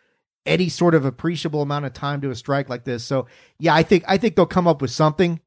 any 0.45 0.69
sort 0.69 0.93
of 0.93 1.05
appreciable 1.05 1.63
amount 1.63 1.85
of 1.85 1.93
time 1.93 2.21
to 2.21 2.29
a 2.29 2.35
strike 2.35 2.69
like 2.69 2.83
this. 2.83 3.03
So 3.03 3.25
yeah, 3.57 3.73
I 3.73 3.81
think, 3.81 4.03
I 4.07 4.17
think 4.17 4.35
they'll 4.35 4.45
come 4.45 4.67
up 4.67 4.81
with 4.81 4.91
something 4.91 5.39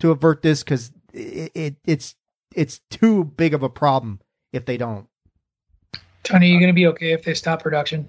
to 0.00 0.10
avert 0.10 0.42
this 0.42 0.62
because 0.62 0.92
it, 1.12 1.52
it, 1.54 1.76
it's, 1.84 2.14
it's 2.54 2.80
too 2.90 3.24
big 3.24 3.54
of 3.54 3.62
a 3.62 3.68
problem 3.68 4.20
if 4.52 4.64
they 4.64 4.76
don't. 4.76 5.06
Tony, 6.22 6.46
are 6.46 6.54
you 6.54 6.60
going 6.60 6.70
to 6.70 6.74
be 6.74 6.86
okay 6.86 7.12
if 7.12 7.24
they 7.24 7.34
stop 7.34 7.62
production? 7.62 8.08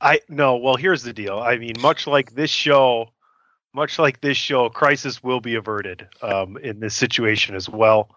I 0.00 0.20
no. 0.28 0.56
Well, 0.56 0.76
here's 0.76 1.02
the 1.02 1.12
deal. 1.12 1.38
I 1.38 1.56
mean, 1.56 1.74
much 1.80 2.06
like 2.06 2.34
this 2.34 2.50
show, 2.50 3.10
much 3.72 3.98
like 3.98 4.20
this 4.20 4.36
show, 4.36 4.68
crisis 4.68 5.22
will 5.22 5.40
be 5.40 5.54
averted 5.54 6.08
um, 6.22 6.56
in 6.58 6.80
this 6.80 6.94
situation 6.94 7.54
as 7.54 7.68
well. 7.68 8.10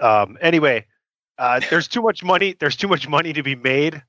Um, 0.00 0.38
anyway, 0.40 0.86
uh, 1.38 1.60
there's 1.70 1.88
too 1.88 2.02
much 2.02 2.22
money. 2.22 2.56
There's 2.58 2.76
too 2.76 2.88
much 2.88 3.08
money 3.08 3.32
to 3.32 3.42
be 3.42 3.56
made 3.56 4.02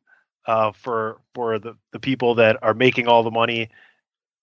uh, 0.45 0.72
for 0.72 1.19
for 1.34 1.60
the 1.60 1.76
the 1.91 1.99
people 1.99 2.36
that 2.36 2.57
are 2.61 2.73
making 2.73 3.07
all 3.07 3.23
the 3.23 3.32
money. 3.32 3.69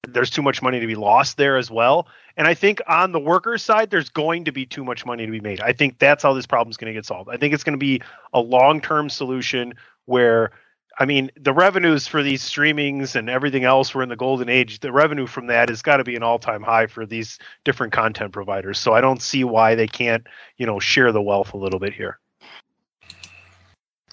There's 0.08 0.30
too 0.30 0.42
much 0.42 0.62
money 0.62 0.80
to 0.80 0.86
be 0.86 0.96
lost 0.96 1.36
there 1.36 1.56
as 1.56 1.70
well. 1.70 2.08
And 2.36 2.46
I 2.46 2.54
think 2.54 2.80
on 2.88 3.12
the 3.12 3.20
workers' 3.20 3.62
side, 3.62 3.90
there's 3.90 4.08
going 4.08 4.44
to 4.46 4.52
be 4.52 4.66
too 4.66 4.84
much 4.84 5.06
money 5.06 5.26
to 5.26 5.30
be 5.30 5.40
made. 5.40 5.60
I 5.60 5.72
think 5.72 5.98
that's 5.98 6.22
how 6.22 6.32
this 6.32 6.46
problem 6.46 6.70
is 6.70 6.76
going 6.76 6.92
to 6.92 6.98
get 6.98 7.06
solved. 7.06 7.30
I 7.30 7.36
think 7.36 7.54
it's 7.54 7.62
going 7.62 7.74
to 7.74 7.78
be 7.78 8.02
a 8.32 8.40
long 8.40 8.80
term 8.80 9.08
solution 9.08 9.74
where 10.06 10.50
I 10.98 11.04
mean, 11.04 11.30
the 11.40 11.52
revenues 11.52 12.06
for 12.06 12.22
these 12.22 12.42
streamings 12.42 13.16
and 13.16 13.30
everything 13.30 13.64
else 13.64 13.94
were 13.94 14.02
in 14.02 14.08
the 14.08 14.16
golden 14.16 14.48
age. 14.48 14.80
The 14.80 14.92
revenue 14.92 15.26
from 15.26 15.46
that 15.46 15.68
has 15.68 15.82
got 15.82 15.98
to 15.98 16.04
be 16.04 16.16
an 16.16 16.22
all-time 16.22 16.62
high 16.62 16.86
for 16.86 17.06
these 17.06 17.38
different 17.64 17.92
content 17.92 18.32
providers. 18.32 18.78
So 18.78 18.92
I 18.92 19.00
don't 19.00 19.22
see 19.22 19.44
why 19.44 19.74
they 19.74 19.86
can't, 19.86 20.26
you 20.58 20.66
know, 20.66 20.78
share 20.78 21.12
the 21.12 21.22
wealth 21.22 21.54
a 21.54 21.56
little 21.56 21.78
bit 21.78 21.94
here. 21.94 22.18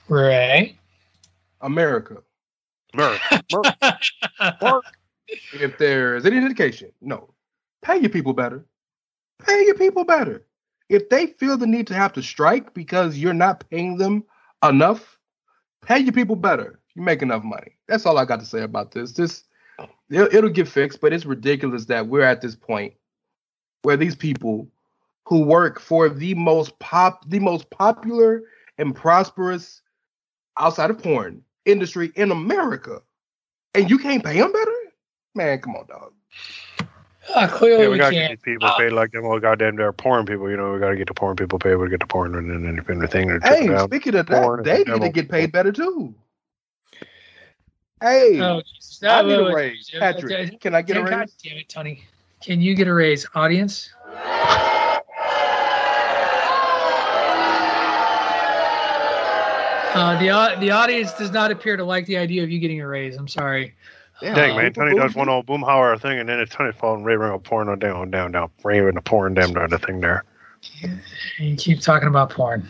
Right. 0.08 0.76
America. 1.62 2.24
America. 2.94 3.44
if 5.54 5.78
there's 5.78 6.26
any 6.26 6.38
indication, 6.38 6.92
no, 7.02 7.34
pay 7.82 7.98
your 7.98 8.10
people 8.10 8.34
better. 8.34 8.66
Pay 9.46 9.66
your 9.66 9.76
people 9.76 10.04
better. 10.04 10.46
If 10.90 11.10
they 11.10 11.28
feel 11.28 11.58
the 11.58 11.68
need 11.68 11.88
to 11.88 11.94
have 11.94 12.14
to 12.14 12.24
strike 12.24 12.74
because 12.74 13.18
you're 13.18 13.34
not 13.34 13.64
paying 13.70 13.98
them 13.98 14.24
enough, 14.64 15.18
pay 15.86 16.00
your 16.00 16.14
people 16.14 16.36
better. 16.36 16.80
You 16.96 17.02
make 17.02 17.22
enough 17.22 17.44
money. 17.44 17.78
That's 17.88 18.06
all 18.06 18.18
I 18.18 18.26
got 18.26 18.40
to 18.40 18.46
say 18.46 18.62
about 18.64 18.92
this. 18.92 19.14
This 19.14 19.44
it'll, 20.10 20.34
it'll 20.36 20.50
get 20.50 20.68
fixed, 20.68 21.00
but 21.00 21.14
it's 21.14 21.26
ridiculous 21.26 21.86
that 21.86 22.08
we're 22.08 22.22
at 22.22 22.42
this 22.42 22.56
point 22.56 22.94
where 23.84 23.98
these 23.98 24.16
people 24.16 24.68
who 25.26 25.42
work 25.44 25.80
for 25.80 26.10
the 26.10 26.34
most 26.34 26.78
pop, 26.80 27.30
the 27.30 27.40
most 27.40 27.70
popular 27.70 28.44
and 28.78 28.96
prosperous 28.96 29.82
outside 30.58 30.90
of 30.90 31.02
porn 31.02 31.44
industry 31.66 32.12
in 32.16 32.32
America, 32.32 33.02
and 33.76 33.90
you 33.90 34.00
can't 34.00 34.24
pay 34.24 34.40
them 34.40 34.52
better. 34.52 34.79
Man, 35.36 35.60
come 35.60 35.76
on, 35.76 35.88
dog. 35.88 36.14
Uh, 37.34 37.48
clearly, 37.48 37.84
yeah, 37.84 37.90
we, 37.90 37.94
we 37.94 37.98
gotta 37.98 38.16
can't. 38.16 38.32
get 38.32 38.42
these 38.42 38.54
people 38.54 38.68
Uh, 38.68 38.78
paid 38.78 38.92
like 38.92 39.12
them. 39.12 39.28
Well, 39.28 39.40
goddamn, 39.40 39.76
they're 39.76 39.94
porn 39.94 40.26
people. 40.26 40.50
You 40.50 40.58
know, 40.58 40.74
we 40.74 40.80
gotta 40.80 40.96
get 40.96 41.08
the 41.08 41.14
porn 41.14 41.36
people 41.36 41.60
paid. 41.60 41.76
We 41.76 41.90
get 41.90 42.00
the 42.00 42.08
porn 42.08 42.36
and 42.36 42.50
then 42.50 42.66
and 42.66 42.80
everything. 42.80 43.30
and 43.30 43.44
Hey, 43.44 43.78
speaking 43.78 44.16
of 44.16 44.26
Porn 44.26 44.64
that, 44.64 44.86
they 44.86 44.92
need 44.92 45.02
to 45.02 45.10
get 45.10 45.30
paid 45.30 45.52
better 45.52 45.72
too. 45.72 46.16
Hey, 48.02 48.40
Oh, 48.42 48.62
Jesus. 48.62 49.04
I 49.04 49.22
need 49.22 49.34
a 49.34 49.44
wait, 49.44 49.46
wait, 49.46 49.56
raise. 49.56 49.92
wait. 49.94 50.00
Patrick, 50.00 50.62
can 50.62 50.74
I 50.76 50.82
get 50.82 50.98
a 50.98 51.02
God 51.02 51.20
raise? 51.22 51.36
damn 51.44 51.58
it, 51.58 51.70
Tony. 51.70 52.04
Can 52.42 52.62
you 52.62 52.74
get 52.76 52.88
a 52.88 52.94
raise, 52.94 53.28
audience? 53.36 53.90
Uh, 59.94 60.18
the 60.20 60.30
au- 60.32 60.60
the 60.60 60.72
audience 60.72 61.12
does 61.14 61.32
not 61.32 61.52
appear 61.52 61.76
to 61.76 61.84
like 61.84 62.06
the 62.06 62.18
idea 62.18 62.44
of 62.44 62.50
you 62.50 62.60
getting 62.60 62.80
a 62.80 62.88
raise. 62.88 63.18
I'm 63.18 63.28
sorry. 63.28 63.76
Dang 64.22 64.58
man, 64.58 64.74
Tony 64.74 64.96
does 64.96 65.16
one 65.16 65.30
old 65.30 65.46
boomhauer 65.46 66.00
thing, 66.00 66.20
and 66.20 66.28
then 66.28 66.40
it's 66.40 66.54
Tony 66.54 66.72
falling 66.72 67.04
right 67.04 67.16
around 67.16 67.44
porn 67.44 67.70
on 67.70 67.80
down, 67.80 68.12
down, 68.12 68.32
down, 68.32 68.50
raving 68.64 68.96
the 68.96 69.02
porn 69.02 69.34
down 69.34 69.54
down 69.54 69.70
the 69.70 69.80
thing 69.80 70.02
there. 70.02 70.24
You 71.38 71.56
keep 71.56 71.80
talking 71.80 72.10
about 72.10 72.30
porn. 72.30 72.68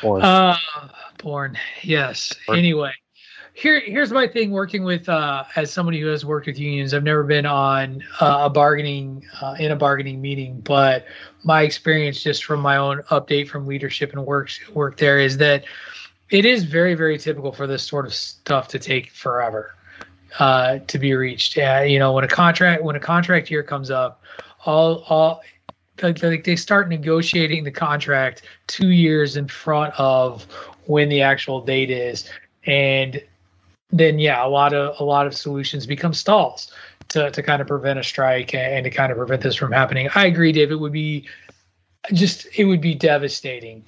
Porn. 0.00 0.22
Uh, 0.22 0.56
porn. 1.18 1.58
Yes. 1.82 2.32
Porn. 2.46 2.58
Anyway, 2.58 2.92
here 3.52 3.80
here's 3.80 4.12
my 4.12 4.28
thing. 4.28 4.52
Working 4.52 4.84
with 4.84 5.08
uh, 5.08 5.44
as 5.56 5.72
somebody 5.72 6.00
who 6.00 6.06
has 6.06 6.24
worked 6.24 6.46
with 6.46 6.58
unions, 6.58 6.94
I've 6.94 7.02
never 7.02 7.24
been 7.24 7.46
on 7.46 8.02
uh, 8.20 8.42
a 8.44 8.50
bargaining 8.50 9.24
uh, 9.42 9.56
in 9.58 9.72
a 9.72 9.76
bargaining 9.76 10.20
meeting, 10.20 10.60
but 10.60 11.04
my 11.42 11.62
experience 11.62 12.22
just 12.22 12.44
from 12.44 12.60
my 12.60 12.76
own 12.76 13.02
update 13.10 13.48
from 13.48 13.66
leadership 13.66 14.12
and 14.12 14.24
work 14.24 14.50
work 14.72 14.98
there 14.98 15.18
is 15.18 15.36
that 15.38 15.64
it 16.30 16.44
is 16.44 16.62
very 16.62 16.94
very 16.94 17.18
typical 17.18 17.50
for 17.50 17.66
this 17.66 17.82
sort 17.82 18.06
of 18.06 18.14
stuff 18.14 18.68
to 18.68 18.78
take 18.78 19.10
forever 19.10 19.74
uh, 20.38 20.78
to 20.86 20.98
be 20.98 21.14
reached. 21.14 21.58
Uh, 21.58 21.82
you 21.86 21.98
know, 21.98 22.12
when 22.12 22.24
a 22.24 22.28
contract 22.28 22.82
when 22.82 22.96
a 22.96 23.00
contract 23.00 23.50
year 23.50 23.62
comes 23.62 23.90
up, 23.90 24.22
all 24.64 25.04
all 25.08 25.42
like, 26.02 26.22
like 26.22 26.44
they 26.44 26.56
start 26.56 26.88
negotiating 26.88 27.64
the 27.64 27.70
contract 27.70 28.42
two 28.66 28.90
years 28.90 29.36
in 29.36 29.48
front 29.48 29.92
of 29.98 30.44
when 30.86 31.08
the 31.08 31.22
actual 31.22 31.60
date 31.60 31.90
is, 31.90 32.30
and 32.66 33.22
then 33.90 34.18
yeah, 34.18 34.44
a 34.44 34.48
lot 34.48 34.72
of 34.72 34.98
a 35.00 35.04
lot 35.04 35.26
of 35.26 35.34
solutions 35.34 35.86
become 35.86 36.14
stalls 36.14 36.72
to 37.08 37.30
to 37.30 37.42
kind 37.42 37.60
of 37.60 37.68
prevent 37.68 37.98
a 37.98 38.04
strike 38.04 38.54
and 38.54 38.84
to 38.84 38.90
kind 38.90 39.12
of 39.12 39.18
prevent 39.18 39.42
this 39.42 39.56
from 39.56 39.72
happening. 39.72 40.08
I 40.14 40.26
agree, 40.26 40.52
Dave. 40.52 40.70
It 40.70 40.80
would 40.80 40.92
be 40.92 41.28
just 42.12 42.46
it 42.56 42.64
would 42.64 42.80
be 42.80 42.94
devastating 42.94 43.84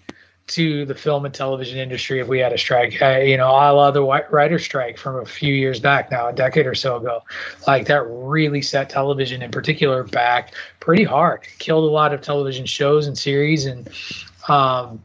to 0.54 0.84
the 0.84 0.94
film 0.94 1.24
and 1.24 1.34
television 1.34 1.78
industry 1.78 2.20
if 2.20 2.28
we 2.28 2.38
had 2.38 2.52
a 2.52 2.58
strike. 2.58 3.00
Uh, 3.00 3.18
you 3.18 3.36
know, 3.36 3.48
a 3.48 3.72
la 3.72 3.90
the 3.90 4.02
writer 4.02 4.58
strike 4.58 4.98
from 4.98 5.16
a 5.16 5.24
few 5.24 5.54
years 5.54 5.80
back 5.80 6.10
now, 6.10 6.28
a 6.28 6.32
decade 6.32 6.66
or 6.66 6.74
so 6.74 6.96
ago. 6.96 7.22
Like 7.66 7.86
that 7.86 8.02
really 8.02 8.62
set 8.62 8.90
television 8.90 9.42
in 9.42 9.50
particular 9.50 10.04
back 10.04 10.54
pretty 10.80 11.04
hard. 11.04 11.42
Killed 11.58 11.84
a 11.84 11.92
lot 11.92 12.12
of 12.12 12.20
television 12.20 12.66
shows 12.66 13.06
and 13.06 13.16
series, 13.16 13.64
and 13.64 13.88
um, 14.48 15.02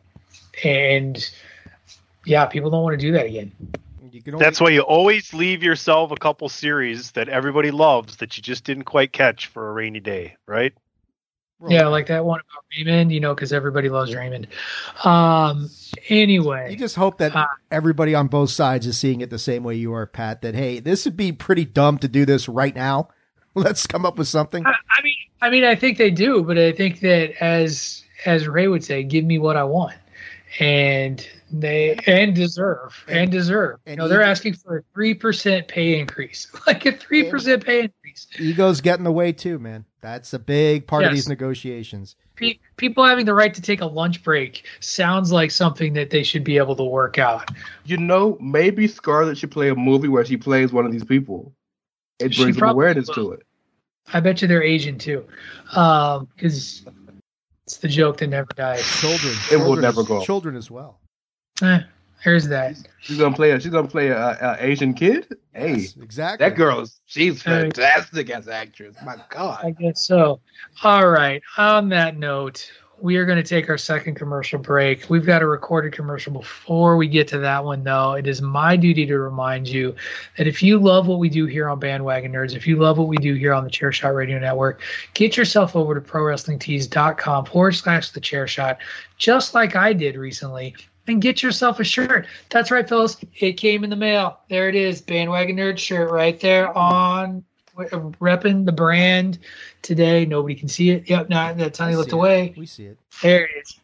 and 0.64 1.32
yeah, 2.26 2.46
people 2.46 2.70
don't 2.70 2.84
want 2.84 3.00
to 3.00 3.06
do 3.06 3.14
that 3.14 3.26
again. 3.26 3.52
You 4.12 4.38
That's 4.38 4.60
why 4.60 4.70
you 4.70 4.82
always 4.82 5.34
leave 5.34 5.64
yourself 5.64 6.12
a 6.12 6.16
couple 6.16 6.50
series 6.50 7.12
that 7.12 7.30
everybody 7.30 7.72
loves 7.72 8.18
that 8.18 8.36
you 8.36 8.44
just 8.44 8.64
didn't 8.64 8.86
quite 8.86 9.14
catch 9.14 9.48
for 9.48 9.70
a 9.70 9.74
rainy 9.74 10.00
day, 10.00 10.36
right? 10.48 10.74
Yeah, 11.68 11.88
like 11.88 12.08
that 12.08 12.24
one 12.24 12.40
about 12.40 12.66
Raymond, 12.78 13.12
you 13.12 13.20
know, 13.20 13.34
because 13.34 13.52
everybody 13.52 13.90
loves 13.90 14.14
Raymond. 14.14 14.48
Um, 15.04 15.70
anyway, 16.08 16.72
You 16.72 16.78
just 16.78 16.96
hope 16.96 17.18
that 17.18 17.34
everybody 17.72 18.14
on 18.14 18.28
both 18.28 18.52
sides 18.52 18.86
is 18.86 18.98
seeing 18.98 19.22
it 19.22 19.32
the 19.32 19.40
same 19.40 19.64
way 19.64 19.76
you 19.76 19.92
are, 19.94 20.06
Pat. 20.06 20.44
That 20.44 20.54
hey, 20.54 20.80
this 20.80 21.06
would 21.06 21.18
be 21.18 21.32
pretty 21.32 21.66
dumb 21.66 21.98
to 22.00 22.08
do 22.08 22.26
this 22.26 22.48
right 22.48 22.76
now. 22.76 23.10
Let's 23.56 23.88
come 23.88 24.06
up 24.06 24.20
with 24.20 24.28
something. 24.28 24.64
I, 24.68 24.70
I 24.70 25.04
mean, 25.04 25.16
I 25.42 25.50
mean, 25.50 25.64
I 25.64 25.74
think 25.74 25.98
they 25.98 26.12
do, 26.12 26.44
but 26.44 26.60
I 26.60 26.72
think 26.72 27.00
that 27.00 27.34
as 27.42 28.04
as 28.26 28.48
Ray 28.48 28.68
would 28.68 28.84
say, 28.84 29.02
give 29.04 29.26
me 29.26 29.40
what 29.40 29.58
I 29.58 29.64
want, 29.64 29.96
and 30.60 31.28
they 31.52 31.96
and 32.06 32.36
deserve 32.36 33.04
and 33.08 33.32
deserve. 33.32 33.80
You 33.88 33.96
know, 33.96 34.08
they're 34.08 34.22
asking 34.22 34.54
for 34.54 34.78
a 34.78 34.84
three 34.94 35.16
percent 35.16 35.68
pay 35.68 36.00
increase, 36.00 36.48
like 36.68 36.86
a 36.86 36.92
three 36.92 37.30
percent 37.30 37.66
pay 37.66 37.82
increase. 37.82 38.07
Please. 38.26 38.50
Egos 38.52 38.82
get 38.82 38.98
in 38.98 39.04
the 39.04 39.12
way 39.12 39.32
too, 39.32 39.60
man. 39.60 39.86
That's 40.02 40.34
a 40.34 40.40
big 40.40 40.88
part 40.88 41.04
of 41.04 41.12
these 41.14 41.28
negotiations. 41.28 42.16
Pe- 42.36 42.60
people 42.78 43.04
having 43.04 43.26
the 43.26 43.34
right 43.34 43.54
to 43.54 43.62
take 43.62 43.82
a 43.82 43.86
lunch 43.86 44.24
break 44.24 44.66
sounds 44.80 45.32
like 45.32 45.52
something 45.52 45.94
that 45.94 46.10
they 46.12 46.24
should 46.24 46.44
be 46.44 46.58
able 46.58 46.76
to 46.76 46.84
work 46.84 47.18
out. 47.18 47.50
You 47.86 47.98
know, 47.98 48.38
maybe 48.40 48.88
Scarlett 48.88 49.38
should 49.38 49.52
play 49.52 49.70
a 49.70 49.76
movie 49.76 50.08
where 50.08 50.24
she 50.24 50.38
plays 50.38 50.72
one 50.72 50.86
of 50.86 50.92
these 50.92 51.04
people. 51.04 51.54
It 52.20 52.34
She 52.34 52.44
brings 52.44 52.56
some 52.56 52.60
probably 52.62 52.74
awareness 52.84 53.08
will. 53.10 53.16
to 53.16 53.32
it. 53.34 53.44
I 54.14 54.20
bet 54.22 54.42
you 54.42 54.48
they're 54.48 54.64
Asian 54.64 54.98
too, 54.98 55.26
because 55.66 56.86
it's 57.66 57.78
the 57.78 57.88
joke 57.88 58.18
that 58.18 58.28
never 58.28 58.48
dies. 58.56 58.86
Children. 59.02 59.34
It 59.52 59.58
will 59.58 59.76
never 59.76 60.02
as- 60.02 60.08
go. 60.08 60.24
Children 60.24 60.56
as 60.56 60.72
well. 60.72 61.00
Eh, 61.62 61.82
there's 62.24 62.48
that. 62.50 62.76
She's 63.02 63.18
gonna 63.18 63.36
play 63.36 63.52
a 63.52 63.60
she's 63.60 63.72
gonna 63.72 63.88
play 63.88 64.10
a, 64.10 64.38
a 64.42 64.58
Asian 64.60 64.94
kid. 64.94 65.38
Hey, 65.54 65.78
Yes, 65.78 65.96
exactly. 66.02 66.48
that 66.48 66.56
girl's 66.56 67.00
she's 67.06 67.42
fantastic 67.42 68.30
as 68.30 68.48
an 68.48 68.54
actress. 68.54 68.96
My 69.06 69.18
God. 69.30 69.60
I 69.64 69.72
guess 69.72 70.02
so. 70.06 70.40
All 70.84 71.08
right. 71.08 71.42
On 71.58 71.90
that 71.90 72.18
note, 72.18 72.70
we 73.00 73.16
are 73.18 73.26
going 73.26 73.38
to 73.38 73.48
take 73.48 73.70
our 73.70 73.78
second 73.78 74.16
commercial 74.16 74.58
break. 74.58 75.08
We've 75.10 75.26
got 75.26 75.44
a 75.44 75.48
recorded 75.48 75.94
commercial 75.94 76.34
before 76.34 76.98
we 76.98 77.08
get 77.08 77.28
to 77.30 77.38
that 77.40 77.64
one, 77.64 77.84
though. 77.84 78.14
It 78.14 78.26
is 78.28 78.42
my 78.42 78.76
duty 78.76 79.06
to 79.06 79.20
remind 79.20 79.68
you 79.68 79.96
that 80.38 80.48
if 80.48 80.64
you 80.64 80.80
love 80.80 81.06
what 81.08 81.20
we 81.20 81.30
do 81.30 81.46
here 81.46 81.70
on 81.70 81.80
Bandwagon 81.80 82.34
Nerds, 82.34 82.56
if 82.56 82.66
you 82.66 82.78
love 82.78 82.98
what 82.98 83.08
we 83.08 83.18
do 83.18 83.36
here 83.36 83.54
on 83.54 83.64
the 83.64 83.70
Chairshot 83.70 84.16
Radio 84.16 84.40
Network, 84.40 84.82
get 85.14 85.38
yourself 85.38 85.76
over 85.76 85.94
to 85.94 86.02
ProWrestlingTees.com 86.02 87.46
forward 87.46 87.76
slash 87.76 88.10
the 88.12 88.20
chair 88.20 88.48
shot, 88.48 88.80
just 89.18 89.54
like 89.54 89.76
I 89.76 89.94
did 89.94 90.16
recently. 90.16 90.76
And 91.08 91.22
get 91.22 91.42
yourself 91.42 91.80
a 91.80 91.84
shirt. 91.84 92.28
That's 92.50 92.70
right, 92.70 92.88
fellas. 92.88 93.18
It 93.40 93.54
came 93.54 93.84
in 93.84 93.90
the 93.90 93.96
mail. 93.96 94.40
There 94.50 94.68
it 94.68 94.76
is. 94.76 95.02
Bandwagon 95.02 95.56
Nerd 95.56 95.78
shirt 95.78 96.12
right 96.12 96.40
there 96.40 96.76
on 96.78 97.44
repping 97.78 98.66
the 98.66 98.72
brand 98.72 99.40
today. 99.82 100.26
Nobody 100.26 100.56
can 100.56 100.68
see 100.68 100.90
it. 100.90 101.10
Yep, 101.10 101.30
no, 101.30 101.54
that's 101.54 101.80
Honey 101.80 101.92
We 101.92 101.98
looked 101.98 102.10
it. 102.10 102.16
away. 102.16 102.54
We 102.58 102.66
see 102.66 102.86
it. 102.86 102.98
There 103.22 103.46
it 103.46 103.52
is. 103.62 103.80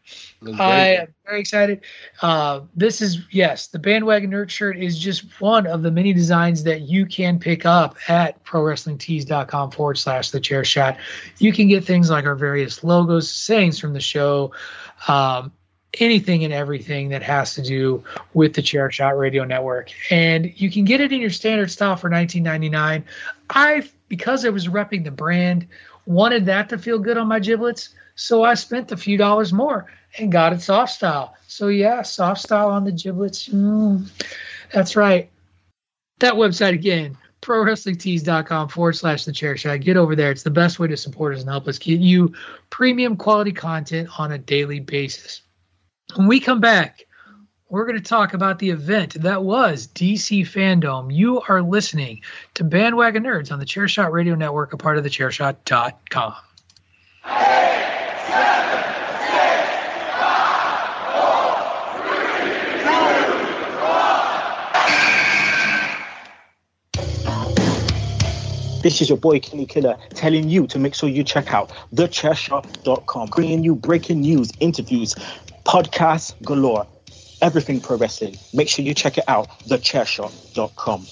I 0.59 0.95
am 0.97 1.13
very 1.25 1.39
excited. 1.39 1.81
Uh, 2.21 2.61
this 2.75 3.01
is 3.01 3.21
yes, 3.31 3.67
the 3.67 3.79
bandwagon 3.79 4.31
nerd 4.31 4.49
shirt 4.49 4.77
is 4.77 4.99
just 4.99 5.39
one 5.39 5.65
of 5.65 5.83
the 5.83 5.91
many 5.91 6.11
designs 6.13 6.63
that 6.63 6.81
you 6.81 7.05
can 7.05 7.39
pick 7.39 7.65
up 7.65 7.95
at 8.09 8.43
prowrestlingtees.com 8.43 9.71
forward 9.71 9.97
slash 9.97 10.31
the 10.31 10.39
chair 10.39 10.65
shot. 10.65 10.97
You 11.39 11.53
can 11.53 11.67
get 11.69 11.85
things 11.85 12.09
like 12.09 12.25
our 12.25 12.35
various 12.35 12.83
logos, 12.83 13.31
sayings 13.31 13.79
from 13.79 13.93
the 13.93 14.01
show, 14.01 14.51
um, 15.07 15.51
anything 15.99 16.43
and 16.43 16.53
everything 16.53 17.09
that 17.09 17.21
has 17.21 17.53
to 17.55 17.61
do 17.61 18.03
with 18.33 18.53
the 18.53 18.61
chair 18.61 18.89
shot 18.91 19.17
radio 19.17 19.43
network. 19.43 19.91
And 20.09 20.51
you 20.59 20.71
can 20.71 20.85
get 20.85 21.01
it 21.01 21.11
in 21.11 21.21
your 21.21 21.29
standard 21.29 21.71
style 21.71 21.95
for 21.95 22.09
$19.99. 22.09 23.03
I 23.49 23.89
because 24.07 24.45
I 24.45 24.49
was 24.49 24.67
repping 24.67 25.03
the 25.03 25.11
brand, 25.11 25.67
wanted 26.05 26.45
that 26.45 26.69
to 26.69 26.77
feel 26.77 26.99
good 26.99 27.17
on 27.17 27.27
my 27.27 27.39
giblets. 27.39 27.89
So 28.15 28.43
I 28.43 28.53
spent 28.53 28.91
a 28.91 28.97
few 28.97 29.17
dollars 29.17 29.51
more 29.51 29.87
and 30.17 30.31
got 30.31 30.53
it 30.53 30.61
soft 30.61 30.93
style. 30.93 31.35
So 31.47 31.67
yeah, 31.67 32.03
soft 32.03 32.41
style 32.41 32.69
on 32.69 32.83
the 32.83 32.91
giblets. 32.91 33.49
Mm, 33.49 34.07
that's 34.71 34.95
right. 34.95 35.29
That 36.19 36.35
website 36.35 36.73
again, 36.73 37.17
prowrestlingtees.com 37.41 38.69
forward 38.69 38.93
slash 38.93 39.25
the 39.25 39.33
chair 39.33 39.57
shot. 39.57 39.81
Get 39.81 39.97
over 39.97 40.15
there. 40.15 40.31
It's 40.31 40.43
the 40.43 40.51
best 40.51 40.79
way 40.79 40.87
to 40.87 40.97
support 40.97 41.33
us 41.33 41.41
and 41.41 41.49
help 41.49 41.67
us 41.67 41.79
get 41.79 41.99
you 41.99 42.33
premium 42.69 43.17
quality 43.17 43.51
content 43.51 44.09
on 44.19 44.31
a 44.31 44.37
daily 44.37 44.79
basis. 44.79 45.41
When 46.15 46.27
we 46.27 46.39
come 46.39 46.59
back, 46.59 47.05
we're 47.69 47.85
going 47.85 47.97
to 47.97 48.03
talk 48.03 48.33
about 48.33 48.59
the 48.59 48.69
event 48.69 49.15
that 49.15 49.43
was 49.43 49.87
DC 49.87 50.41
Fandom. 50.41 51.13
You 51.13 51.41
are 51.49 51.61
listening 51.61 52.21
to 52.53 52.63
Bandwagon 52.63 53.23
Nerds 53.23 53.51
on 53.51 53.57
the 53.57 53.65
Chairshot 53.65 54.11
Radio 54.11 54.35
Network, 54.35 54.73
a 54.73 54.77
part 54.77 54.97
of 54.97 55.03
the 55.03 55.09
chairshot.com. 55.09 56.35
This 68.83 68.99
is 68.99 69.07
your 69.07 69.17
boy 69.17 69.39
Kenny 69.39 69.65
Killer 69.65 69.95
telling 70.09 70.49
you 70.49 70.67
to 70.67 70.77
make 70.77 70.93
sure 70.93 71.07
you 71.07 71.23
check 71.23 71.53
out 71.53 71.71
thechairshot.com, 71.95 73.29
bringing 73.29 73.63
you 73.63 73.75
breaking 73.75 74.19
news, 74.19 74.51
interviews, 74.59 75.15
podcasts 75.63 76.33
galore, 76.43 76.85
everything 77.41 77.79
pro 77.79 77.95
wrestling. 77.95 78.35
Make 78.53 78.67
sure 78.67 78.83
you 78.83 78.93
check 78.93 79.17
it 79.17 79.23
out, 79.29 79.47
thechairshot.com. 79.61 81.05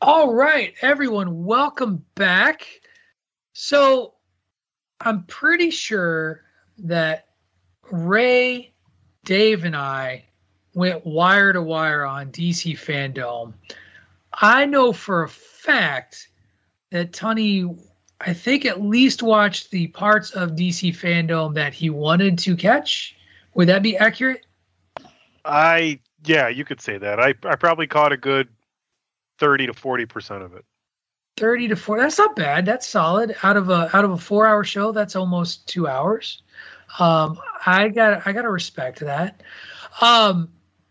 All 0.00 0.34
right, 0.34 0.74
everyone, 0.82 1.44
welcome 1.44 2.04
back. 2.16 2.66
So, 3.52 4.14
I'm 5.00 5.22
pretty 5.26 5.70
sure 5.70 6.42
that 6.78 7.28
Ray, 7.92 8.72
Dave, 9.24 9.64
and 9.64 9.76
I 9.76 10.24
went 10.74 11.04
wire 11.04 11.52
to 11.52 11.62
wire 11.62 12.04
on 12.04 12.30
DC 12.30 12.74
Fandom. 12.74 13.52
I 14.32 14.66
know 14.66 14.92
for 14.92 15.24
a 15.24 15.28
fact 15.28 16.28
that 16.90 17.12
Tony, 17.12 17.76
I 18.20 18.32
think, 18.32 18.64
at 18.64 18.80
least 18.80 19.22
watched 19.22 19.70
the 19.70 19.88
parts 19.88 20.30
of 20.30 20.52
DC 20.52 20.94
Fandom 20.94 21.54
that 21.54 21.74
he 21.74 21.90
wanted 21.90 22.38
to 22.40 22.56
catch. 22.56 23.16
Would 23.54 23.68
that 23.68 23.82
be 23.82 23.96
accurate? 23.96 24.46
I 25.44 26.00
yeah, 26.24 26.48
you 26.48 26.64
could 26.64 26.80
say 26.80 26.98
that. 26.98 27.18
I 27.18 27.34
I 27.44 27.56
probably 27.56 27.86
caught 27.86 28.12
a 28.12 28.16
good 28.16 28.48
thirty 29.38 29.66
to 29.66 29.74
forty 29.74 30.06
percent 30.06 30.42
of 30.42 30.54
it. 30.54 30.64
30 31.36 31.68
to 31.68 31.76
4 31.76 31.98
that's 31.98 32.18
not 32.18 32.36
bad 32.36 32.66
that's 32.66 32.86
solid 32.86 33.34
out 33.42 33.56
of 33.56 33.70
a 33.70 33.88
out 33.96 34.04
of 34.04 34.10
a 34.10 34.18
four 34.18 34.46
hour 34.46 34.62
show 34.62 34.92
that's 34.92 35.16
almost 35.16 35.66
two 35.66 35.88
hours 35.88 36.42
um 36.98 37.38
i 37.64 37.88
got 37.88 38.26
i 38.26 38.32
gotta 38.32 38.50
respect 38.50 39.00
that 39.00 39.40
um 40.02 40.50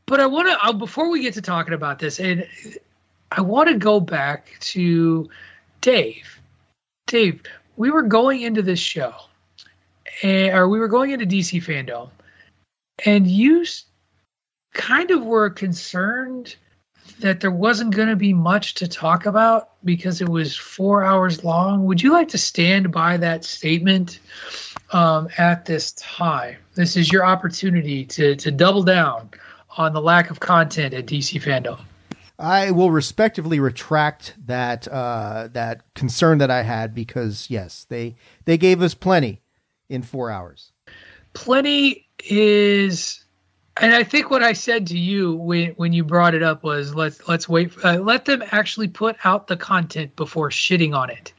but 0.09 0.19
i 0.19 0.25
want 0.25 0.47
to 0.47 0.65
uh, 0.65 0.73
before 0.73 1.09
we 1.09 1.21
get 1.21 1.33
to 1.35 1.41
talking 1.41 1.73
about 1.73 1.99
this 1.99 2.19
and 2.19 2.45
i 3.31 3.39
want 3.39 3.69
to 3.69 3.77
go 3.77 3.99
back 3.99 4.49
to 4.59 5.29
dave 5.81 6.39
dave 7.07 7.41
we 7.77 7.91
were 7.91 8.01
going 8.01 8.41
into 8.41 8.61
this 8.61 8.79
show 8.79 9.13
and 10.23 10.53
or 10.53 10.67
we 10.67 10.79
were 10.79 10.87
going 10.87 11.11
into 11.11 11.25
dc 11.25 11.63
fandom 11.63 12.09
and 13.05 13.27
you 13.27 13.63
kind 14.73 15.11
of 15.11 15.23
were 15.23 15.49
concerned 15.49 16.55
that 17.19 17.39
there 17.39 17.51
wasn't 17.51 17.93
going 17.95 18.07
to 18.07 18.15
be 18.15 18.33
much 18.33 18.75
to 18.75 18.87
talk 18.87 19.25
about 19.25 19.71
because 19.83 20.21
it 20.21 20.29
was 20.29 20.55
four 20.55 21.03
hours 21.03 21.43
long. 21.43 21.85
Would 21.85 22.01
you 22.01 22.13
like 22.13 22.29
to 22.29 22.37
stand 22.37 22.91
by 22.91 23.17
that 23.17 23.43
statement 23.43 24.19
um, 24.91 25.27
at 25.37 25.65
this 25.65 25.91
time? 25.93 26.57
This 26.75 26.95
is 26.95 27.11
your 27.11 27.25
opportunity 27.25 28.05
to 28.05 28.35
to 28.37 28.51
double 28.51 28.83
down 28.83 29.29
on 29.77 29.93
the 29.93 30.01
lack 30.01 30.29
of 30.29 30.39
content 30.39 30.93
at 30.93 31.05
DC 31.05 31.41
Fandom. 31.41 31.79
I 32.39 32.71
will 32.71 32.89
respectively 32.89 33.59
retract 33.59 34.33
that 34.45 34.87
uh, 34.87 35.49
that 35.51 35.93
concern 35.93 36.37
that 36.37 36.49
I 36.49 36.63
had 36.63 36.95
because 36.95 37.49
yes, 37.49 37.85
they 37.89 38.15
they 38.45 38.57
gave 38.57 38.81
us 38.81 38.93
plenty 38.93 39.41
in 39.89 40.03
four 40.03 40.31
hours. 40.31 40.71
Plenty 41.33 42.07
is, 42.23 43.25
and 43.75 43.93
I 43.93 44.03
think 44.03 44.29
what 44.29 44.41
I 44.41 44.53
said 44.53 44.87
to 44.87 44.97
you 44.97 45.35
when 45.35 45.71
when 45.71 45.91
you 45.91 46.05
brought 46.05 46.33
it 46.33 46.41
up 46.41 46.63
was 46.63 46.95
let's 46.95 47.27
let's 47.27 47.49
wait, 47.49 47.73
uh, 47.83 47.99
let 47.99 48.23
them 48.23 48.41
actually 48.51 48.87
put 48.87 49.17
out 49.25 49.47
the 49.47 49.57
content 49.57 50.15
before 50.15 50.49
shitting 50.49 50.95
on 50.95 51.09
it. 51.09 51.33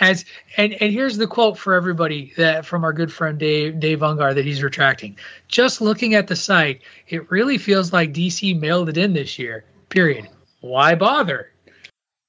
As 0.00 0.24
and 0.56 0.72
and 0.74 0.92
here's 0.92 1.16
the 1.18 1.26
quote 1.26 1.56
for 1.56 1.72
everybody 1.74 2.32
that 2.36 2.66
from 2.66 2.82
our 2.84 2.92
good 2.92 3.12
friend 3.12 3.38
Dave 3.38 3.78
Dave 3.78 4.00
Ungar 4.00 4.34
that 4.34 4.44
he's 4.44 4.62
retracting. 4.62 5.16
Just 5.48 5.80
looking 5.80 6.14
at 6.14 6.26
the 6.26 6.36
site, 6.36 6.82
it 7.08 7.30
really 7.30 7.58
feels 7.58 7.92
like 7.92 8.12
DC 8.12 8.58
mailed 8.58 8.88
it 8.88 8.96
in 8.96 9.12
this 9.12 9.38
year. 9.38 9.64
Period. 9.90 10.28
Why 10.60 10.94
bother? 10.94 11.52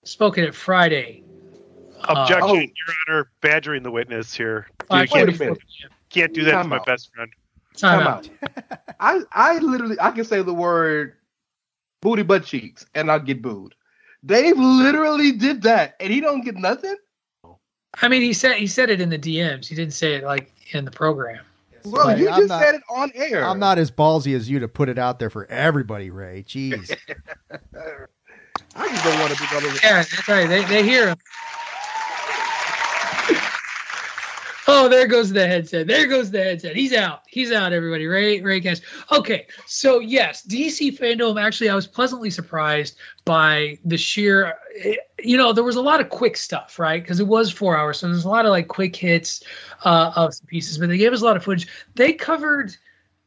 Spoken 0.04 0.44
at 0.44 0.54
Friday. 0.54 1.24
Objection, 2.04 2.50
oh. 2.50 2.54
Your 2.54 2.96
Honor, 3.08 3.30
badgering 3.42 3.82
the 3.82 3.90
witness 3.90 4.34
here. 4.34 4.68
I 4.92 5.02
You 5.02 5.08
can't 5.08 5.60
can't, 6.10 6.34
do 6.34 6.44
that 6.44 6.52
Time 6.52 6.64
to 6.66 6.70
my 6.70 6.76
out. 6.78 6.86
best 6.86 7.14
friend. 7.14 7.32
Time 7.76 8.00
Time 8.00 8.08
out. 8.08 8.30
I 9.00 9.22
I 9.32 9.58
literally 9.58 9.98
I 10.00 10.12
can 10.12 10.24
say 10.24 10.42
the 10.42 10.54
word 10.54 11.14
booty 12.02 12.22
butt 12.22 12.46
cheeks 12.46 12.86
and 12.94 13.12
I'll 13.12 13.20
get 13.20 13.42
booed. 13.42 13.74
Dave 14.26 14.58
literally 14.58 15.32
did 15.32 15.64
that 15.64 15.96
and 16.00 16.14
he 16.14 16.22
don't 16.22 16.42
get 16.46 16.56
nothing. 16.56 16.96
I 18.02 18.08
mean, 18.08 18.22
he 18.22 18.34
said 18.34 18.58
he 18.58 18.68
said 18.68 18.90
it 18.90 19.00
in 19.02 19.10
the 19.10 19.20
DMs. 19.20 19.68
He 19.68 19.76
didn't 19.76 19.94
say 19.94 20.16
it 20.16 20.24
like 20.24 20.52
in 20.72 20.86
the 20.86 20.92
program. 20.92 21.44
Bro, 21.84 22.06
Right, 22.06 22.18
you 22.18 22.30
I'm 22.30 22.38
just 22.40 22.50
not- 22.50 22.62
said 22.64 22.76
it 22.76 22.82
on 22.90 23.12
air. 23.14 23.46
I'm 23.46 23.60
not 23.60 23.78
as 23.78 23.92
ballsy 23.92 24.36
as 24.36 24.50
you 24.50 24.60
to 24.60 24.68
put 24.68 24.90
it 24.90 24.98
out 24.98 25.20
there 25.20 25.30
for 25.30 25.46
everybody, 25.46 26.10
Ray. 26.10 26.44
Jeez. 26.48 26.96
I 28.78 28.90
just 28.90 29.04
don't 29.04 29.20
want 29.20 29.32
to 29.34 29.40
be 29.40 29.56
on 29.56 29.64
the 29.64 29.80
Yeah, 29.84 29.94
that's 29.98 30.28
right. 30.28 30.48
They 30.48 30.66
they 30.66 30.84
hear 30.84 31.10
him. 31.10 31.18
Oh, 34.68 34.90
there 34.90 35.08
goes 35.08 35.32
the 35.32 35.46
headset. 35.46 35.88
There 35.88 36.08
goes 36.08 36.32
the 36.32 36.44
headset. 36.44 36.76
He's 36.76 36.94
out. 36.94 37.22
He's 37.28 37.52
out, 37.52 37.72
everybody. 37.72 38.08
Ray, 38.08 38.42
Ray 38.42 38.62
Cash. 38.62 38.80
Okay. 39.12 39.48
So, 39.68 40.00
yes, 40.00 40.46
DC 40.46 40.98
fandom, 40.98 41.42
actually, 41.42 41.70
I 41.70 41.76
was 41.76 41.86
pleasantly 41.86 42.30
surprised 42.30 42.98
by 43.26 43.78
the 43.86 43.98
sheer, 43.98 44.56
you 45.20 45.38
know, 45.38 45.54
there 45.54 45.64
was 45.64 45.76
a 45.76 45.82
lot 45.82 46.02
of 46.02 46.10
quick 46.10 46.36
stuff, 46.36 46.80
right? 46.80 47.02
Because 47.02 47.20
it 47.20 47.28
was 47.28 47.52
four 47.52 47.78
hours. 47.78 48.00
So 48.00 48.08
there's 48.08 48.26
a 48.26 48.30
lot 48.30 48.46
of 48.46 48.52
like 48.52 48.68
quick 48.68 48.96
hits 48.96 49.44
uh, 49.84 50.12
of 50.16 50.34
pieces, 50.48 50.78
but 50.78 50.90
they 50.90 50.98
gave 50.98 51.14
us 51.14 51.22
a 51.22 51.26
lot 51.26 51.38
of 51.38 51.44
footage. 51.44 51.68
They 51.94 52.14
covered 52.14 52.76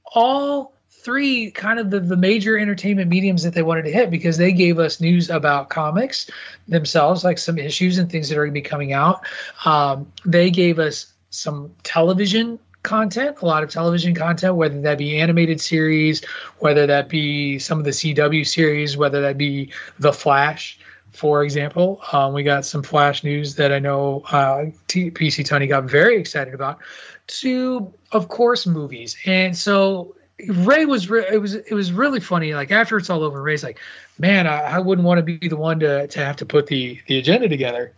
all 0.07 0.75
three 0.91 1.51
kind 1.53 1.79
of 1.79 1.91
the, 1.91 2.01
the 2.01 2.17
major 2.17 2.59
entertainment 2.59 3.09
mediums 3.09 3.45
that 3.45 3.55
they 3.55 3.63
wanted 3.63 3.85
to 3.85 3.93
hit 3.93 4.11
because 4.11 4.37
they 4.37 4.53
gave 4.53 4.79
us 4.79 5.01
news 5.01 5.31
about 5.31 5.71
comics 5.71 6.29
themselves, 6.67 7.23
like 7.23 7.39
some 7.39 7.59
issues 7.59 7.99
and 7.99 8.11
things 8.11 8.29
that 8.29 8.37
are 8.37 8.45
going 8.45 8.55
to 8.55 8.61
be 8.61 8.69
coming 8.69 8.93
out. 8.93 9.25
Um, 9.65 10.11
they 10.25 10.51
gave 10.51 10.79
us 10.79 11.15
some 11.31 11.75
television 11.83 12.59
content, 12.83 13.37
a 13.43 13.47
lot 13.47 13.63
of 13.63 13.71
television 13.71 14.15
content, 14.15 14.57
whether 14.57 14.81
that 14.81 14.99
be 14.99 15.19
animated 15.19 15.61
series, 15.61 16.25
whether 16.59 16.87
that 16.87 17.09
be 17.09 17.59
some 17.59 17.79
of 17.79 17.85
the 17.85 17.91
CW 17.91 18.47
series, 18.47 18.97
whether 18.97 19.21
that 19.21 19.37
be 19.37 19.73
The 19.99 20.13
Flash, 20.13 20.79
for 21.13 21.43
example. 21.43 22.01
Um, 22.13 22.33
we 22.33 22.43
got 22.43 22.65
some 22.65 22.83
Flash 22.83 23.25
news 23.25 23.57
that 23.57 23.73
I 23.73 23.79
know 23.79 24.23
uh, 24.31 24.67
T- 24.87 25.11
PC 25.11 25.45
Tony 25.45 25.67
got 25.67 25.85
very 25.85 26.19
excited 26.19 26.55
about. 26.55 26.79
To, 27.27 27.93
of 28.13 28.29
course, 28.29 28.67
movies. 28.67 29.17
And 29.27 29.55
so 29.55 30.15
Ray 30.49 30.87
was 30.87 31.11
re- 31.11 31.27
it 31.31 31.39
was 31.43 31.55
it 31.55 31.73
was 31.73 31.93
really 31.93 32.21
funny. 32.21 32.55
Like 32.55 32.71
after 32.71 32.97
it's 32.97 33.11
all 33.11 33.23
over, 33.23 33.43
Ray's 33.43 33.63
like, 33.63 33.79
"Man, 34.19 34.47
I, 34.47 34.61
I 34.61 34.79
wouldn't 34.79 35.07
want 35.07 35.19
to 35.19 35.23
be 35.23 35.47
the 35.47 35.57
one 35.57 35.81
to 35.81 36.07
to 36.07 36.25
have 36.25 36.37
to 36.37 36.47
put 36.47 36.69
the 36.69 36.99
the 37.07 37.19
agenda 37.19 37.49
together 37.49 37.93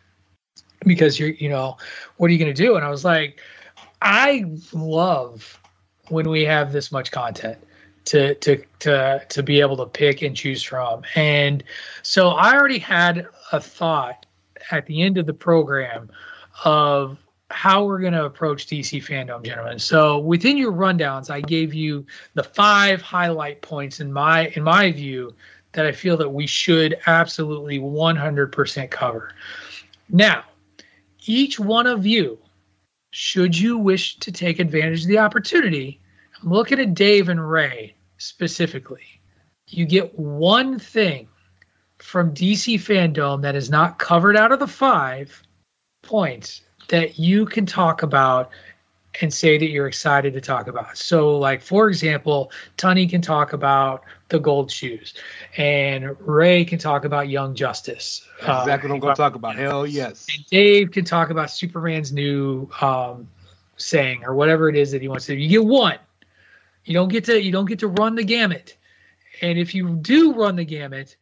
because 0.85 1.19
you're 1.19 1.31
you 1.31 1.48
know 1.48 1.77
what 2.16 2.28
are 2.28 2.32
you 2.32 2.39
going 2.39 2.55
to 2.55 2.62
do?" 2.62 2.77
And 2.77 2.85
I 2.85 2.90
was 2.90 3.05
like, 3.05 3.40
"I 4.02 4.44
love 4.73 5.59
when 6.09 6.28
we 6.28 6.44
have 6.44 6.73
this 6.73 6.90
much 6.93 7.11
content 7.11 7.59
to 8.07 8.35
to 8.36 8.62
to 8.81 9.24
to 9.28 9.43
be 9.43 9.61
able 9.61 9.77
to 9.78 9.86
pick 9.86 10.23
and 10.23 10.36
choose 10.36 10.62
from." 10.62 11.02
And 11.15 11.62
so 12.02 12.31
I 12.31 12.55
already 12.55 12.78
had 12.78 13.27
a 13.52 13.61
thought 13.61 14.27
at 14.70 14.86
the 14.86 15.02
end 15.02 15.19
of 15.19 15.27
the 15.27 15.35
program 15.35 16.11
of 16.65 17.19
how 17.51 17.85
we're 17.85 17.98
going 17.98 18.12
to 18.12 18.24
approach 18.24 18.66
DC 18.66 19.05
fandom, 19.05 19.44
gentlemen. 19.44 19.78
So 19.78 20.19
within 20.19 20.57
your 20.57 20.73
rundowns, 20.73 21.31
I 21.31 21.40
gave 21.40 21.74
you 21.74 22.07
the 22.35 22.44
five 22.44 23.02
highlight 23.02 23.61
points 23.61 24.01
in 24.01 24.12
my 24.12 24.48
in 24.55 24.62
my 24.62 24.93
view 24.93 25.35
that 25.73 25.86
I 25.86 25.93
feel 25.93 26.16
that 26.16 26.28
we 26.28 26.47
should 26.47 26.98
absolutely 27.07 27.78
100% 27.78 28.90
cover. 28.90 29.32
Now, 30.09 30.44
each 31.31 31.61
one 31.61 31.86
of 31.86 32.07
you, 32.07 32.39
should 33.12 33.57
you 33.57 33.78
wish 33.78 34.16
to 34.19 34.32
take 34.32 34.59
advantage 34.59 35.02
of 35.02 35.09
the 35.09 35.19
opportunity, 35.19 36.01
I'm 36.43 36.51
looking 36.51 36.81
at 36.81 36.94
Dave 36.94 37.28
and 37.28 37.51
Ray 37.51 37.94
specifically. 38.19 39.20
You 39.69 39.86
get 39.86 40.19
one 40.19 40.78
thing 40.78 41.28
from 41.98 42.35
DC 42.35 42.77
fandom 42.77 43.43
that 43.43 43.55
is 43.55 43.70
not 43.70 43.98
covered 43.98 44.36
out 44.36 44.52
of 44.52 44.59
the 44.59 44.66
five 44.66 45.43
points 46.02 46.62
that 46.89 47.19
you 47.19 47.47
can 47.47 47.66
talk 47.66 48.02
about 48.02 48.51
and 49.20 49.32
say 49.32 49.59
that 49.59 49.70
you're 49.70 49.86
excited 49.86 50.32
to 50.32 50.40
talk 50.40 50.66
about. 50.66 50.97
So, 50.97 51.36
like 51.36 51.62
for 51.62 51.89
example, 51.89 52.51
Tunney 52.77 53.09
can 53.09 53.20
talk 53.20 53.52
about 53.52 54.02
the 54.31 54.39
gold 54.39 54.70
shoes, 54.70 55.15
and 55.57 56.16
Ray 56.20 56.65
can 56.65 56.78
talk 56.78 57.05
about 57.05 57.28
Young 57.28 57.55
Justice. 57.55 58.27
Exactly 58.39 58.89
what 58.89 58.94
I'm 58.94 59.01
going 59.01 59.15
to 59.15 59.20
talk 59.20 59.35
about. 59.35 59.57
Hell 59.57 59.86
yes. 59.86 60.27
And 60.35 60.47
Dave 60.47 60.93
can 60.93 61.05
talk 61.05 61.31
about 61.31 61.51
Superman's 61.51 62.12
new 62.12 62.69
um, 62.81 63.28
saying 63.77 64.24
or 64.24 64.35
whatever 64.35 64.69
it 64.69 64.77
is 64.77 64.93
that 64.93 65.02
he 65.02 65.09
wants 65.09 65.27
to. 65.27 65.35
You 65.35 65.48
get 65.48 65.65
one. 65.65 65.98
You 66.85 66.94
don't 66.94 67.09
get 67.09 67.24
to. 67.24 67.40
You 67.40 67.52
don't 67.52 67.66
get 67.66 67.81
to 67.81 67.89
run 67.89 68.15
the 68.15 68.24
gamut. 68.24 68.77
And 69.43 69.59
if 69.59 69.74
you 69.74 69.97
do 69.97 70.32
run 70.32 70.57
the 70.57 70.65
gamut, 70.65 71.16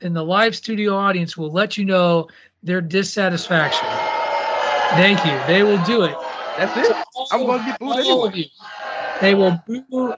then 0.00 0.12
the 0.12 0.24
live 0.24 0.56
studio 0.56 0.94
audience 0.96 1.36
will 1.36 1.52
let 1.52 1.76
you 1.76 1.84
know 1.84 2.28
their 2.62 2.80
dissatisfaction. 2.80 3.88
Thank 4.96 5.24
you. 5.24 5.40
They 5.46 5.62
will 5.62 5.82
do 5.84 6.02
it. 6.02 6.16
That's 6.56 6.76
it. 6.76 6.96
I'm 7.32 7.46
going 7.46 7.60
to 7.60 7.66
get 7.66 7.78
booed 7.80 7.98
anyway. 7.98 8.50
They 9.20 9.34
will 9.34 9.60
boo. 9.66 10.14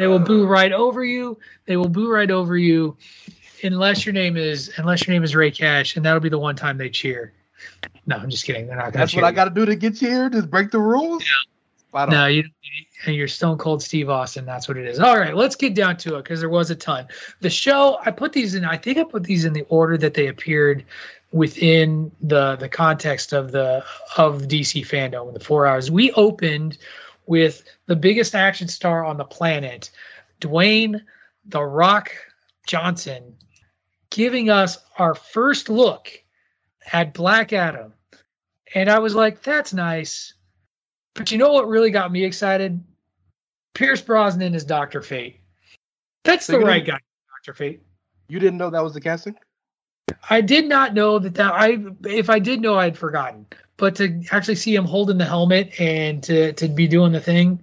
They 0.00 0.06
will 0.06 0.18
boo 0.18 0.46
right 0.46 0.72
over 0.72 1.04
you. 1.04 1.38
They 1.66 1.76
will 1.76 1.90
boo 1.90 2.10
right 2.10 2.30
over 2.30 2.56
you, 2.56 2.96
unless 3.62 4.06
your 4.06 4.14
name 4.14 4.38
is 4.38 4.72
unless 4.78 5.06
your 5.06 5.12
name 5.12 5.22
is 5.22 5.36
Ray 5.36 5.50
Cash, 5.50 5.96
and 5.96 6.06
that'll 6.06 6.20
be 6.20 6.30
the 6.30 6.38
one 6.38 6.56
time 6.56 6.78
they 6.78 6.88
cheer. 6.88 7.34
No, 8.06 8.16
I'm 8.16 8.30
just 8.30 8.46
kidding. 8.46 8.66
They're 8.66 8.76
not. 8.76 8.94
That's 8.94 9.14
what 9.14 9.24
I 9.24 9.32
got 9.32 9.44
to 9.44 9.50
do 9.50 9.66
to 9.66 9.76
get 9.76 9.96
cheered. 9.96 10.32
Just 10.32 10.48
break 10.48 10.70
the 10.70 10.78
rules. 10.78 11.22
Yeah. 11.92 12.06
No, 12.06 12.24
you. 12.24 12.44
You're 13.04 13.28
Stone 13.28 13.58
Cold 13.58 13.82
Steve 13.82 14.08
Austin. 14.08 14.46
That's 14.46 14.68
what 14.68 14.78
it 14.78 14.86
is. 14.86 15.00
All 15.00 15.18
right, 15.18 15.36
let's 15.36 15.54
get 15.54 15.74
down 15.74 15.98
to 15.98 16.16
it 16.16 16.22
because 16.22 16.40
there 16.40 16.48
was 16.48 16.70
a 16.70 16.76
ton. 16.76 17.06
The 17.40 17.50
show. 17.50 17.98
I 18.02 18.10
put 18.10 18.32
these 18.32 18.54
in. 18.54 18.64
I 18.64 18.78
think 18.78 18.96
I 18.96 19.04
put 19.04 19.24
these 19.24 19.44
in 19.44 19.52
the 19.52 19.66
order 19.68 19.98
that 19.98 20.14
they 20.14 20.28
appeared 20.28 20.82
within 21.30 22.10
the 22.22 22.56
the 22.56 22.70
context 22.70 23.34
of 23.34 23.52
the 23.52 23.84
of 24.16 24.44
DC 24.44 24.86
fandom. 24.86 25.34
The 25.34 25.40
four 25.40 25.66
hours 25.66 25.90
we 25.90 26.10
opened 26.12 26.78
with 27.30 27.62
the 27.86 27.94
biggest 27.94 28.34
action 28.34 28.66
star 28.66 29.04
on 29.04 29.16
the 29.16 29.24
planet, 29.24 29.92
Dwayne 30.40 31.00
the 31.44 31.62
Rock 31.62 32.10
Johnson, 32.66 33.36
giving 34.10 34.50
us 34.50 34.78
our 34.98 35.14
first 35.14 35.68
look 35.68 36.10
at 36.92 37.14
Black 37.14 37.52
Adam, 37.52 37.94
and 38.74 38.90
I 38.90 38.98
was 38.98 39.14
like, 39.14 39.42
"That's 39.42 39.72
nice." 39.72 40.34
But 41.14 41.30
you 41.30 41.38
know 41.38 41.52
what 41.52 41.68
really 41.68 41.92
got 41.92 42.10
me 42.10 42.24
excited? 42.24 42.82
Pierce 43.74 44.02
Brosnan 44.02 44.56
is 44.56 44.64
Doctor 44.64 45.00
Fate. 45.00 45.40
That's 46.24 46.46
so 46.46 46.58
the 46.58 46.66
right 46.66 46.84
guy, 46.84 46.98
Doctor 47.36 47.54
Fate. 47.54 47.80
You 48.26 48.40
didn't 48.40 48.58
know 48.58 48.70
that 48.70 48.82
was 48.82 48.94
the 48.94 49.00
casting? 49.00 49.36
I 50.28 50.40
did 50.40 50.68
not 50.68 50.94
know 50.94 51.18
that 51.18 51.34
that 51.34 51.52
I 51.52 51.78
if 52.04 52.30
I 52.30 52.38
did 52.38 52.60
know 52.60 52.76
I'd 52.76 52.98
forgotten. 52.98 53.46
But 53.76 53.96
to 53.96 54.22
actually 54.30 54.56
see 54.56 54.74
him 54.74 54.84
holding 54.84 55.16
the 55.16 55.24
helmet 55.24 55.80
and 55.80 56.22
to 56.24 56.52
to 56.54 56.68
be 56.68 56.86
doing 56.86 57.12
the 57.12 57.20
thing, 57.20 57.62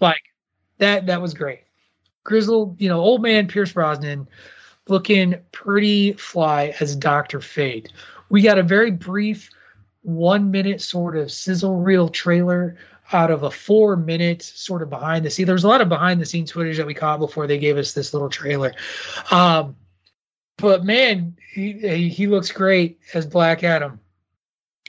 like 0.00 0.22
that 0.78 1.06
that 1.06 1.20
was 1.20 1.34
great. 1.34 1.64
Grizzle, 2.24 2.74
you 2.78 2.88
know, 2.88 3.00
old 3.00 3.22
man 3.22 3.48
Pierce 3.48 3.72
Brosnan 3.72 4.28
looking 4.88 5.36
pretty 5.52 6.12
fly 6.14 6.74
as 6.80 6.96
Doctor 6.96 7.40
Fate. 7.40 7.92
We 8.30 8.42
got 8.42 8.58
a 8.58 8.62
very 8.62 8.90
brief 8.90 9.50
one 10.02 10.50
minute 10.50 10.80
sort 10.80 11.16
of 11.16 11.30
sizzle 11.30 11.76
reel 11.76 12.08
trailer 12.08 12.76
out 13.12 13.30
of 13.30 13.42
a 13.42 13.50
four 13.50 13.96
minute 13.96 14.42
sort 14.42 14.82
of 14.82 14.90
behind 14.90 15.24
the 15.24 15.30
scenes. 15.30 15.46
There 15.46 15.54
was 15.54 15.64
a 15.64 15.68
lot 15.68 15.80
of 15.80 15.88
behind 15.88 16.20
the 16.20 16.26
scenes 16.26 16.50
footage 16.50 16.76
that 16.76 16.86
we 16.86 16.94
caught 16.94 17.18
before 17.18 17.46
they 17.46 17.58
gave 17.58 17.76
us 17.76 17.92
this 17.92 18.12
little 18.12 18.28
trailer. 18.28 18.74
Um, 19.30 19.76
but 20.58 20.84
man, 20.84 21.36
he 21.52 22.08
he 22.08 22.26
looks 22.26 22.52
great 22.52 22.98
as 23.14 23.26
Black 23.26 23.64
Adam. 23.64 23.98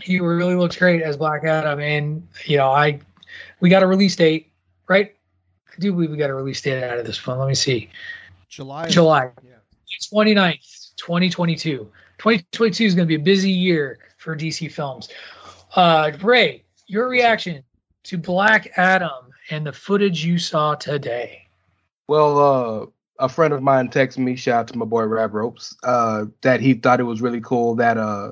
He 0.02 0.20
really 0.20 0.56
looks 0.56 0.78
great 0.78 1.02
as 1.02 1.18
Black 1.18 1.44
Adam, 1.44 1.80
and 1.80 2.28
you 2.46 2.58
know, 2.58 2.70
I 2.70 3.00
we 3.60 3.70
got 3.70 3.84
a 3.84 3.88
release 3.88 4.16
date, 4.16 4.52
right? 4.88 5.16
I 5.68 5.80
do 5.80 5.94
believe 5.94 6.12
we 6.12 6.18
got 6.18 6.30
a 6.30 6.34
release 6.34 6.62
date 6.62 6.84
out 6.84 6.98
of 6.98 7.06
this 7.06 7.26
one. 7.26 7.40
Let 7.40 7.48
me 7.48 7.56
see. 7.56 7.90
July. 8.50 8.88
July. 8.90 9.32
Yeah. 9.44 9.56
29th, 10.12 10.96
2022. 10.96 11.90
2022 12.18 12.84
is 12.84 12.96
going 12.96 13.08
to 13.08 13.08
be 13.08 13.16
a 13.16 13.24
busy 13.24 13.52
year 13.52 14.00
for 14.18 14.36
DC 14.36 14.72
films. 14.72 15.10
Uh, 15.76 16.12
Ray, 16.22 16.64
your 16.88 17.08
reaction 17.08 17.64
to 18.04 18.18
Black 18.18 18.72
Adam 18.78 19.32
and 19.52 19.66
the 19.66 19.74
footage 19.74 20.26
you 20.26 20.38
saw 20.38 20.76
today? 20.76 21.48
Well, 22.08 22.40
uh, 22.40 22.86
a 23.20 23.28
friend 23.30 23.54
of 23.54 23.62
mine 23.62 23.90
texted 23.90 24.20
me, 24.20 24.36
shout 24.36 24.60
out 24.62 24.68
to 24.70 24.78
my 24.78 24.86
boy 24.86 25.04
Rab 25.04 25.34
Ropes, 25.34 25.76
uh, 25.84 26.26
that 26.42 26.62
he 26.62 26.74
thought 26.74 27.02
it 27.02 27.04
was 27.04 27.22
really 27.22 27.42
cool 27.42 27.76
that 27.76 27.98
uh, 27.98 28.32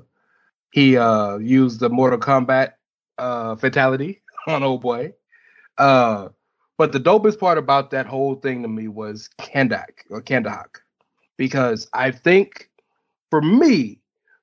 he 0.71 0.97
uh, 0.97 1.37
used 1.37 1.79
the 1.79 1.89
Mortal 1.89 2.19
Kombat 2.19 2.73
uh, 3.17 3.55
fatality 3.55 4.21
on 4.47 4.63
old 4.63 4.81
boy. 4.81 5.13
Uh, 5.77 6.29
but 6.77 6.91
the 6.91 6.99
dopest 6.99 7.39
part 7.39 7.57
about 7.57 7.91
that 7.91 8.05
whole 8.05 8.35
thing 8.35 8.61
to 8.61 8.67
me 8.67 8.87
was 8.87 9.29
Kahndaq 9.39 10.05
or 10.09 10.21
Kahndaq, 10.21 10.77
because 11.35 11.89
I 11.93 12.11
think 12.11 12.69
for 13.29 13.41
me, 13.41 13.99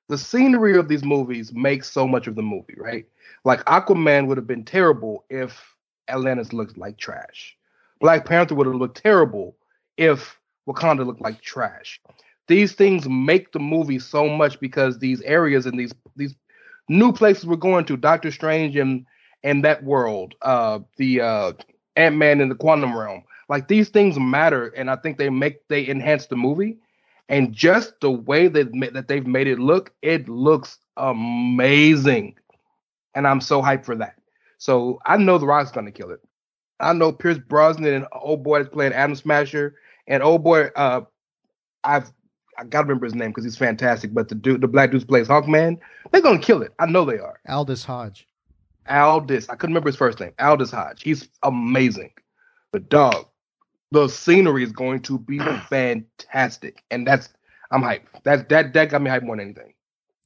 the 0.07 0.17
scenery 0.17 0.77
of 0.77 0.87
these 0.87 1.03
movies 1.03 1.51
makes 1.53 1.89
so 1.89 2.07
much 2.07 2.27
of 2.27 2.35
the 2.35 2.43
movie, 2.43 2.75
right? 2.77 3.05
Like 3.43 3.65
Aquaman 3.65 4.27
would 4.27 4.37
have 4.37 4.45
been 4.45 4.63
terrible 4.63 5.25
if 5.29 5.75
Atlantis 6.07 6.53
looked 6.53 6.77
like 6.77 6.97
trash. 6.97 7.57
Black 7.99 8.25
Panther 8.25 8.53
would 8.53 8.67
have 8.67 8.75
looked 8.75 9.01
terrible 9.01 9.55
if 9.97 10.39
Wakanda 10.67 11.05
looked 11.05 11.21
like 11.21 11.41
trash. 11.41 11.99
These 12.47 12.73
things 12.73 13.07
make 13.09 13.51
the 13.51 13.59
movie 13.59 13.99
so 13.99 14.27
much 14.27 14.59
because 14.59 14.99
these 14.99 15.21
areas 15.21 15.65
and 15.65 15.79
these 15.79 15.93
these 16.15 16.35
new 16.89 17.11
places 17.11 17.45
we're 17.45 17.55
going 17.55 17.85
to, 17.85 17.97
Doctor 17.97 18.31
Strange 18.31 18.75
and 18.75 19.05
and 19.43 19.63
that 19.63 19.83
world, 19.83 20.35
uh, 20.41 20.79
the 20.97 21.21
uh, 21.21 21.53
Ant 21.95 22.15
Man 22.17 22.41
in 22.41 22.49
the 22.49 22.55
quantum 22.55 22.97
realm, 22.97 23.23
like 23.49 23.67
these 23.67 23.89
things 23.89 24.19
matter, 24.19 24.67
and 24.69 24.89
I 24.89 24.95
think 24.95 25.17
they 25.17 25.29
make 25.29 25.67
they 25.67 25.87
enhance 25.87 26.27
the 26.27 26.35
movie. 26.35 26.77
And 27.29 27.53
just 27.53 27.99
the 28.01 28.11
way 28.11 28.47
that 28.47 28.71
that 28.93 29.07
they've 29.07 29.25
made 29.25 29.47
it 29.47 29.59
look, 29.59 29.91
it 30.01 30.29
looks 30.29 30.77
amazing, 30.97 32.35
and 33.15 33.27
I'm 33.27 33.41
so 33.41 33.61
hyped 33.61 33.85
for 33.85 33.95
that. 33.95 34.15
So 34.57 34.99
I 35.05 35.17
know 35.17 35.37
The 35.37 35.47
Rock's 35.47 35.71
gonna 35.71 35.91
kill 35.91 36.11
it. 36.11 36.19
I 36.79 36.93
know 36.93 37.11
Pierce 37.11 37.39
Brosnan 37.39 37.93
and 37.93 38.05
old 38.11 38.43
boy 38.43 38.61
is 38.61 38.69
playing 38.69 38.93
Adam 38.93 39.15
Smasher 39.15 39.75
and 40.07 40.23
old 40.23 40.43
boy. 40.43 40.67
Uh, 40.75 41.01
I've 41.83 42.11
I 42.57 42.63
gotta 42.63 42.85
remember 42.87 43.05
his 43.05 43.15
name 43.15 43.29
because 43.31 43.43
he's 43.43 43.57
fantastic. 43.57 44.13
But 44.13 44.29
the 44.29 44.35
dude, 44.35 44.61
the 44.61 44.67
black 44.67 44.91
dude 44.91 45.01
who 45.01 45.07
plays 45.07 45.27
Hawkman, 45.27 45.77
they're 46.11 46.21
gonna 46.21 46.39
kill 46.39 46.61
it. 46.61 46.73
I 46.79 46.85
know 46.85 47.05
they 47.05 47.19
are. 47.19 47.39
Aldis 47.47 47.83
Hodge. 47.83 48.27
Aldis. 48.89 49.49
I 49.49 49.55
couldn't 49.55 49.73
remember 49.73 49.89
his 49.89 49.95
first 49.97 50.19
name. 50.19 50.31
Aldis 50.39 50.71
Hodge. 50.71 51.01
He's 51.03 51.27
amazing. 51.43 52.11
But 52.71 52.89
dog, 52.89 53.25
the 53.91 54.07
scenery 54.07 54.63
is 54.63 54.71
going 54.71 55.01
to 55.03 55.19
be 55.19 55.39
fantastic, 55.69 56.83
and 56.91 57.05
that's 57.07 57.29
I'm 57.71 57.81
hyped. 57.81 58.01
That 58.23 58.49
that 58.49 58.73
that 58.73 58.89
got 58.89 59.01
me 59.01 59.09
hyped 59.09 59.23
more 59.23 59.35
than 59.35 59.45
anything. 59.45 59.73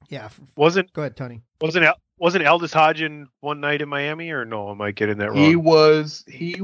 Yeah. 0.09 0.29
Wasn't 0.55 0.91
Go 0.93 1.03
ahead, 1.03 1.15
Tony. 1.15 1.41
wasn't 1.61 1.85
Al- 1.85 1.99
wasn't 2.17 2.45
Aldis 2.45 2.73
Hodge 2.73 3.01
in 3.01 3.27
one 3.41 3.59
night 3.61 3.81
in 3.81 3.89
Miami 3.89 4.31
or 4.31 4.43
no? 4.45 4.71
Am 4.71 4.81
I 4.81 4.91
getting 4.91 5.17
that 5.19 5.29
wrong? 5.31 5.37
He 5.37 5.55
was 5.55 6.25
he 6.27 6.61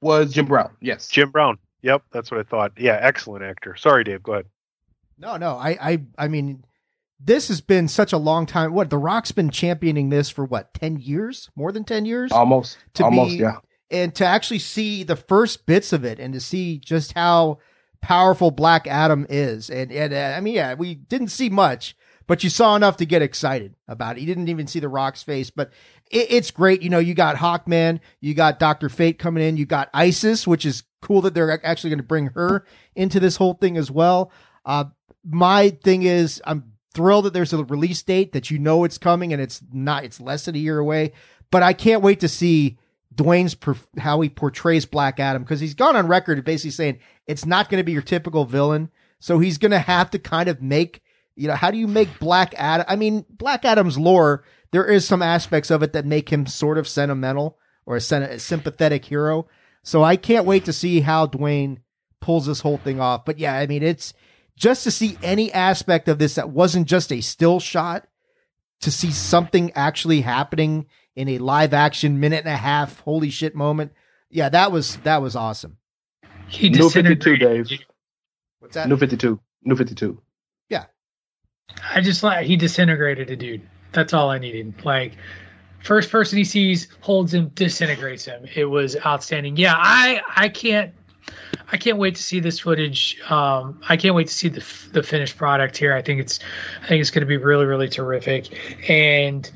was 0.00 0.32
Jim 0.32 0.46
Brown. 0.46 0.70
Yes. 0.80 1.08
Jim 1.08 1.30
Brown. 1.30 1.58
Yep, 1.84 2.02
that's 2.10 2.30
what 2.30 2.40
I 2.40 2.42
thought. 2.44 2.72
Yeah, 2.78 2.98
excellent 3.00 3.44
actor. 3.44 3.76
Sorry, 3.76 4.04
Dave. 4.04 4.22
Go 4.22 4.32
ahead. 4.32 4.46
No, 5.18 5.36
no. 5.36 5.56
I, 5.56 5.76
I, 5.80 6.02
I 6.18 6.28
mean, 6.28 6.64
this 7.20 7.48
has 7.48 7.60
been 7.60 7.88
such 7.88 8.12
a 8.12 8.18
long 8.18 8.46
time. 8.46 8.72
What 8.72 8.88
The 8.88 8.98
Rock's 8.98 9.32
been 9.32 9.50
championing 9.50 10.08
this 10.08 10.30
for 10.30 10.44
what 10.46 10.72
ten 10.72 10.96
years? 10.96 11.50
More 11.54 11.72
than 11.72 11.84
ten 11.84 12.06
years? 12.06 12.32
Almost. 12.32 12.78
To 12.94 13.04
almost. 13.04 13.32
be- 13.32 13.42
yeah. 13.42 13.58
and 13.90 14.14
to 14.14 14.24
actually 14.24 14.60
see 14.60 15.02
the 15.02 15.14
first 15.14 15.66
bits 15.66 15.92
of 15.92 16.04
it 16.04 16.18
and 16.18 16.32
to 16.32 16.40
see 16.40 16.78
just 16.78 17.12
how 17.12 17.58
powerful 18.00 18.50
Black 18.50 18.86
Adam 18.86 19.26
is. 19.28 19.68
And, 19.70 19.92
and 19.92 20.12
uh, 20.14 20.34
I 20.36 20.40
mean, 20.40 20.54
yeah, 20.54 20.74
we 20.74 20.94
didn't 20.94 21.28
see 21.28 21.48
much, 21.50 21.96
but 22.26 22.44
you 22.44 22.50
saw 22.50 22.76
enough 22.76 22.96
to 22.98 23.06
get 23.06 23.22
excited 23.22 23.74
about 23.88 24.16
it. 24.16 24.20
You 24.20 24.26
didn't 24.26 24.48
even 24.48 24.66
see 24.66 24.80
the 24.80 24.88
Rock's 24.88 25.22
face, 25.22 25.50
but 25.50 25.70
it, 26.10 26.26
it's 26.30 26.50
great. 26.50 26.82
You 26.82 26.90
know, 26.90 26.98
you 26.98 27.14
got 27.14 27.36
Hawkman, 27.36 28.00
you 28.20 28.34
got 28.34 28.58
Dr. 28.58 28.88
Fate 28.88 29.18
coming 29.18 29.42
in, 29.46 29.56
you 29.56 29.66
got 29.66 29.90
Isis, 29.92 30.46
which 30.46 30.64
is 30.64 30.84
cool 31.02 31.20
that 31.22 31.34
they're 31.34 31.64
actually 31.66 31.90
going 31.90 31.98
to 31.98 32.04
bring 32.04 32.28
her 32.28 32.64
into 32.94 33.20
this 33.20 33.36
whole 33.36 33.54
thing 33.54 33.76
as 33.76 33.90
well. 33.90 34.32
Uh, 34.64 34.84
my 35.24 35.70
thing 35.70 36.02
is, 36.02 36.40
I'm 36.46 36.72
thrilled 36.94 37.26
that 37.26 37.32
there's 37.32 37.52
a 37.52 37.64
release 37.64 38.02
date 38.02 38.32
that 38.32 38.50
you 38.50 38.58
know 38.58 38.84
it's 38.84 38.98
coming 38.98 39.32
and 39.32 39.42
it's 39.42 39.62
not, 39.72 40.04
it's 40.04 40.20
less 40.20 40.44
than 40.44 40.54
a 40.54 40.58
year 40.58 40.78
away, 40.78 41.12
but 41.50 41.62
I 41.62 41.72
can't 41.72 42.02
wait 42.02 42.20
to 42.20 42.28
see 42.28 42.78
Dwayne's 43.14 43.56
how 43.98 44.20
he 44.20 44.28
portrays 44.28 44.86
Black 44.86 45.20
Adam 45.20 45.42
because 45.42 45.60
he's 45.60 45.74
gone 45.74 45.96
on 45.96 46.08
record 46.08 46.42
basically 46.44 46.70
saying 46.70 46.98
it's 47.26 47.46
not 47.46 47.68
going 47.68 47.80
to 47.80 47.84
be 47.84 47.92
your 47.92 48.02
typical 48.02 48.44
villain. 48.44 48.90
So 49.20 49.38
he's 49.38 49.58
going 49.58 49.70
to 49.70 49.78
have 49.78 50.10
to 50.10 50.18
kind 50.18 50.48
of 50.48 50.60
make, 50.60 51.02
you 51.36 51.48
know, 51.48 51.54
how 51.54 51.70
do 51.70 51.78
you 51.78 51.88
make 51.88 52.18
Black 52.18 52.54
Adam? 52.56 52.86
I 52.88 52.96
mean, 52.96 53.24
Black 53.28 53.64
Adam's 53.64 53.98
lore, 53.98 54.44
there 54.72 54.84
is 54.84 55.06
some 55.06 55.22
aspects 55.22 55.70
of 55.70 55.82
it 55.82 55.92
that 55.92 56.06
make 56.06 56.30
him 56.30 56.46
sort 56.46 56.78
of 56.78 56.88
sentimental 56.88 57.58
or 57.86 57.96
a, 57.96 58.00
sen- 58.00 58.22
a 58.22 58.38
sympathetic 58.38 59.04
hero. 59.04 59.46
So 59.82 60.02
I 60.02 60.16
can't 60.16 60.46
wait 60.46 60.64
to 60.64 60.72
see 60.72 61.00
how 61.00 61.26
Dwayne 61.26 61.78
pulls 62.20 62.46
this 62.46 62.60
whole 62.60 62.78
thing 62.78 63.00
off. 63.00 63.24
But 63.24 63.38
yeah, 63.38 63.54
I 63.54 63.66
mean, 63.66 63.82
it's 63.82 64.14
just 64.56 64.84
to 64.84 64.90
see 64.90 65.18
any 65.22 65.52
aspect 65.52 66.08
of 66.08 66.18
this 66.18 66.36
that 66.36 66.50
wasn't 66.50 66.88
just 66.88 67.12
a 67.12 67.20
still 67.20 67.60
shot, 67.60 68.06
to 68.80 68.90
see 68.90 69.10
something 69.10 69.72
actually 69.74 70.20
happening 70.20 70.86
in 71.16 71.28
a 71.28 71.38
live 71.38 71.72
action 71.72 72.20
minute 72.20 72.44
and 72.44 72.52
a 72.52 72.56
half 72.56 73.00
holy 73.00 73.30
shit 73.30 73.54
moment. 73.54 73.92
Yeah, 74.30 74.48
that 74.48 74.72
was 74.72 74.96
that 74.98 75.22
was 75.22 75.36
awesome. 75.36 75.78
He 76.48 76.68
New 76.68 76.90
52, 76.90 77.14
disintegrated. 77.14 77.68
Dave. 77.68 77.78
What's 78.58 78.74
that? 78.74 78.88
New 78.88 78.96
52. 78.96 79.40
New 79.64 79.76
52. 79.76 80.20
I 81.94 82.00
just 82.00 82.22
like 82.22 82.46
he 82.46 82.56
disintegrated 82.56 83.30
a 83.30 83.36
dude. 83.36 83.62
That's 83.92 84.12
all 84.12 84.30
I 84.30 84.38
needed. 84.38 84.84
Like 84.84 85.12
first 85.82 86.10
person 86.10 86.38
he 86.38 86.44
sees 86.44 86.88
holds 87.00 87.32
him, 87.32 87.50
disintegrates 87.54 88.24
him. 88.24 88.46
It 88.54 88.66
was 88.66 88.96
outstanding. 89.04 89.56
Yeah, 89.56 89.74
I 89.76 90.20
I 90.36 90.48
can't 90.48 90.92
I 91.72 91.76
can't 91.76 91.98
wait 91.98 92.14
to 92.16 92.22
see 92.22 92.40
this 92.40 92.58
footage. 92.58 93.20
Um, 93.30 93.80
I 93.88 93.96
can't 93.96 94.14
wait 94.14 94.26
to 94.28 94.34
see 94.34 94.48
the 94.48 94.64
the 94.92 95.02
finished 95.02 95.36
product 95.36 95.76
here. 95.76 95.94
I 95.94 96.02
think 96.02 96.20
it's 96.20 96.40
I 96.82 96.88
think 96.88 97.00
it's 97.00 97.10
going 97.10 97.22
to 97.22 97.26
be 97.26 97.36
really 97.36 97.66
really 97.66 97.88
terrific. 97.88 98.58
And 98.90 99.50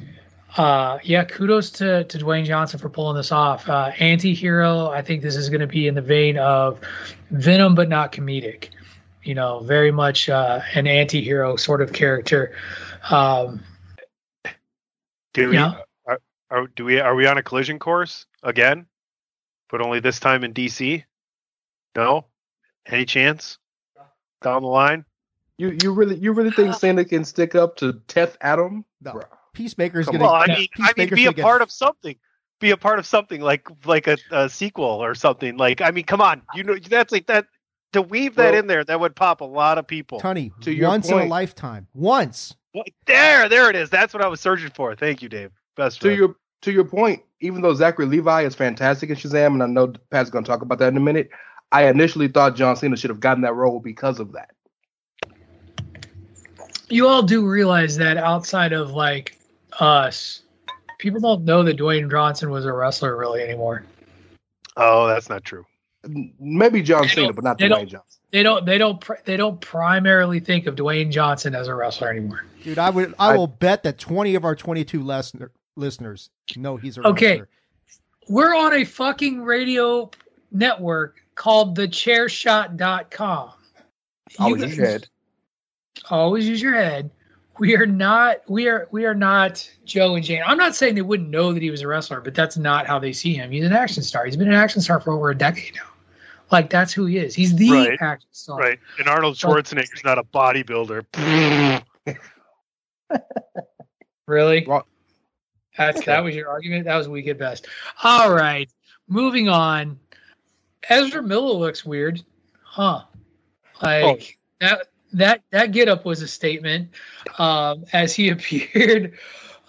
uh, 0.56 0.98
yeah, 1.02 1.24
kudos 1.24 1.70
to 1.72 2.04
to 2.04 2.18
Dwayne 2.18 2.44
Johnson 2.44 2.78
for 2.78 2.88
pulling 2.88 3.16
this 3.16 3.32
off. 3.32 3.68
Uh, 3.68 3.92
anti-hero. 3.98 4.88
I 4.88 5.02
think 5.02 5.22
this 5.22 5.36
is 5.36 5.50
going 5.50 5.60
to 5.60 5.66
be 5.66 5.86
in 5.86 5.94
the 5.94 6.02
vein 6.02 6.38
of 6.38 6.80
Venom, 7.30 7.74
but 7.74 7.88
not 7.88 8.12
comedic. 8.12 8.70
You 9.22 9.34
know, 9.34 9.60
very 9.60 9.90
much 9.90 10.28
uh, 10.28 10.60
an 10.74 10.86
anti-hero 10.86 11.56
sort 11.56 11.82
of 11.82 11.92
character. 11.92 12.56
Um, 13.10 13.60
Do 15.34 15.50
we? 15.50 15.54
Yeah. 15.54 15.80
Are, 16.06 16.20
are 16.50 16.66
do 16.68 16.84
we? 16.84 17.00
Are 17.00 17.14
we 17.14 17.26
on 17.26 17.38
a 17.38 17.42
collision 17.42 17.78
course 17.78 18.26
again? 18.42 18.86
But 19.70 19.82
only 19.82 20.00
this 20.00 20.18
time 20.18 20.44
in 20.44 20.54
DC. 20.54 21.04
No. 21.96 22.26
Any 22.86 23.04
chance 23.04 23.58
down 24.42 24.62
the 24.62 24.68
line? 24.68 25.04
You 25.58 25.76
you 25.82 25.92
really 25.92 26.16
you 26.16 26.32
really 26.32 26.52
think 26.52 26.74
Cena 26.74 27.04
can 27.04 27.24
stick 27.24 27.54
up 27.54 27.76
to 27.78 28.00
Teth 28.06 28.36
Adam? 28.40 28.84
No. 29.02 29.20
Peacemaker's 29.52 30.06
Come 30.06 30.14
gonna. 30.14 30.24
Well, 30.24 30.34
I 30.34 30.46
mean, 30.46 30.68
I 30.78 30.92
mean, 30.96 31.08
be 31.10 31.26
a 31.26 31.32
get- 31.32 31.42
part 31.42 31.62
of 31.62 31.70
something. 31.70 32.16
Be 32.60 32.70
a 32.70 32.76
part 32.76 32.98
of 32.98 33.06
something 33.06 33.40
like 33.40 33.68
like 33.84 34.06
a, 34.06 34.16
a 34.30 34.48
sequel 34.48 34.84
or 34.84 35.14
something. 35.14 35.56
Like, 35.56 35.80
I 35.80 35.90
mean, 35.90 36.04
come 36.04 36.20
on, 36.20 36.42
you 36.54 36.64
know, 36.64 36.76
that's 36.76 37.12
like 37.12 37.26
that. 37.26 37.46
To 37.92 38.02
weave 38.02 38.34
that 38.36 38.50
Well- 38.52 38.60
in 38.60 38.66
there, 38.66 38.84
that 38.84 39.00
would 39.00 39.16
pop 39.16 39.40
a 39.40 39.44
lot 39.44 39.78
of 39.78 39.86
people. 39.86 40.20
Tony, 40.20 40.52
To 40.62 40.72
your 40.72 40.88
once 40.88 41.08
in 41.08 41.18
a 41.18 41.24
lifetime. 41.24 41.86
Once. 41.94 42.54
There, 43.06 43.48
there 43.48 43.70
it 43.70 43.76
is. 43.76 43.88
That's 43.90 44.12
what 44.12 44.22
I 44.22 44.28
was 44.28 44.40
searching 44.40 44.70
for. 44.70 44.94
Thank 44.94 45.22
you, 45.22 45.28
Dave. 45.28 45.50
Best 45.76 45.96
To 45.96 46.08
friend. 46.08 46.18
your 46.18 46.36
to 46.62 46.72
your 46.72 46.84
point, 46.84 47.22
even 47.40 47.62
though 47.62 47.72
Zachary 47.72 48.04
Levi 48.06 48.42
is 48.42 48.54
fantastic 48.54 49.10
in 49.10 49.16
Shazam, 49.16 49.54
and 49.54 49.62
I 49.62 49.66
know 49.66 49.92
Pat's 50.10 50.28
going 50.28 50.44
to 50.44 50.48
talk 50.50 50.60
about 50.60 50.78
that 50.80 50.88
in 50.88 50.96
a 50.96 51.00
minute, 51.00 51.30
I 51.70 51.86
initially 51.86 52.26
thought 52.28 52.56
John 52.56 52.74
Cena 52.74 52.96
should 52.96 53.10
have 53.10 53.20
gotten 53.20 53.42
that 53.44 53.54
role 53.54 53.78
because 53.78 54.18
of 54.18 54.32
that. 54.32 54.50
you 56.88 57.06
all 57.06 57.22
do 57.22 57.46
realize 57.46 57.96
that 57.98 58.16
outside 58.16 58.72
of 58.72 58.90
like 58.90 59.38
us, 59.78 60.42
people 60.98 61.20
don't 61.20 61.44
know 61.44 61.62
that 61.62 61.76
Dwayne 61.78 62.10
Johnson 62.10 62.50
was 62.50 62.64
a 62.64 62.72
wrestler 62.72 63.16
really 63.16 63.42
anymore. 63.42 63.84
Oh, 64.76 65.06
that's 65.06 65.28
not 65.28 65.44
true. 65.44 65.64
Maybe 66.38 66.82
John 66.82 67.02
They 67.02 67.08
Cena, 67.08 67.32
but 67.32 67.44
not 67.44 67.58
Dwayne 67.58 67.88
Johnson. 67.88 68.20
They 68.30 68.42
don't. 68.42 68.64
They 68.64 68.78
don't. 68.78 69.00
Pr- 69.00 69.14
they 69.24 69.36
don't 69.36 69.60
primarily 69.60 70.38
think 70.40 70.66
of 70.66 70.74
Dwayne 70.76 71.10
Johnson 71.10 71.54
as 71.54 71.66
a 71.66 71.74
wrestler 71.74 72.10
anymore. 72.10 72.44
Dude, 72.62 72.78
I 72.78 72.90
would 72.90 73.14
I 73.18 73.32
I- 73.32 73.36
will 73.36 73.46
bet 73.46 73.82
that 73.84 73.98
20 73.98 74.34
of 74.34 74.44
our 74.44 74.54
22 74.54 75.02
listener, 75.02 75.50
listeners 75.76 76.30
know 76.56 76.76
he's 76.76 76.98
a 76.98 77.06
Okay. 77.08 77.40
wrestler. 77.40 77.48
We're 78.28 78.54
on 78.54 78.74
a 78.74 78.84
fucking 78.84 79.42
radio 79.42 80.10
network 80.52 81.16
called 81.34 81.76
thechairshot.com. 81.78 83.50
Always 84.38 84.60
You 84.62 84.66
use 84.68 84.76
your 84.76 84.86
head. 84.86 85.08
always 86.10 86.48
use 86.48 86.60
your 86.62 86.74
head. 86.74 87.10
We 87.58 87.76
are 87.76 87.86
not 87.86 88.38
we 88.48 88.68
are 88.68 88.88
we 88.90 89.04
are 89.04 89.14
not 89.14 89.68
Joe 89.84 90.14
and 90.14 90.24
Jane. 90.24 90.42
I'm 90.46 90.58
not 90.58 90.76
saying 90.76 90.94
they 90.94 91.02
wouldn't 91.02 91.30
know 91.30 91.52
that 91.52 91.62
he 91.62 91.70
was 91.70 91.82
a 91.82 91.88
wrestler, 91.88 92.20
but 92.20 92.34
that's 92.34 92.56
not 92.56 92.86
how 92.86 92.98
they 92.98 93.12
see 93.12 93.34
him. 93.34 93.50
He's 93.50 93.64
an 93.64 93.72
action 93.72 94.02
star. 94.02 94.24
He's 94.24 94.36
been 94.36 94.48
an 94.48 94.54
action 94.54 94.80
star 94.80 95.00
for 95.00 95.12
over 95.12 95.30
a 95.30 95.34
decade 95.36 95.74
now. 95.74 95.82
Like 96.50 96.70
that's 96.70 96.92
who 96.92 97.06
he 97.06 97.18
is. 97.18 97.34
He's 97.34 97.54
the 97.56 97.72
Right. 97.72 97.98
action 98.00 98.28
star. 98.32 98.58
Right. 98.58 98.78
And 98.98 99.08
Arnold 99.08 99.36
Schwarzenegger's 99.36 100.04
not 100.04 100.18
a 100.18 100.22
bodybuilder. 100.22 101.04
Really? 104.28 104.64
Well, 104.66 104.86
That's 105.78 106.04
that 106.04 106.22
was 106.22 106.34
your 106.34 106.50
argument. 106.50 106.84
That 106.84 106.96
was 106.96 107.08
weak 107.08 107.28
at 107.28 107.38
best. 107.38 107.66
All 108.04 108.30
right, 108.30 108.70
moving 109.08 109.48
on. 109.48 109.98
Ezra 110.90 111.22
Miller 111.22 111.54
looks 111.54 111.84
weird, 111.84 112.22
huh? 112.62 113.04
Like 113.82 114.04
oh. 114.04 114.18
that 114.66 114.88
that 115.12 115.42
that 115.50 115.72
get 115.72 115.88
up 115.88 116.04
was 116.04 116.22
a 116.22 116.28
statement 116.28 116.90
um, 117.38 117.84
as 117.92 118.14
he 118.14 118.28
appeared 118.30 119.18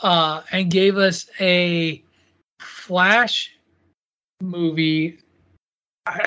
uh, 0.02 0.41
and 0.52 0.72
gave 0.72 0.98
us 0.98 1.30
a 1.40 2.03
Flash 2.60 3.52
movie 4.41 5.20
uh, 6.06 6.20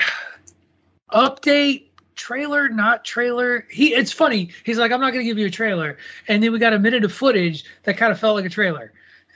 update 1.11 1.85
trailer 2.15 2.69
not 2.69 3.03
trailer. 3.03 3.65
He 3.69 3.93
it's 3.93 4.11
funny. 4.11 4.49
He's 4.63 4.77
like 4.77 4.91
i'm 4.91 5.01
not 5.01 5.11
to 5.11 5.23
give 5.23 5.37
you 5.37 5.47
a 5.47 5.51
trailer. 5.51 5.97
And 6.27 6.41
then 6.41 6.51
we 6.51 6.59
got 6.59 6.73
a 6.73 6.79
minute 6.79 7.03
of 7.03 7.11
footage 7.11 7.65
that 7.83 7.97
kind 7.97 8.11
of 8.11 8.19
felt 8.19 8.35
like 8.35 8.45
a 8.45 8.49
trailer. 8.49 8.93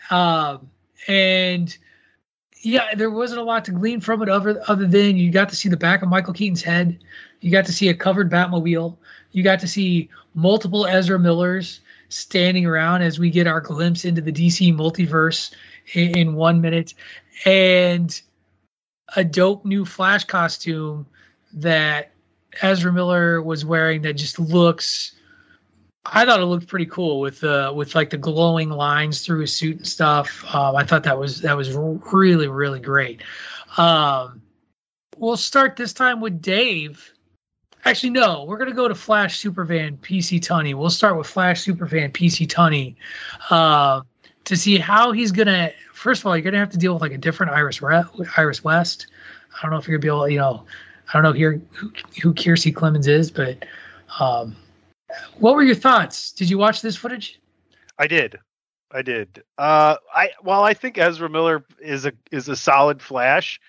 Um 0.10 0.70
and 1.08 1.76
yeah 2.62 2.96
there 2.96 3.12
wasn't 3.12 3.40
a 3.40 3.44
lot 3.44 3.66
to 3.66 3.72
glean 3.72 4.00
from 4.00 4.22
it 4.22 4.30
other 4.30 4.62
other 4.68 4.88
than 4.88 5.16
you 5.16 5.32
got 5.32 5.50
to 5.50 5.56
see 5.56 5.70
the 5.70 5.78
back 5.78 6.02
of 6.02 6.10
michael 6.10 6.34
keaton's 6.34 6.64
head. 6.64 7.00
You 7.40 7.52
got 7.52 7.66
to 7.66 7.74
see 7.74 7.90
a 7.90 7.94
covered 7.94 8.32
batmobile. 8.32 8.98
You 9.32 9.44
got 9.44 9.60
to 9.60 9.68
see 9.68 10.10
multiple 10.34 10.88
ezra 10.88 11.20
millers 11.20 11.82
standing 12.10 12.66
around 12.66 13.02
as 13.02 13.20
we 13.20 13.30
get 13.30 13.48
our 13.48 13.62
glimpse 13.62 14.06
into 14.06 14.22
the 14.22 14.32
dc 14.32 14.74
multiverse 14.76 15.54
in, 15.94 16.18
in 16.18 16.36
one 16.36 16.62
minute. 16.62 16.94
And 17.46 18.20
a 19.16 19.24
dope 19.24 19.66
new 19.66 19.86
flash 19.86 20.26
costume 20.26 21.06
that 21.54 22.12
Ezra 22.62 22.92
Miller 22.92 23.42
was 23.42 23.66
wearing 23.66 24.02
that 24.02 24.14
just 24.14 24.40
looks 24.40 25.14
I 26.12 26.26
thought 26.26 26.40
it 26.40 26.46
looked 26.46 26.68
pretty 26.68 26.86
cool 26.86 27.20
with 27.20 27.44
uh 27.44 27.72
with 27.76 27.96
like 27.96 28.10
the 28.10 28.18
glowing 28.18 28.70
lines 28.70 29.26
through 29.26 29.42
his 29.42 29.54
suit 29.54 29.78
and 29.78 29.88
stuff. 29.88 30.44
Um, 30.54 30.76
I 30.76 30.84
thought 30.84 31.04
that 31.04 31.20
was 31.20 31.42
that 31.42 31.58
was 31.58 31.74
really 31.74 32.48
really 32.48 32.80
great. 32.80 33.22
Um, 33.78 34.42
we'll 35.18 35.38
start 35.38 35.76
this 35.76 35.94
time 35.94 36.22
with 36.22 36.42
Dave. 36.42 37.14
Actually, 37.86 38.10
no, 38.12 38.46
we're 38.46 38.58
gonna 38.58 38.74
go 38.74 38.88
to 38.88 38.96
Flash 38.96 39.42
Superfan 39.42 39.98
PC 39.98 40.40
Tunney. 40.40 40.74
We'll 40.74 40.90
start 40.90 41.18
with 41.18 41.28
Flash 41.28 41.64
Superfan 41.66 42.12
PC 42.12 42.48
Tunney 42.48 42.96
uh, 43.50 44.02
to 44.46 44.58
see 44.58 44.78
how 44.78 45.12
he's 45.12 45.32
gonna. 45.32 45.72
First 45.94 46.22
of 46.22 46.28
all, 46.28 46.36
you're 46.36 46.44
gonna 46.44 46.58
have 46.58 46.72
to 46.72 46.78
deal 46.78 46.94
with 46.94 47.02
like 47.02 47.14
a 47.14 47.18
different 47.18 47.52
Iris 47.52 47.82
Re- 47.82 48.04
Iris 48.38 48.64
West. 48.64 49.08
I 49.56 49.62
don't 49.62 49.72
know 49.72 49.78
if 49.78 49.88
you're 49.88 49.98
gonna 49.98 50.14
be 50.14 50.16
able, 50.16 50.30
you 50.30 50.40
know, 50.40 50.66
I 51.10 51.14
don't 51.14 51.24
know 51.24 51.32
here 51.34 51.62
who, 51.72 51.92
who 52.22 52.34
Kiersey 52.34 52.74
Clemons 52.74 53.08
is, 53.08 53.32
but 53.32 53.66
um, 54.20 54.56
what 55.40 55.56
were 55.56 55.64
your 55.64 55.76
thoughts? 55.76 56.32
Did 56.32 56.50
you 56.50 56.58
watch 56.58 56.82
this 56.82 56.96
footage? 56.96 57.40
I 57.98 58.08
did. 58.08 58.40
I 58.92 59.02
did. 59.02 59.44
Uh, 59.58 59.98
I 60.14 60.32
well, 60.44 60.64
I 60.64 60.74
think 60.74 60.98
Ezra 60.98 61.30
Miller 61.30 61.64
is 61.80 62.06
a 62.06 62.14
is 62.32 62.48
a 62.48 62.56
solid 62.56 63.02
Flash. 63.02 63.60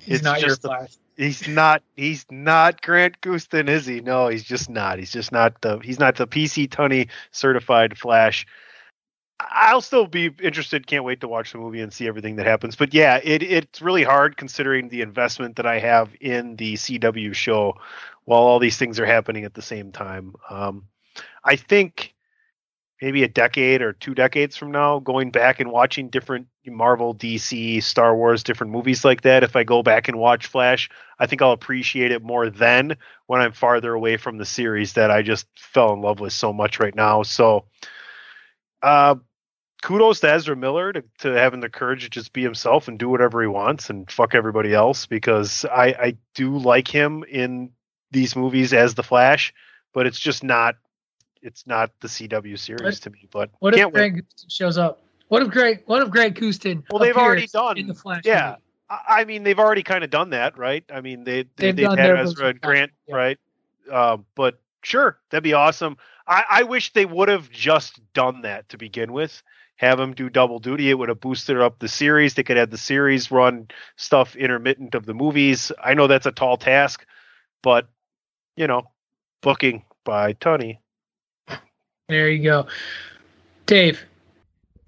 He's 0.00 0.16
It's 0.16 0.24
not 0.24 0.40
your 0.40 0.56
Flash. 0.56 0.96
He's 1.16 1.48
not. 1.48 1.82
He's 1.96 2.26
not 2.30 2.82
Grant 2.82 3.20
Gustin, 3.20 3.68
is 3.68 3.86
he? 3.86 4.00
No, 4.00 4.28
he's 4.28 4.44
just 4.44 4.68
not. 4.68 4.98
He's 4.98 5.12
just 5.12 5.32
not 5.32 5.60
the. 5.62 5.78
He's 5.78 5.98
not 5.98 6.16
the 6.16 6.26
PC 6.26 6.68
Tunney 6.68 7.08
certified 7.30 7.96
Flash. 7.96 8.46
I'll 9.38 9.82
still 9.82 10.06
be 10.06 10.30
interested. 10.42 10.86
Can't 10.86 11.04
wait 11.04 11.20
to 11.20 11.28
watch 11.28 11.52
the 11.52 11.58
movie 11.58 11.80
and 11.80 11.92
see 11.92 12.08
everything 12.08 12.36
that 12.36 12.46
happens. 12.46 12.74
But 12.74 12.92
yeah, 12.92 13.20
it 13.22 13.42
it's 13.42 13.80
really 13.80 14.02
hard 14.02 14.36
considering 14.36 14.88
the 14.88 15.02
investment 15.02 15.56
that 15.56 15.66
I 15.66 15.78
have 15.78 16.10
in 16.20 16.56
the 16.56 16.74
CW 16.74 17.34
show, 17.34 17.76
while 18.26 18.42
all 18.42 18.58
these 18.58 18.76
things 18.76 19.00
are 19.00 19.06
happening 19.06 19.44
at 19.44 19.54
the 19.54 19.62
same 19.62 19.92
time. 19.92 20.34
Um, 20.50 20.88
I 21.42 21.56
think 21.56 22.14
maybe 23.00 23.22
a 23.22 23.28
decade 23.28 23.82
or 23.82 23.92
two 23.92 24.14
decades 24.14 24.56
from 24.56 24.72
now, 24.72 24.98
going 24.98 25.30
back 25.30 25.60
and 25.60 25.70
watching 25.70 26.08
different 26.08 26.48
Marvel, 26.66 27.14
DC, 27.14 27.82
Star 27.82 28.16
Wars, 28.16 28.42
different 28.42 28.72
movies 28.72 29.04
like 29.04 29.22
that, 29.22 29.44
if 29.44 29.54
I 29.54 29.64
go 29.64 29.82
back 29.82 30.08
and 30.08 30.18
watch 30.18 30.46
Flash, 30.46 30.90
I 31.18 31.26
think 31.26 31.40
I'll 31.40 31.52
appreciate 31.52 32.10
it 32.10 32.22
more 32.22 32.50
then 32.50 32.96
when 33.26 33.40
I'm 33.40 33.52
farther 33.52 33.94
away 33.94 34.16
from 34.16 34.38
the 34.38 34.44
series 34.44 34.94
that 34.94 35.10
I 35.10 35.22
just 35.22 35.46
fell 35.56 35.92
in 35.92 36.00
love 36.00 36.20
with 36.20 36.32
so 36.32 36.52
much 36.52 36.80
right 36.80 36.94
now. 36.94 37.22
So, 37.22 37.66
uh, 38.82 39.16
kudos 39.82 40.20
to 40.20 40.32
Ezra 40.32 40.56
Miller 40.56 40.92
to, 40.92 41.04
to 41.20 41.28
having 41.28 41.60
the 41.60 41.68
courage 41.68 42.04
to 42.04 42.10
just 42.10 42.32
be 42.32 42.42
himself 42.42 42.88
and 42.88 42.98
do 42.98 43.08
whatever 43.08 43.40
he 43.40 43.48
wants 43.48 43.90
and 43.90 44.10
fuck 44.10 44.34
everybody 44.34 44.74
else 44.74 45.06
because 45.06 45.64
I, 45.64 45.86
I 45.86 46.16
do 46.34 46.56
like 46.56 46.88
him 46.88 47.24
in 47.30 47.70
these 48.10 48.36
movies 48.36 48.72
as 48.72 48.94
the 48.94 49.02
Flash, 49.02 49.52
but 49.92 50.06
it's 50.06 50.18
just 50.18 50.44
not 50.44 50.76
it's 51.42 51.66
not 51.66 51.92
the 52.00 52.08
CW 52.08 52.58
series 52.58 52.82
What- 52.82 52.94
to 52.94 53.10
me. 53.10 53.28
But 53.30 53.50
What 53.60 53.74
if 53.74 53.80
can't 53.80 53.92
wait. 53.94 54.24
Shows 54.48 54.78
up? 54.78 55.02
What 55.28 55.42
if 55.42 55.50
Greg? 55.50 55.82
What 55.86 56.02
if 56.02 56.10
Greg 56.10 56.34
Gustin? 56.34 56.84
Well, 56.90 57.00
they've 57.00 57.16
already 57.16 57.46
done 57.48 57.78
in 57.78 57.86
the 57.86 57.94
Flash. 57.94 58.22
Yeah, 58.24 58.50
movie? 58.50 58.62
I 59.08 59.24
mean 59.24 59.42
they've 59.42 59.58
already 59.58 59.82
kind 59.82 60.04
of 60.04 60.10
done 60.10 60.30
that, 60.30 60.56
right? 60.58 60.84
I 60.92 61.00
mean 61.00 61.24
they, 61.24 61.42
they 61.42 61.48
They've 61.56 61.76
they've, 61.76 61.86
done 61.86 61.98
had 61.98 62.18
Ezra 62.18 62.48
and 62.48 62.60
Grant, 62.60 62.92
right? 63.10 63.38
Uh, 63.90 64.18
but 64.34 64.60
sure, 64.82 65.18
that'd 65.30 65.42
be 65.44 65.52
awesome. 65.52 65.96
I, 66.26 66.44
I 66.48 66.62
wish 66.64 66.92
they 66.92 67.06
would 67.06 67.28
have 67.28 67.50
just 67.50 68.00
done 68.12 68.42
that 68.42 68.68
to 68.70 68.78
begin 68.78 69.12
with. 69.12 69.42
Have 69.76 70.00
him 70.00 70.14
do 70.14 70.30
double 70.30 70.58
duty. 70.58 70.90
It 70.90 70.94
would 70.94 71.08
have 71.08 71.20
boosted 71.20 71.60
up 71.60 71.78
the 71.78 71.88
series. 71.88 72.34
They 72.34 72.42
could 72.42 72.56
have 72.56 72.70
the 72.70 72.78
series 72.78 73.30
run 73.30 73.68
stuff 73.96 74.34
intermittent 74.34 74.94
of 74.94 75.04
the 75.06 75.14
movies. 75.14 75.70
I 75.82 75.94
know 75.94 76.06
that's 76.06 76.26
a 76.26 76.32
tall 76.32 76.56
task, 76.56 77.04
but 77.62 77.88
you 78.56 78.66
know, 78.66 78.82
booking 79.42 79.84
by 80.04 80.32
Tony. 80.34 80.80
There 82.08 82.30
you 82.30 82.42
go, 82.44 82.66
Dave. 83.66 84.00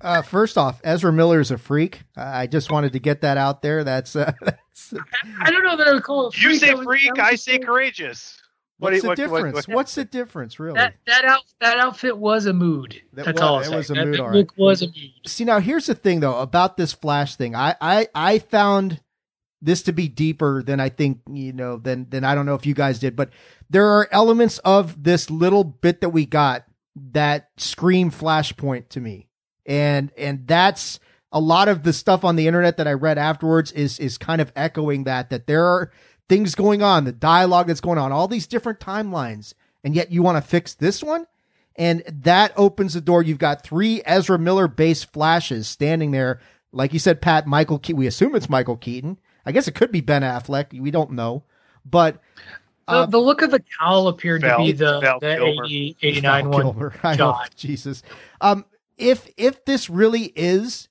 Uh, 0.01 0.23
first 0.23 0.57
off, 0.57 0.81
Ezra 0.85 1.13
Miller 1.13 1.41
is 1.41 1.51
a 1.51 1.59
freak. 1.59 2.03
I 2.17 2.47
just 2.47 2.71
wanted 2.71 2.93
to 2.93 3.01
get 3.01 3.23
that 3.23 3.37
out 3.37 3.63
there. 3.63 3.83
That's, 3.83 4.15
uh, 4.15 4.31
that's 4.41 4.95
I 5.41 5.51
don't 5.51 5.65
know 5.65 5.77
that 5.77 5.89
I 5.89 5.93
would 5.95 6.05
call 6.05 6.29
it. 6.29 6.41
You 6.41 6.55
say 6.55 6.77
freak, 6.77 7.19
I 7.19 7.35
say 7.35 7.59
courageous. 7.59 8.41
What's 8.79 8.99
do 8.99 9.01
the 9.03 9.09
what- 9.09 9.19
what- 9.19 9.25
difference? 9.37 9.67
what- 9.69 9.75
What's 9.77 9.95
the 9.97 10.05
difference, 10.05 10.61
really? 10.61 10.77
That 10.77 10.95
that 11.09 11.25
out 11.25 11.43
that 11.61 11.79
outfit 11.79 12.17
was 12.17 12.47
a 12.47 12.53
mood. 12.53 13.03
That 13.15 13.25
That's 13.25 13.35
was- 13.35 13.43
all. 13.43 13.55
I'll 13.57 13.61
it 13.63 13.65
say. 13.65 13.77
was 13.77 13.91
a 13.91 13.95
That- 13.95 14.05
mood, 14.07 14.15
that 14.15 14.21
all 14.23 14.33
look 14.33 14.51
right. 14.53 14.59
was 14.59 14.83
a 14.83 14.87
mood. 14.87 15.11
See, 15.27 15.45
now 15.45 15.59
here's 15.59 15.87
the 15.87 15.97
thing, 15.97 16.21
though, 16.21 16.39
about 16.39 16.77
this 16.77 16.93
Flash 16.93 17.35
thing. 17.35 17.57
I, 17.57 17.75
I, 17.81 18.07
I 18.15 18.39
found 18.39 19.01
this 19.61 19.83
to 19.83 19.93
be 19.93 20.09
deeper 20.09 20.63
than 20.63 20.81
I 20.81 20.89
think, 20.89 21.21
you 21.31 21.53
know, 21.53 21.79
than, 21.79 22.09
than 22.11 22.25
I 22.25 22.35
don't 22.35 22.47
know 22.47 22.55
if 22.55 22.67
you 22.67 22.75
guys 22.75 22.99
did, 22.99 23.17
but 23.17 23.31
there 23.69 23.87
are 23.87 24.09
elements 24.13 24.59
of 24.59 25.03
this 25.03 25.31
little 25.31 25.65
bit 25.65 26.01
that 26.01 26.11
we 26.11 26.27
got 26.27 26.65
that 27.13 27.51
scream 27.57 28.11
Flashpoint 28.11 28.89
to 28.91 29.01
me. 29.01 29.29
And, 29.67 30.13
and 30.17 30.47
that's 30.47 31.01
a 31.33 31.41
lot 31.41 31.69
of 31.69 31.83
the 31.83 31.93
stuff 31.93 32.25
on 32.25 32.37
the 32.37 32.47
internet 32.47 32.77
that 32.77 32.89
I 32.89 32.93
read 32.93 33.19
afterwards 33.19 33.73
is, 33.73 33.99
is 33.99 34.17
kind 34.17 34.41
of 34.41 34.53
echoing 34.57 35.05
that, 35.05 35.31
that 35.31 35.47
there 35.47 35.65
are 35.65 35.93
things 36.29 36.55
going 36.55 36.83
on, 36.83 37.05
the 37.05 37.13
dialogue 37.13 37.67
that's 37.67 37.81
going 37.81 37.99
on, 37.99 38.13
all 38.13 38.29
these 38.29 38.47
different 38.47 38.81
timelines. 38.81 39.55
And 39.85 39.95
yet 39.95 40.11
you 40.11 40.23
want 40.23 40.43
to 40.43 40.49
fix 40.49 40.75
this 40.75 41.03
one? 41.03 41.27
And 41.77 42.03
that 42.09 42.53
opens 42.57 42.95
the 42.95 43.01
door. 43.01 43.23
You've 43.23 43.39
got 43.39 43.63
three 43.63 44.03
Ezra 44.05 44.39
Miller 44.39 44.67
based 44.67 45.13
flashes 45.13 45.69
standing 45.69 46.11
there. 46.11 46.41
Like 46.73 46.93
you 46.93 46.99
said, 46.99 47.23
Pat, 47.23 47.47
Michael, 47.47 47.79
Ke- 47.79 47.95
we 47.95 48.07
assume 48.07 48.35
it's 48.35 48.49
Michael 48.49 48.77
Keaton. 48.77 49.19
I 49.49 49.53
guess 49.53 49.67
it 49.67 49.75
could 49.75 49.91
be 49.91 50.03
Ben 50.03 50.21
Affleck. 50.21 50.79
We 50.79 50.91
don't 50.91 51.13
know. 51.13 51.43
But 51.83 52.21
The, 52.87 53.07
the 53.07 53.19
look 53.19 53.41
of 53.41 53.51
the 53.51 53.65
cowl 53.81 54.09
appeared 54.09 54.43
Val- 54.43 54.59
to 54.59 54.65
be 54.65 54.73
the, 54.73 55.01
Val 55.01 55.21
the 55.21 55.43
80, 55.43 55.97
89 56.03 56.51
one. 56.51 56.63
Kilmer. 56.63 56.95
I 57.03 57.13
know, 57.17 57.33
shot. 57.33 57.55
Jesus. 57.57 58.03
Um, 58.43 58.67
if 58.99 59.27
if 59.39 59.65
this 59.65 59.89
really 59.89 60.35
is 60.37 60.89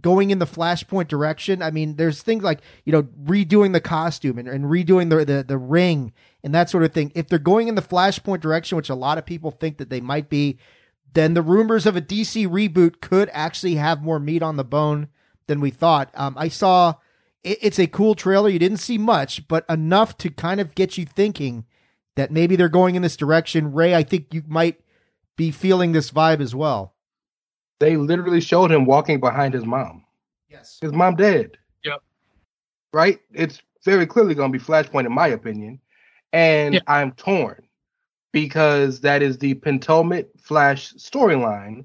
going 0.00 0.30
in 0.30 0.40
the 0.40 0.46
Flashpoint 0.46 1.06
direction, 1.06 1.62
I 1.62 1.70
mean, 1.70 1.94
there's 1.94 2.20
things 2.20 2.42
like 2.42 2.62
you 2.84 2.92
know 2.92 3.04
redoing 3.04 3.72
the 3.72 3.80
costume 3.80 4.38
and, 4.38 4.48
and 4.48 4.64
redoing 4.64 5.08
the, 5.10 5.24
the 5.24 5.44
the 5.44 5.58
ring 5.58 6.12
and 6.42 6.52
that 6.56 6.68
sort 6.70 6.82
of 6.82 6.92
thing. 6.92 7.12
If 7.14 7.28
they're 7.28 7.38
going 7.38 7.68
in 7.68 7.76
the 7.76 7.82
Flashpoint 7.82 8.40
direction, 8.40 8.74
which 8.74 8.90
a 8.90 8.96
lot 8.96 9.18
of 9.18 9.24
people 9.24 9.52
think 9.52 9.78
that 9.78 9.88
they 9.88 10.00
might 10.00 10.28
be, 10.28 10.58
then 11.14 11.34
the 11.34 11.42
rumors 11.42 11.86
of 11.86 11.94
a 11.94 12.00
DC 12.02 12.48
reboot 12.48 13.00
could 13.00 13.30
actually 13.32 13.76
have 13.76 14.02
more 14.02 14.18
meat 14.18 14.42
on 14.42 14.56
the 14.56 14.64
bone 14.64 15.10
than 15.46 15.60
we 15.60 15.70
thought. 15.70 16.10
Um, 16.14 16.34
I 16.36 16.48
saw 16.48 16.94
it, 17.48 17.58
it's 17.62 17.78
a 17.78 17.86
cool 17.86 18.14
trailer. 18.14 18.48
You 18.48 18.58
didn't 18.58 18.78
see 18.78 18.98
much, 18.98 19.48
but 19.48 19.64
enough 19.68 20.18
to 20.18 20.30
kind 20.30 20.60
of 20.60 20.74
get 20.74 20.98
you 20.98 21.06
thinking 21.06 21.64
that 22.16 22.30
maybe 22.30 22.56
they're 22.56 22.68
going 22.68 22.94
in 22.94 23.02
this 23.02 23.16
direction. 23.16 23.72
Ray, 23.72 23.94
I 23.94 24.02
think 24.02 24.34
you 24.34 24.42
might 24.46 24.80
be 25.36 25.50
feeling 25.50 25.92
this 25.92 26.10
vibe 26.10 26.40
as 26.40 26.54
well. 26.54 26.94
They 27.80 27.96
literally 27.96 28.40
showed 28.40 28.72
him 28.72 28.84
walking 28.84 29.20
behind 29.20 29.54
his 29.54 29.64
mom. 29.64 30.04
Yes. 30.50 30.78
His 30.80 30.92
mom 30.92 31.14
dead. 31.14 31.56
Yep. 31.84 32.02
Right? 32.92 33.20
It's 33.32 33.62
very 33.84 34.06
clearly 34.06 34.34
going 34.34 34.52
to 34.52 34.58
be 34.58 34.64
Flashpoint, 34.64 35.06
in 35.06 35.12
my 35.12 35.28
opinion. 35.28 35.80
And 36.32 36.82
I'm 36.86 37.12
torn 37.12 37.62
because 38.32 39.00
that 39.00 39.22
is 39.22 39.38
the 39.38 39.54
penultimate 39.54 40.30
Flash 40.38 40.92
storyline. 40.94 41.84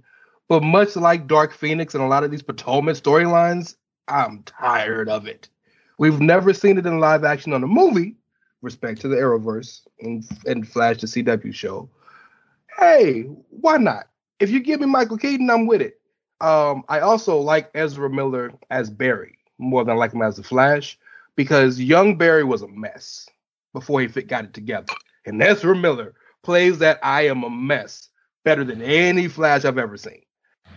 But 0.50 0.64
much 0.64 0.96
like 0.96 1.28
Dark 1.28 1.54
Phoenix 1.54 1.94
and 1.94 2.04
a 2.04 2.08
lot 2.08 2.24
of 2.24 2.32
these 2.32 2.42
penultimate 2.42 3.02
storylines, 3.02 3.76
I'm 4.08 4.44
tired 4.44 5.10
of 5.10 5.28
it. 5.28 5.48
We've 5.98 6.20
never 6.20 6.54
seen 6.54 6.78
it 6.78 6.86
in 6.86 7.00
live 7.00 7.24
action 7.24 7.54
on 7.54 7.64
a 7.64 7.68
movie, 7.68 8.16
respect 8.62 9.02
to 9.02 9.08
the 9.08 9.16
Arrowverse 9.16 9.82
and, 10.02 10.24
and 10.46 10.68
Flash, 10.68 11.02
the 11.02 11.08
CW 11.08 11.54
show. 11.54 11.90
Hey, 12.78 13.24
why 13.50 13.78
not? 13.78 14.08
If 14.40 14.50
you 14.50 14.60
give 14.60 14.80
me 14.80 14.88
Michael 14.88 15.18
Keaton, 15.18 15.50
I'm 15.50 15.68
with 15.68 15.82
it. 15.82 16.00
Um, 16.42 16.84
I 16.90 17.00
also 17.00 17.38
like 17.40 17.70
Ezra 17.74 18.10
Miller 18.10 18.52
as 18.70 18.90
Barry 18.90 19.38
more 19.58 19.84
than 19.84 19.96
I 19.96 19.98
like 19.98 20.14
him 20.14 20.22
as 20.22 20.36
the 20.36 20.44
Flash 20.44 20.98
because 21.36 21.80
young 21.80 22.18
Barry 22.18 22.44
was 22.44 22.62
a 22.62 22.68
mess 22.68 23.28
before 23.74 24.02
he 24.02 24.08
got 24.08 24.46
it 24.46 24.54
together. 24.54 24.94
And 25.26 25.42
Ezra 25.42 25.76
Miller 25.76 26.16
plays 26.44 26.80
that 26.80 27.00
I 27.02 27.28
am 27.28 27.44
a 27.44 27.50
mess 27.50 28.10
better 28.44 28.64
than 28.64 28.82
any 28.82 29.28
Flash 29.28 29.66
I've 29.66 29.78
ever 29.78 29.98
seen. 29.98 30.24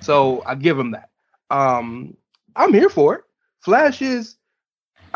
So 0.01 0.43
I 0.47 0.55
give 0.55 0.79
him 0.79 0.93
that. 0.93 1.11
Um, 1.51 2.17
I'm 2.55 2.73
here 2.73 2.89
for 2.89 3.17
it. 3.17 3.25
Flash 3.61 4.01
is, 4.03 4.37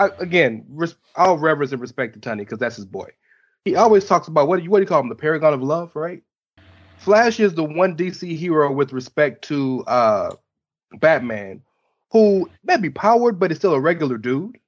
I, 0.00 0.08
again, 0.18 0.64
res- 0.70 0.96
I'll 1.14 1.36
reverence 1.36 1.72
and 1.72 1.80
respect 1.80 2.14
to 2.14 2.20
Tunney 2.20 2.38
because 2.38 2.58
that's 2.58 2.76
his 2.76 2.86
boy. 2.86 3.10
He 3.66 3.76
always 3.76 4.06
talks 4.06 4.28
about 4.28 4.48
what 4.48 4.56
do 4.56 4.62
you 4.64 4.70
what 4.70 4.78
do 4.78 4.82
you 4.82 4.88
call 4.88 5.00
him? 5.00 5.10
The 5.10 5.14
paragon 5.14 5.52
of 5.52 5.62
love, 5.62 5.94
right? 5.94 6.22
Flash 6.96 7.38
is 7.38 7.54
the 7.54 7.64
one 7.64 7.96
DC 7.96 8.34
hero 8.36 8.72
with 8.72 8.94
respect 8.94 9.44
to 9.48 9.84
uh 9.86 10.34
Batman 10.94 11.62
who 12.12 12.50
may 12.64 12.78
be 12.78 12.88
powered, 12.88 13.38
but 13.38 13.52
is 13.52 13.58
still 13.58 13.74
a 13.74 13.80
regular 13.80 14.16
dude. 14.16 14.58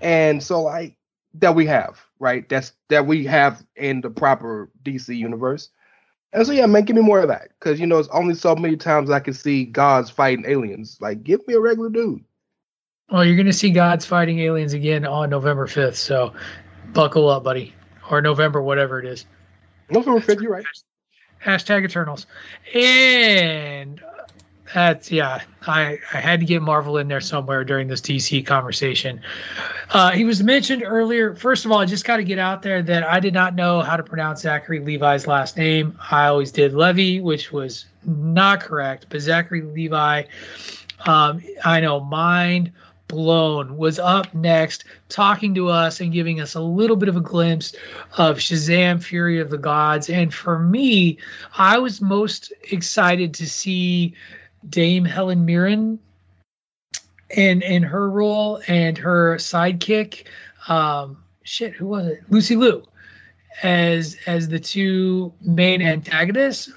And 0.00 0.40
so 0.40 0.62
like 0.62 0.96
that 1.34 1.56
we 1.56 1.66
have, 1.66 2.00
right? 2.20 2.48
That's 2.48 2.72
that 2.88 3.04
we 3.04 3.24
have 3.24 3.66
in 3.74 4.00
the 4.00 4.10
proper 4.10 4.70
DC 4.84 5.16
universe. 5.16 5.70
And 6.32 6.46
so 6.46 6.52
yeah, 6.52 6.66
man, 6.66 6.84
give 6.84 6.94
me 6.94 7.02
more 7.02 7.20
of 7.20 7.28
that. 7.28 7.48
Cause 7.58 7.80
you 7.80 7.86
know, 7.88 7.98
it's 7.98 8.08
only 8.10 8.36
so 8.36 8.54
many 8.54 8.76
times 8.76 9.10
I 9.10 9.18
can 9.18 9.34
see 9.34 9.64
gods 9.64 10.08
fighting 10.08 10.44
aliens. 10.46 10.98
Like, 11.00 11.24
give 11.24 11.46
me 11.48 11.54
a 11.54 11.60
regular 11.60 11.90
dude. 11.90 12.24
Well, 13.12 13.26
you're 13.26 13.36
going 13.36 13.44
to 13.44 13.52
see 13.52 13.68
gods 13.68 14.06
fighting 14.06 14.38
aliens 14.38 14.72
again 14.72 15.04
on 15.04 15.28
November 15.28 15.66
5th. 15.66 15.96
So 15.96 16.32
buckle 16.94 17.28
up, 17.28 17.44
buddy. 17.44 17.74
Or 18.10 18.22
November, 18.22 18.62
whatever 18.62 18.98
it 18.98 19.04
is. 19.04 19.26
November 19.90 20.20
5th, 20.20 20.40
you're 20.40 20.50
right. 20.50 20.64
Hashtag 21.44 21.84
Eternals. 21.84 22.26
And 22.74 24.00
that's 24.74 25.12
yeah. 25.12 25.42
I 25.66 25.98
I 26.14 26.20
had 26.20 26.40
to 26.40 26.46
get 26.46 26.62
Marvel 26.62 26.96
in 26.96 27.08
there 27.08 27.20
somewhere 27.20 27.64
during 27.64 27.88
this 27.88 28.00
DC 28.00 28.46
conversation. 28.46 29.20
Uh, 29.90 30.12
he 30.12 30.24
was 30.24 30.42
mentioned 30.42 30.82
earlier. 30.82 31.34
First 31.34 31.66
of 31.66 31.72
all, 31.72 31.80
I 31.80 31.84
just 31.84 32.06
got 32.06 32.16
to 32.16 32.24
get 32.24 32.38
out 32.38 32.62
there 32.62 32.80
that 32.82 33.04
I 33.04 33.20
did 33.20 33.34
not 33.34 33.54
know 33.54 33.82
how 33.82 33.98
to 33.98 34.02
pronounce 34.02 34.40
Zachary 34.40 34.80
Levi's 34.80 35.26
last 35.26 35.58
name. 35.58 35.98
I 36.10 36.28
always 36.28 36.50
did 36.50 36.72
Levy, 36.72 37.20
which 37.20 37.52
was 37.52 37.84
not 38.06 38.60
correct. 38.60 39.06
But 39.10 39.20
Zachary 39.20 39.60
Levi, 39.60 40.22
um, 41.04 41.42
I 41.62 41.80
know 41.80 42.00
mind 42.00 42.72
blown 43.12 43.76
was 43.76 44.00
up 44.00 44.34
next 44.34 44.84
talking 45.08 45.54
to 45.54 45.68
us 45.68 46.00
and 46.00 46.12
giving 46.12 46.40
us 46.40 46.54
a 46.54 46.60
little 46.60 46.96
bit 46.96 47.08
of 47.08 47.16
a 47.16 47.20
glimpse 47.20 47.76
of 48.16 48.38
Shazam 48.38 49.00
Fury 49.00 49.38
of 49.38 49.50
the 49.50 49.58
Gods 49.58 50.10
and 50.10 50.34
for 50.34 50.58
me 50.58 51.18
I 51.56 51.78
was 51.78 52.00
most 52.00 52.52
excited 52.70 53.34
to 53.34 53.48
see 53.48 54.14
Dame 54.68 55.04
Helen 55.04 55.44
Mirren 55.44 55.98
in 57.32 57.62
in 57.62 57.82
her 57.82 58.08
role 58.10 58.60
and 58.68 58.96
her 58.98 59.36
sidekick, 59.36 60.24
um, 60.68 61.22
shit, 61.42 61.72
who 61.72 61.86
was 61.86 62.06
it? 62.06 62.22
Lucy 62.30 62.56
Liu, 62.56 62.84
as 63.62 64.16
as 64.26 64.48
the 64.48 64.60
two 64.60 65.32
main 65.40 65.82
antagonists, 65.82 66.70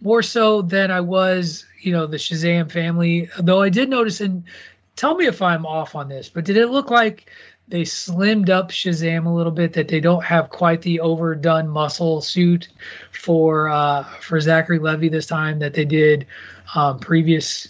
more 0.00 0.22
so 0.22 0.62
than 0.62 0.90
I 0.90 1.00
was, 1.00 1.66
you 1.80 1.92
know, 1.92 2.06
the 2.06 2.16
Shazam 2.16 2.70
family. 2.70 3.28
Though 3.38 3.62
I 3.62 3.68
did 3.68 3.88
notice, 3.88 4.20
and 4.20 4.44
tell 4.98 5.14
me 5.14 5.26
if 5.26 5.40
I'm 5.40 5.64
off 5.64 5.94
on 5.94 6.08
this, 6.08 6.28
but 6.28 6.44
did 6.44 6.56
it 6.56 6.68
look 6.68 6.90
like 6.90 7.30
they 7.68 7.82
slimmed 7.82 8.50
up 8.50 8.70
Shazam 8.70 9.26
a 9.26 9.30
little 9.30 9.52
bit? 9.52 9.72
That 9.72 9.88
they 9.88 10.00
don't 10.00 10.24
have 10.24 10.50
quite 10.50 10.82
the 10.82 11.00
overdone 11.00 11.68
muscle 11.68 12.20
suit 12.20 12.68
for 13.12 13.68
uh, 13.68 14.04
for 14.20 14.40
Zachary 14.40 14.78
Levy 14.78 15.08
this 15.08 15.26
time 15.26 15.60
that 15.60 15.74
they 15.74 15.84
did 15.84 16.26
um, 16.74 16.98
previous 16.98 17.68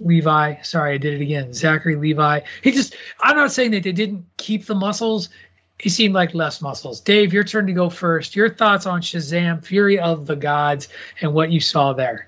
Levi. 0.00 0.60
Sorry, 0.62 0.94
I 0.94 0.98
did 0.98 1.14
it 1.14 1.22
again. 1.22 1.52
Zachary 1.52 1.96
Levi. 1.96 2.40
He 2.62 2.72
just, 2.72 2.94
I'm 3.20 3.36
not 3.36 3.52
saying 3.52 3.70
that 3.70 3.82
they 3.82 3.92
didn't 3.92 4.26
keep 4.36 4.66
the 4.66 4.74
muscles. 4.74 5.30
He 5.78 5.88
seemed 5.88 6.14
like 6.14 6.34
less 6.34 6.60
muscles. 6.60 7.00
Dave, 7.00 7.32
your 7.32 7.44
turn 7.44 7.66
to 7.66 7.72
go 7.72 7.90
first. 7.90 8.36
Your 8.36 8.48
thoughts 8.48 8.86
on 8.86 9.00
Shazam, 9.00 9.64
Fury 9.64 9.98
of 9.98 10.26
the 10.26 10.36
Gods, 10.36 10.88
and 11.20 11.32
what 11.32 11.50
you 11.50 11.60
saw 11.60 11.92
there. 11.92 12.25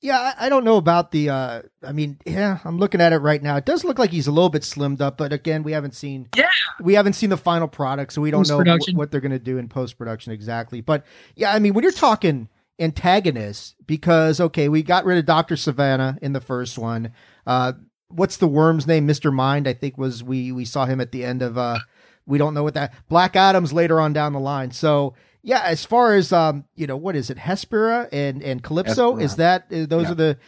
Yeah, 0.00 0.32
I 0.38 0.48
don't 0.48 0.64
know 0.64 0.76
about 0.76 1.10
the. 1.10 1.30
uh 1.30 1.62
I 1.82 1.92
mean, 1.92 2.18
yeah, 2.24 2.58
I'm 2.64 2.78
looking 2.78 3.00
at 3.00 3.12
it 3.12 3.18
right 3.18 3.42
now. 3.42 3.56
It 3.56 3.64
does 3.64 3.84
look 3.84 3.98
like 3.98 4.10
he's 4.10 4.28
a 4.28 4.32
little 4.32 4.48
bit 4.48 4.62
slimmed 4.62 5.00
up, 5.00 5.18
but 5.18 5.32
again, 5.32 5.62
we 5.64 5.72
haven't 5.72 5.94
seen. 5.94 6.28
Yeah, 6.36 6.48
we 6.80 6.94
haven't 6.94 7.14
seen 7.14 7.30
the 7.30 7.36
final 7.36 7.66
product, 7.66 8.12
so 8.12 8.22
we 8.22 8.30
don't 8.30 8.48
know 8.48 8.62
w- 8.62 8.96
what 8.96 9.10
they're 9.10 9.20
going 9.20 9.32
to 9.32 9.38
do 9.40 9.58
in 9.58 9.68
post 9.68 9.98
production 9.98 10.32
exactly. 10.32 10.80
But 10.80 11.04
yeah, 11.34 11.52
I 11.52 11.58
mean, 11.58 11.74
when 11.74 11.82
you're 11.82 11.92
talking 11.92 12.48
antagonists 12.78 13.74
because 13.86 14.40
okay, 14.40 14.68
we 14.68 14.82
got 14.84 15.04
rid 15.04 15.18
of 15.18 15.26
Doctor 15.26 15.56
Sivana 15.56 16.16
in 16.22 16.32
the 16.32 16.40
first 16.40 16.78
one. 16.78 17.12
Uh, 17.46 17.72
what's 18.06 18.36
the 18.36 18.46
worm's 18.46 18.86
name? 18.86 19.04
Mister 19.04 19.32
Mind, 19.32 19.66
I 19.66 19.72
think 19.72 19.98
was 19.98 20.22
we 20.22 20.52
we 20.52 20.64
saw 20.64 20.86
him 20.86 21.00
at 21.00 21.10
the 21.10 21.24
end 21.24 21.42
of. 21.42 21.58
Uh, 21.58 21.78
we 22.24 22.36
don't 22.38 22.52
know 22.54 22.62
what 22.62 22.74
that 22.74 22.92
Black 23.08 23.34
Adam's 23.36 23.72
later 23.72 24.00
on 24.00 24.12
down 24.12 24.34
the 24.34 24.38
line. 24.38 24.70
So 24.70 25.14
yeah, 25.48 25.62
as 25.62 25.82
far 25.82 26.14
as 26.14 26.30
um, 26.30 26.66
you 26.74 26.86
know, 26.86 26.98
what 26.98 27.16
is 27.16 27.30
it? 27.30 27.38
Hespera 27.38 28.06
and 28.12 28.42
and 28.42 28.62
Kalypso 28.62 29.14
Hespera. 29.14 29.22
is 29.22 29.36
that 29.36 29.62
uh, 29.72 29.86
those 29.86 30.04
yeah. 30.04 30.12
are 30.12 30.14
the. 30.14 30.38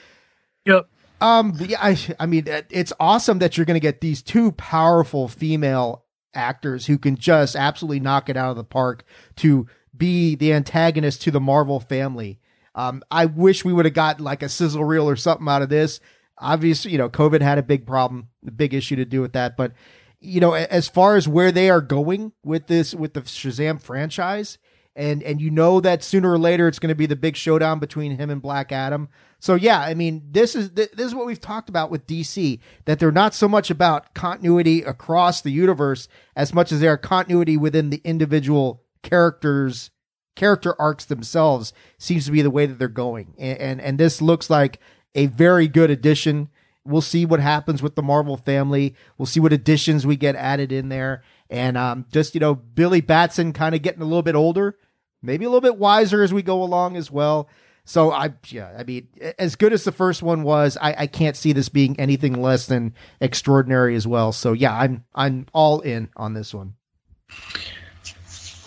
Yep. 0.66 0.89
Um, 1.22 1.56
yeah, 1.59 1.78
I, 1.81 1.97
I 2.18 2.27
mean, 2.27 2.44
it's 2.47 2.93
awesome 3.01 3.39
that 3.39 3.56
you're 3.56 3.64
going 3.64 3.77
to 3.77 3.81
get 3.81 4.02
these 4.02 4.20
two 4.20 4.52
powerful 4.52 5.27
female 5.27 6.05
actors 6.35 6.85
who 6.85 6.98
can 6.98 7.16
just 7.16 7.56
absolutely 7.56 8.01
knock 8.01 8.28
it 8.28 8.36
out 8.36 8.51
of 8.51 8.56
the 8.56 8.64
park 8.64 9.05
to 9.36 9.66
be 9.97 10.35
the 10.35 10.52
antagonist 10.52 11.22
to 11.22 11.31
the 11.31 11.40
Marvel 11.40 11.81
family. 11.81 12.39
Um, 12.74 13.02
I 13.10 13.24
wish 13.24 13.64
we 13.64 13.72
would 13.72 13.86
have 13.86 13.94
got 13.94 14.20
like 14.20 14.43
a 14.43 14.51
sizzle 14.51 14.85
reel 14.85 15.09
or 15.09 15.16
something 15.16 15.48
out 15.48 15.62
of 15.62 15.70
this. 15.70 16.01
Obviously, 16.36 16.93
you 16.93 16.98
know, 16.98 17.09
COVID 17.09 17.40
had 17.40 17.56
a 17.56 17.62
big 17.62 17.86
problem, 17.86 18.28
a 18.47 18.51
big 18.51 18.74
issue 18.74 18.97
to 18.97 19.06
do 19.06 19.22
with 19.22 19.32
that. 19.32 19.56
But, 19.56 19.72
you 20.20 20.40
know, 20.40 20.52
as 20.52 20.89
far 20.89 21.16
as 21.16 21.27
where 21.27 21.52
they 21.52 21.70
are 21.70 21.81
going 21.81 22.32
with 22.44 22.66
this, 22.66 22.94
with 22.94 23.14
the 23.14 23.22
Shazam 23.22 23.81
franchise, 23.81 24.59
and 24.97 25.23
and 25.23 25.41
you 25.41 25.51
know 25.51 25.81
that 25.81 26.03
sooner 26.03 26.31
or 26.31 26.39
later 26.39 26.67
it's 26.67 26.79
going 26.79 26.89
to 26.89 26.95
be 26.95 27.07
the 27.07 27.17
big 27.17 27.37
showdown 27.37 27.79
between 27.79 28.17
him 28.17 28.31
and 28.31 28.43
Black 28.43 28.73
Adam. 28.73 29.09
So 29.39 29.55
yeah, 29.55 29.81
I 29.81 29.95
mean, 29.95 30.23
this 30.31 30.55
is 30.55 30.73
this 30.73 30.91
is 30.97 31.15
what 31.15 31.27
we've 31.27 31.41
talked 31.41 31.69
about 31.69 31.91
with 31.91 32.07
DC 32.07 32.59
that 32.85 32.99
they're 32.99 33.12
not 33.12 33.35
so 33.35 33.49
much 33.49 33.71
about 33.71 34.15
continuity 34.15 34.83
across 34.83 35.41
the 35.41 35.51
universe 35.51 36.09
as 36.37 36.53
much 36.53 36.73
as 36.73 36.81
they 36.81 36.89
are 36.89 36.99
continuity 36.99 37.57
within 37.57 37.91
the 37.91 38.01
individual 38.05 38.85
characters 39.03 39.91
character 40.37 40.81
arcs 40.81 41.05
themselves 41.05 41.73
seems 41.99 42.25
to 42.25 42.33
be 42.33 42.43
the 42.43 42.51
way 42.51 42.67
that 42.67 42.79
they're 42.79 42.89
going. 42.89 43.35
And, 43.39 43.59
and 43.59 43.81
and, 43.81 43.99
this 43.99 44.23
looks 44.23 44.49
like 44.49 44.79
a 45.15 45.27
very 45.27 45.69
good 45.69 45.91
addition. 45.91 46.49
We'll 46.85 47.03
see 47.03 47.27
what 47.27 47.41
happens 47.41 47.83
with 47.83 47.95
the 47.95 48.03
marvel 48.03 48.37
family. 48.37 48.95
We'll 49.19 49.27
see 49.27 49.41
what 49.41 49.53
additions 49.53 50.07
we 50.07 50.17
get 50.17 50.37
added 50.37 50.73
in 50.73 50.89
there 50.89 51.23
and 51.51 51.77
um, 51.77 52.06
just 52.10 52.35
you 52.35 52.40
know 52.40 52.55
billy 52.55 53.01
batson 53.01 53.52
kind 53.52 53.74
of 53.74 53.82
getting 53.82 54.01
a 54.01 54.06
little 54.06 54.22
bit 54.22 54.35
older 54.35 54.77
maybe 55.22 55.44
a 55.44 55.48
little 55.48 55.60
bit 55.60 55.77
wiser 55.77 56.22
as 56.22 56.32
we 56.32 56.43
go 56.43 56.62
along 56.62 56.97
as 56.97 57.10
well. 57.10 57.48
So 57.85 58.12
i 58.12 58.32
yeah 58.48 58.72
i 58.78 58.85
mean 58.85 59.09
as 59.39 59.56
good 59.56 59.72
as 59.72 59.85
the 59.85 59.90
first 59.90 60.22
one 60.22 60.43
was 60.43 60.77
i, 60.81 60.94
I 60.97 61.06
can't 61.06 61.36
see 61.36 61.52
this 61.52 61.68
being 61.68 61.98
anything 61.98 62.40
less 62.40 62.66
than 62.66 62.94
extraordinary 63.20 63.97
as 63.97 64.06
well. 64.06 64.32
So 64.32 64.52
yeah 64.52 64.77
i'm 64.77 65.05
i'm 65.14 65.47
all 65.52 65.81
in 65.81 66.09
on 66.16 66.35
this 66.35 66.55
one. 66.55 66.74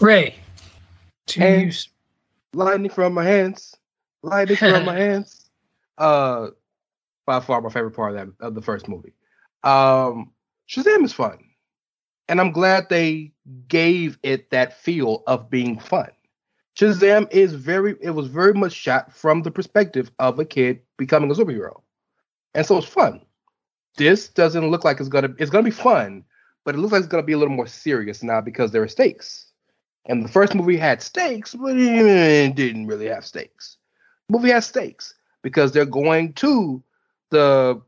Ray, 0.01 0.35
to 1.27 1.61
use 1.61 1.89
lightning 2.53 2.89
from 2.91 3.14
my 3.14 3.23
hands, 3.23 3.76
lightning 4.23 4.57
from 4.57 4.85
my 4.85 4.95
hands. 4.99 5.49
Uh, 5.97 6.47
by 7.26 7.39
far 7.39 7.61
my 7.61 7.69
favorite 7.69 7.91
part 7.91 8.15
of 8.15 8.18
that 8.18 8.45
of 8.45 8.55
the 8.55 8.61
first 8.61 8.89
movie. 8.89 9.14
Um, 9.64 10.31
Shazam 10.68 11.05
is 11.05 11.14
fun, 11.14 11.38
and 12.28 12.40
I'm 12.40 12.52
glad 12.52 12.90
they 12.90 13.32
gave 13.68 14.18
it 14.24 14.50
that 14.52 14.80
feel 14.80 15.24
of 15.28 15.50
being 15.50 15.80
fun. 15.80 16.10
Shazam 16.76 17.32
is 17.32 17.54
very 17.54 17.95
it 18.02 18.12
was 18.12 18.28
very 18.28 18.54
much 18.54 18.74
shot 18.74 19.14
from 19.14 19.44
the 19.44 19.52
perspective 19.52 20.12
of 20.20 20.40
a 20.40 20.45
kid 20.45 20.80
becoming 20.98 21.30
a 21.30 21.36
superhero. 21.36 21.82
And 22.56 22.66
so 22.66 22.78
it's 22.78 22.88
fun. 22.88 23.22
This 23.98 24.28
doesn't 24.28 24.70
look 24.72 24.84
like 24.84 25.00
it's 25.00 25.10
gonna 25.10 25.36
it's 25.38 25.52
gonna 25.52 25.64
be 25.64 25.72
fun, 25.72 26.24
but 26.64 26.74
it 26.74 26.80
looks 26.80 26.94
like 26.94 27.00
it's 27.00 27.08
gonna 27.08 27.24
be 27.24 27.34
a 27.34 27.38
little 27.38 27.54
more 27.54 27.68
serious 27.68 28.24
now 28.24 28.41
because 28.41 28.72
there 28.72 28.82
are 28.82 28.88
stakes. 28.88 29.52
And 30.06 30.24
the 30.24 30.30
first 30.30 30.56
movie 30.56 30.78
had 30.78 31.02
stakes, 31.02 31.54
but 31.54 31.78
it 31.78 32.56
didn't 32.56 32.88
really 32.88 33.08
have 33.08 33.26
stakes. 33.26 33.78
The 34.28 34.38
movie 34.38 34.50
has 34.50 34.66
stakes 34.66 35.14
because 35.44 35.72
they're 35.72 35.86
going 35.86 36.34
to 36.34 36.84
the 37.30 37.82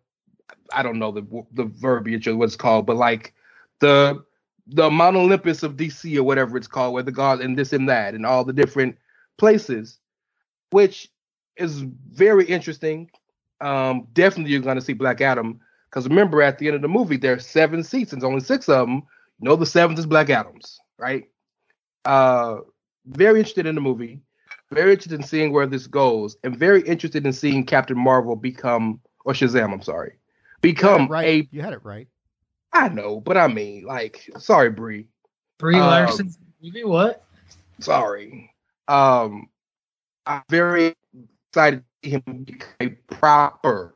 I 0.74 0.84
don't 0.84 1.00
know 1.00 1.12
the 1.12 1.46
the 1.54 1.66
verbiage 1.66 2.28
or 2.28 2.36
what 2.36 2.46
it's 2.46 2.56
called, 2.56 2.86
but 2.86 2.98
like 2.98 3.34
the 3.80 4.24
the 4.68 4.90
Mount 4.90 5.16
Olympus 5.16 5.64
of 5.64 5.76
DC 5.76 6.18
or 6.18 6.24
whatever 6.24 6.58
it's 6.58 6.68
called, 6.68 6.94
where 6.94 7.04
the 7.04 7.12
gods 7.12 7.42
and 7.42 7.58
this 7.58 7.74
and 7.74 7.88
that 7.90 8.16
and 8.16 8.26
all 8.26 8.44
the 8.44 8.54
different 8.54 8.98
places, 9.38 10.00
which 10.72 11.10
is 11.58 11.82
very 12.12 12.46
interesting. 12.46 13.10
Um, 13.62 14.08
definitely 14.14 14.52
you're 14.52 14.62
going 14.62 14.76
to 14.76 14.82
see 14.82 14.94
Black 14.94 15.22
Adam 15.22 15.60
because 15.90 16.08
remember 16.08 16.42
at 16.42 16.58
the 16.58 16.68
end 16.68 16.76
of 16.76 16.82
the 16.82 16.88
movie 16.88 17.18
there's 17.18 17.46
seven 17.46 17.84
seats 17.84 18.12
and 18.14 18.24
only 18.24 18.42
six 18.42 18.68
of 18.68 18.88
them. 18.88 19.04
You 19.40 19.50
know 19.50 19.56
the 19.56 19.66
seventh 19.66 20.00
is 20.00 20.06
Black 20.06 20.30
Adams, 20.30 20.80
right? 20.98 21.26
uh, 22.06 22.58
very 23.08 23.40
interested 23.40 23.66
in 23.66 23.76
the 23.76 23.82
movie, 23.82 24.22
very 24.72 24.92
interested 24.92 25.14
in 25.14 25.24
seeing 25.24 25.52
where 25.52 25.68
this 25.68 25.88
goes, 25.88 26.38
and 26.44 26.58
very 26.58 26.82
interested 26.84 27.26
in 27.26 27.34
seeing 27.34 27.66
Captain 27.66 27.98
Marvel 27.98 28.36
become 28.36 29.00
or 29.26 29.34
Shazam. 29.34 29.74
I'm 29.74 29.82
sorry, 29.82 30.14
become 30.62 31.08
right. 31.08 31.28
a. 31.28 31.50
You 31.52 31.62
had 31.62 31.74
it 31.74 31.84
right. 31.84 32.08
I 32.76 32.90
know, 32.90 33.20
but 33.20 33.38
I 33.38 33.48
mean, 33.48 33.86
like, 33.86 34.30
sorry, 34.38 34.70
Brie. 34.70 35.08
Brie 35.58 35.76
um, 35.76 35.82
Larson's 35.82 36.38
movie. 36.62 36.84
What? 36.84 37.24
Sorry. 37.80 38.54
Um, 38.88 39.50
I'm 40.26 40.44
very 40.50 40.94
excited 41.50 41.84
to 42.04 42.10
see 42.10 42.10
him 42.12 42.44
become 42.44 42.70
a 42.82 42.90
proper 42.90 43.96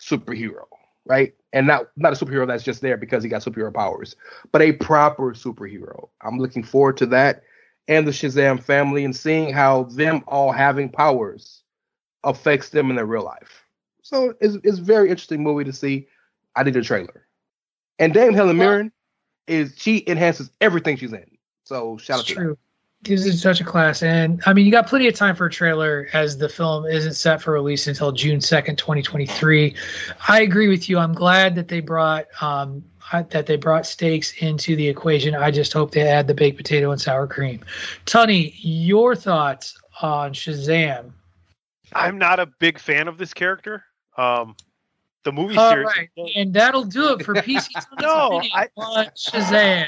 superhero, 0.00 0.64
right? 1.04 1.34
and 1.56 1.66
not 1.66 1.86
not 1.96 2.12
a 2.12 2.24
superhero 2.24 2.46
that's 2.46 2.62
just 2.62 2.82
there 2.82 2.98
because 2.98 3.22
he 3.22 3.30
got 3.30 3.40
superhero 3.40 3.72
powers, 3.72 4.14
but 4.52 4.60
a 4.60 4.72
proper 4.72 5.32
superhero. 5.32 6.10
I'm 6.20 6.38
looking 6.38 6.62
forward 6.62 6.98
to 6.98 7.06
that 7.06 7.44
and 7.88 8.06
the 8.06 8.10
Shazam 8.10 8.62
family 8.62 9.06
and 9.06 9.16
seeing 9.16 9.54
how 9.54 9.84
them 9.84 10.22
all 10.28 10.52
having 10.52 10.90
powers 10.90 11.62
affects 12.24 12.68
them 12.68 12.90
in 12.90 12.96
their 12.96 13.06
real 13.06 13.24
life. 13.24 13.64
So 14.02 14.34
it's 14.38 14.56
it's 14.64 14.78
a 14.78 14.82
very 14.82 15.08
interesting 15.08 15.42
movie 15.42 15.64
to 15.64 15.72
see. 15.72 16.08
I 16.54 16.62
did 16.62 16.76
a 16.76 16.82
trailer, 16.82 17.25
and 17.98 18.12
Dame 18.12 18.34
Helen 18.34 18.56
Mirren 18.56 18.92
is 19.46 19.74
she 19.76 20.04
enhances 20.06 20.50
everything 20.60 20.96
she's 20.96 21.12
in. 21.12 21.24
So 21.64 21.96
shout 21.98 22.20
out 22.20 22.26
to 22.26 22.34
true. 22.34 22.48
That 22.50 23.08
gives 23.08 23.26
it 23.26 23.36
such 23.36 23.60
a 23.60 23.64
class. 23.64 24.02
And 24.02 24.42
I 24.46 24.52
mean, 24.52 24.66
you 24.66 24.72
got 24.72 24.86
plenty 24.86 25.06
of 25.08 25.14
time 25.14 25.36
for 25.36 25.46
a 25.46 25.50
trailer 25.50 26.08
as 26.12 26.38
the 26.38 26.48
film 26.48 26.86
isn't 26.86 27.14
set 27.14 27.40
for 27.40 27.52
release 27.52 27.86
until 27.86 28.12
June 28.12 28.40
2nd, 28.40 28.76
2023. 28.76 29.74
I 30.28 30.40
agree 30.40 30.68
with 30.68 30.88
you. 30.88 30.98
I'm 30.98 31.14
glad 31.14 31.54
that 31.54 31.68
they 31.68 31.80
brought, 31.80 32.26
um, 32.40 32.84
that 33.12 33.46
they 33.46 33.56
brought 33.56 33.86
stakes 33.86 34.32
into 34.38 34.74
the 34.74 34.88
equation. 34.88 35.34
I 35.34 35.50
just 35.50 35.72
hope 35.72 35.92
they 35.92 36.02
add 36.02 36.26
the 36.26 36.34
baked 36.34 36.56
potato 36.56 36.90
and 36.90 37.00
sour 37.00 37.26
cream. 37.26 37.64
Tunney, 38.04 38.54
your 38.58 39.14
thoughts 39.14 39.78
on 40.02 40.32
Shazam. 40.32 41.12
I'm 41.92 42.18
not 42.18 42.40
a 42.40 42.46
big 42.46 42.78
fan 42.78 43.06
of 43.08 43.16
this 43.16 43.32
character. 43.32 43.84
Um, 44.16 44.56
the 45.26 45.32
movie 45.32 45.56
All 45.56 45.70
series. 45.70 45.86
right, 45.96 46.08
and 46.36 46.54
that'll 46.54 46.84
do 46.84 47.12
it 47.14 47.24
for 47.24 47.34
PC 47.34 47.68
No, 48.00 48.40
I- 48.54 48.68
on 48.78 49.06
Shazam. 49.16 49.86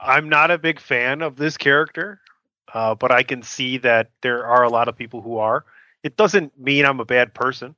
I'm 0.00 0.28
not 0.28 0.50
a 0.50 0.58
big 0.58 0.80
fan 0.80 1.22
of 1.22 1.36
this 1.36 1.56
character, 1.56 2.20
uh, 2.72 2.94
but 2.94 3.10
I 3.10 3.22
can 3.22 3.42
see 3.42 3.78
that 3.78 4.10
there 4.22 4.46
are 4.46 4.62
a 4.62 4.68
lot 4.68 4.88
of 4.88 4.96
people 4.96 5.20
who 5.20 5.38
are. 5.38 5.64
It 6.02 6.16
doesn't 6.16 6.58
mean 6.58 6.84
I'm 6.84 7.00
a 7.00 7.04
bad 7.04 7.34
person. 7.34 7.74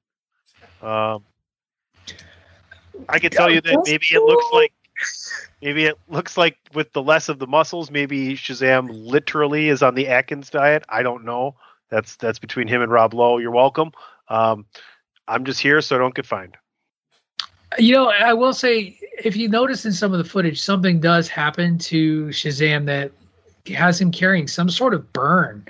Um, 0.83 1.25
I 3.09 3.19
can 3.19 3.31
tell 3.31 3.51
you 3.51 3.61
that 3.63 3.83
maybe 3.87 4.07
it 4.13 4.23
looks 4.23 4.47
like 4.53 4.73
maybe 5.63 5.85
it 5.85 5.99
looks 6.09 6.37
like 6.37 6.57
with 6.75 6.93
the 6.93 7.03
less 7.03 7.29
of 7.29 7.39
the 7.39 7.47
muscles, 7.47 7.91
maybe 7.91 8.35
Shazam 8.35 8.89
literally 8.91 9.69
is 9.69 9.83
on 9.83 9.95
the 9.95 10.09
Atkins 10.09 10.51
diet. 10.51 10.85
I 10.89 11.03
don't 11.03 11.25
know. 11.25 11.55
That's 11.91 12.17
that's 12.17 12.39
between 12.39 12.69
him 12.69 12.83
and 12.83 12.91
Rob 12.91 13.15
Lowe. 13.15 13.39
You're 13.39 13.51
welcome. 13.51 13.93
Um, 14.29 14.67
I'm 15.29 15.45
just 15.45 15.61
here 15.61 15.81
so 15.81 15.97
I 15.97 15.99
don't 15.99 16.15
get 16.15 16.27
fined. 16.27 16.57
You 17.79 17.95
know, 17.95 18.11
I 18.11 18.33
will 18.33 18.53
say, 18.53 18.99
if 19.23 19.37
you 19.37 19.49
notice 19.49 19.85
in 19.85 19.93
some 19.93 20.13
of 20.13 20.19
the 20.19 20.25
footage, 20.25 20.61
something 20.61 21.01
does 21.01 21.29
happen 21.29 21.79
to 21.79 22.27
Shazam 22.29 22.87
that 22.87 23.13
has 23.73 24.01
him 24.01 24.11
carrying 24.11 24.49
some 24.49 24.69
sort 24.69 24.93
of 24.93 25.13
burn 25.13 25.65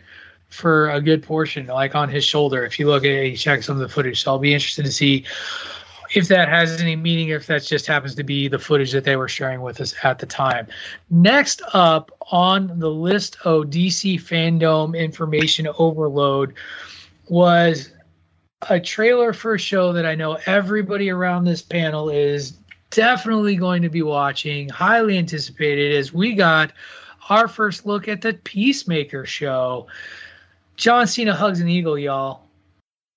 for 0.48 0.90
a 0.90 1.01
good 1.01 1.23
portion, 1.23 1.66
like 1.66 1.94
on 1.94 2.09
his 2.09 2.24
shoulder. 2.24 2.65
If 2.65 2.78
you 2.78 2.86
look 2.86 3.05
at 3.05 3.11
it, 3.11 3.31
you 3.31 3.36
check 3.36 3.62
some 3.62 3.77
of 3.77 3.82
the 3.82 3.89
footage. 3.89 4.23
So 4.23 4.32
I'll 4.32 4.39
be 4.39 4.55
interested 4.55 4.85
to 4.85 4.93
see 4.93 5.24
if 6.12 6.28
that 6.28 6.48
has 6.48 6.80
any 6.80 6.96
meaning, 6.96 7.28
if 7.28 7.46
that 7.46 7.62
just 7.62 7.86
happens 7.86 8.14
to 8.16 8.24
be 8.24 8.48
the 8.48 8.58
footage 8.58 8.92
that 8.92 9.04
they 9.04 9.16
were 9.16 9.28
sharing 9.28 9.60
with 9.60 9.80
us 9.80 9.94
at 10.02 10.18
the 10.18 10.26
time. 10.26 10.66
Next 11.10 11.62
up 11.72 12.10
on 12.32 12.78
the 12.78 12.90
list 12.90 13.36
of 13.44 13.66
DC 13.66 14.20
fandom 14.20 14.98
information 14.98 15.68
overload 15.78 16.54
was 17.28 17.92
a 18.68 18.80
trailer 18.80 19.32
for 19.32 19.54
a 19.54 19.58
show 19.58 19.92
that 19.92 20.04
I 20.04 20.14
know 20.14 20.38
everybody 20.46 21.10
around 21.10 21.44
this 21.44 21.62
panel 21.62 22.10
is 22.10 22.58
definitely 22.90 23.56
going 23.56 23.82
to 23.82 23.88
be 23.88 24.02
watching, 24.02 24.68
highly 24.68 25.16
anticipated, 25.16 25.96
as 25.96 26.12
we 26.12 26.34
got 26.34 26.72
our 27.28 27.46
first 27.46 27.86
look 27.86 28.08
at 28.08 28.20
the 28.20 28.34
Peacemaker 28.34 29.24
show. 29.24 29.86
John 30.76 31.06
Cena 31.06 31.34
hugs 31.34 31.60
an 31.60 31.68
eagle, 31.68 31.98
y'all. 31.98 32.42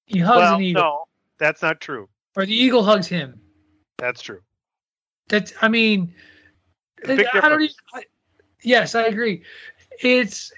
He 0.06 0.20
hugs 0.20 0.38
well, 0.38 0.56
an 0.56 0.62
eagle. 0.62 0.82
no, 0.82 1.04
that's 1.40 1.62
not 1.62 1.82
true. 1.82 2.08
Or 2.36 2.46
the 2.46 2.56
eagle 2.56 2.84
hugs 2.84 3.08
him. 3.08 3.40
That's 3.98 4.22
true. 4.22 4.42
That's 5.30 5.54
I 5.62 5.68
mean 5.68 6.14
I 7.08 7.50
don't 7.50 7.62
even 7.62 7.76
I, 7.94 8.04
Yes, 8.64 8.96
I 8.96 9.04
agree. 9.04 9.44
It's 10.00 10.52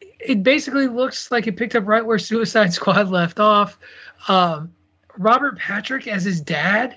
it 0.00 0.42
basically 0.42 0.88
looks 0.88 1.30
like 1.30 1.46
it 1.46 1.56
picked 1.56 1.76
up 1.76 1.86
right 1.86 2.04
where 2.04 2.18
Suicide 2.18 2.72
Squad 2.72 3.10
left 3.10 3.38
off. 3.38 3.78
Um, 4.28 4.72
Robert 5.16 5.58
Patrick 5.58 6.08
as 6.08 6.24
his 6.24 6.40
dad. 6.40 6.96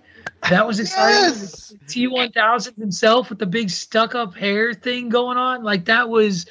That 0.49 0.65
was 0.65 0.79
exciting. 0.79 1.79
T 1.87 2.07
one 2.07 2.31
thousand 2.31 2.75
himself 2.75 3.29
with 3.29 3.39
the 3.39 3.45
big 3.45 3.69
stuck 3.69 4.15
up 4.15 4.35
hair 4.35 4.73
thing 4.73 5.09
going 5.09 5.37
on. 5.37 5.63
Like 5.63 5.85
that 5.85 6.09
was 6.09 6.45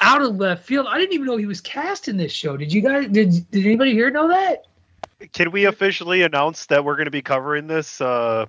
out 0.00 0.22
of 0.22 0.36
left 0.36 0.64
field. 0.64 0.86
I 0.88 0.98
didn't 0.98 1.14
even 1.14 1.26
know 1.26 1.36
he 1.36 1.46
was 1.46 1.60
cast 1.60 2.08
in 2.08 2.16
this 2.16 2.32
show. 2.32 2.56
Did 2.56 2.72
you 2.72 2.80
guys 2.80 3.08
did 3.08 3.50
did 3.50 3.66
anybody 3.66 3.92
here 3.92 4.10
know 4.10 4.28
that? 4.28 4.66
Can 5.32 5.50
we 5.50 5.64
officially 5.66 6.22
announce 6.22 6.66
that 6.66 6.84
we're 6.84 6.96
going 6.96 7.04
to 7.06 7.10
be 7.10 7.22
covering 7.22 7.66
this 7.66 8.00
uh, 8.00 8.46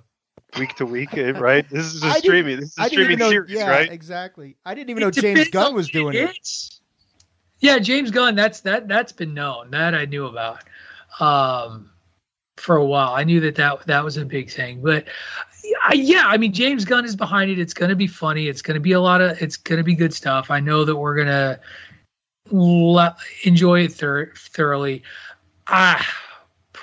week 0.58 0.74
to 0.76 0.86
week? 0.86 1.14
eh, 1.16 1.32
Right? 1.32 1.68
This 1.68 1.86
is 1.94 2.02
a 2.02 2.06
I 2.06 2.12
didn't- 2.14 2.22
streaming. 2.24 2.60
This 2.60 2.70
is 2.70 2.78
a 2.78 2.82
I 2.82 2.88
streaming 2.88 3.18
know, 3.18 3.30
series, 3.30 3.50
yeah, 3.50 3.68
right? 3.70 3.90
exactly. 3.92 4.56
I 4.64 4.74
didn't 4.74 4.90
even 4.90 5.00
know 5.02 5.10
James 5.10 5.48
Gunn 5.48 5.74
was 5.74 5.88
doing 5.90 6.14
it. 6.14 6.30
It's- 6.30 6.80
Yeah, 7.60 7.78
James 7.78 8.10
Gunn. 8.10 8.34
That's 8.34 8.60
that. 8.60 8.88
That's 8.88 9.12
been 9.12 9.34
known. 9.34 9.70
That 9.70 9.94
I 9.94 10.04
knew 10.06 10.26
about 10.26 10.64
um, 11.20 11.90
for 12.56 12.76
a 12.76 12.84
while. 12.84 13.12
I 13.14 13.22
knew 13.24 13.40
that 13.40 13.54
that 13.56 13.86
that 13.86 14.02
was 14.02 14.16
a 14.16 14.24
big 14.24 14.50
thing. 14.50 14.80
But 14.82 15.06
I, 15.86 15.92
yeah, 15.94 16.24
I 16.26 16.38
mean, 16.38 16.52
James 16.52 16.84
Gunn 16.84 17.04
is 17.04 17.14
behind 17.14 17.50
it. 17.50 17.58
It's 17.58 17.74
going 17.74 17.90
to 17.90 17.94
be 17.96 18.06
funny. 18.08 18.48
It's 18.48 18.62
going 18.62 18.74
to 18.74 18.80
be 18.80 18.92
a 18.92 19.00
lot 19.00 19.20
of. 19.20 19.40
It's 19.42 19.56
going 19.56 19.78
to 19.78 19.84
be 19.84 19.94
good 19.94 20.12
stuff. 20.14 20.50
I 20.50 20.58
know 20.58 20.84
that 20.84 20.96
we're 20.96 21.16
gonna 21.16 21.60
le- 22.50 23.16
enjoy 23.44 23.80
it 23.84 23.92
thor- 23.92 24.32
thoroughly. 24.36 25.02
Ah, 25.68 26.04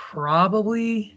probably. 0.10 1.16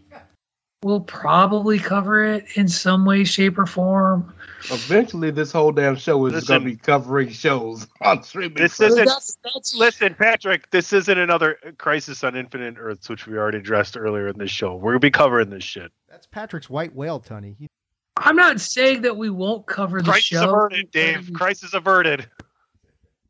We'll 0.83 0.99
probably 0.99 1.79
cover 1.79 2.25
it 2.25 2.45
in 2.55 2.67
some 2.67 3.05
way, 3.05 3.23
shape, 3.23 3.57
or 3.57 3.65
form. 3.65 4.33
Eventually, 4.69 5.31
this 5.31 5.49
whole 5.49 5.71
damn 5.71 5.95
show 5.95 6.25
is 6.25 6.43
going 6.43 6.59
to 6.59 6.65
be 6.65 6.75
covering 6.75 7.29
shows 7.29 7.87
on 8.01 8.21
streaming. 8.21 8.57
This 8.57 8.81
isn't. 8.81 9.05
That's 9.05 9.37
that's 9.43 9.73
Listen, 9.75 10.13
Patrick. 10.13 10.69
This 10.71 10.91
isn't 10.91 11.17
another 11.17 11.57
Crisis 11.77 12.21
on 12.25 12.35
Infinite 12.35 12.75
Earths, 12.77 13.07
which 13.07 13.25
we 13.27 13.37
already 13.37 13.59
addressed 13.59 13.95
earlier 13.95 14.27
in 14.27 14.37
this 14.37 14.51
show. 14.51 14.75
We're 14.75 14.91
gonna 14.91 14.99
be 14.99 15.11
covering 15.11 15.49
this 15.49 15.63
shit. 15.63 15.91
That's 16.09 16.27
Patrick's 16.27 16.69
white 16.69 16.93
whale, 16.93 17.21
Tony. 17.21 17.55
He- 17.57 17.69
I'm 18.17 18.35
not 18.35 18.59
saying 18.59 19.03
that 19.03 19.15
we 19.15 19.29
won't 19.29 19.65
cover 19.65 20.01
the 20.01 20.11
Crisis 20.11 20.25
show. 20.25 20.49
averted, 20.49 20.91
Dave. 20.91 21.31
Crisis 21.33 21.73
averted. 21.73 22.29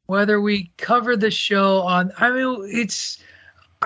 Whether 0.08 0.42
we 0.42 0.72
cover 0.78 1.16
the 1.16 1.32
show 1.32 1.82
on, 1.82 2.12
I 2.18 2.32
mean, 2.32 2.68
it's. 2.72 3.20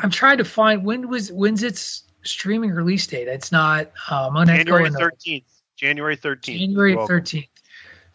I'm 0.04 0.10
trying 0.10 0.38
to 0.38 0.46
find 0.46 0.86
when 0.86 1.08
was 1.08 1.32
when's 1.32 1.64
its 1.64 2.04
streaming 2.24 2.72
release 2.72 3.08
date. 3.08 3.28
It's 3.28 3.52
not. 3.52 3.88
Um, 4.10 4.38
I'm 4.38 4.46
gonna 4.46 4.52
have 4.54 4.66
to 4.66 4.72
go 4.72 4.78
January 4.78 5.00
thirteenth. 5.00 5.46
January 5.76 6.16
thirteenth. 6.16 6.60
January 6.60 6.96
13th. 6.96 7.48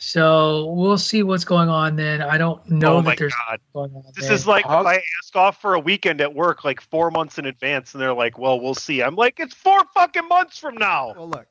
So 0.05 0.67
we'll 0.73 0.99
see 0.99 1.23
what's 1.23 1.45
going 1.45 1.69
on 1.69 1.95
then. 1.95 2.23
I 2.23 2.37
don't 2.37 2.69
know 2.69 2.97
Oh 2.97 3.03
that 3.03 3.19
there's 3.19 3.33
god. 3.49 3.61
going 3.73 3.93
on. 3.95 4.03
This 4.17 4.25
there. 4.25 4.33
is 4.35 4.49
like 4.49 4.65
if 4.65 4.71
I 4.73 4.97
ask 4.97 5.37
off 5.37 5.61
for 5.61 5.75
a 5.75 5.79
weekend 5.79 6.21
at 6.21 6.35
work 6.35 6.65
like 6.65 6.81
four 6.81 7.13
months 7.13 7.39
in 7.39 7.45
advance, 7.47 7.95
and 7.95 8.03
they're 8.03 8.13
like, 8.13 8.37
"Well, 8.37 8.59
we'll 8.61 8.75
see." 8.75 9.01
I'm 9.01 9.15
like, 9.15 9.39
"It's 9.39 9.55
four 9.55 9.81
fucking 9.95 10.27
months 10.27 10.59
from 10.59 10.75
now." 10.75 11.15
Well, 11.17 11.29
look. 11.29 11.47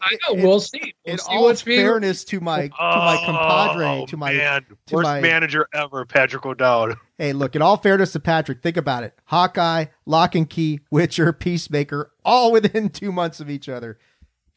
I 0.00 0.16
know. 0.28 0.34
We'll 0.34 0.60
see. 0.60 0.94
We'll 1.04 1.14
in 1.14 1.18
see 1.18 1.34
all 1.34 1.42
what's 1.44 1.62
being- 1.64 1.80
fairness 1.80 2.22
to 2.26 2.38
my 2.38 2.68
to 2.68 2.74
my 2.78 3.18
oh, 3.20 3.26
compadre, 3.26 3.86
Oh, 4.02 4.06
to 4.06 4.16
my 4.16 4.32
man. 4.32 4.64
to 4.86 4.94
worst 4.94 5.04
my 5.04 5.20
manager 5.20 5.66
ever, 5.74 6.04
Patrick 6.04 6.46
O'Dowd. 6.46 6.94
Hey, 7.18 7.32
look, 7.32 7.56
in 7.56 7.62
all 7.62 7.76
fairness 7.76 8.12
to 8.12 8.20
Patrick, 8.20 8.62
think 8.62 8.76
about 8.76 9.02
it. 9.02 9.18
Hawkeye, 9.24 9.86
Locke 10.04 10.36
and 10.36 10.48
Key, 10.48 10.80
Witcher, 10.92 11.32
Peacemaker, 11.32 12.12
all 12.24 12.52
within 12.52 12.88
two 12.90 13.10
months 13.10 13.40
of 13.40 13.50
each 13.50 13.68
other. 13.68 13.98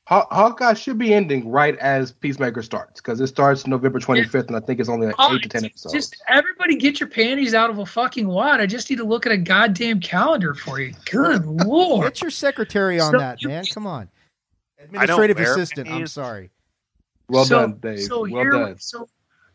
Haw- 0.10 0.26
Hawkeye 0.32 0.74
should 0.74 0.98
be 0.98 1.14
ending 1.14 1.52
right 1.52 1.78
as 1.78 2.12
Peacemaker 2.12 2.64
starts 2.64 3.00
because 3.00 3.20
it 3.20 3.28
starts 3.28 3.68
November 3.68 4.00
25th, 4.00 4.48
and 4.48 4.56
I 4.56 4.60
think 4.60 4.80
it's 4.80 4.90
only 4.90 5.06
like 5.06 5.16
Oh, 5.20 5.36
eight 5.36 5.44
to 5.44 5.50
ten 5.50 5.66
episodes. 5.66 5.94
Just 5.94 6.20
everybody 6.28 6.78
get 6.78 7.00
your 7.00 7.08
panties 7.08 7.54
out 7.54 7.70
of 7.70 7.78
a 7.78 7.86
fucking 7.86 8.28
wad. 8.28 8.60
I 8.60 8.66
just 8.66 8.90
need 8.90 8.96
to 8.96 9.04
look 9.04 9.28
at 9.28 9.32
a 9.32 9.38
goddamn 9.38 10.00
calendar 10.00 10.56
for 10.56 10.80
you. 10.80 10.96
Good 11.12 11.46
lord. 11.66 12.06
Get 12.06 12.22
your 12.24 12.32
secretary 12.32 13.00
on 13.00 13.12
So 13.12 13.20
that, 13.20 13.44
you- 13.44 13.50
man. 13.50 13.66
Come 13.66 13.86
on. 13.86 14.10
Administrative 14.80 15.38
wear 15.38 15.52
assistant. 15.52 15.88
I'm 15.92 16.08
sorry. 16.08 16.50
well 17.28 17.46
so, 17.46 17.60
done, 17.60 17.78
Dave. 17.80 18.00
So 18.02 18.22
well 18.22 18.30
here, 18.42 18.50
done. 18.50 18.80
so 18.80 19.08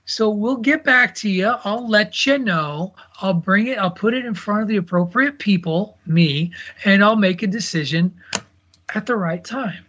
so 0.05 0.31
we'll 0.31 0.59
get 0.59 0.85
back 0.85 1.17
to 1.17 1.29
you. 1.29 1.49
I'll 1.65 1.89
let 1.89 2.27
you 2.27 2.39
know. 2.39 2.95
I'll 3.21 3.35
bring 3.35 3.67
it. 3.67 3.79
I'll 3.79 3.91
put 3.91 4.15
it 4.15 4.25
in 4.25 4.35
front 4.35 4.63
of 4.63 4.69
the 4.69 4.77
appropriate 4.77 5.41
people, 5.41 5.99
me, 6.07 6.53
and 6.85 7.03
I'll 7.03 7.17
make 7.17 7.43
a 7.43 7.49
decision 7.49 8.15
at 8.95 9.07
the 9.07 9.17
right 9.17 9.43
time. 9.45 9.85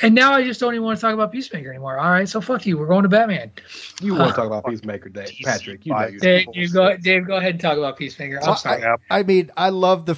And 0.00 0.14
now 0.14 0.32
I 0.32 0.42
just 0.44 0.60
don't 0.60 0.74
even 0.74 0.84
want 0.84 0.98
to 0.98 1.00
talk 1.00 1.14
about 1.14 1.32
Peacemaker 1.32 1.68
anymore. 1.70 1.98
All 1.98 2.10
right, 2.10 2.28
so 2.28 2.40
fuck 2.40 2.64
you. 2.64 2.78
We're 2.78 2.86
going 2.86 3.02
to 3.02 3.08
Batman. 3.08 3.52
You 4.00 4.14
want 4.14 4.30
to 4.30 4.36
talk 4.36 4.46
about 4.46 4.64
Peacemaker, 4.68 5.08
Dave? 5.10 5.30
Patrick, 5.44 5.84
you 5.84 5.92
know 5.92 6.06
you. 6.06 6.18
Dave, 6.18 6.46
Dave, 6.52 6.72
go, 6.72 6.96
Dave, 6.96 7.26
go 7.26 7.36
ahead 7.36 7.52
and 7.52 7.60
talk 7.60 7.76
about 7.76 7.98
Peacemaker. 7.98 8.40
I'm 8.42 8.56
sorry. 8.56 8.84
I, 8.84 8.96
I 9.10 9.22
mean, 9.22 9.50
I 9.56 9.68
love 9.68 10.06
the 10.06 10.16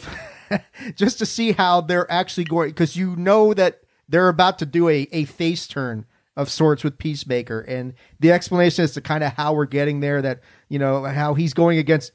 just 0.95 1.19
to 1.19 1.27
see 1.27 1.53
how 1.53 1.81
they're 1.81 2.11
actually 2.11 2.45
going 2.45 2.71
because 2.71 2.97
you 2.97 3.17
know 3.17 3.55
that 3.55 3.81
they're 4.09 4.29
about 4.29 4.59
to 4.61 4.67
do 4.67 4.89
a, 4.89 5.09
a 5.13 5.25
face 5.25 5.67
turn 5.67 6.07
of 6.37 6.51
sorts 6.51 6.83
with 6.83 6.99
Peacemaker, 6.99 7.61
and 7.61 7.95
the 8.19 8.33
explanation 8.33 8.85
as 8.85 8.93
to 8.93 9.01
kind 9.01 9.23
of 9.23 9.33
how 9.35 9.55
we're 9.55 9.67
getting 9.67 10.01
there. 10.01 10.21
That 10.21 10.41
you 10.69 10.79
know 10.79 11.05
how 11.05 11.35
he's 11.35 11.55
going 11.55 11.79
against 11.79 12.13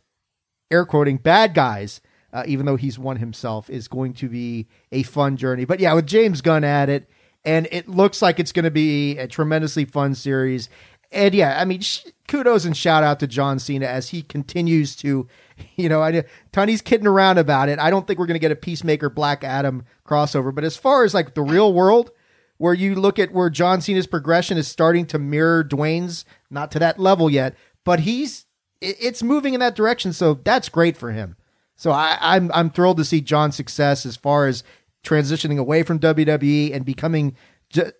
air 0.69 0.86
quoting 0.86 1.18
bad 1.18 1.53
guys, 1.53 2.02
uh, 2.34 2.44
even 2.45 2.65
though 2.65 2.76
he's 2.76 2.99
one 2.99 3.18
himself, 3.18 3.69
is 3.69 3.88
going 3.88 4.14
to 4.15 4.30
be 4.30 4.68
a 4.91 5.03
fun 5.03 5.38
journey. 5.38 5.65
But 5.65 5.80
yeah, 5.80 5.94
with 5.94 6.06
James 6.07 6.41
Gunn 6.41 6.64
at 6.64 6.90
it, 6.90 7.10
and 7.45 7.67
it 7.71 7.87
looks 7.87 8.21
like 8.21 8.39
it's 8.39 8.51
going 8.51 8.65
to 8.65 8.71
be 8.71 9.17
a 9.17 9.27
tremendously 9.27 9.85
fun 9.85 10.15
series. 10.15 10.69
And 11.11 11.33
yeah, 11.33 11.59
I 11.59 11.65
mean, 11.65 11.81
sh- 11.81 12.05
kudos 12.27 12.65
and 12.65 12.77
shout 12.77 13.03
out 13.03 13.19
to 13.21 13.27
John 13.27 13.57
Cena 13.57 13.87
as 13.87 14.09
he 14.09 14.21
continues 14.21 14.95
to, 14.97 15.27
you 15.75 15.89
know, 15.89 16.01
I 16.03 16.23
Tony's 16.51 16.81
kidding 16.81 17.07
around 17.07 17.37
about 17.39 17.69
it. 17.69 17.79
I 17.79 17.89
don't 17.89 18.05
think 18.05 18.19
we're 18.19 18.27
going 18.27 18.35
to 18.35 18.39
get 18.39 18.51
a 18.51 18.55
Peacemaker 18.55 19.09
Black 19.09 19.43
Adam 19.43 19.85
crossover, 20.05 20.53
but 20.53 20.63
as 20.63 20.77
far 20.77 21.03
as 21.03 21.13
like 21.13 21.33
the 21.33 21.41
real 21.41 21.73
world, 21.73 22.11
where 22.57 22.73
you 22.73 22.93
look 22.93 23.17
at 23.17 23.31
where 23.31 23.49
John 23.49 23.79
Cena's 23.81 24.05
progression 24.05 24.57
is 24.57 24.67
starting 24.67 25.05
to 25.07 25.17
mirror 25.17 25.63
Dwayne's, 25.63 26.25
not 26.49 26.71
to 26.71 26.79
that 26.79 26.99
level 26.99 27.29
yet, 27.29 27.55
but 27.85 28.01
he's 28.01 28.45
it- 28.81 28.97
it's 28.99 29.23
moving 29.23 29.53
in 29.53 29.59
that 29.61 29.75
direction. 29.75 30.13
So 30.13 30.35
that's 30.43 30.69
great 30.69 30.95
for 30.97 31.11
him. 31.11 31.37
So 31.75 31.91
I, 31.91 32.17
I'm 32.19 32.51
I'm 32.53 32.69
thrilled 32.69 32.97
to 32.97 33.05
see 33.05 33.21
John's 33.21 33.55
success 33.55 34.05
as 34.05 34.17
far 34.17 34.45
as 34.47 34.63
transitioning 35.03 35.57
away 35.57 35.84
from 35.84 35.99
WWE 35.99 36.73
and 36.73 36.85
becoming 36.85 37.35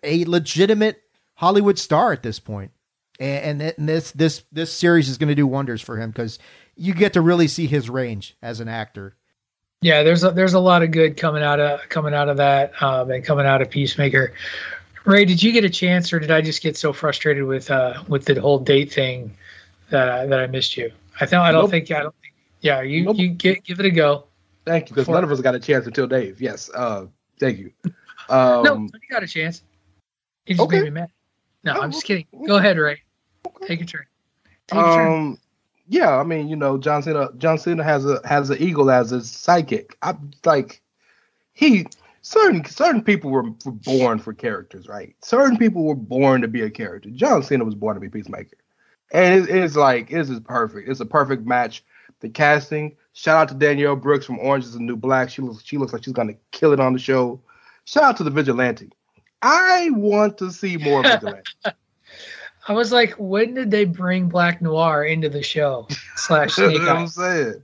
a 0.04 0.26
legitimate 0.26 1.02
Hollywood 1.36 1.78
star 1.80 2.12
at 2.12 2.24
this 2.24 2.40
point. 2.40 2.72
And, 3.20 3.62
and 3.62 3.90
this 3.90 4.12
this 4.12 4.44
this 4.52 4.72
series 4.72 5.10
is 5.10 5.18
going 5.18 5.28
to 5.28 5.36
do 5.36 5.46
wonders 5.46 5.82
for 5.82 5.98
him 5.98 6.10
because 6.10 6.40
you 6.78 6.94
get 6.94 7.14
to 7.14 7.22
really 7.22 7.50
see 7.50 7.68
his 7.68 7.90
range 7.90 8.38
as 8.42 8.62
an 8.62 8.70
actor. 8.70 9.18
Yeah, 9.82 10.04
there's 10.04 10.24
a, 10.24 10.32
there's 10.32 10.54
a 10.54 10.60
lot 10.60 10.84
of 10.84 10.92
good 10.92 11.18
coming 11.18 11.44
out 11.44 11.60
of 11.60 11.82
coming 11.90 12.14
out 12.14 12.30
of 12.30 12.38
that 12.38 12.82
um, 12.82 13.12
and 13.12 13.24
coming 13.24 13.46
out 13.46 13.62
of 13.62 13.70
Peacemaker. 13.70 14.34
Ray, 15.06 15.26
did 15.26 15.42
you 15.42 15.52
get 15.52 15.66
a 15.66 15.70
chance, 15.70 16.14
or 16.14 16.20
did 16.20 16.32
I 16.32 16.42
just 16.42 16.62
get 16.62 16.78
so 16.78 16.94
frustrated 16.94 17.44
with 17.44 17.70
uh, 17.72 18.04
with 18.08 18.26
the 18.26 18.40
whole 18.40 18.60
date 18.60 18.94
thing 18.94 19.36
that 19.90 20.10
I, 20.10 20.26
that 20.26 20.40
I 20.40 20.48
missed 20.48 20.78
you? 20.78 20.92
I 21.20 21.26
thought 21.26 21.46
I 21.46 21.52
don't 21.52 21.64
nope. 21.64 21.72
think 21.72 21.92
I 21.92 22.04
don't 22.04 22.16
think. 22.22 22.34
Yeah, 22.62 22.82
you 22.82 23.06
nope. 23.06 23.18
you 23.18 23.30
get 23.30 23.64
give 23.64 23.80
it 23.80 23.86
a 23.86 23.92
go. 23.92 24.26
Thank 24.66 24.90
you, 24.90 24.96
because 24.96 25.10
none 25.10 25.24
of 25.24 25.32
us 25.32 25.42
got 25.42 25.56
a 25.56 25.60
chance 25.60 25.88
until 25.88 26.08
Dave. 26.08 26.42
Yes, 26.42 26.70
uh, 26.76 27.08
thank 27.40 27.58
you. 27.58 27.72
Um, 28.30 28.64
no, 28.64 28.76
you 28.76 29.10
got 29.10 29.24
a 29.24 29.28
chance. 29.28 29.64
You 30.46 30.56
just 30.56 30.66
okay. 30.66 30.78
made 30.78 30.86
me 30.86 30.90
mad. 31.02 31.10
No, 31.64 31.74
I'm 31.74 31.92
just 31.92 32.04
kidding. 32.04 32.26
Go 32.46 32.58
ahead, 32.58 32.78
Ray. 32.78 33.02
Okay. 33.48 33.68
Take 33.68 33.80
your 33.80 33.88
turn. 33.88 34.06
Take 34.68 34.78
your 34.78 34.88
um, 34.88 34.96
turn. 34.96 35.38
yeah, 35.88 36.18
I 36.18 36.24
mean, 36.24 36.48
you 36.48 36.56
know, 36.56 36.78
John 36.78 37.02
Cena. 37.02 37.30
John 37.38 37.58
Cena 37.58 37.84
has 37.84 38.06
a 38.06 38.22
has 38.26 38.50
an 38.50 38.62
eagle 38.62 38.92
as 38.92 39.10
his 39.10 39.32
psychic. 39.32 39.98
I'm 40.02 40.32
like, 40.46 40.82
he 41.54 41.86
certain 42.22 42.64
certain 42.66 43.04
people 43.04 43.32
were, 43.32 43.50
were 43.66 43.72
born 43.72 44.20
for 44.20 44.34
characters, 44.34 44.88
right? 44.88 45.16
Certain 45.24 45.58
people 45.58 45.84
were 45.84 45.96
born 45.96 46.42
to 46.42 46.48
be 46.48 46.62
a 46.62 46.70
character. 46.70 47.10
John 47.10 47.44
Cena 47.44 47.66
was 47.66 47.76
born 47.76 47.96
to 47.96 48.00
be 48.00 48.10
Peacemaker, 48.10 48.58
and 49.12 49.42
it's, 49.42 49.52
it's 49.52 49.76
like 49.76 50.10
this 50.10 50.30
is 50.30 50.40
perfect. 50.40 50.90
It's 50.90 51.00
a 51.00 51.06
perfect 51.06 51.46
match. 51.46 51.84
The 52.20 52.30
casting. 52.30 52.98
Shout 53.20 53.36
out 53.36 53.50
to 53.50 53.54
Danielle 53.54 53.98
Brooks 53.98 54.26
from 54.26 54.40
Orange 54.40 54.64
Is 54.64 54.72
the 54.72 54.80
New 54.80 54.96
Black. 54.96 55.30
She 55.30 55.42
looks 55.42 55.62
she 55.66 55.78
looks 55.78 55.92
like 55.92 56.06
she's 56.06 56.14
gonna 56.14 56.36
kill 56.52 56.72
it 56.72 56.80
on 56.80 56.94
the 56.94 57.00
show. 57.00 57.42
Shout 57.84 58.04
out 58.04 58.16
to 58.18 58.24
the 58.24 58.30
Vigilante. 58.30 58.92
I 59.42 59.90
want 59.92 60.38
to 60.38 60.54
see 60.54 60.78
more 60.78 61.02
of 61.02 61.06
Vigilante. 61.06 61.52
I 62.70 62.72
was 62.72 62.94
like, 62.94 63.14
when 63.18 63.56
did 63.56 63.72
they 63.72 63.84
bring 63.84 64.30
Black 64.30 64.62
Noir 64.62 65.04
into 65.04 65.28
the 65.28 65.44
show? 65.44 65.86
Slash 66.16 66.54
Snake 66.54 66.80
I'm 66.84 67.08
saying. 67.08 67.62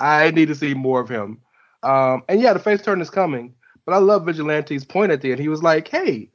I 0.00 0.32
need 0.32 0.48
to 0.48 0.54
see 0.54 0.74
more 0.74 1.00
of 1.00 1.08
him. 1.08 1.40
Um, 1.82 2.22
and 2.28 2.42
yeah, 2.42 2.52
the 2.52 2.58
face 2.58 2.82
turn 2.82 3.00
is 3.00 3.08
coming. 3.08 3.54
But 3.86 3.94
I 3.94 3.98
love 4.00 4.26
Vigilante's 4.26 4.84
point 4.84 5.12
at 5.12 5.22
the 5.22 5.30
end. 5.32 5.40
He 5.40 5.48
was 5.48 5.62
like, 5.62 5.88
"Hey, 5.88 6.28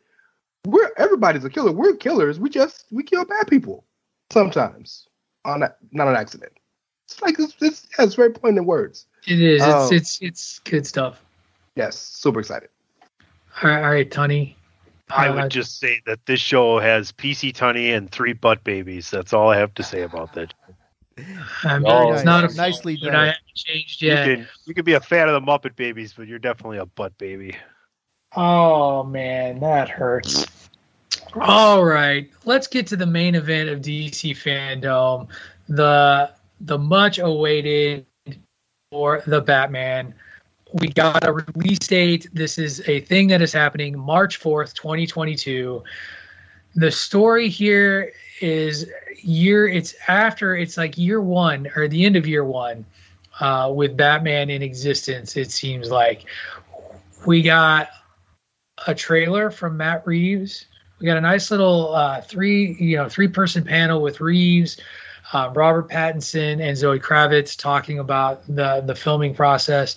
we're 0.65 0.91
everybody's 0.97 1.45
a 1.45 1.51
killer. 1.51 1.71
We're 1.71 1.97
killers. 1.97 2.39
We 2.39 2.49
just 2.49 2.85
we 2.91 3.03
kill 3.03 3.25
bad 3.25 3.47
people 3.47 3.85
sometimes 4.31 5.07
on 5.45 5.59
not 5.91 6.07
an 6.07 6.15
accident." 6.15 6.53
It's 7.05 7.21
like 7.21 7.39
it's, 7.39 7.55
it's, 7.61 7.87
yeah, 7.97 8.05
it's 8.05 8.15
very 8.15 8.31
poignant 8.31 8.67
words. 8.67 9.05
It 9.27 9.41
is. 9.41 9.61
Um, 9.61 9.83
it's 9.83 9.91
it's 9.91 10.21
it's 10.21 10.59
good 10.59 10.85
stuff. 10.85 11.23
Yes, 11.75 11.97
super 11.97 12.39
excited. 12.39 12.69
All 13.61 13.69
right, 13.69 13.83
all 13.83 13.91
right, 13.91 14.09
Tony. 14.09 14.55
I 15.09 15.29
would 15.29 15.51
just 15.51 15.79
say 15.79 16.01
that 16.07 16.25
this 16.25 16.39
show 16.39 16.79
has 16.79 17.11
PC 17.11 17.53
Tunney 17.53 17.95
and 17.95 18.11
three 18.11 18.33
butt 18.33 18.63
babies. 18.63 19.09
That's 19.11 19.33
all 19.33 19.49
I 19.49 19.57
have 19.57 19.73
to 19.75 19.83
say 19.83 20.01
about 20.01 20.33
that. 20.33 20.53
I'm 21.63 21.85
oh, 21.85 22.11
it's 22.13 22.23
not 22.23 22.51
a 22.51 22.55
nicely 22.55 22.97
done. 22.97 23.15
I 23.15 23.25
haven't 23.27 23.53
changed 23.53 24.01
yet. 24.01 24.27
You 24.27 24.35
can, 24.35 24.47
you 24.65 24.73
can 24.73 24.83
be 24.83 24.93
a 24.93 24.99
fan 24.99 25.29
of 25.29 25.33
the 25.33 25.39
Muppet 25.39 25.75
Babies, 25.75 26.13
but 26.13 26.27
you're 26.27 26.39
definitely 26.39 26.79
a 26.79 26.85
butt 26.85 27.17
baby. 27.17 27.55
Oh 28.35 29.03
man, 29.03 29.59
that 29.59 29.89
hurts. 29.89 30.45
All 31.35 31.85
right, 31.85 32.29
let's 32.43 32.67
get 32.67 32.87
to 32.87 32.97
the 32.97 33.05
main 33.05 33.35
event 33.35 33.69
of 33.69 33.79
DC 33.79 34.31
fandom, 34.31 35.29
the 35.69 36.31
the 36.61 36.77
much 36.77 37.19
awaited 37.19 38.05
for 38.91 39.21
the 39.27 39.41
Batman 39.41 40.13
we 40.73 40.89
got 40.89 41.25
a 41.25 41.31
release 41.31 41.79
date. 41.79 42.27
This 42.33 42.57
is 42.57 42.81
a 42.87 42.99
thing 43.01 43.27
that 43.29 43.41
is 43.41 43.53
happening 43.53 43.97
March 43.97 44.41
4th, 44.41 44.73
2022. 44.73 45.81
The 46.75 46.91
story 46.91 47.47
here 47.47 48.11
is 48.41 48.89
year 49.23 49.67
it's 49.67 49.95
after 50.09 50.57
it's 50.57 50.75
like 50.75 50.97
year 50.97 51.21
1 51.21 51.69
or 51.77 51.87
the 51.87 52.03
end 52.03 52.17
of 52.17 52.27
year 52.27 52.43
1 52.43 52.85
uh, 53.39 53.71
with 53.73 53.95
Batman 53.95 54.49
in 54.49 54.61
existence 54.61 55.37
it 55.37 55.51
seems 55.51 55.89
like 55.89 56.25
we 57.25 57.41
got 57.41 57.87
a 58.87 58.93
trailer 58.93 59.49
from 59.49 59.77
Matt 59.77 60.05
Reeves. 60.05 60.65
We 60.99 61.05
got 61.05 61.17
a 61.17 61.21
nice 61.21 61.49
little 61.49 61.95
uh, 61.95 62.19
three, 62.21 62.75
you 62.77 62.97
know, 62.97 63.07
three 63.07 63.29
person 63.29 63.63
panel 63.63 64.01
with 64.01 64.19
Reeves, 64.19 64.77
uh, 65.33 65.51
Robert 65.53 65.89
Pattinson, 65.89 66.61
and 66.61 66.77
Zoe 66.77 66.99
Kravitz 66.99 67.57
talking 67.57 67.99
about 67.99 68.45
the 68.47 68.81
the 68.81 68.95
filming 68.95 69.35
process. 69.35 69.95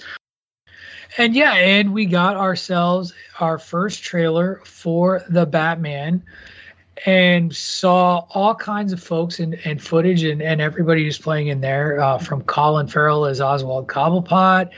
And 1.16 1.34
yeah, 1.34 1.54
and 1.54 1.92
we 1.92 2.06
got 2.06 2.36
ourselves 2.36 3.12
our 3.40 3.58
first 3.58 4.02
trailer 4.02 4.60
for 4.64 5.24
the 5.28 5.46
Batman 5.46 6.22
and 7.06 7.54
saw 7.54 8.26
all 8.30 8.54
kinds 8.54 8.92
of 8.92 9.02
folks 9.02 9.40
and, 9.40 9.54
and 9.64 9.82
footage 9.82 10.24
and, 10.24 10.42
and 10.42 10.60
everybody 10.60 11.04
who's 11.04 11.18
playing 11.18 11.48
in 11.48 11.60
there 11.60 12.00
uh, 12.00 12.18
from 12.18 12.42
Colin 12.42 12.88
Farrell 12.88 13.26
as 13.26 13.40
Oswald 13.40 13.86
Cobblepot 13.88 14.70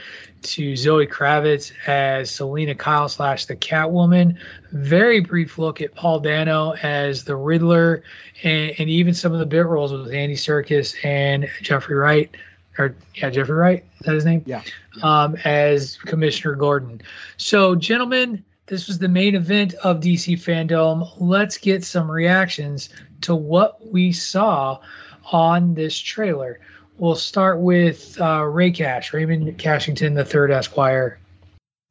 to 0.43 0.75
Zoe 0.75 1.05
Kravitz 1.05 1.71
as 1.87 2.31
Selina 2.31 2.75
Kyle 2.75 3.07
slash 3.07 3.45
the 3.45 3.55
Catwoman. 3.55 4.37
Very 4.71 5.19
brief 5.19 5.57
look 5.57 5.81
at 5.81 5.93
Paul 5.95 6.19
Dano 6.19 6.73
as 6.81 7.23
the 7.23 7.35
Riddler 7.35 8.03
and, 8.43 8.73
and 8.77 8.89
even 8.89 9.13
some 9.13 9.33
of 9.33 9.39
the 9.39 9.45
bit 9.45 9.65
roles 9.65 9.91
with 9.91 10.11
Andy 10.11 10.35
Serkis 10.35 10.95
and 11.05 11.47
Jeffrey 11.61 11.95
Wright 11.95 12.35
or 12.77 12.95
yeah, 13.15 13.29
Jeffrey 13.29 13.55
Wright. 13.55 13.85
Is 13.99 14.05
that 14.05 14.15
his 14.15 14.25
name? 14.25 14.43
Yeah. 14.45 14.63
Um, 15.03 15.35
as 15.43 15.97
Commissioner 15.97 16.55
Gordon. 16.55 17.01
So, 17.37 17.75
gentlemen, 17.75 18.43
this 18.71 18.87
was 18.87 18.99
the 18.99 19.09
main 19.09 19.35
event 19.35 19.73
of 19.83 19.99
DC 19.99 20.35
fandom. 20.35 21.05
Let's 21.19 21.57
get 21.57 21.83
some 21.83 22.09
reactions 22.09 22.87
to 23.19 23.35
what 23.35 23.85
we 23.85 24.13
saw 24.13 24.79
on 25.33 25.73
this 25.73 25.99
trailer. 25.99 26.61
We'll 26.97 27.15
start 27.15 27.59
with 27.59 28.19
uh, 28.21 28.45
Ray 28.45 28.71
Cash, 28.71 29.11
Raymond 29.11 29.57
Cashington 29.57 30.13
the 30.13 30.23
third 30.23 30.51
Esquire. 30.51 31.19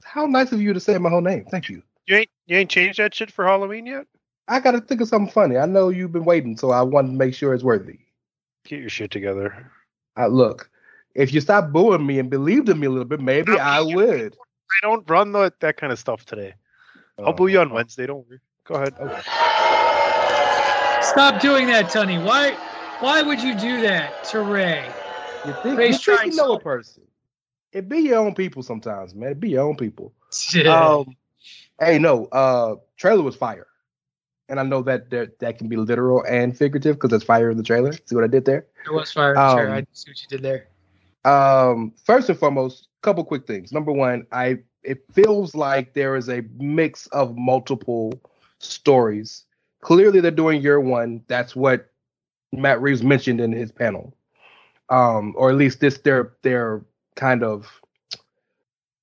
How 0.04 0.24
nice 0.24 0.52
of 0.52 0.62
you 0.62 0.72
to 0.72 0.80
say 0.80 0.96
my 0.96 1.10
whole 1.10 1.20
name. 1.20 1.44
Thank 1.50 1.68
you. 1.68 1.82
You 2.06 2.16
ain't 2.16 2.30
you 2.46 2.56
ain't 2.56 2.70
changed 2.70 2.98
that 2.98 3.14
shit 3.14 3.30
for 3.30 3.44
Halloween 3.44 3.84
yet? 3.84 4.06
I 4.48 4.58
gotta 4.58 4.80
think 4.80 5.02
of 5.02 5.08
something 5.08 5.30
funny. 5.30 5.58
I 5.58 5.66
know 5.66 5.90
you've 5.90 6.12
been 6.12 6.24
waiting, 6.24 6.56
so 6.56 6.70
I 6.70 6.80
wanted 6.80 7.08
to 7.08 7.18
make 7.18 7.34
sure 7.34 7.52
it's 7.52 7.62
worthy. 7.62 7.98
Get 8.64 8.80
your 8.80 8.88
shit 8.88 9.10
together. 9.10 9.70
I 10.16 10.28
look, 10.28 10.70
if 11.14 11.34
you 11.34 11.42
stop 11.42 11.72
booing 11.72 12.06
me 12.06 12.18
and 12.18 12.30
believed 12.30 12.70
in 12.70 12.80
me 12.80 12.86
a 12.86 12.90
little 12.90 13.04
bit, 13.04 13.20
maybe 13.20 13.58
I 13.58 13.82
would. 13.82 14.34
I 14.34 14.86
don't 14.86 15.08
run 15.10 15.32
the, 15.32 15.52
that 15.60 15.76
kind 15.76 15.92
of 15.92 15.98
stuff 15.98 16.24
today. 16.24 16.54
I'll 17.24 17.32
boo 17.32 17.46
you 17.48 17.60
on 17.60 17.70
oh. 17.70 17.74
Wednesday. 17.74 18.06
Don't 18.06 18.26
worry. 18.28 18.40
Go 18.64 18.74
ahead. 18.76 18.94
Okay. 18.98 19.20
Stop 21.02 21.40
doing 21.40 21.66
that, 21.66 21.90
Tony. 21.90 22.18
Why? 22.18 22.52
Why 23.00 23.22
would 23.22 23.42
you 23.42 23.54
do 23.54 23.80
that 23.82 24.24
to 24.24 24.40
Ray? 24.42 24.86
You 25.46 25.54
think, 25.62 25.78
Ray's 25.78 26.06
you, 26.06 26.16
think 26.16 26.32
you 26.32 26.36
know 26.36 26.52
a 26.52 26.60
person? 26.60 27.02
It 27.72 27.88
be 27.88 27.98
your 28.00 28.18
own 28.18 28.34
people 28.34 28.62
sometimes, 28.62 29.14
man. 29.14 29.32
It 29.32 29.40
be 29.40 29.50
your 29.50 29.66
own 29.66 29.76
people. 29.76 30.12
um, 30.68 31.16
hey, 31.80 31.98
no. 31.98 32.26
Uh, 32.26 32.76
trailer 32.96 33.22
was 33.22 33.36
fire, 33.36 33.66
and 34.48 34.60
I 34.60 34.62
know 34.64 34.82
that 34.82 35.10
there, 35.10 35.28
that 35.40 35.58
can 35.58 35.68
be 35.68 35.76
literal 35.76 36.22
and 36.28 36.56
figurative 36.56 36.96
because 36.96 37.10
there's 37.10 37.24
fire 37.24 37.50
in 37.50 37.56
the 37.56 37.62
trailer. 37.62 37.92
See 37.92 38.14
what 38.14 38.24
I 38.24 38.28
did 38.28 38.44
there? 38.44 38.66
It 38.84 38.92
was 38.92 39.10
fire 39.10 39.30
in 39.30 39.36
the 39.36 39.42
um, 39.42 39.56
trailer. 39.56 39.74
I 39.74 39.86
see 39.92 40.10
what 40.10 40.22
you 40.22 40.28
did 40.28 40.42
there. 40.42 40.68
Um, 41.24 41.92
first 42.04 42.28
and 42.28 42.38
foremost, 42.38 42.88
couple 43.02 43.24
quick 43.24 43.46
things. 43.46 43.72
Number 43.72 43.92
one, 43.92 44.26
I 44.32 44.58
it 44.82 45.04
feels 45.12 45.54
like 45.54 45.92
there 45.94 46.16
is 46.16 46.28
a 46.28 46.42
mix 46.58 47.06
of 47.08 47.36
multiple 47.36 48.12
stories. 48.58 49.44
Clearly, 49.80 50.20
they're 50.20 50.30
doing 50.30 50.62
year 50.62 50.80
one. 50.80 51.22
That's 51.26 51.54
what 51.54 51.90
Matt 52.52 52.80
Reeves 52.80 53.02
mentioned 53.02 53.40
in 53.40 53.52
his 53.52 53.72
panel, 53.72 54.14
um, 54.88 55.34
or 55.36 55.50
at 55.50 55.56
least 55.56 55.80
this 55.80 55.98
they're 55.98 56.32
they're 56.42 56.84
kind 57.16 57.42
of 57.42 57.68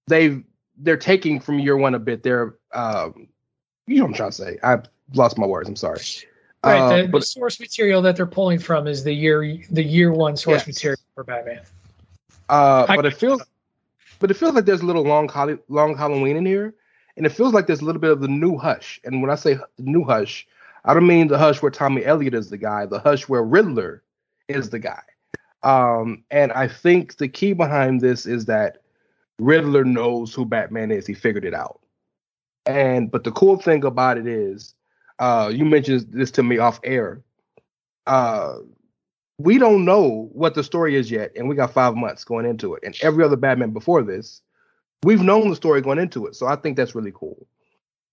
they 0.08 0.44
they're 0.78 0.98
taking 0.98 1.40
from 1.40 1.60
year 1.60 1.78
one 1.78 1.96
a 1.96 2.00
bit. 2.00 2.24
They're 2.24 2.56
um, 2.74 3.28
you 3.88 3.98
know 3.98 4.04
what 4.04 4.10
I'm 4.10 4.14
trying 4.16 4.32
to 4.32 4.36
say. 4.36 4.60
I 4.64 4.80
lost 5.14 5.38
my 5.38 5.48
words. 5.48 5.70
I'm 5.70 5.76
sorry. 5.76 6.02
Right, 6.64 6.80
uh, 6.80 7.02
the, 7.04 7.08
but, 7.08 7.20
the, 7.20 7.26
source 7.26 7.60
material 7.60 8.02
that 8.02 8.16
they're 8.16 8.26
pulling 8.26 8.60
from 8.60 8.88
is 8.88 9.04
the 9.04 9.14
year 9.14 9.58
the 9.72 9.84
year 9.84 10.12
one 10.12 10.36
source 10.36 10.68
yes. 10.68 10.68
material 10.68 11.00
for 11.16 11.24
Batman. 11.24 11.62
Uh, 12.50 12.86
but 12.88 13.06
it 13.06 13.14
feels, 13.14 13.42
but 14.20 14.32
it 14.32 14.36
feels 14.36 14.54
like 14.54 14.66
there's 14.66 14.82
a 14.82 14.86
little 14.86 15.04
long, 15.04 15.30
long 15.68 15.98
Halloween 15.98 16.38
in 16.38 16.46
here, 16.46 16.74
and 17.16 17.26
it 17.26 17.32
feels 17.32 17.54
like 17.54 17.68
there's 17.68 17.82
a 17.82 17.86
little 17.86 18.02
bit 18.02 18.12
of 18.12 18.22
the 18.22 18.28
new 18.28 18.58
Hush. 18.58 19.00
And 19.04 19.22
when 19.22 19.32
I 19.32 19.36
say 19.36 19.56
the 19.56 19.84
new 19.84 20.04
Hush, 20.04 20.48
I 20.86 20.94
don't 20.94 21.08
mean 21.08 21.28
the 21.28 21.38
Hush 21.38 21.62
where 21.62 21.72
Tommy 21.72 22.06
Elliott 22.06 22.34
is 22.34 22.50
the 22.50 22.58
guy, 22.58 22.86
the 22.86 23.00
Hush 23.00 23.28
where 23.28 23.44
Riddler 23.44 24.04
is 24.48 24.70
the 24.70 24.80
guy. 24.80 25.02
Um, 25.64 26.24
and 26.32 26.52
I 26.54 26.68
think 26.68 27.18
the 27.18 27.28
key 27.28 27.54
behind 27.54 28.02
this 28.02 28.26
is 28.26 28.46
that 28.46 28.84
Riddler 29.40 29.84
knows 29.84 30.34
who 30.34 30.46
Batman 30.46 30.92
is. 30.92 31.06
He 31.06 31.14
figured 31.14 31.46
it 31.46 31.54
out. 31.54 31.82
And 32.66 33.10
but 33.12 33.24
the 33.24 33.32
cool 33.32 33.58
thing 33.58 33.84
about 33.84 34.18
it 34.18 34.28
is, 34.28 34.74
uh, 35.20 35.52
you 35.54 35.66
mentioned 35.66 36.08
this 36.10 36.32
to 36.32 36.44
me 36.44 36.58
off 36.58 36.80
air. 36.84 37.22
Uh, 38.06 38.58
we 39.38 39.58
don't 39.58 39.86
know 39.86 40.30
what 40.34 40.56
the 40.56 40.64
story 40.64 40.96
is 40.96 41.12
yet, 41.12 41.32
and 41.36 41.48
we 41.48 41.56
got 41.56 41.74
five 41.74 41.96
months 41.96 42.24
going 42.24 42.46
into 42.46 42.74
it. 42.76 42.84
And 42.84 42.96
every 43.02 43.24
other 43.24 43.36
Batman 43.36 43.72
before 43.72 44.04
this, 44.04 44.42
we've 45.04 45.22
known 45.22 45.50
the 45.50 45.56
story 45.56 45.82
going 45.82 46.00
into 46.00 46.26
it. 46.28 46.36
So 46.36 46.48
I 46.48 46.56
think 46.56 46.78
that's 46.78 46.96
really 46.96 47.14
cool. 47.14 47.48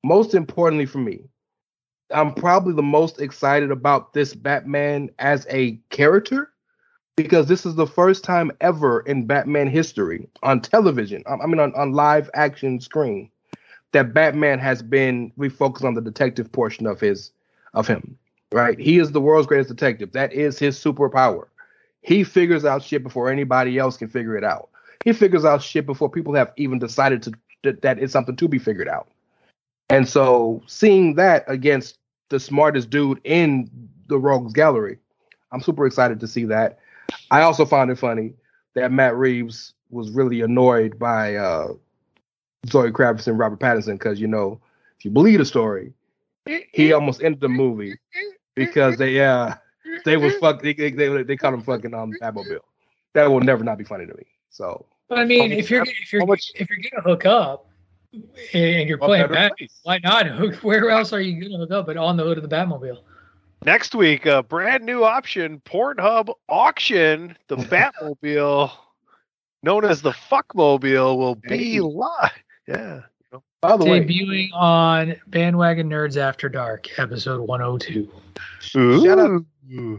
most 0.04 0.34
importantly 0.34 0.86
for 0.86 0.98
me, 0.98 1.20
I'm 2.10 2.34
probably 2.34 2.74
the 2.74 2.82
most 2.82 3.20
excited 3.20 3.70
about 3.70 4.12
this 4.12 4.34
Batman 4.34 5.10
as 5.18 5.46
a 5.50 5.72
character 5.90 6.50
because 7.16 7.46
this 7.46 7.64
is 7.64 7.76
the 7.76 7.86
first 7.86 8.24
time 8.24 8.52
ever 8.60 9.00
in 9.00 9.26
Batman 9.26 9.68
history 9.68 10.28
on 10.42 10.60
television, 10.60 11.24
I 11.26 11.46
mean, 11.46 11.60
on, 11.60 11.74
on 11.74 11.92
live 11.92 12.30
action 12.34 12.80
screen, 12.80 13.30
that 13.92 14.12
Batman 14.12 14.58
has 14.58 14.82
been 14.82 15.32
refocused 15.38 15.84
on 15.84 15.94
the 15.94 16.00
detective 16.02 16.52
portion 16.52 16.86
of 16.86 17.00
his 17.00 17.32
of 17.72 17.86
him. 17.88 18.18
Right? 18.54 18.78
He 18.78 18.98
is 18.98 19.10
the 19.10 19.20
world's 19.20 19.48
greatest 19.48 19.68
detective. 19.68 20.12
That 20.12 20.32
is 20.32 20.60
his 20.60 20.78
superpower. 20.78 21.46
He 22.02 22.22
figures 22.22 22.64
out 22.64 22.84
shit 22.84 23.02
before 23.02 23.28
anybody 23.28 23.78
else 23.78 23.96
can 23.96 24.06
figure 24.06 24.36
it 24.36 24.44
out. 24.44 24.68
He 25.04 25.12
figures 25.12 25.44
out 25.44 25.60
shit 25.60 25.86
before 25.86 26.08
people 26.08 26.34
have 26.34 26.52
even 26.56 26.78
decided 26.78 27.20
to 27.24 27.32
that, 27.64 27.82
that 27.82 27.98
it's 27.98 28.12
something 28.12 28.36
to 28.36 28.46
be 28.46 28.60
figured 28.60 28.86
out. 28.86 29.08
And 29.90 30.08
so 30.08 30.62
seeing 30.68 31.16
that 31.16 31.44
against 31.48 31.98
the 32.28 32.38
smartest 32.38 32.90
dude 32.90 33.20
in 33.24 33.68
the 34.06 34.18
Rogues 34.18 34.52
Gallery, 34.52 34.98
I'm 35.50 35.60
super 35.60 35.84
excited 35.84 36.20
to 36.20 36.28
see 36.28 36.44
that. 36.44 36.78
I 37.32 37.42
also 37.42 37.64
found 37.64 37.90
it 37.90 37.98
funny 37.98 38.34
that 38.74 38.92
Matt 38.92 39.16
Reeves 39.16 39.74
was 39.90 40.10
really 40.10 40.42
annoyed 40.42 40.96
by 40.96 41.34
uh, 41.34 41.72
Zoe 42.68 42.92
Kravitz 42.92 43.26
and 43.26 43.36
Robert 43.36 43.58
Pattinson 43.58 43.94
because 43.94 44.20
you 44.20 44.28
know 44.28 44.60
if 44.96 45.04
you 45.04 45.10
believe 45.10 45.40
the 45.40 45.44
story, 45.44 45.92
he 46.72 46.92
almost 46.92 47.20
ended 47.20 47.40
the 47.40 47.48
movie 47.48 47.94
because 48.54 48.96
they 48.96 49.20
uh 49.20 49.54
they 50.04 50.16
was 50.16 50.34
fuck 50.36 50.62
they 50.62 50.72
they, 50.72 50.90
they, 50.90 51.22
they 51.22 51.36
caught 51.36 51.54
him 51.54 51.62
fucking 51.62 51.94
on 51.94 52.10
the 52.10 52.18
Batmobile. 52.18 52.60
That 53.14 53.30
will 53.30 53.40
never 53.40 53.64
not 53.64 53.78
be 53.78 53.84
funny 53.84 54.06
to 54.06 54.14
me. 54.14 54.24
So, 54.50 54.86
but 55.08 55.18
I 55.18 55.24
mean, 55.24 55.52
if 55.52 55.70
you're 55.70 55.82
if 55.82 56.12
you're 56.12 56.22
if 56.54 56.68
you're 56.68 56.90
gonna 56.90 57.02
hook 57.02 57.26
up 57.26 57.68
and 58.52 58.88
you're 58.88 58.98
playing 58.98 59.28
Bat, 59.28 59.52
why 59.82 59.98
not? 60.02 60.26
Where 60.62 60.90
else 60.90 61.12
are 61.12 61.20
you 61.20 61.40
gonna 61.42 61.58
hook 61.58 61.70
up 61.72 61.86
but 61.86 61.96
on 61.96 62.16
the 62.16 62.24
hood 62.24 62.38
of 62.38 62.48
the 62.48 62.54
Batmobile? 62.54 62.98
Next 63.64 63.94
week, 63.94 64.26
a 64.26 64.42
brand 64.42 64.84
new 64.84 65.04
option, 65.04 65.60
Pornhub 65.64 66.34
auction, 66.48 67.36
the 67.48 67.56
Batmobile, 67.56 68.70
known 69.62 69.84
as 69.84 70.02
the 70.02 70.10
Fuckmobile, 70.10 71.16
will 71.16 71.36
be 71.36 71.80
live. 71.80 72.30
Yeah. 72.68 73.00
By 73.64 73.78
the 73.78 73.84
Debuting 73.86 74.28
way, 74.28 74.50
on 74.52 75.16
Bandwagon 75.26 75.88
Nerds 75.88 76.18
After 76.18 76.50
Dark, 76.50 76.86
episode 76.98 77.40
102. 77.40 78.10
Shout 78.60 79.18
out, 79.18 79.42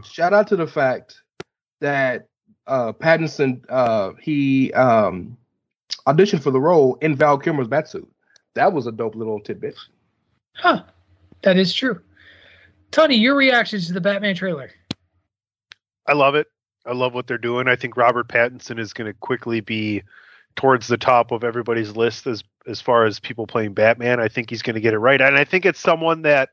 shout 0.04 0.32
out 0.32 0.46
to 0.46 0.56
the 0.56 0.68
fact 0.68 1.20
that 1.80 2.28
uh, 2.68 2.92
Pattinson 2.92 3.64
uh, 3.68 4.12
he 4.20 4.72
um, 4.74 5.36
auditioned 6.06 6.44
for 6.44 6.52
the 6.52 6.60
role 6.60 6.94
in 7.00 7.16
Val 7.16 7.38
Kilmer's 7.38 7.66
Batsuit. 7.66 8.06
That 8.54 8.72
was 8.72 8.86
a 8.86 8.92
dope 8.92 9.16
little 9.16 9.40
tidbit. 9.40 9.74
Huh. 10.54 10.84
That 11.42 11.56
is 11.56 11.74
true. 11.74 12.00
Tony, 12.92 13.16
your 13.16 13.34
reactions 13.34 13.88
to 13.88 13.92
the 13.92 14.00
Batman 14.00 14.36
trailer? 14.36 14.70
I 16.06 16.12
love 16.12 16.36
it. 16.36 16.46
I 16.86 16.92
love 16.92 17.14
what 17.14 17.26
they're 17.26 17.36
doing. 17.36 17.66
I 17.66 17.74
think 17.74 17.96
Robert 17.96 18.28
Pattinson 18.28 18.78
is 18.78 18.92
going 18.92 19.12
to 19.12 19.18
quickly 19.18 19.60
be 19.60 20.04
towards 20.56 20.86
the 20.86 20.96
top 20.96 21.30
of 21.30 21.44
everybody's 21.44 21.94
list 21.94 22.26
as 22.26 22.42
as 22.66 22.80
far 22.80 23.04
as 23.04 23.20
people 23.20 23.46
playing 23.46 23.74
Batman. 23.74 24.18
I 24.18 24.28
think 24.28 24.50
he's 24.50 24.62
going 24.62 24.74
to 24.74 24.80
get 24.80 24.94
it 24.94 24.98
right, 24.98 25.20
and 25.20 25.36
I 25.36 25.44
think 25.44 25.64
it's 25.64 25.78
someone 25.78 26.22
that, 26.22 26.50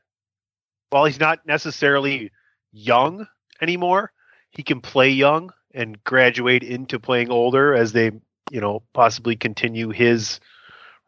while 0.90 1.06
he's 1.06 1.18
not 1.18 1.44
necessarily 1.46 2.30
young 2.72 3.26
anymore, 3.60 4.12
he 4.50 4.62
can 4.62 4.80
play 4.80 5.10
young 5.10 5.52
and 5.74 6.02
graduate 6.04 6.62
into 6.62 7.00
playing 7.00 7.30
older 7.30 7.74
as 7.74 7.92
they, 7.92 8.12
you 8.50 8.60
know, 8.60 8.82
possibly 8.92 9.34
continue 9.34 9.90
his 9.90 10.38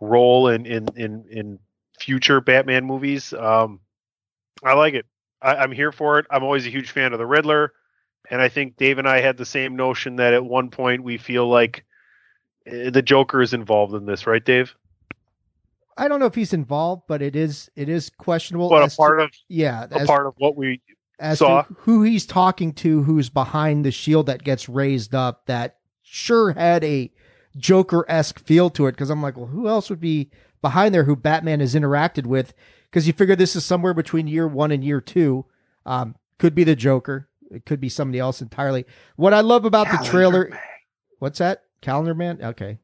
role 0.00 0.48
in 0.48 0.66
in 0.66 0.88
in, 0.96 1.24
in 1.30 1.58
future 2.00 2.40
Batman 2.40 2.84
movies. 2.84 3.32
Um, 3.32 3.80
I 4.64 4.74
like 4.74 4.94
it. 4.94 5.06
I, 5.40 5.56
I'm 5.56 5.72
here 5.72 5.92
for 5.92 6.18
it. 6.18 6.26
I'm 6.30 6.42
always 6.42 6.66
a 6.66 6.70
huge 6.70 6.90
fan 6.90 7.12
of 7.12 7.18
the 7.18 7.26
Riddler, 7.26 7.72
and 8.30 8.42
I 8.42 8.48
think 8.48 8.76
Dave 8.76 8.98
and 8.98 9.08
I 9.08 9.20
had 9.20 9.36
the 9.36 9.44
same 9.44 9.76
notion 9.76 10.16
that 10.16 10.34
at 10.34 10.44
one 10.44 10.70
point 10.70 11.04
we 11.04 11.16
feel 11.16 11.48
like 11.48 11.84
the 12.66 13.02
Joker 13.02 13.42
is 13.42 13.52
involved 13.52 13.94
in 13.94 14.06
this, 14.06 14.26
right, 14.26 14.44
Dave? 14.44 14.74
I 15.96 16.08
don't 16.08 16.20
know 16.20 16.26
if 16.26 16.34
he's 16.34 16.52
involved, 16.52 17.04
but 17.08 17.22
it 17.22 17.34
is 17.34 17.70
it 17.74 17.88
is 17.88 18.10
questionable. 18.10 18.68
But 18.68 18.92
a 18.92 18.96
part 18.96 19.18
to, 19.18 19.24
of 19.24 19.30
yeah, 19.48 19.86
a 19.90 20.00
as, 20.00 20.06
part 20.06 20.26
of 20.26 20.34
what 20.36 20.56
we 20.56 20.82
as 21.18 21.38
saw. 21.38 21.64
who 21.78 22.02
he's 22.02 22.26
talking 22.26 22.72
to, 22.74 23.02
who's 23.02 23.30
behind 23.30 23.84
the 23.84 23.90
shield 23.90 24.26
that 24.26 24.44
gets 24.44 24.68
raised 24.68 25.14
up, 25.14 25.46
that 25.46 25.78
sure 26.02 26.52
had 26.52 26.84
a 26.84 27.10
Joker 27.56 28.04
esque 28.08 28.38
feel 28.40 28.68
to 28.70 28.86
it. 28.86 28.92
Because 28.92 29.08
I'm 29.08 29.22
like, 29.22 29.36
well, 29.36 29.46
who 29.46 29.68
else 29.68 29.88
would 29.88 30.00
be 30.00 30.30
behind 30.60 30.94
there 30.94 31.04
who 31.04 31.16
Batman 31.16 31.60
has 31.60 31.74
interacted 31.74 32.26
with? 32.26 32.52
Because 32.90 33.06
you 33.06 33.14
figure 33.14 33.36
this 33.36 33.56
is 33.56 33.64
somewhere 33.64 33.94
between 33.94 34.26
year 34.26 34.46
one 34.46 34.72
and 34.72 34.84
year 34.84 35.00
two. 35.00 35.46
Um, 35.86 36.16
could 36.38 36.54
be 36.54 36.64
the 36.64 36.76
Joker. 36.76 37.28
It 37.50 37.64
could 37.64 37.80
be 37.80 37.88
somebody 37.88 38.18
else 38.18 38.42
entirely. 38.42 38.84
What 39.14 39.32
I 39.32 39.40
love 39.40 39.64
about 39.64 39.86
Calendar 39.86 40.04
the 40.04 40.10
trailer, 40.10 40.48
Man. 40.50 40.58
what's 41.20 41.38
that? 41.38 41.62
Calendar 41.80 42.14
Man. 42.14 42.40
Okay, 42.42 42.78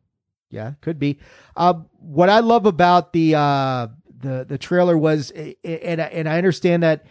yeah, 0.51 0.73
could 0.81 0.99
be. 0.99 1.19
Uh, 1.57 1.75
what 1.99 2.29
I 2.29 2.41
love 2.41 2.67
about 2.67 3.13
the 3.13 3.35
uh, 3.35 3.89
the 4.17 4.45
the 4.49 4.59
trailer 4.59 4.97
was, 4.97 5.31
and 5.31 6.01
and 6.01 6.29
I 6.29 6.39
understand 6.39 6.83
that 6.83 7.07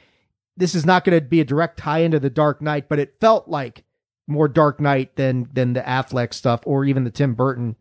this 0.57 0.75
is 0.75 0.85
not 0.85 1.03
going 1.03 1.19
to 1.19 1.25
be 1.25 1.39
a 1.39 1.45
direct 1.45 1.77
tie 1.77 1.99
into 1.99 2.19
the 2.19 2.29
Dark 2.29 2.61
Knight, 2.61 2.87
but 2.89 2.99
it 2.99 3.19
felt 3.19 3.47
like 3.47 3.83
more 4.27 4.47
Dark 4.47 4.79
Knight 4.79 5.15
than 5.15 5.49
than 5.51 5.73
the 5.73 5.81
Affleck 5.81 6.33
stuff 6.33 6.61
or 6.65 6.85
even 6.85 7.03
the 7.03 7.11
Tim 7.11 7.33
Burton 7.33 7.75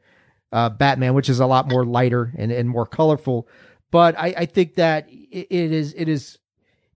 uh, 0.53 0.69
Batman, 0.69 1.15
which 1.15 1.29
is 1.29 1.41
a 1.41 1.47
lot 1.47 1.69
more 1.69 1.85
lighter 1.85 2.33
and, 2.37 2.51
and 2.51 2.69
more 2.69 2.87
colorful. 2.87 3.49
But 3.91 4.19
I, 4.19 4.35
I 4.37 4.47
think 4.47 4.77
that 4.77 5.09
it, 5.11 5.47
it 5.51 5.73
is 5.73 5.95
it 5.97 6.09
is 6.09 6.39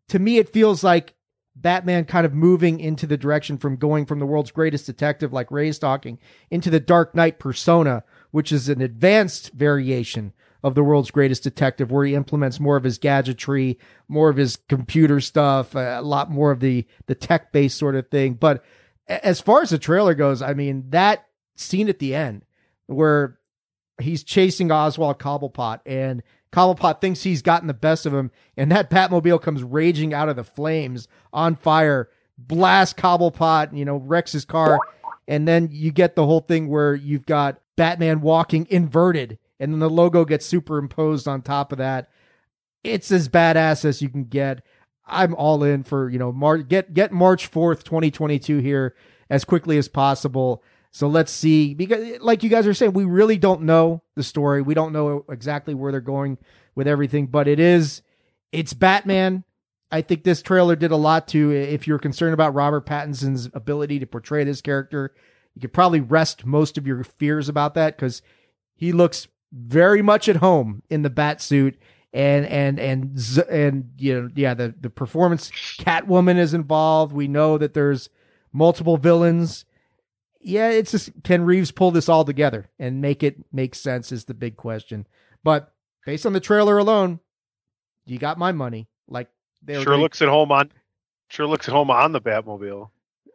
to 0.08 0.18
me 0.18 0.38
it 0.38 0.48
feels 0.48 0.84
like 0.84 1.14
Batman 1.56 2.04
kind 2.04 2.26
of 2.26 2.34
moving 2.34 2.80
into 2.80 3.06
the 3.06 3.16
direction 3.16 3.58
from 3.58 3.76
going 3.76 4.06
from 4.06 4.18
the 4.18 4.26
world's 4.26 4.50
greatest 4.50 4.86
detective, 4.86 5.32
like 5.32 5.50
Ray's 5.50 5.78
talking, 5.78 6.18
into 6.50 6.68
the 6.68 6.80
Dark 6.80 7.14
Knight 7.14 7.38
persona, 7.38 8.02
which 8.32 8.50
is 8.50 8.68
an 8.68 8.80
advanced 8.80 9.52
variation 9.52 10.32
of 10.64 10.74
the 10.74 10.82
world's 10.82 11.10
greatest 11.10 11.42
detective, 11.42 11.92
where 11.92 12.06
he 12.06 12.14
implements 12.14 12.58
more 12.58 12.76
of 12.76 12.84
his 12.84 12.98
gadgetry, 12.98 13.78
more 14.08 14.30
of 14.30 14.36
his 14.36 14.56
computer 14.68 15.20
stuff, 15.20 15.74
a 15.74 16.00
lot 16.02 16.30
more 16.30 16.50
of 16.50 16.60
the 16.60 16.86
the 17.06 17.14
tech 17.14 17.52
based 17.52 17.78
sort 17.78 17.94
of 17.94 18.08
thing. 18.08 18.34
But 18.34 18.64
as 19.06 19.40
far 19.40 19.62
as 19.62 19.70
the 19.70 19.78
trailer 19.78 20.14
goes, 20.14 20.42
I 20.42 20.54
mean 20.54 20.86
that 20.90 21.26
scene 21.54 21.88
at 21.88 21.98
the 21.98 22.14
end 22.14 22.44
where 22.86 23.38
he's 24.00 24.24
chasing 24.24 24.72
Oswald 24.72 25.18
Cobblepot 25.18 25.80
and 25.86 26.22
Cobblepot 26.54 27.00
thinks 27.00 27.22
he's 27.22 27.42
gotten 27.42 27.66
the 27.66 27.74
best 27.74 28.06
of 28.06 28.14
him, 28.14 28.30
and 28.56 28.70
that 28.70 28.88
Batmobile 28.88 29.42
comes 29.42 29.64
raging 29.64 30.14
out 30.14 30.28
of 30.28 30.36
the 30.36 30.44
flames 30.44 31.08
on 31.32 31.56
fire, 31.56 32.08
blast 32.38 32.96
Cobblepot, 32.96 33.76
you 33.76 33.84
know, 33.84 33.96
wrecks 33.96 34.32
his 34.32 34.44
car, 34.44 34.78
and 35.26 35.48
then 35.48 35.68
you 35.72 35.90
get 35.90 36.14
the 36.14 36.26
whole 36.26 36.40
thing 36.40 36.68
where 36.68 36.94
you've 36.94 37.26
got 37.26 37.60
Batman 37.76 38.20
walking 38.20 38.68
inverted, 38.70 39.38
and 39.58 39.72
then 39.72 39.80
the 39.80 39.90
logo 39.90 40.24
gets 40.24 40.46
superimposed 40.46 41.26
on 41.26 41.42
top 41.42 41.72
of 41.72 41.78
that. 41.78 42.08
It's 42.84 43.10
as 43.10 43.28
badass 43.28 43.84
as 43.84 44.00
you 44.00 44.08
can 44.08 44.24
get. 44.24 44.62
I'm 45.06 45.34
all 45.34 45.64
in 45.64 45.82
for 45.82 46.08
you 46.08 46.18
know 46.18 46.32
Mar- 46.32 46.58
get 46.58 46.94
get 46.94 47.12
March 47.12 47.46
fourth, 47.46 47.82
2022 47.84 48.58
here 48.58 48.94
as 49.28 49.44
quickly 49.44 49.76
as 49.76 49.88
possible. 49.88 50.62
So 50.94 51.08
let's 51.08 51.32
see, 51.32 51.74
because 51.74 52.20
like 52.20 52.44
you 52.44 52.48
guys 52.48 52.68
are 52.68 52.72
saying, 52.72 52.92
we 52.92 53.04
really 53.04 53.36
don't 53.36 53.62
know 53.62 54.04
the 54.14 54.22
story. 54.22 54.62
We 54.62 54.74
don't 54.74 54.92
know 54.92 55.24
exactly 55.28 55.74
where 55.74 55.90
they're 55.90 56.00
going 56.00 56.38
with 56.76 56.86
everything, 56.86 57.26
but 57.26 57.48
it 57.48 57.58
is, 57.58 58.02
it's 58.52 58.74
Batman. 58.74 59.42
I 59.90 60.02
think 60.02 60.22
this 60.22 60.40
trailer 60.40 60.76
did 60.76 60.92
a 60.92 60.96
lot 60.96 61.26
to, 61.28 61.50
if 61.50 61.88
you're 61.88 61.98
concerned 61.98 62.32
about 62.32 62.54
Robert 62.54 62.86
Pattinson's 62.86 63.50
ability 63.54 63.98
to 63.98 64.06
portray 64.06 64.44
this 64.44 64.60
character, 64.60 65.12
you 65.56 65.60
could 65.60 65.72
probably 65.72 65.98
rest 65.98 66.46
most 66.46 66.78
of 66.78 66.86
your 66.86 67.02
fears 67.02 67.48
about 67.48 67.74
that 67.74 67.96
because 67.96 68.22
he 68.76 68.92
looks 68.92 69.26
very 69.52 70.00
much 70.00 70.28
at 70.28 70.36
home 70.36 70.84
in 70.90 71.02
the 71.02 71.10
bat 71.10 71.42
suit 71.42 71.76
and 72.12 72.46
and 72.46 72.78
and 72.78 73.18
and 73.50 73.90
you 73.98 74.22
know 74.22 74.30
yeah 74.36 74.54
the 74.54 74.72
the 74.80 74.90
performance 74.90 75.50
Catwoman 75.50 76.38
is 76.38 76.54
involved. 76.54 77.12
We 77.12 77.26
know 77.26 77.58
that 77.58 77.74
there's 77.74 78.10
multiple 78.52 78.96
villains 78.96 79.64
yeah, 80.44 80.68
it's 80.68 80.90
just 80.90 81.10
can 81.24 81.44
Reeves 81.44 81.70
pull 81.70 81.90
this 81.90 82.08
all 82.08 82.24
together 82.24 82.68
and 82.78 83.00
make 83.00 83.22
it 83.22 83.36
make 83.52 83.74
sense 83.74 84.12
is 84.12 84.26
the 84.26 84.34
big 84.34 84.56
question. 84.56 85.06
But 85.42 85.72
based 86.04 86.26
on 86.26 86.34
the 86.34 86.40
trailer 86.40 86.78
alone, 86.78 87.20
you 88.04 88.18
got 88.18 88.38
my 88.38 88.52
money. 88.52 88.86
Like 89.08 89.28
they 89.62 89.82
sure 89.82 89.96
looks 89.96 90.20
at 90.22 90.28
home 90.28 90.52
on 90.52 90.70
sure 91.28 91.46
looks 91.46 91.68
at 91.68 91.74
home 91.74 91.90
on 91.90 92.12
the 92.12 92.20
Batmobile. 92.20 92.90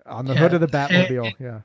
On 0.06 0.26
the 0.26 0.34
yeah. 0.34 0.40
hood 0.40 0.54
of 0.54 0.62
the 0.62 0.68
Batmobile, 0.68 1.26
and, 1.26 1.36
yeah. 1.40 1.62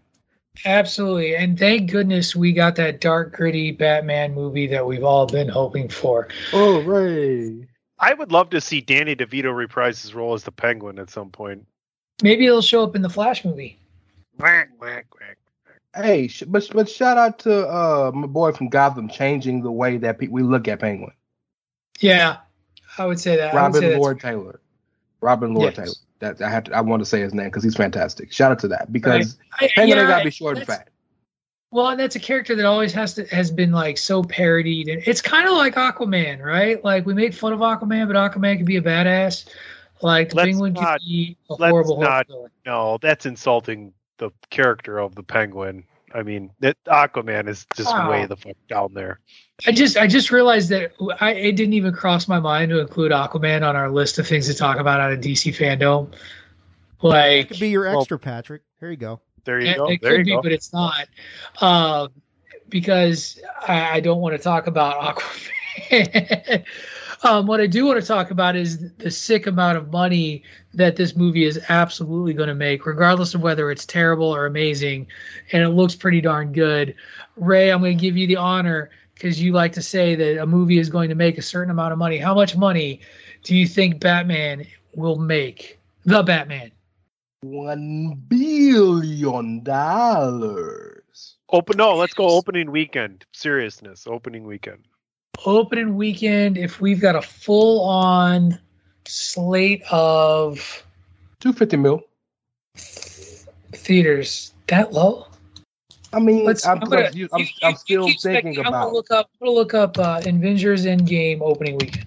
Absolutely. 0.65 1.37
And 1.37 1.59
thank 1.59 1.91
goodness 1.91 2.37
we 2.37 2.53
got 2.53 2.77
that 2.77 3.01
dark, 3.01 3.35
gritty 3.35 3.73
Batman 3.73 4.35
movie 4.35 4.67
that 4.69 4.87
we've 4.87 5.05
all 5.05 5.27
been 5.27 5.49
hoping 5.49 5.89
for. 5.89 6.29
Oh, 6.53 6.81
Ray. 6.83 7.67
I 7.99 8.15
would 8.15 8.33
love 8.33 8.51
to 8.51 8.61
see 8.61 8.81
Danny 8.81 9.17
DeVito 9.17 9.55
reprise 9.55 10.03
his 10.03 10.15
role 10.15 10.35
as 10.35 10.45
the 10.45 10.53
Penguin 10.53 10.99
at 10.99 11.11
some 11.11 11.31
point. 11.31 11.67
Maybe 12.23 12.45
he'll 12.45 12.63
show 12.63 12.85
up 12.85 12.95
in 12.95 13.03
the 13.03 13.11
Flash 13.11 13.45
movie. 13.45 13.79
Quack, 14.39 14.69
quack, 14.79 15.07
quack. 15.11 15.39
Hey, 15.95 16.29
but 16.49 16.69
but 16.73 16.89
shout 16.89 17.17
out 17.19 17.39
to 17.41 17.69
uh 17.69 18.11
my 18.13 18.27
boy 18.27 18.53
from 18.53 18.69
Gotham 18.69 19.09
changing 19.09 19.63
the 19.63 19.71
way 19.71 19.97
that 19.99 20.19
pe- 20.19 20.27
we 20.27 20.43
look 20.43 20.67
at 20.67 20.81
Penguin. 20.81 21.13
Yeah, 22.01 22.39
I 22.99 23.07
would 23.07 23.21
say 23.21 23.37
that. 23.37 23.55
Robin 23.55 23.75
say 23.81 23.87
that's- 23.87 24.01
Lord 24.01 24.21
Taylor. 24.21 24.61
Robin 25.21 25.55
Lord 25.55 25.75
Yes. 25.77 25.77
Taylor. 25.77 25.95
That 26.37 26.43
I 26.43 26.51
have 26.51 26.65
to. 26.65 26.77
I 26.77 26.81
want 26.81 27.01
to 27.01 27.07
say 27.07 27.21
his 27.21 27.33
name 27.33 27.47
because 27.47 27.63
he's 27.63 27.77
fantastic. 27.77 28.33
Shout 28.33 28.51
out 28.51 28.59
to 28.61 28.69
that 28.69 28.93
because 28.93 29.39
I- 29.61 29.69
Penguin 29.75 29.99
yeah, 29.99 30.03
ain't 30.03 30.11
gotta 30.11 30.25
be 30.25 30.31
short 30.31 30.59
and 30.59 30.67
fat. 30.67 30.89
Well, 31.71 31.89
and 31.89 31.99
that's 31.99 32.15
a 32.17 32.21
character 32.21 32.55
that 32.57 32.67
always 32.67 32.93
has 32.93 33.15
to 33.15 33.25
has 33.27 33.51
been 33.51 33.71
like 33.73 33.99
so 33.99 34.23
parodied, 34.23 34.89
and 34.89 35.03
it's 35.07 35.21
kind 35.21 35.47
of 35.49 35.55
like 35.55 35.75
Aquaman, 35.77 36.43
right? 36.43 36.83
Like 36.85 37.07
we 37.07 37.15
made 37.15 37.37
fun 37.37 37.53
of 37.53 37.61
Aquaman, 37.61 38.07
but 38.09 38.17
Aquaman 38.17 38.57
can 38.57 38.65
be 38.67 38.77
a 38.77 38.83
badass. 38.83 39.47
Like 40.03 40.31
the 40.31 40.37
Let's 40.37 40.47
Penguin 40.49 40.73
not- 40.75 40.99
can 41.01 41.07
be 41.09 41.37
a 41.51 41.55
let's 41.55 41.71
horrible, 41.71 42.01
not- 42.01 42.27
No, 42.67 42.99
that's 43.01 43.27
insulting 43.27 43.93
the 44.19 44.31
character 44.51 44.99
of 44.99 45.15
the 45.15 45.23
Penguin. 45.23 45.85
I 46.15 46.23
mean, 46.23 46.51
that 46.61 46.77
Aquaman 46.85 47.49
is 47.49 47.67
just 47.75 47.91
Oh. 47.93 48.09
way 48.11 48.25
the 48.27 48.37
fuck 48.37 48.57
down 48.69 48.95
there. 48.95 49.19
I 49.67 49.73
just 49.73 49.97
I 49.97 50.07
just 50.07 50.31
realized 50.31 50.69
that 50.69 50.93
I 51.21 51.33
it 51.33 51.53
didn't 51.57 51.75
even 51.75 51.93
cross 51.93 52.29
my 52.29 52.39
mind 52.39 52.71
to 52.71 52.79
include 52.81 53.11
Aquaman 53.13 53.67
on 53.69 53.75
our 53.77 53.91
list 53.91 54.19
of 54.19 54.27
things 54.27 54.47
to 54.47 54.55
talk 54.55 54.79
about 54.79 55.01
on 55.01 55.13
a 55.13 55.17
DC 55.17 55.53
fandom. 55.57 56.13
Like 57.03 57.49
Could 57.49 57.61
be 57.61 57.69
your 57.71 57.87
extra, 57.87 58.19
Patrick. 58.19 58.63
Here 58.81 58.91
you 58.91 58.97
go. 58.97 59.21
There 59.45 59.61
you 59.61 59.69
It, 59.71 59.77
go. 59.77 59.87
it 59.91 60.01
there 60.03 60.13
could 60.13 60.19
you 60.21 60.25
be, 60.25 60.31
go. 60.37 60.43
but 60.43 60.53
it's 60.53 60.73
not. 60.73 61.09
Um, 61.61 62.11
because 62.69 63.41
I, 63.67 63.97
I 63.97 64.01
don't 64.01 64.21
want 64.21 64.37
to 64.37 64.43
talk 64.43 64.67
about 64.69 65.17
Aquaman. 65.17 65.51
um, 67.25 67.47
what 67.47 67.61
I 67.61 67.67
do 67.67 67.87
want 67.87 68.01
to 68.01 68.07
talk 68.07 68.31
about 68.31 68.55
is 68.55 68.93
the 68.95 69.11
sick 69.11 69.47
amount 69.47 69.79
of 69.79 69.91
money 69.91 70.43
that 70.75 70.97
this 70.97 71.17
movie 71.17 71.45
is 71.45 71.59
absolutely 71.69 72.35
going 72.35 72.49
to 72.49 72.55
make, 72.55 72.87
regardless 72.87 73.35
of 73.35 73.41
whether 73.41 73.71
it's 73.71 73.87
terrible 73.87 74.27
or 74.27 74.47
amazing. 74.47 75.07
And 75.53 75.63
it 75.63 75.71
looks 75.71 75.95
pretty 75.95 76.21
darn 76.21 76.53
good. 76.53 76.95
Ray, 77.37 77.71
I'm 77.71 77.81
going 77.81 77.97
to 77.97 78.01
give 78.01 78.17
you 78.17 78.27
the 78.27 78.37
honor 78.37 78.91
because 79.15 79.41
you 79.41 79.53
like 79.53 79.73
to 79.73 79.83
say 79.83 80.15
that 80.15 80.43
a 80.43 80.47
movie 80.47 80.79
is 80.79 80.91
going 80.91 81.09
to 81.09 81.15
make 81.15 81.39
a 81.39 81.43
certain 81.43 81.71
amount 81.71 81.93
of 81.93 81.99
money. 81.99 82.19
How 82.19 82.35
much 82.35 82.57
money 82.57 83.01
do 83.43 83.57
you 83.57 83.67
think 83.67 84.01
Batman 84.01 84.67
will 84.95 85.17
make? 85.17 85.81
The 86.05 86.23
Batman. 86.23 86.73
One 87.41 88.23
billion 88.29 89.63
dollars. 89.63 91.37
Open. 91.51 91.77
No, 91.77 91.95
let's 91.95 92.15
go 92.15 92.29
opening 92.29 92.71
weekend. 92.71 93.25
Seriousness, 93.33 94.07
opening 94.07 94.45
weekend. 94.45 94.87
Opening 95.47 95.97
weekend 95.97 96.57
if 96.57 96.81
we've 96.81 97.01
got 97.01 97.17
a 97.17 97.23
full 97.23 97.83
on 97.83 98.59
slate 99.07 99.83
of 99.91 100.85
Two 101.41 101.53
fifty 101.53 101.77
mil. 101.77 102.03
theaters 103.73 104.55
that 104.69 104.93
low 104.93 105.27
I 106.13 106.21
mean, 106.21 106.45
Let's- 106.45 106.65
I'm, 106.65 106.79
I'm 106.83 106.89
gonna- 106.89 107.11
I'm, 107.13 107.29
I'm, 107.33 107.47
I'm 107.65 107.77
still 107.77 108.05
thinking 108.07 108.55
checking. 108.55 108.59
I'm 108.59 108.65
gonna 108.73 108.77
about. 108.85 108.93
look 108.93 109.11
up 109.11 109.29
I'm 109.41 109.47
gonna 109.47 109.57
look 109.59 109.75
up 109.75 109.99
uh 109.99 110.21
Avengers 110.25 110.87
Endgame 110.87 111.41
opening 111.41 111.77
weekend 111.79 112.07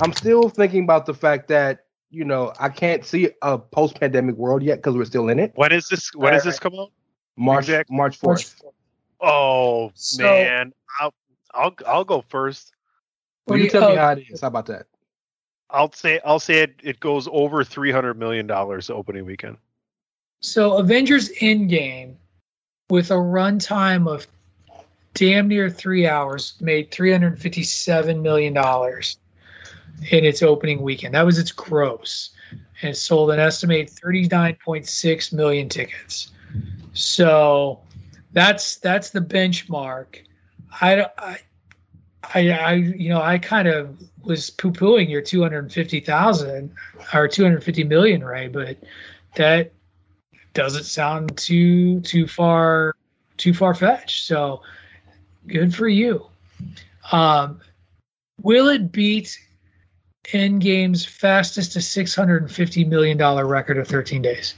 I'm 0.00 0.12
still 0.12 0.48
thinking 0.48 0.84
about 0.84 1.06
the 1.06 1.14
fact 1.14 1.48
that 1.48 1.84
you 2.10 2.24
know 2.24 2.52
I 2.58 2.68
can't 2.68 3.04
see 3.04 3.30
a 3.42 3.58
post-pandemic 3.58 4.36
world 4.36 4.62
yet 4.62 4.76
because 4.76 4.94
we're 4.94 5.04
still 5.06 5.28
in 5.28 5.38
it. 5.38 5.52
When 5.54 5.72
is 5.72 5.88
this? 5.88 6.14
When 6.14 6.32
does 6.34 6.44
this 6.44 6.58
come 6.58 6.74
out? 6.78 6.92
March 7.36 7.64
Exact- 7.64 7.90
March 7.90 8.16
fourth. 8.16 8.60
Oh 9.20 9.90
So- 9.94 10.22
man, 10.22 10.72
I'll 11.00 11.14
I'll 11.56 11.74
I'll 11.86 12.04
go 12.04 12.20
first. 12.28 12.72
Well, 13.46 13.58
you 13.58 13.68
tell 13.68 13.88
me 13.90 13.96
oh 13.96 13.98
how 13.98 14.10
it 14.12 14.24
is. 14.28 14.40
How 14.40 14.48
about 14.48 14.66
that? 14.66 14.86
I'll 15.70 15.92
say 15.92 16.20
I'll 16.24 16.38
say 16.40 16.62
it. 16.62 16.74
It 16.82 17.00
goes 17.00 17.28
over 17.32 17.64
three 17.64 17.90
hundred 17.90 18.18
million 18.18 18.46
dollars 18.46 18.90
opening 18.90 19.24
weekend. 19.24 19.56
so 20.40 20.76
Avengers 20.76 21.30
Endgame 21.40 22.14
with 22.88 23.10
a 23.10 23.14
runtime 23.14 24.08
of 24.08 24.26
damn 25.14 25.48
near 25.48 25.70
three 25.70 26.06
hours 26.06 26.54
made 26.60 26.90
357 26.90 28.22
million 28.22 28.52
dollars 28.52 29.16
in 30.10 30.24
its 30.26 30.42
opening 30.42 30.82
weekend 30.82 31.14
that 31.14 31.24
was 31.24 31.38
its 31.38 31.50
gross 31.50 32.30
and 32.82 32.90
it 32.90 32.96
sold 32.96 33.30
an 33.30 33.40
estimated 33.40 33.88
39.6 33.88 35.32
million 35.32 35.70
tickets 35.70 36.32
so 36.92 37.80
that's 38.32 38.76
that's 38.76 39.08
the 39.08 39.20
benchmark 39.20 40.18
i 40.80 41.06
i 41.18 41.38
i, 42.34 42.50
I 42.50 42.72
you 42.74 43.08
know 43.08 43.20
i 43.22 43.38
kind 43.38 43.68
of 43.68 43.96
was 44.24 44.50
poo-pooing 44.50 45.08
your 45.08 45.22
250000 45.22 46.74
or 47.14 47.28
250 47.28 47.84
million 47.84 48.24
ray 48.24 48.48
but 48.48 48.76
that 49.36 49.72
doesn't 50.54 50.84
sound 50.84 51.36
too 51.36 52.00
too 52.00 52.26
far 52.26 52.94
too 53.36 53.52
far 53.54 53.74
fetched 53.74 54.26
so 54.26 54.62
good 55.46 55.74
for 55.74 55.88
you 55.88 56.26
um 57.12 57.60
will 58.42 58.68
it 58.68 58.90
beat 58.90 59.38
Endgame's 60.32 61.04
fastest 61.04 61.72
to 61.72 61.80
six 61.80 62.14
hundred 62.14 62.42
and 62.42 62.50
fifty 62.50 62.84
million 62.84 63.16
dollar 63.16 63.46
record 63.46 63.78
of 63.78 63.86
thirteen 63.86 64.22
days. 64.22 64.54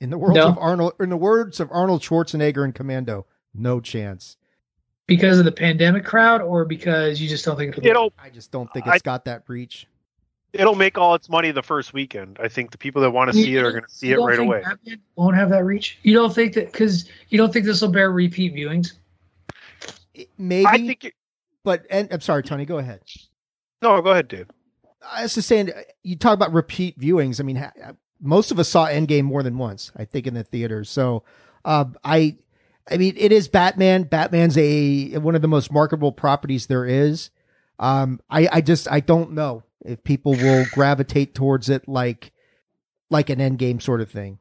In 0.00 0.10
the 0.10 0.18
words 0.18 0.34
No. 0.34 0.48
of 0.48 0.58
Arnold, 0.58 0.94
in 0.98 1.08
the 1.08 1.16
words 1.16 1.60
of 1.60 1.70
Arnold 1.70 2.02
Schwarzenegger 2.02 2.64
in 2.64 2.72
Commando, 2.72 3.26
no 3.58 3.80
chance. 3.80 4.36
Because 5.06 5.38
of 5.38 5.44
the 5.44 5.52
pandemic 5.52 6.04
crowd, 6.04 6.42
or 6.42 6.64
because 6.64 7.20
you 7.20 7.28
just 7.28 7.44
don't 7.44 7.56
think 7.56 7.76
it'll? 7.78 7.86
It'll 7.90 8.12
I 8.18 8.28
just 8.30 8.50
don't 8.50 8.72
think 8.72 8.86
I- 8.86 8.94
it's 8.94 9.02
got 9.02 9.24
that 9.26 9.44
reach. 9.46 9.86
it'll 10.52 10.74
make 10.74 10.96
all 10.98 11.14
its 11.14 11.28
money 11.28 11.50
the 11.52 11.62
first 11.62 11.92
weekend. 11.92 12.38
I 12.42 12.48
think 12.48 12.70
the 12.72 12.78
people 12.78 13.02
that 13.02 13.10
want 13.10 13.30
to 13.30 13.34
see 13.36 13.54
it 13.56 13.62
are 13.62 13.70
going 13.70 13.84
to 13.84 13.90
see 13.90 14.10
it 14.12 14.16
right 14.18 14.38
away. 14.38 14.62
Won't 15.14 15.36
have 15.36 15.50
that 15.50 15.64
reach. 15.64 15.98
You 16.02 16.14
don't 16.14 16.34
think 16.34 16.54
that 16.54 16.72
because 16.72 17.08
you 17.28 17.38
don't 17.38 17.52
think 17.52 17.66
this 17.66 17.80
will 17.82 17.90
bear 17.92 18.10
repeat 18.10 18.54
viewings. 18.54 18.94
Maybe, 20.38 20.66
I 20.66 20.78
think. 20.78 21.04
It, 21.04 21.14
but 21.62 21.84
and 21.90 22.08
I'm 22.12 22.20
sorry, 22.20 22.42
Tony. 22.42 22.64
Go 22.64 22.78
ahead. 22.78 23.00
no, 23.82 24.00
go 24.02 24.10
ahead, 24.10 24.28
Dave. 24.28 24.48
I 25.08 25.22
was 25.22 25.34
just 25.34 25.46
saying, 25.46 25.70
you 26.02 26.16
talk 26.16 26.34
about 26.34 26.52
repeat 26.52 26.98
viewings. 26.98 27.38
I 27.38 27.44
mean, 27.44 27.56
ha- 27.56 27.72
most 28.20 28.50
of 28.50 28.58
us 28.58 28.68
saw 28.68 28.86
Endgame 28.88 29.24
more 29.24 29.42
than 29.42 29.56
once. 29.58 29.92
I 29.96 30.04
think 30.04 30.26
in 30.26 30.34
the 30.34 30.42
theaters. 30.42 30.90
So, 30.90 31.22
uh, 31.64 31.84
I, 32.02 32.36
I 32.90 32.96
mean, 32.96 33.14
it 33.16 33.32
is 33.32 33.48
Batman. 33.48 34.04
Batman's 34.04 34.56
a 34.56 35.18
one 35.18 35.34
of 35.34 35.42
the 35.42 35.48
most 35.48 35.72
marketable 35.72 36.12
properties 36.12 36.66
there 36.66 36.84
is. 36.84 37.30
Um, 37.78 38.20
I, 38.30 38.48
I 38.50 38.60
just, 38.60 38.90
I 38.90 39.00
don't 39.00 39.32
know 39.32 39.64
if 39.84 40.02
people 40.04 40.32
will 40.32 40.64
gravitate 40.72 41.34
towards 41.34 41.68
it 41.68 41.88
like, 41.88 42.32
like 43.10 43.28
an 43.30 43.38
Endgame 43.38 43.82
sort 43.82 44.00
of 44.00 44.10
thing. 44.10 44.38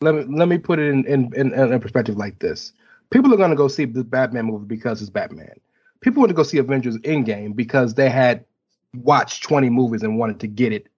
Let 0.00 0.14
me 0.14 0.24
let 0.36 0.48
me 0.48 0.58
put 0.58 0.78
it 0.78 0.90
in 0.90 1.04
in, 1.06 1.32
in, 1.34 1.52
in 1.52 1.72
a 1.72 1.80
perspective 1.80 2.16
like 2.16 2.38
this. 2.38 2.72
People 3.10 3.32
are 3.32 3.36
gonna 3.36 3.54
go 3.54 3.68
see 3.68 3.84
the 3.84 4.04
Batman 4.04 4.46
movie 4.46 4.66
because 4.66 5.00
it's 5.00 5.10
Batman. 5.10 5.54
People 6.00 6.20
want 6.20 6.30
to 6.30 6.34
go 6.34 6.42
see 6.42 6.58
Avengers 6.58 6.98
Endgame 6.98 7.56
because 7.56 7.94
they 7.94 8.10
had 8.10 8.44
watched 8.94 9.42
20 9.44 9.70
movies 9.70 10.02
and 10.02 10.18
wanted 10.18 10.40
to 10.40 10.46
get 10.46 10.72
it, 10.72 10.88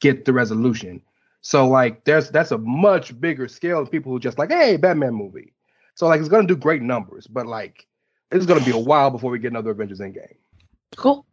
get 0.00 0.24
the 0.24 0.32
resolution. 0.32 1.02
So 1.42 1.68
like 1.68 2.04
there's 2.04 2.30
that's 2.30 2.52
a 2.52 2.58
much 2.58 3.18
bigger 3.20 3.48
scale 3.48 3.80
of 3.80 3.90
people 3.90 4.12
who 4.12 4.18
just 4.18 4.38
like, 4.38 4.50
hey, 4.50 4.76
Batman 4.76 5.14
movie. 5.14 5.53
So 5.94 6.06
like 6.06 6.20
it's 6.20 6.28
gonna 6.28 6.46
do 6.46 6.56
great 6.56 6.82
numbers, 6.82 7.26
but 7.26 7.46
like 7.46 7.86
it's 8.30 8.46
gonna 8.46 8.64
be 8.64 8.72
a 8.72 8.78
while 8.78 9.10
before 9.10 9.30
we 9.30 9.38
get 9.38 9.52
another 9.52 9.70
Avengers 9.70 10.00
Endgame. 10.00 10.36
Cool. 10.96 11.26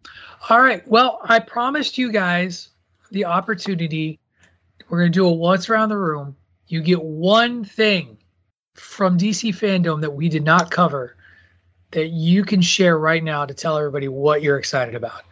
All 0.50 0.62
right. 0.62 0.88
Well, 0.88 1.20
I 1.24 1.40
promised 1.40 1.98
you 1.98 2.12
guys 2.12 2.70
the 3.12 3.26
opportunity. 3.26 4.20
We're 4.90 5.06
to 5.06 5.10
do 5.10 5.26
a 5.26 5.32
once 5.32 5.70
around 5.70 5.90
the 5.90 5.98
room. 5.98 6.36
You 6.68 6.82
get 6.82 7.02
one 7.02 7.64
thing 7.64 8.18
from 8.76 9.18
DC 9.18 9.50
fandom 9.50 10.02
that 10.02 10.14
we 10.14 10.30
did 10.30 10.44
not 10.44 10.72
cover 10.72 11.16
that 11.92 12.08
you 12.08 12.44
can 12.44 12.62
share 12.62 12.98
right 12.98 13.24
now 13.24 13.46
to 13.46 13.54
tell 13.54 13.78
everybody 13.78 14.08
what 14.08 14.42
you're 14.42 14.58
excited 14.58 14.96
about. 14.96 15.24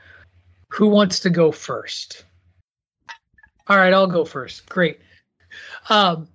Who 0.69 0.87
wants 0.87 1.21
to 1.21 1.29
go 1.29 1.51
first? 1.51 2.25
All 3.67 3.77
right, 3.77 3.93
I'll 3.93 4.07
go 4.07 4.25
first. 4.25 4.67
Great. 4.67 4.99
Um, 5.89 6.27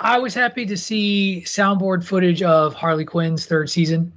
I 0.00 0.18
was 0.18 0.32
happy 0.32 0.64
to 0.66 0.76
see 0.76 1.42
soundboard 1.44 2.04
footage 2.04 2.42
of 2.42 2.74
Harley 2.74 3.04
Quinn's 3.04 3.44
third 3.44 3.68
season. 3.68 4.12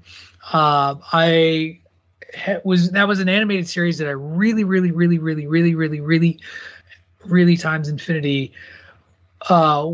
Uh, 0.51 0.95
I 1.11 1.79
was 2.63 2.91
that 2.91 3.07
was 3.07 3.19
an 3.19 3.27
animated 3.27 3.67
series 3.67 3.97
that 3.97 4.07
I 4.07 4.11
really, 4.11 4.63
really, 4.63 4.91
really, 4.91 5.17
really, 5.17 5.45
really, 5.45 5.75
really, 5.75 5.99
really, 5.99 6.39
really 7.25 7.57
times 7.57 7.89
infinity 7.89 8.53
uh, 9.49 9.85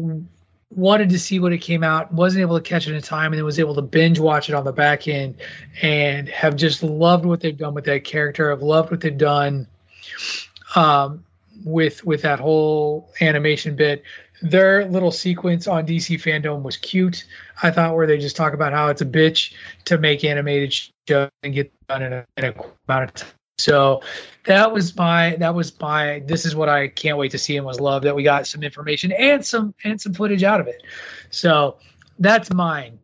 wanted 0.76 1.10
to 1.10 1.20
see 1.20 1.40
what 1.40 1.54
it 1.54 1.58
came 1.58 1.84
out. 1.84 2.14
wasn't 2.14 2.42
able 2.42 2.58
to 2.58 2.64
catch 2.64 2.88
it 2.88 2.94
in 2.94 3.02
time, 3.02 3.32
and 3.34 3.40
then 3.40 3.46
was 3.46 3.60
able 3.60 3.76
to 3.76 3.82
binge 3.82 4.20
watch 4.20 4.48
it 4.48 4.54
on 4.54 4.66
the 4.66 4.72
back 4.72 5.08
end, 5.08 5.36
and 5.82 6.30
have 6.30 6.56
just 6.56 6.84
loved 6.84 7.26
what 7.26 7.42
they've 7.42 7.58
done 7.58 7.74
with 7.74 7.86
that 7.86 8.04
character. 8.04 8.52
I've 8.52 8.62
loved 8.62 8.92
what 8.92 9.02
they've 9.02 9.18
done 9.18 9.66
um, 10.76 11.26
with 11.66 12.06
with 12.06 12.22
that 12.22 12.40
whole 12.40 13.10
animation 13.22 13.76
bit. 13.76 14.04
Their 14.42 14.86
little 14.86 15.12
sequence 15.12 15.68
on 15.68 15.86
DC 15.86 16.22
fandom 16.22 16.62
was 16.62 16.78
cute. 16.78 17.26
I 17.62 17.72
thought 17.72 17.96
where 17.96 18.08
they 18.08 18.18
just 18.18 18.36
talk 18.36 18.54
about 18.54 18.72
how 18.72 18.88
it's 18.88 19.02
a 19.02 19.06
bitch 19.06 19.54
to 19.86 19.98
make 19.98 20.24
animated 20.24 20.74
shows 21.08 21.30
and 21.44 21.54
get 21.54 21.72
done 21.88 22.04
in 22.04 22.14
a, 22.14 22.26
in 22.38 22.46
a 22.46 22.54
amount 22.88 23.04
of 23.06 23.14
time. 23.14 23.30
So 23.58 24.02
that 24.46 24.72
was 24.72 24.96
my 24.96 25.36
that 25.40 25.54
was 25.54 25.78
my 25.82 26.24
this 26.26 26.46
is 26.46 26.56
what 26.56 26.70
I 26.70 26.88
can't 26.88 27.18
wait 27.18 27.32
to 27.32 27.38
see 27.38 27.58
and 27.58 27.66
was 27.66 27.82
love 27.82 28.04
that 28.04 28.16
we 28.16 28.24
got 28.24 28.48
some 28.48 28.64
information 28.64 29.12
and 29.12 29.46
some 29.46 29.76
and 29.84 30.00
some 30.00 30.14
footage 30.14 30.44
out 30.44 30.62
of 30.62 30.68
it. 30.68 30.84
So 31.30 31.78
that's 32.20 32.54
mine. 32.54 32.98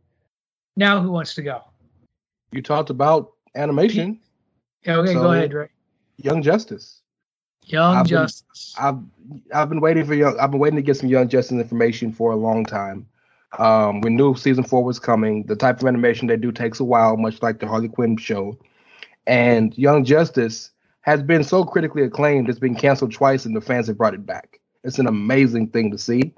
Now 0.77 1.01
who 1.01 1.11
wants 1.11 1.35
to 1.35 1.41
go? 1.41 1.61
You 2.51 2.61
talked 2.61 2.89
about 2.89 3.33
animation. 3.55 4.19
Yeah, 4.85 4.97
okay, 4.97 5.13
So- 5.13 5.21
go 5.21 5.31
ahead, 5.33 5.53
Ray. 5.53 5.67
Young 6.17 6.41
Justice. 6.41 7.01
Young 7.67 7.95
I've 7.97 8.07
Justice. 8.07 8.75
Been, 8.77 8.85
I've 8.85 8.99
I've 9.53 9.69
been 9.69 9.81
waiting 9.81 10.05
for 10.05 10.13
young. 10.13 10.39
I've 10.39 10.51
been 10.51 10.59
waiting 10.59 10.77
to 10.77 10.83
get 10.83 10.97
some 10.97 11.09
Young 11.09 11.27
Justice 11.29 11.53
information 11.57 12.11
for 12.11 12.31
a 12.31 12.35
long 12.35 12.65
time. 12.65 13.07
Um, 13.57 14.01
we 14.01 14.09
knew 14.09 14.35
season 14.35 14.63
four 14.63 14.83
was 14.83 14.99
coming. 14.99 15.43
The 15.43 15.55
type 15.55 15.81
of 15.81 15.87
animation 15.87 16.27
they 16.27 16.37
do 16.37 16.51
takes 16.51 16.79
a 16.79 16.83
while, 16.83 17.17
much 17.17 17.41
like 17.41 17.59
the 17.59 17.67
Harley 17.67 17.87
Quinn 17.87 18.17
show. 18.17 18.57
And 19.27 19.77
Young 19.77 20.03
Justice 20.03 20.71
has 21.01 21.23
been 21.23 21.43
so 21.43 21.63
critically 21.63 22.03
acclaimed, 22.03 22.49
it's 22.49 22.59
been 22.59 22.75
canceled 22.75 23.13
twice, 23.13 23.45
and 23.45 23.55
the 23.55 23.61
fans 23.61 23.87
have 23.87 23.97
brought 23.97 24.13
it 24.15 24.25
back. 24.25 24.59
It's 24.83 24.99
an 24.99 25.07
amazing 25.07 25.69
thing 25.69 25.91
to 25.91 25.97
see. 25.97 26.33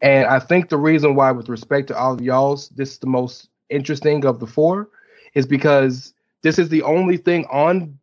And 0.00 0.26
I 0.26 0.38
think 0.38 0.68
the 0.68 0.78
reason 0.78 1.14
why, 1.14 1.30
with 1.32 1.48
respect 1.48 1.88
to 1.88 1.98
all 1.98 2.14
of 2.14 2.20
y'all's, 2.20 2.68
this 2.70 2.92
is 2.92 2.98
the 2.98 3.06
most 3.06 3.48
interesting 3.70 4.24
of 4.24 4.40
the 4.40 4.46
four, 4.46 4.88
is 5.34 5.46
because 5.46 6.14
this 6.42 6.58
is 6.58 6.68
the 6.68 6.82
only 6.82 7.16
thing 7.16 7.46
on 7.50 7.98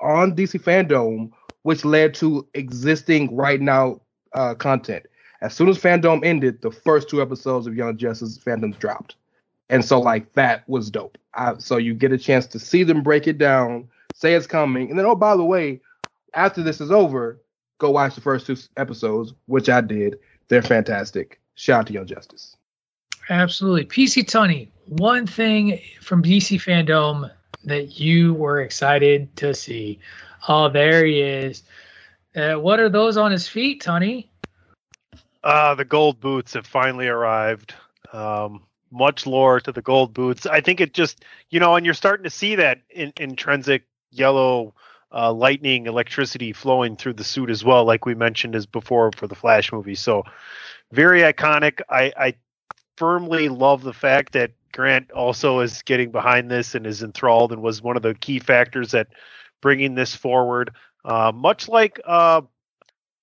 on 0.00 0.34
DC 0.34 0.62
Fandom 0.62 1.30
which 1.62 1.84
led 1.84 2.14
to 2.14 2.46
existing 2.54 3.34
right 3.34 3.60
now 3.60 4.00
uh, 4.34 4.54
content. 4.54 5.06
As 5.42 5.54
soon 5.54 5.68
as 5.68 5.78
Fandom 5.78 6.24
ended, 6.24 6.60
the 6.60 6.70
first 6.70 7.08
two 7.08 7.22
episodes 7.22 7.66
of 7.66 7.74
Young 7.74 7.96
Justice 7.96 8.38
Fandom 8.38 8.78
dropped, 8.78 9.16
and 9.68 9.84
so 9.84 10.00
like 10.00 10.32
that 10.34 10.68
was 10.68 10.90
dope. 10.90 11.16
I, 11.34 11.56
so 11.58 11.76
you 11.76 11.94
get 11.94 12.12
a 12.12 12.18
chance 12.18 12.46
to 12.48 12.58
see 12.58 12.82
them 12.82 13.02
break 13.02 13.26
it 13.26 13.38
down, 13.38 13.88
say 14.14 14.34
it's 14.34 14.46
coming, 14.46 14.90
and 14.90 14.98
then 14.98 15.06
oh 15.06 15.14
by 15.14 15.36
the 15.36 15.44
way, 15.44 15.80
after 16.34 16.62
this 16.62 16.80
is 16.80 16.90
over, 16.90 17.40
go 17.78 17.90
watch 17.90 18.14
the 18.14 18.20
first 18.20 18.46
two 18.46 18.56
episodes, 18.76 19.32
which 19.46 19.68
I 19.68 19.80
did. 19.80 20.18
They're 20.48 20.62
fantastic. 20.62 21.40
Shout 21.54 21.80
out 21.80 21.86
to 21.88 21.92
Young 21.92 22.06
Justice. 22.06 22.56
Absolutely. 23.28 23.84
PC 23.84 24.26
Tony, 24.26 24.70
one 24.86 25.26
thing 25.26 25.80
from 26.00 26.22
DC 26.22 26.60
Fandom 26.60 27.30
that 27.64 28.00
you 28.00 28.34
were 28.34 28.60
excited 28.60 29.34
to 29.36 29.54
see. 29.54 29.98
Oh, 30.48 30.68
there 30.68 31.04
he 31.04 31.20
is. 31.20 31.62
Uh, 32.34 32.54
what 32.54 32.80
are 32.80 32.88
those 32.88 33.16
on 33.16 33.32
his 33.32 33.48
feet, 33.48 33.82
Tony? 33.82 34.30
Uh, 35.42 35.74
the 35.74 35.84
gold 35.84 36.20
boots 36.20 36.54
have 36.54 36.66
finally 36.66 37.08
arrived. 37.08 37.74
Um, 38.12 38.64
much 38.90 39.26
lore 39.26 39.60
to 39.60 39.72
the 39.72 39.82
gold 39.82 40.12
boots. 40.12 40.46
I 40.46 40.60
think 40.60 40.80
it 40.80 40.94
just, 40.94 41.24
you 41.48 41.60
know, 41.60 41.76
and 41.76 41.84
you're 41.84 41.94
starting 41.94 42.24
to 42.24 42.30
see 42.30 42.56
that 42.56 42.80
in, 42.90 43.12
intrinsic 43.18 43.84
yellow 44.10 44.74
uh, 45.12 45.32
lightning 45.32 45.86
electricity 45.86 46.52
flowing 46.52 46.96
through 46.96 47.14
the 47.14 47.24
suit 47.24 47.50
as 47.50 47.64
well, 47.64 47.84
like 47.84 48.06
we 48.06 48.14
mentioned 48.14 48.54
as 48.54 48.66
before 48.66 49.10
for 49.12 49.26
the 49.26 49.34
Flash 49.34 49.72
movie. 49.72 49.94
So 49.94 50.24
very 50.92 51.20
iconic. 51.20 51.80
I, 51.88 52.12
I 52.16 52.34
firmly 52.96 53.48
love 53.48 53.82
the 53.82 53.92
fact 53.92 54.32
that 54.32 54.52
Grant 54.72 55.10
also 55.10 55.60
is 55.60 55.82
getting 55.82 56.10
behind 56.10 56.50
this 56.50 56.74
and 56.74 56.86
is 56.86 57.02
enthralled 57.02 57.52
and 57.52 57.62
was 57.62 57.82
one 57.82 57.96
of 57.96 58.02
the 58.02 58.14
key 58.14 58.38
factors 58.38 58.92
that 58.92 59.08
bringing 59.60 59.94
this 59.94 60.14
forward. 60.14 60.72
Uh, 61.04 61.32
much 61.34 61.68
like 61.68 62.00
uh, 62.04 62.42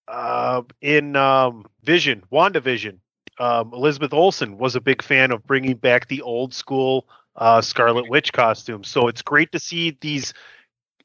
uh, 0.08 0.62
in 0.82 1.16
um, 1.16 1.66
Vision, 1.84 2.24
WandaVision, 2.32 2.98
um, 3.40 3.72
Elizabeth 3.74 4.14
Olsen 4.14 4.58
was 4.58 4.76
a 4.76 4.82
big 4.82 5.02
fan 5.02 5.32
of 5.32 5.46
bringing 5.46 5.76
back 5.76 6.08
the 6.08 6.22
old 6.22 6.54
school 6.54 7.08
uh, 7.36 7.62
Scarlet 7.62 8.10
Witch 8.10 8.34
costume. 8.34 8.84
So 8.84 9.08
it's 9.08 9.22
great 9.22 9.52
to 9.52 9.60
see 9.60 9.98
these 10.02 10.34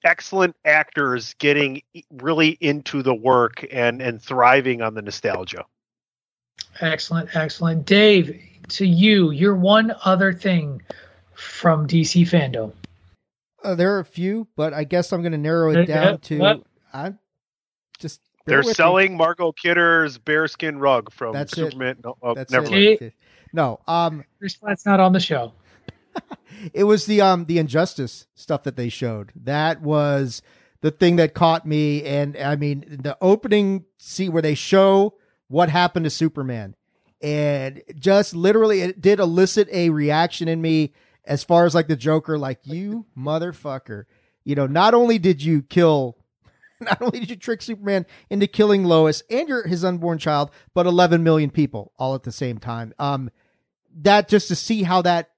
excellent 0.05 0.57
actors 0.65 1.35
getting 1.39 1.83
really 2.11 2.51
into 2.61 3.03
the 3.03 3.15
work 3.15 3.65
and 3.71 4.03
and 4.03 4.21
thriving 4.21 4.83
on 4.83 4.95
the 4.95 5.03
nostalgia. 5.03 5.65
Excellent, 6.81 7.37
excellent. 7.37 7.85
Dave, 7.87 8.41
to 8.69 8.87
you, 8.87 9.31
your 9.31 9.55
one 9.55 9.95
other 10.05 10.33
thing 10.33 10.83
from 11.35 11.87
DC 11.87 12.23
fandom. 12.23 12.73
Uh, 13.63 13.75
there 13.75 13.95
are 13.95 14.01
a 14.01 14.05
few, 14.05 14.49
but 14.57 14.75
I 14.75 14.85
guess 14.85 15.13
I'm 15.13 15.23
going 15.23 15.33
to 15.33 15.39
narrow 15.39 15.71
it 15.71 15.87
down 15.87 16.19
to 16.19 16.39
What? 16.39 16.63
I'm 16.93 17.19
just 17.99 18.21
They're 18.45 18.59
with 18.59 18.69
me. 18.69 18.75
selling 18.75 19.17
Margot 19.17 19.53
Kidder's 19.53 20.19
bearskin 20.19 20.79
rug 20.79 21.13
from 21.13 21.33
That's 21.33 21.53
it. 21.53 21.57
Superman. 21.57 21.99
No, 22.05 22.17
oh, 22.23 22.35
That's 22.35 22.53
never 22.53 22.67
it. 22.71 23.01
mind. 23.01 23.13
No, 23.53 23.81
um, 23.87 24.25
Chris 24.39 24.59
not 24.85 24.99
on 24.99 25.13
the 25.13 25.21
show. 25.21 25.53
it 26.75 26.85
was 26.85 27.07
the 27.07 27.21
um 27.21 27.45
the 27.47 27.59
injustice 27.59 28.27
stuff 28.35 28.63
that 28.65 28.77
they 28.77 28.89
showed. 28.89 29.33
That 29.37 29.83
was 29.83 30.43
the 30.81 30.91
thing 30.91 31.17
that 31.17 31.35
caught 31.35 31.67
me, 31.67 32.03
and 32.05 32.37
I 32.37 32.57
mean 32.57 32.85
the 33.03 33.17
opening 33.21 33.85
scene 33.99 34.33
where 34.33 34.43
they 34.43 34.55
show 34.55 35.15
what 35.49 35.69
happened 35.69 36.05
to 36.05 36.11
Superman, 36.11 36.75
and 37.23 37.83
just 37.99 38.35
literally 38.35 38.81
it 38.83 39.01
did 39.01 39.21
elicit 39.21 39.69
a 39.71 39.91
reaction 39.91 40.49
in 40.49 40.61
me 40.61 40.93
as 41.25 41.45
far 41.45 41.65
as 41.65 41.75
like 41.75 41.89
the 41.89 41.97
Joker, 41.97 42.37
like 42.37 42.61
you 42.65 43.07
motherfucker. 43.17 44.05
You 44.45 44.57
know, 44.57 44.67
not 44.67 44.93
only 44.93 45.19
did 45.19 45.43
you 45.43 45.63
kill 45.63 46.17
not 46.81 47.01
only 47.01 47.21
did 47.21 47.31
you 47.31 47.37
trick 47.37 47.63
Superman 47.63 48.07
into 48.29 48.47
killing 48.47 48.85
Lois 48.85 49.23
and 49.31 49.49
your 49.49 49.67
his 49.67 49.85
unborn 49.85 50.19
child, 50.19 50.51
but 50.75 50.87
11 50.87 51.23
million 51.23 51.51
people 51.51 51.93
all 51.99 52.15
at 52.15 52.25
the 52.25 52.33
same 52.33 52.59
time. 52.59 52.93
Um, 52.99 53.31
that 53.95 54.29
just 54.29 54.49
to 54.49 54.57
see 54.57 54.83
how 54.83 55.03
that, 55.03 55.31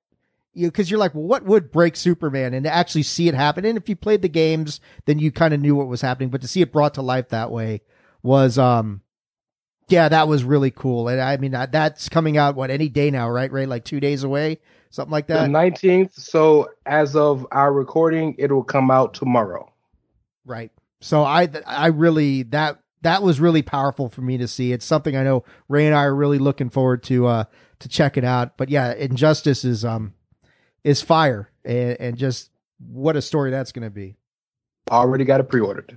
you 0.53 0.69
because 0.69 0.91
you're 0.91 1.01
like, 1.01 1.15
well, 1.15 1.25
what 1.25 1.45
would 1.45 1.71
break 1.71 1.97
Superman, 1.97 2.55
and 2.55 2.65
to 2.65 2.73
actually 2.73 3.03
see 3.03 3.29
it 3.29 3.35
happen. 3.35 3.65
And 3.65 3.77
if 3.77 3.89
you 3.89 3.97
played 3.97 4.23
the 4.23 4.29
games, 4.29 4.81
then 5.07 5.19
you 5.19 5.31
kind 5.33 5.53
of 5.53 5.61
knew 5.61 5.75
what 5.75 5.89
was 5.89 6.01
happening. 6.01 6.31
But 6.31 6.41
to 6.43 6.49
see 6.49 6.63
it 6.63 6.73
brought 6.73 6.95
to 6.95 7.03
life 7.03 7.29
that 7.29 7.51
way 7.51 7.83
was, 8.23 8.57
um, 8.57 9.03
yeah, 9.89 10.09
that 10.09 10.29
was 10.29 10.45
really 10.45 10.71
cool. 10.71 11.09
And 11.09 11.21
I 11.21 11.37
mean, 11.37 11.53
that's 11.53 12.09
coming 12.09 12.37
out 12.37 12.55
what 12.55 12.71
any 12.71 12.89
day 12.89 13.11
now, 13.11 13.29
right? 13.29 13.51
Right, 13.51 13.69
like 13.69 13.85
two 13.85 14.01
days 14.01 14.25
away, 14.25 14.61
something 14.91 15.13
like 15.13 15.27
The 15.27 15.35
that. 15.35 15.51
19th. 15.51 16.15
So 16.15 16.71
as 16.87 17.17
of 17.17 17.47
our 17.53 17.73
recording, 17.73 18.35
it 18.39 18.51
will 18.51 18.65
come 18.65 18.91
out 18.91 19.15
tomorrow. 19.15 19.71
Right. 20.45 20.71
So 21.01 21.23
I 21.23 21.49
I 21.67 21.89
really 21.89 22.45
that 22.45 22.79
that 23.03 23.23
was 23.23 23.39
really 23.41 23.63
powerful 23.63 24.09
for 24.09 24.23
me 24.23 24.39
to 24.39 24.49
see. 24.49 24.73
It's 24.73 24.87
something 24.87 25.17
I 25.17 25.23
know 25.23 25.45
Ray 25.69 25.87
and 25.87 25.95
I 25.95 26.05
are 26.05 26.15
really 26.15 26.39
looking 26.39 26.71
forward 26.71 27.03
to 27.05 27.27
uh 27.27 27.45
to 27.81 27.89
check 27.89 28.17
it 28.17 28.25
out. 28.25 28.57
But 28.57 28.71
yeah, 28.71 28.93
Injustice 28.95 29.65
is 29.65 29.85
um 29.85 30.15
is 30.83 31.03
fire 31.03 31.51
and, 31.65 32.01
and 32.01 32.17
just 32.17 32.51
what 32.79 33.17
a 33.17 33.23
story 33.23 33.51
that's 33.51 33.73
going 33.73 33.85
to 33.85 33.91
be. 33.91 34.17
Already 34.91 35.25
got 35.25 35.41
it 35.41 35.49
pre-ordered. 35.49 35.97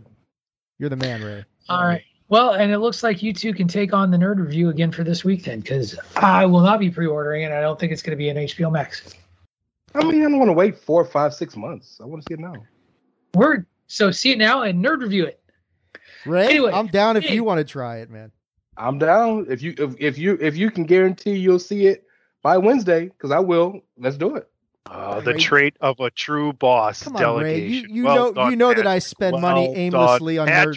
You're 0.79 0.89
the 0.89 0.95
man, 0.95 1.23
Ray. 1.23 1.45
All 1.67 1.83
right. 1.83 2.03
Well, 2.29 2.51
and 2.51 2.71
it 2.71 2.79
looks 2.79 3.03
like 3.03 3.23
you 3.23 3.31
two 3.31 3.53
can 3.53 3.67
take 3.67 3.93
on 3.93 4.11
the 4.11 4.17
nerd 4.17 4.37
review 4.39 4.69
again 4.69 4.91
for 4.91 5.03
this 5.03 5.23
week 5.23 5.45
then, 5.45 5.61
because 5.61 5.97
I 6.17 6.45
will 6.45 6.59
not 6.61 6.79
be 6.79 6.89
pre-ordering 6.89 7.43
it. 7.43 7.51
I 7.51 7.61
don't 7.61 7.79
think 7.79 7.91
it's 7.93 8.01
going 8.01 8.11
to 8.11 8.17
be 8.17 8.27
an 8.29 8.35
HBO 8.37 8.71
Max. 8.71 9.13
I 9.95 10.03
mean, 10.03 10.19
I 10.21 10.23
don't 10.23 10.37
want 10.37 10.49
to 10.49 10.53
wait 10.53 10.77
four, 10.77 11.05
five, 11.05 11.33
six 11.33 11.55
months. 11.55 11.99
I 12.01 12.05
want 12.05 12.23
to 12.23 12.25
see 12.29 12.33
it 12.33 12.39
now. 12.41 12.53
Word. 13.33 13.65
So 13.87 14.11
see 14.11 14.31
it 14.33 14.37
now 14.37 14.63
and 14.63 14.83
nerd 14.83 15.01
review 15.01 15.25
it. 15.25 15.39
Ray, 16.25 16.47
Anyway, 16.47 16.71
I'm 16.73 16.87
down 16.87 17.15
if 17.15 17.23
hey. 17.23 17.35
you 17.35 17.43
want 17.45 17.59
to 17.59 17.63
try 17.63 17.97
it, 17.99 18.09
man. 18.09 18.31
I'm 18.75 18.99
down. 18.99 19.45
If 19.49 19.61
you 19.61 19.73
if, 19.77 19.95
if 19.97 20.17
you 20.17 20.37
if 20.41 20.57
you 20.57 20.69
can 20.69 20.83
guarantee 20.83 21.35
you'll 21.37 21.57
see 21.59 21.87
it 21.87 22.03
by 22.43 22.57
Wednesday, 22.57 23.05
because 23.05 23.31
I 23.31 23.39
will. 23.39 23.81
Let's 23.97 24.17
do 24.17 24.35
it. 24.35 24.49
Uh, 24.85 25.21
the 25.21 25.33
Ray- 25.33 25.39
tray 25.39 25.71
of 25.81 25.99
a 26.01 26.09
true 26.11 26.51
boss. 26.53 27.03
Come 27.03 27.15
on, 27.15 27.41
Ray. 27.41 27.55
You, 27.61 27.81
delegation. 27.81 27.95
you 27.95 28.03
Well 28.03 28.15
know 28.15 28.33
done, 28.33 28.51
you 28.51 28.57
know 28.57 28.73
that 28.73 28.85
I 28.85 28.95
Patrick. 28.97 29.03
spend 29.03 29.41
money 29.41 29.73
aimlessly 29.73 30.35
done, 30.35 30.49
on 30.49 30.53
nerd. 30.67 30.75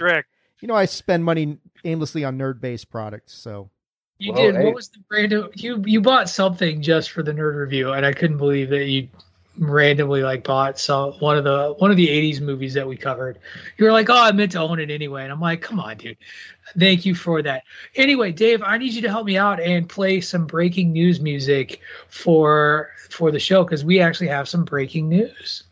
Patrick. 0.60 0.62
You 0.62 0.68
know 0.68 0.74
I 0.78 0.84
spend 0.86 1.24
money 1.24 1.58
aimlessly 1.84 2.24
on 2.24 2.38
nerd-based 2.38 2.90
products. 2.90 3.32
So 3.34 3.70
You 4.18 4.32
Well, 4.32 4.42
did. 4.42 4.56
hey. 4.56 4.64
What 4.64 4.74
was 4.74 4.88
the 4.88 4.98
brand 5.08 5.32
of 5.32 5.50
you? 5.56 5.82
You 5.86 6.00
bought 6.00 6.28
something 6.28 6.82
just 6.82 7.10
for 7.10 7.22
the 7.22 7.32
nerd 7.32 7.56
review, 7.56 7.92
and 7.92 8.04
I 8.04 8.12
couldn't 8.12 8.38
believe 8.38 8.70
that 8.70 8.84
you 8.86 9.08
randomly 9.58 10.22
like 10.22 10.44
bought 10.44 10.78
so 10.78 11.14
one 11.18 11.36
of 11.36 11.44
the 11.44 11.74
one 11.78 11.90
of 11.90 11.96
the 11.96 12.06
80s 12.06 12.40
movies 12.40 12.72
that 12.72 12.86
we 12.86 12.96
covered 12.96 13.38
you 13.76 13.84
were 13.84 13.92
like 13.92 14.08
oh 14.08 14.14
i 14.16 14.32
meant 14.32 14.52
to 14.52 14.58
own 14.60 14.78
it 14.78 14.90
anyway 14.90 15.24
and 15.24 15.32
i'm 15.32 15.40
like 15.40 15.60
come 15.60 15.78
on 15.80 15.98
dude 15.98 16.16
thank 16.78 17.04
you 17.04 17.14
for 17.14 17.42
that 17.42 17.64
anyway 17.96 18.32
dave 18.32 18.62
i 18.62 18.78
need 18.78 18.92
you 18.94 19.02
to 19.02 19.08
help 19.10 19.26
me 19.26 19.36
out 19.36 19.60
and 19.60 19.88
play 19.88 20.20
some 20.20 20.46
breaking 20.46 20.92
news 20.92 21.20
music 21.20 21.80
for 22.08 22.90
for 23.10 23.30
the 23.30 23.40
show 23.40 23.62
because 23.64 23.84
we 23.84 24.00
actually 24.00 24.28
have 24.28 24.48
some 24.48 24.64
breaking 24.64 25.08
news 25.10 25.64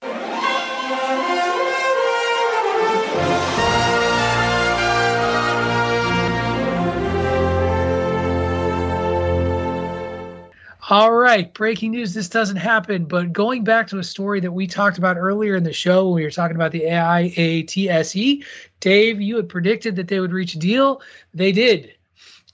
All 10.91 11.13
right, 11.13 11.53
breaking 11.53 11.91
news. 11.91 12.15
This 12.15 12.31
doesn't 12.31 12.57
happen, 12.57 13.05
but 13.05 13.31
going 13.31 13.63
back 13.63 13.89
to 13.89 13.99
a 13.99 14.05
story 14.05 14.41
that 14.41 14.53
we 14.53 14.67
talked 14.67 14.97
about 14.97 15.19
earlier 15.19 15.55
in 15.55 15.63
the 15.63 15.73
show 15.73 16.07
when 16.07 16.15
we 16.15 16.23
were 16.23 16.31
talking 16.31 16.57
about 16.57 16.73
the 16.73 16.85
IATSE, 16.85 18.43
Dave, 18.81 19.21
you 19.21 19.37
had 19.37 19.51
predicted 19.51 19.97
that 19.97 20.09
they 20.09 20.19
would 20.19 20.33
reach 20.33 20.55
a 20.55 20.59
deal. 20.59 21.03
They 21.35 21.53
did. 21.53 21.93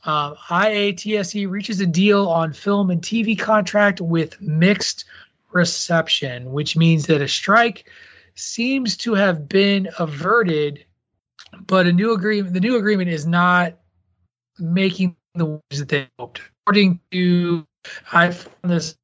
Um, 0.02 0.34
IATSE 0.50 1.36
E 1.36 1.46
reaches 1.46 1.80
a 1.80 1.86
deal 1.86 2.26
on 2.26 2.52
film 2.52 2.90
and 2.90 3.00
TV 3.00 3.38
contract 3.38 4.00
with 4.00 4.40
mixed 4.40 5.04
reception, 5.52 6.50
which 6.50 6.76
means 6.76 7.06
that 7.06 7.22
a 7.22 7.28
strike 7.28 7.88
seems 8.34 8.96
to 8.96 9.14
have 9.14 9.48
been 9.48 9.88
averted, 10.00 10.84
but 11.68 11.86
a 11.86 11.92
new 11.92 12.12
agreement. 12.12 12.52
The 12.52 12.58
new 12.58 12.78
agreement 12.78 13.10
is 13.10 13.28
not 13.28 13.74
making 14.58 15.14
the 15.36 15.44
waves 15.44 15.78
that 15.78 15.88
they 15.88 16.08
hoped. 16.18 16.40
According 16.66 16.98
to 17.12 17.64
I 18.12 18.30
found 18.30 18.72
this 18.72 18.96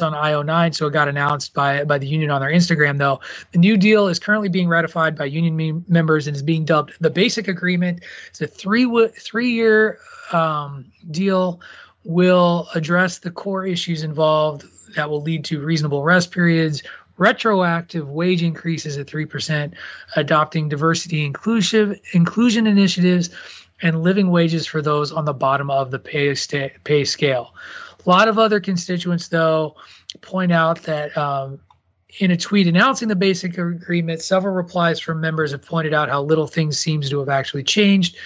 on 0.00 0.12
IO9, 0.12 0.74
so 0.74 0.86
it 0.88 0.92
got 0.92 1.08
announced 1.08 1.54
by 1.54 1.84
by 1.84 1.98
the 1.98 2.06
union 2.06 2.30
on 2.30 2.40
their 2.40 2.50
Instagram. 2.50 2.98
Though 2.98 3.20
the 3.52 3.58
new 3.58 3.76
deal 3.76 4.08
is 4.08 4.18
currently 4.18 4.48
being 4.48 4.68
ratified 4.68 5.16
by 5.16 5.26
union 5.26 5.56
me- 5.56 5.82
members 5.88 6.26
and 6.26 6.36
is 6.36 6.42
being 6.42 6.64
dubbed 6.64 6.92
the 7.00 7.10
Basic 7.10 7.48
Agreement. 7.48 8.02
It's 8.28 8.40
a 8.40 8.46
three 8.46 8.86
three 9.18 9.50
year 9.50 9.98
um, 10.32 10.86
deal. 11.10 11.60
Will 12.04 12.68
address 12.74 13.18
the 13.18 13.32
core 13.32 13.66
issues 13.66 14.04
involved 14.04 14.64
that 14.94 15.10
will 15.10 15.22
lead 15.22 15.44
to 15.46 15.60
reasonable 15.60 16.04
rest 16.04 16.30
periods, 16.30 16.82
retroactive 17.16 18.08
wage 18.08 18.42
increases 18.42 18.96
at 18.98 19.06
3%, 19.06 19.74
adopting 20.14 20.68
diversity 20.68 21.24
inclusive 21.24 21.98
inclusion 22.12 22.66
initiatives, 22.66 23.30
and 23.82 24.02
living 24.02 24.30
wages 24.30 24.66
for 24.66 24.80
those 24.80 25.12
on 25.12 25.24
the 25.24 25.34
bottom 25.34 25.70
of 25.70 25.90
the 25.90 25.98
pay, 25.98 26.34
sta- 26.34 26.70
pay 26.84 27.04
scale. 27.04 27.54
A 28.06 28.10
lot 28.10 28.28
of 28.28 28.38
other 28.38 28.60
constituents, 28.60 29.28
though, 29.28 29.74
point 30.20 30.52
out 30.52 30.82
that 30.82 31.16
um, 31.16 31.58
in 32.20 32.30
a 32.30 32.36
tweet 32.36 32.66
announcing 32.66 33.08
the 33.08 33.16
basic 33.16 33.58
agreement, 33.58 34.22
several 34.22 34.54
replies 34.54 35.00
from 35.00 35.20
members 35.20 35.50
have 35.50 35.62
pointed 35.62 35.92
out 35.92 36.08
how 36.08 36.22
little 36.22 36.46
things 36.46 36.78
seems 36.78 37.10
to 37.10 37.18
have 37.18 37.28
actually 37.28 37.64
changed. 37.64 38.16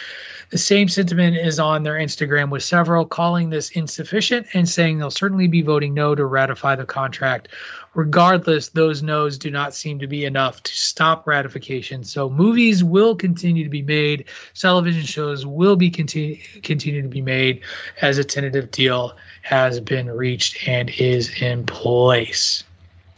The 0.51 0.59
same 0.59 0.89
sentiment 0.89 1.37
is 1.37 1.59
on 1.59 1.85
their 1.85 1.95
Instagram, 1.95 2.51
with 2.51 2.63
several 2.63 3.07
calling 3.07 3.51
this 3.51 3.71
insufficient 3.71 4.49
and 4.53 4.69
saying 4.69 4.99
they'll 4.99 5.11
certainly 5.11 5.47
be 5.47 5.63
voting 5.63 5.95
no 5.95 6.15
to 6.15 6.27
ratify 6.27 6.75
the 6.75 6.85
contract. 6.85 7.49
Regardless, 7.95 8.69
those 8.69 9.03
no's 9.03 9.37
do 9.37 9.51
not 9.51 9.75
seem 9.75 9.99
to 9.99 10.07
be 10.07 10.25
enough 10.25 10.63
to 10.63 10.73
stop 10.73 11.27
ratification. 11.27 12.05
So 12.05 12.31
movies 12.31 12.85
will 12.85 13.17
continue 13.17 13.65
to 13.65 13.71
be 13.71 13.83
made, 13.83 14.27
television 14.55 15.03
shows 15.03 15.45
will 15.45 15.75
be 15.75 15.91
continue 15.91 16.37
continue 16.63 17.03
to 17.03 17.09
be 17.09 17.23
made 17.23 17.63
as 18.01 18.19
a 18.19 18.25
tentative 18.25 18.71
deal 18.71 19.17
has 19.43 19.81
been 19.81 20.09
reached 20.09 20.69
and 20.69 20.91
is 20.91 21.31
in 21.43 21.67
place. 21.67 22.63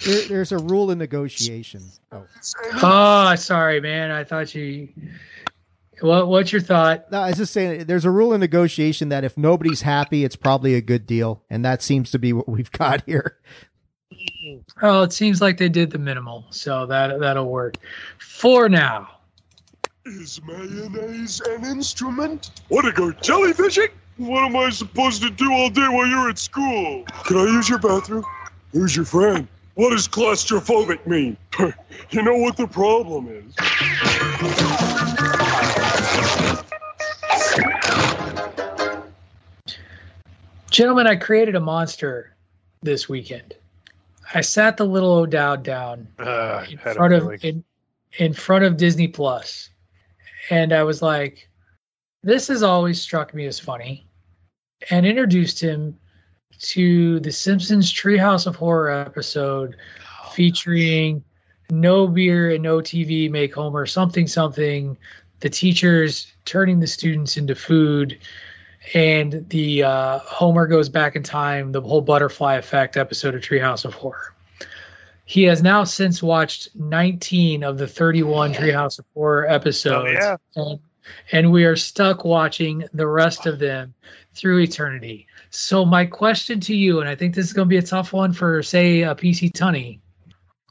There, 0.04 0.28
there's 0.28 0.52
a 0.52 0.58
rule 0.58 0.90
in 0.90 0.98
negotiation. 0.98 1.82
Oh. 2.10 2.24
oh, 2.82 3.34
sorry, 3.36 3.80
man. 3.80 4.10
I 4.10 4.24
thought 4.24 4.54
you. 4.54 4.88
What 6.00 6.28
What's 6.28 6.50
your 6.50 6.60
thought? 6.60 7.12
No, 7.12 7.20
I 7.20 7.28
was 7.28 7.36
just 7.36 7.52
saying. 7.52 7.84
There's 7.84 8.04
a 8.04 8.10
rule 8.10 8.32
in 8.32 8.40
negotiation 8.40 9.10
that 9.10 9.22
if 9.22 9.36
nobody's 9.36 9.82
happy, 9.82 10.24
it's 10.24 10.34
probably 10.34 10.74
a 10.74 10.80
good 10.80 11.06
deal, 11.06 11.44
and 11.48 11.64
that 11.64 11.82
seems 11.82 12.10
to 12.12 12.18
be 12.18 12.32
what 12.32 12.48
we've 12.48 12.72
got 12.72 13.04
here. 13.06 13.38
Oh, 14.82 15.02
it 15.02 15.12
seems 15.12 15.40
like 15.40 15.58
they 15.58 15.68
did 15.68 15.90
the 15.90 15.98
minimal, 15.98 16.44
so 16.50 16.86
that 16.86 17.20
that'll 17.20 17.48
work 17.48 17.76
for 18.18 18.68
now. 18.68 19.08
Is 20.04 20.40
mayonnaise 20.44 21.40
an 21.42 21.64
instrument? 21.64 22.50
Want 22.68 22.86
to 22.86 22.92
go 22.92 23.12
jellyfishing? 23.12 23.90
What 24.16 24.44
am 24.44 24.56
I 24.56 24.70
supposed 24.70 25.22
to 25.22 25.30
do 25.30 25.52
all 25.52 25.70
day 25.70 25.86
while 25.88 26.06
you're 26.06 26.28
at 26.28 26.38
school? 26.38 27.04
Can 27.24 27.36
I 27.36 27.44
use 27.44 27.68
your 27.68 27.78
bathroom? 27.78 28.24
Who's 28.72 28.96
your 28.96 29.04
friend? 29.04 29.46
What 29.74 29.90
does 29.90 30.06
claustrophobic 30.06 31.06
mean? 31.06 31.36
you 32.10 32.22
know 32.22 32.36
what 32.36 32.56
the 32.56 32.66
problem 32.66 33.28
is. 33.28 33.54
Gentlemen, 40.70 41.06
I 41.06 41.16
created 41.16 41.54
a 41.54 41.60
monster 41.60 42.34
this 42.82 43.08
weekend. 43.08 43.54
I 44.34 44.40
sat 44.40 44.76
the 44.76 44.86
little 44.86 45.12
O'Dowd 45.12 45.62
down 45.62 46.08
Uh, 46.18 46.64
in 46.70 46.78
front 46.78 47.14
of 47.14 47.44
in, 47.44 47.64
in 48.18 48.32
front 48.32 48.64
of 48.64 48.76
Disney 48.76 49.08
Plus, 49.08 49.70
and 50.50 50.72
I 50.72 50.82
was 50.84 51.02
like, 51.02 51.48
"This 52.22 52.48
has 52.48 52.62
always 52.62 53.00
struck 53.00 53.34
me 53.34 53.46
as 53.46 53.60
funny," 53.60 54.06
and 54.90 55.06
introduced 55.06 55.60
him 55.60 55.98
to 56.60 57.20
the 57.20 57.32
Simpsons 57.32 57.92
Treehouse 57.92 58.46
of 58.46 58.56
Horror 58.56 58.90
episode 58.90 59.76
featuring 60.32 61.24
no 61.70 62.06
beer 62.06 62.50
and 62.50 62.62
no 62.62 62.78
TV 62.78 63.30
make 63.30 63.54
Homer 63.54 63.86
something 63.86 64.26
something. 64.26 64.96
The 65.40 65.50
teachers 65.50 66.32
turning 66.44 66.78
the 66.78 66.86
students 66.86 67.36
into 67.36 67.54
food, 67.54 68.18
and 68.94 69.48
the 69.48 69.84
uh, 69.84 70.18
Homer 70.20 70.66
goes 70.66 70.88
back 70.88 71.16
in 71.16 71.22
time. 71.22 71.72
The 71.72 71.80
whole 71.80 72.00
butterfly 72.00 72.56
effect 72.56 72.96
episode 72.96 73.34
of 73.34 73.42
Treehouse 73.42 73.84
of 73.84 73.94
Horror. 73.94 74.34
He 75.24 75.44
has 75.44 75.62
now 75.62 75.84
since 75.84 76.22
watched 76.22 76.74
19 76.74 77.62
of 77.62 77.78
the 77.78 77.86
31 77.86 78.54
Treehouse 78.54 78.98
of 78.98 79.04
Horror 79.14 79.48
episodes, 79.48 80.18
yeah. 80.20 80.36
and, 80.56 80.80
and 81.30 81.52
we 81.52 81.64
are 81.64 81.76
stuck 81.76 82.24
watching 82.24 82.84
the 82.92 83.06
rest 83.06 83.46
of 83.46 83.58
them 83.58 83.94
through 84.34 84.60
eternity. 84.60 85.26
So 85.50 85.84
my 85.84 86.06
question 86.06 86.60
to 86.60 86.74
you, 86.74 87.00
and 87.00 87.08
I 87.08 87.14
think 87.14 87.34
this 87.34 87.46
is 87.46 87.52
going 87.52 87.66
to 87.66 87.70
be 87.70 87.78
a 87.78 87.82
tough 87.82 88.12
one 88.12 88.32
for, 88.32 88.62
say, 88.62 89.02
a 89.02 89.14
PC 89.14 89.52
Tunney, 89.52 90.00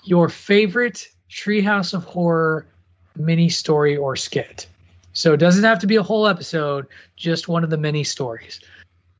your 0.03 0.27
favorite 0.27 1.07
Treehouse 1.29 1.93
of 1.93 2.03
Horror 2.03 2.67
mini 3.15 3.49
story 3.49 3.95
or 3.97 4.15
skit. 4.15 4.67
So 5.13 5.33
it 5.33 5.37
doesn't 5.37 5.63
have 5.63 5.79
to 5.79 5.87
be 5.87 5.95
a 5.97 6.03
whole 6.03 6.27
episode, 6.27 6.87
just 7.15 7.47
one 7.47 7.63
of 7.63 7.69
the 7.69 7.77
many 7.77 8.03
stories. 8.03 8.61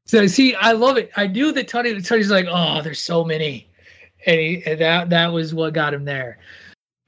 So 0.06 0.26
see, 0.28 0.56
I 0.56 0.72
love 0.74 0.98
it. 0.98 1.12
I 1.16 1.28
knew 1.28 1.52
that 1.54 1.68
Tony 1.68 2.00
Tony's 2.02 2.32
like, 2.32 2.46
oh, 2.50 2.82
there's 2.82 3.00
so 3.00 3.24
many, 3.24 3.70
and, 4.26 4.40
he, 4.40 4.64
and 4.66 4.80
that 4.82 5.10
that 5.10 5.28
was 5.32 5.54
what 5.54 5.74
got 5.74 5.94
him 5.94 6.06
there. 6.06 6.40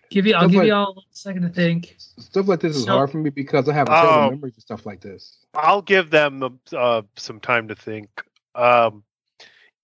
Give 0.10 0.28
you, 0.28 0.36
I'll 0.36 0.42
Stuff 0.42 0.52
give 0.52 0.58
like- 0.60 0.68
you 0.68 0.74
all 0.74 0.98
a 1.00 1.16
second 1.16 1.42
to 1.44 1.50
think. 1.50 1.96
Stuff 1.98 2.48
like 2.48 2.60
this 2.60 2.76
is 2.76 2.84
So- 2.86 2.92
hard 2.92 3.12
for 3.12 3.18
me 3.18 3.30
because 3.30 3.68
I 3.68 3.74
have 3.74 3.88
terrible 3.88 4.10
Oh. 4.14 4.30
memories 4.32 4.56
of 4.58 4.62
stuff 4.64 4.86
like 4.86 5.02
this. 5.02 5.38
I'll 5.56 5.82
give 5.82 6.12
them 6.12 6.60
uh, 6.72 7.02
some 7.18 7.40
time 7.40 7.68
to 7.70 7.76
think. 7.76 8.10
Um, 8.56 9.04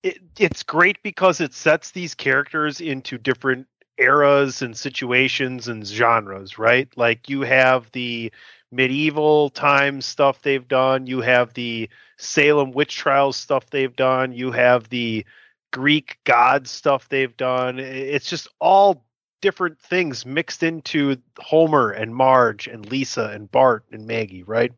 it, 0.03 0.19
it's 0.37 0.63
great 0.63 1.01
because 1.03 1.41
it 1.41 1.53
sets 1.53 1.91
these 1.91 2.13
characters 2.15 2.79
into 2.79 3.17
different 3.17 3.67
eras 3.97 4.61
and 4.61 4.77
situations 4.77 5.67
and 5.67 5.85
genres, 5.85 6.57
right? 6.57 6.87
Like 6.95 7.27
you 7.27 7.41
have 7.41 7.91
the 7.91 8.31
medieval 8.71 9.49
times 9.49 10.05
stuff 10.05 10.41
they've 10.41 10.67
done, 10.67 11.07
you 11.07 11.21
have 11.21 11.53
the 11.53 11.89
Salem 12.17 12.71
witch 12.71 12.95
trials 12.95 13.37
stuff 13.37 13.69
they've 13.69 13.95
done, 13.95 14.31
you 14.31 14.51
have 14.51 14.89
the 14.89 15.25
Greek 15.71 16.19
god 16.23 16.67
stuff 16.67 17.09
they've 17.09 17.35
done. 17.37 17.79
It's 17.79 18.29
just 18.29 18.47
all 18.59 19.05
different 19.41 19.79
things 19.79 20.25
mixed 20.25 20.63
into 20.63 21.17
Homer 21.39 21.91
and 21.91 22.13
Marge 22.13 22.67
and 22.67 22.89
Lisa 22.89 23.29
and 23.29 23.49
Bart 23.49 23.85
and 23.91 24.05
Maggie, 24.05 24.43
right? 24.43 24.73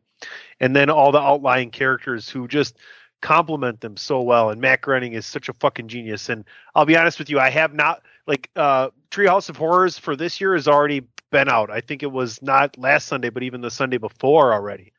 And 0.60 0.76
then 0.76 0.88
all 0.88 1.10
the 1.12 1.20
outlying 1.20 1.70
characters 1.70 2.28
who 2.28 2.46
just 2.46 2.76
complement 3.20 3.80
them 3.80 3.96
so 3.96 4.20
well. 4.20 4.50
And 4.50 4.60
Matt 4.60 4.82
Groening 4.82 5.14
is 5.14 5.26
such 5.26 5.48
a 5.48 5.54
fucking 5.54 5.88
genius. 5.88 6.28
And 6.28 6.44
I'll 6.74 6.84
be 6.84 6.96
honest 6.96 7.18
with 7.18 7.30
you, 7.30 7.40
I 7.40 7.50
have 7.50 7.74
not 7.74 8.02
like 8.26 8.50
uh 8.56 8.90
Treehouse 9.10 9.48
of 9.48 9.56
Horrors 9.56 9.98
for 9.98 10.16
this 10.16 10.40
year 10.40 10.54
has 10.54 10.68
already 10.68 11.06
been 11.30 11.48
out. 11.48 11.70
I 11.70 11.80
think 11.80 12.02
it 12.02 12.12
was 12.12 12.40
not 12.42 12.78
last 12.78 13.08
Sunday, 13.08 13.30
but 13.30 13.42
even 13.42 13.60
the 13.60 13.70
Sunday 13.70 13.98
before 13.98 14.52
already. 14.52 14.92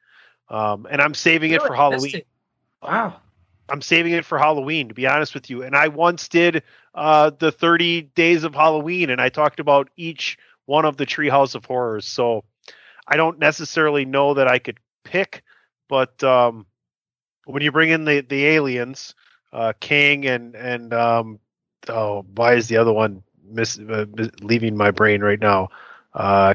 Um, 0.49 0.87
and 0.89 1.01
I'm 1.01 1.13
saving 1.13 1.51
it 1.51 1.61
for 1.61 1.73
Halloween. 1.73 2.15
it. 2.17 2.27
Wow. 2.81 3.21
I'm 3.69 3.81
saving 3.81 4.11
it 4.11 4.25
for 4.25 4.37
Halloween, 4.37 4.89
to 4.89 4.93
be 4.93 5.07
honest 5.07 5.33
with 5.33 5.49
you. 5.49 5.63
And 5.63 5.75
I 5.75 5.87
once 5.87 6.27
did 6.27 6.63
uh, 6.93 7.31
the 7.39 7.51
30 7.51 8.01
days 8.01 8.43
of 8.43 8.53
Halloween, 8.53 9.09
and 9.09 9.21
I 9.21 9.29
talked 9.29 9.59
about 9.59 9.89
each 9.95 10.37
one 10.65 10.85
of 10.85 10.97
the 10.97 11.05
Treehouse 11.05 11.55
of 11.55 11.65
Horrors. 11.65 12.05
So 12.05 12.43
I 13.07 13.15
don't 13.15 13.39
necessarily 13.39 14.05
know 14.05 14.33
that 14.33 14.47
I 14.47 14.59
could 14.59 14.79
pick, 15.03 15.43
but 15.87 16.21
um, 16.23 16.65
when 17.45 17.63
you 17.63 17.71
bring 17.71 17.89
in 17.89 18.05
the 18.05 18.21
the 18.21 18.45
aliens, 18.45 19.15
uh, 19.51 19.73
Kang 19.79 20.25
and 20.25 20.55
and 20.55 20.93
um, 20.93 21.39
oh, 21.89 22.25
why 22.35 22.55
is 22.55 22.67
the 22.67 22.77
other 22.77 22.93
one 22.93 23.23
miss, 23.49 23.79
uh, 23.79 24.05
mis- 24.15 24.31
leaving 24.41 24.75
my 24.77 24.91
brain 24.91 25.21
right 25.21 25.39
now? 25.39 25.69
Uh, 26.13 26.53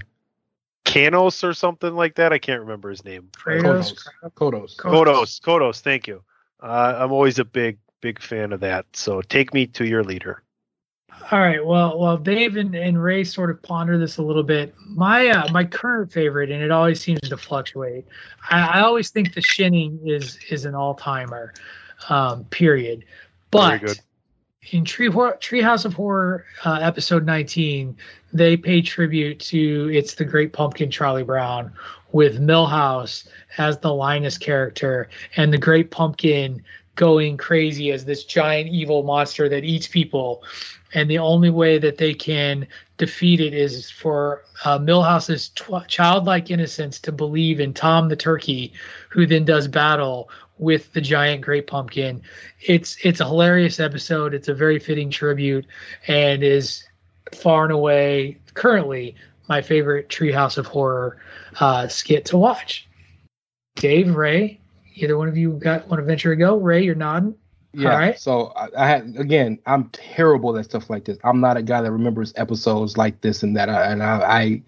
Kanos 0.85 1.45
or 1.45 1.53
something 1.53 1.95
like 1.95 2.15
that. 2.15 2.33
I 2.33 2.39
can't 2.39 2.61
remember 2.61 2.91
his 2.91 3.05
name. 3.05 3.29
Kratos. 3.37 4.07
Kodos. 4.35 4.77
Kodos. 4.77 5.41
Kodos. 5.41 5.81
Thank 5.81 6.07
you. 6.07 6.23
Uh, 6.63 6.95
I'm 6.99 7.13
always 7.13 7.39
a 7.39 7.45
big, 7.45 7.79
big 8.01 8.21
fan 8.21 8.53
of 8.53 8.61
that. 8.61 8.87
So 8.95 9.21
take 9.21 9.53
me 9.53 9.67
to 9.69 9.87
your 9.87 10.03
leader. 10.03 10.43
All 11.31 11.41
right. 11.41 11.65
Well, 11.65 11.99
well, 11.99 12.17
Dave 12.17 12.57
and, 12.57 12.75
and 12.75 13.03
Ray 13.03 13.25
sort 13.25 13.51
of 13.51 13.61
ponder 13.63 13.99
this 13.99 14.17
a 14.17 14.23
little 14.23 14.43
bit. 14.43 14.75
My 14.87 15.29
uh, 15.29 15.53
my 15.53 15.65
current 15.65 16.13
favorite, 16.13 16.51
and 16.51 16.63
it 16.63 16.71
always 16.71 17.01
seems 17.01 17.21
to 17.21 17.37
fluctuate. 17.37 18.07
I, 18.51 18.79
I 18.79 18.81
always 18.81 19.11
think 19.11 19.35
the 19.35 19.43
Shinning 19.43 20.01
is 20.07 20.39
is 20.49 20.65
an 20.65 20.75
all 20.75 20.95
timer. 20.95 21.53
Um, 22.09 22.45
period. 22.47 23.05
But 23.51 23.81
good. 23.81 24.01
In 24.71 24.85
Tree 24.85 25.09
Treehouse 25.09 25.85
of 25.87 25.95
Horror 25.95 26.45
uh, 26.65 26.79
episode 26.83 27.25
19, 27.25 27.97
they 28.33 28.57
pay 28.57 28.83
tribute 28.83 29.41
to 29.41 29.91
It's 29.93 30.15
the 30.15 30.25
Great 30.25 30.53
Pumpkin 30.53 30.91
Charlie 30.91 31.23
Brown 31.23 31.73
with 32.13 32.41
Milhouse 32.41 33.29
as 33.57 33.79
the 33.79 33.95
Linus 33.95 34.37
character 34.37 35.09
and 35.37 35.53
the 35.53 35.59
Great 35.59 35.91
Pumpkin 35.91 36.63
going 36.97 37.37
crazy 37.39 37.93
as 37.93 38.05
this 38.05 38.25
giant 38.25 38.69
evil 38.69 39.05
monster 39.05 39.49
that 39.49 39.65
eats 39.65 39.87
people. 39.87 40.43
And 40.93 41.09
the 41.09 41.19
only 41.19 41.51
way 41.51 41.79
that 41.79 41.97
they 41.97 42.13
can 42.13 42.67
defeat 42.99 43.41
is 43.41 43.91
for 43.91 44.45
uh, 44.65 44.79
Milhouse's 44.79 45.49
tw- 45.51 45.87
childlike 45.87 46.51
innocence 46.51 46.99
to 47.01 47.13
believe 47.13 47.61
in 47.61 47.73
Tom 47.73 48.09
the 48.09 48.17
turkey, 48.17 48.73
who 49.09 49.27
then 49.27 49.45
does 49.45 49.69
battle 49.69 50.29
with 50.59 50.93
the 50.93 51.01
giant 51.01 51.43
great 51.43 51.67
pumpkin. 51.67 52.21
It's 52.61 52.97
it's 53.03 53.21
a 53.21 53.25
hilarious 53.25 53.81
episode. 53.81 54.35
It's 54.35 54.49
a 54.49 54.55
very 54.55 54.79
fitting 54.79 55.11
tribute, 55.11 55.67
and 56.07 56.43
is 56.43 56.85
far 57.35 57.65
and 57.65 57.73
away 57.73 58.39
currently 58.55 59.15
my 59.49 59.63
favorite 59.63 60.09
Treehouse 60.09 60.59
of 60.59 60.67
Horror 60.67 61.19
uh, 61.61 61.89
skit 61.89 62.27
to 62.27 62.37
watch. 62.37 62.87
Dave, 63.77 64.15
Ray, 64.15 64.61
either 64.95 65.17
one 65.17 65.29
of 65.29 65.37
you 65.37 65.53
got 65.53 65.89
want 65.89 66.01
to 66.01 66.05
venture 66.05 66.31
to 66.31 66.37
go? 66.37 66.57
Ray, 66.57 66.85
you're 66.85 66.95
nodding. 66.95 67.35
Yeah. 67.73 67.93
All 67.93 67.99
right. 67.99 68.19
So 68.19 68.53
I, 68.57 68.69
I 68.77 68.89
had 68.89 69.17
again, 69.19 69.59
I'm 69.67 69.89
terrible 69.91 70.57
at 70.57 70.65
stuff 70.65 70.89
like 70.89 71.05
this. 71.05 71.19
I'm 71.25 71.41
not 71.41 71.57
a 71.57 71.63
guy 71.63 71.83
that 71.83 71.93
remembers 71.93 72.33
episodes 72.37 72.97
like 72.97 73.21
this 73.21 73.43
and 73.43 73.57
that. 73.57 73.69
I, 73.69 73.93
and 73.93 74.03
I, 74.03 74.17
I, 74.21 74.63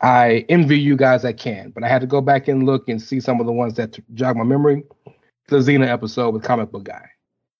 I 0.00 0.46
envy 0.48 0.78
you 0.78 0.96
guys 0.96 1.22
that 1.22 1.38
can, 1.38 1.70
but 1.70 1.82
I 1.82 1.88
had 1.88 2.00
to 2.02 2.06
go 2.06 2.20
back 2.20 2.48
and 2.48 2.64
look 2.64 2.88
and 2.88 3.00
see 3.00 3.18
some 3.20 3.40
of 3.40 3.46
the 3.46 3.52
ones 3.52 3.74
that 3.74 3.94
t- 3.94 4.02
jog 4.14 4.36
my 4.36 4.44
memory. 4.44 4.84
The 5.48 5.58
Xena 5.58 5.86
episode 5.86 6.34
with 6.34 6.42
Comic 6.42 6.72
Book 6.72 6.84
Guy, 6.84 7.08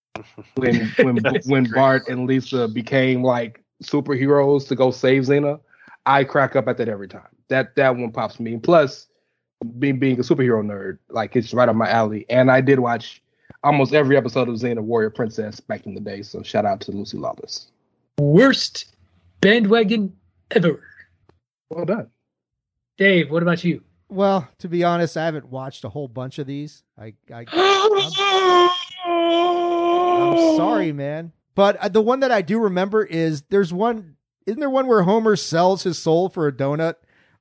when 0.57 0.93
when 0.99 1.19
when 1.47 1.65
Bart 1.71 2.09
and 2.09 2.27
Lisa 2.27 2.67
became 2.67 3.23
like 3.23 3.63
superheroes 3.83 4.67
to 4.69 4.75
go 4.75 4.91
save 4.91 5.23
Xena, 5.23 5.61
I 6.05 6.25
crack 6.25 6.57
up 6.57 6.67
at 6.67 6.79
that 6.79 6.89
every 6.89 7.07
time. 7.07 7.29
That 7.49 7.77
that 7.77 7.95
one 7.97 8.11
pops 8.11 8.41
me. 8.41 8.57
Plus, 8.57 9.07
being 9.79 9.99
being 9.99 10.19
a 10.19 10.23
superhero 10.23 10.65
nerd, 10.65 10.99
like 11.11 11.37
it's 11.37 11.55
right 11.55 11.69
up 11.69 11.77
my 11.77 11.89
alley. 11.89 12.27
And 12.29 12.51
I 12.51 12.61
did 12.61 12.81
watch 12.81 13.23
almost 13.66 13.93
every 13.93 14.16
episode 14.16 14.48
of 14.48 14.55
Xena 14.55 14.80
Warrior 14.80 15.10
Princess 15.10 15.59
back 15.59 15.86
in 15.86 15.94
the 15.94 16.01
day. 16.01 16.22
So 16.22 16.43
shout 16.43 16.64
out 16.64 16.80
to 16.82 16.93
Lucy 16.93 17.18
Lawless. 17.18 17.66
Worst 18.18 18.94
bandwagon 19.40 20.16
ever. 20.52 20.82
Well 21.68 21.84
done. 21.84 22.09
Dave, 22.97 23.30
what 23.30 23.43
about 23.43 23.64
you? 23.64 23.82
Well, 24.09 24.48
to 24.59 24.68
be 24.68 24.84
honest, 24.84 25.16
I 25.16 25.24
haven't 25.24 25.47
watched 25.47 25.82
a 25.84 25.88
whole 25.88 26.06
bunch 26.06 26.38
of 26.38 26.47
these. 26.47 26.84
I, 26.97 27.14
I 27.34 27.44
I'm, 27.52 28.70
I'm 30.32 30.56
sorry, 30.56 30.93
man. 30.93 31.32
But 31.56 31.76
uh, 31.76 31.88
the 31.88 32.01
one 32.01 32.20
that 32.20 32.30
I 32.30 32.43
do 32.43 32.60
remember 32.60 33.05
is 33.05 33.43
there's 33.51 33.72
one. 33.72 34.16
Isn't 34.47 34.60
there 34.60 34.70
one 34.70 34.86
where 34.86 35.02
Homer 35.02 35.34
sells 35.34 35.82
his 35.82 35.98
soul 35.98 36.28
for 36.28 36.47
a 36.47 36.52
donut 36.52 36.94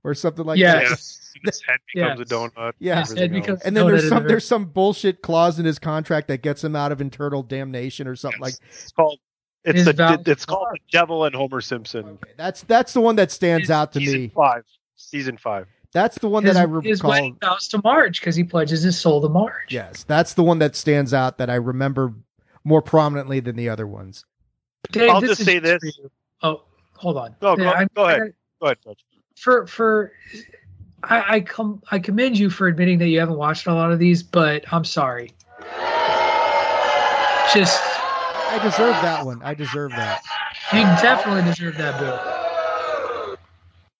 or 0.03 0.15
something 0.15 0.43
like 0.43 0.59
that? 0.59 0.83
Yes. 0.89 1.24
His 1.45 1.61
head 1.61 1.79
becomes 1.93 2.19
a 2.19 2.25
donut. 2.25 2.73
Yeah, 2.79 2.99
His 3.01 3.13
head 3.13 3.31
becomes 3.31 3.61
and 3.61 3.75
then 3.75 3.87
there's 3.87 4.09
some 4.09 4.23
in 4.23 4.27
there's 4.27 4.47
some 4.47 4.65
bullshit 4.65 5.21
clause 5.21 5.59
in 5.59 5.65
his 5.65 5.79
contract 5.79 6.27
that 6.27 6.41
gets 6.41 6.63
him 6.63 6.75
out 6.75 6.91
of 6.91 7.01
internal 7.01 7.43
damnation 7.43 8.07
or 8.07 8.15
something 8.15 8.41
like. 8.41 8.55
It's 8.71 8.91
called 8.91 9.19
it's 9.63 9.77
His 9.77 9.85
the 9.85 9.93
vow- 9.93 10.21
it's 10.25 10.45
called 10.45 10.67
the 10.73 10.79
Devil 10.91 11.25
and 11.25 11.35
Homer 11.35 11.61
Simpson. 11.61 12.19
That's 12.37 12.61
that's 12.63 12.93
the 12.93 13.01
one 13.01 13.15
that 13.15 13.31
stands 13.31 13.69
out 13.71 13.93
to 13.93 13.99
Season 13.99 14.21
me. 14.21 14.31
five. 14.35 14.63
Season 14.95 15.37
five. 15.37 15.67
That's 15.91 16.17
the 16.19 16.27
one 16.27 16.43
his, 16.43 16.53
that 16.55 16.67
I 16.67 16.81
his 16.81 16.99
recall. 16.99 17.11
wedding 17.11 17.37
vows 17.41 17.67
to 17.69 17.81
Marge 17.83 18.19
because 18.19 18.35
he 18.35 18.43
pledges 18.43 18.83
his 18.83 18.99
soul 18.99 19.21
to 19.21 19.29
Marge. 19.29 19.71
Yes, 19.71 20.03
that's 20.03 20.33
the 20.33 20.43
one 20.43 20.59
that 20.59 20.75
stands 20.75 21.13
out 21.13 21.37
that 21.37 21.49
I 21.49 21.55
remember 21.55 22.13
more 22.63 22.81
prominently 22.81 23.39
than 23.39 23.55
the 23.55 23.69
other 23.69 23.87
ones. 23.87 24.25
Dave, 24.91 25.09
I'll 25.09 25.21
just 25.21 25.43
say 25.43 25.59
this. 25.59 25.81
Oh, 26.43 26.63
hold 26.95 27.17
on. 27.17 27.35
No, 27.41 27.55
go, 27.55 27.63
Yeah, 27.63 27.85
go 27.95 28.05
ahead. 28.05 28.33
Go 28.59 28.67
ahead, 28.67 28.77
Coach. 28.83 28.99
For 29.37 29.65
for, 29.67 30.11
I 31.09 31.35
I 31.35 31.39
come 31.41 31.81
I 31.91 31.99
commend 31.99 32.37
you 32.37 32.49
for 32.49 32.67
admitting 32.67 32.99
that 32.99 33.07
you 33.07 33.19
haven't 33.19 33.37
watched 33.37 33.67
a 33.67 33.73
lot 33.73 33.91
of 33.91 33.99
these, 33.99 34.23
but 34.23 34.63
I'm 34.73 34.85
sorry. 34.85 35.31
Just 37.53 37.81
I 38.49 38.59
deserve 38.63 38.95
that 39.01 39.25
one. 39.25 39.41
I 39.43 39.53
deserve 39.53 39.91
that. 39.91 40.21
you 40.73 40.81
definitely 40.81 41.43
deserve 41.43 41.77
that 41.77 41.99
bill. 41.99 42.19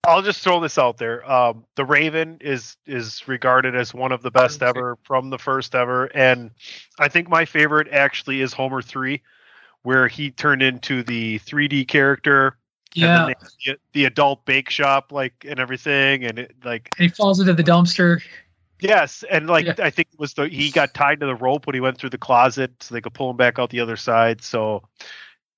I'll 0.07 0.21
just 0.21 0.41
throw 0.41 0.59
this 0.59 0.77
out 0.77 0.97
there. 0.97 1.29
Um, 1.29 1.65
the 1.75 1.85
Raven 1.85 2.37
is 2.41 2.77
is 2.85 3.27
regarded 3.27 3.75
as 3.75 3.93
one 3.93 4.11
of 4.11 4.21
the 4.21 4.31
best 4.31 4.61
ever 4.61 4.97
from 5.03 5.29
the 5.29 5.39
first 5.39 5.75
ever, 5.75 6.05
and 6.05 6.51
I 6.99 7.07
think 7.07 7.29
my 7.29 7.45
favorite 7.45 7.87
actually 7.91 8.41
is 8.41 8.53
Homer 8.53 8.81
three, 8.81 9.21
where 9.83 10.07
he 10.07 10.31
turned 10.31 10.61
into 10.61 11.03
the 11.03 11.39
3D 11.39 11.87
character. 11.87 12.57
Yeah. 12.95 13.27
And 13.27 13.35
then 13.39 13.49
the, 13.65 13.77
the 13.93 14.05
adult 14.05 14.45
bake 14.45 14.69
shop, 14.69 15.11
like 15.11 15.45
and 15.47 15.59
everything, 15.59 16.23
and 16.23 16.39
it, 16.39 16.55
like 16.63 16.89
And 16.97 17.09
he 17.09 17.15
falls 17.15 17.39
into 17.39 17.53
the 17.53 17.63
dumpster. 17.63 18.21
Yes, 18.81 19.23
and 19.29 19.47
like 19.47 19.79
I 19.79 19.89
think 19.89 20.09
it 20.13 20.19
was 20.19 20.33
the 20.33 20.47
he 20.47 20.69
got 20.69 20.93
tied 20.93 21.19
to 21.21 21.25
the 21.25 21.35
rope 21.35 21.65
when 21.65 21.73
he 21.73 21.79
went 21.79 21.97
through 21.97 22.09
the 22.09 22.17
closet, 22.17 22.71
so 22.81 22.93
they 22.93 23.01
could 23.01 23.13
pull 23.13 23.29
him 23.29 23.37
back 23.37 23.57
out 23.57 23.69
the 23.69 23.79
other 23.79 23.95
side. 23.95 24.41
So 24.41 24.83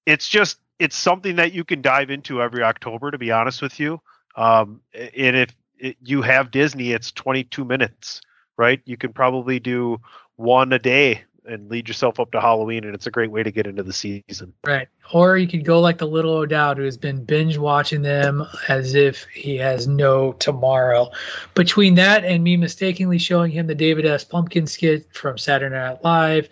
it's 0.05 0.27
just 0.27 0.59
it's 0.79 0.95
something 0.95 1.35
that 1.37 1.51
you 1.51 1.63
can 1.63 1.81
dive 1.81 2.09
into 2.09 2.41
every 2.41 2.63
October. 2.63 3.11
To 3.11 3.17
be 3.17 3.31
honest 3.31 3.61
with 3.61 3.79
you, 3.79 3.99
um, 4.35 4.81
and 4.93 5.35
if 5.35 5.55
it, 5.79 5.97
you 6.03 6.21
have 6.21 6.51
Disney, 6.51 6.91
it's 6.91 7.11
22 7.11 7.65
minutes, 7.65 8.21
right? 8.55 8.81
You 8.85 8.97
can 8.97 9.13
probably 9.13 9.59
do 9.59 9.99
one 10.35 10.71
a 10.71 10.79
day 10.79 11.23
and 11.47 11.69
lead 11.69 11.87
yourself 11.87 12.19
up 12.19 12.31
to 12.31 12.41
Halloween, 12.41 12.83
and 12.83 12.93
it's 12.93 13.07
a 13.07 13.11
great 13.11 13.31
way 13.31 13.41
to 13.43 13.51
get 13.51 13.65
into 13.67 13.83
the 13.83 13.93
season. 13.93 14.53
Right. 14.65 14.87
Or 15.13 15.37
you 15.37 15.47
could 15.47 15.63
go 15.65 15.79
like 15.79 15.97
the 15.97 16.07
little 16.07 16.33
O'Dowd 16.33 16.77
who 16.77 16.83
has 16.83 16.97
been 16.97 17.23
binge 17.23 17.57
watching 17.57 18.01
them 18.01 18.45
as 18.67 18.93
if 18.95 19.25
he 19.33 19.55
has 19.57 19.87
no 19.87 20.33
tomorrow. 20.33 21.09
Between 21.53 21.95
that 21.95 22.25
and 22.25 22.43
me 22.43 22.57
mistakenly 22.57 23.17
showing 23.17 23.51
him 23.51 23.67
the 23.67 23.75
David 23.75 24.05
S. 24.05 24.23
Pumpkin 24.23 24.67
skit 24.67 25.07
from 25.13 25.37
Saturday 25.37 25.73
Night 25.75 26.03
Live, 26.03 26.49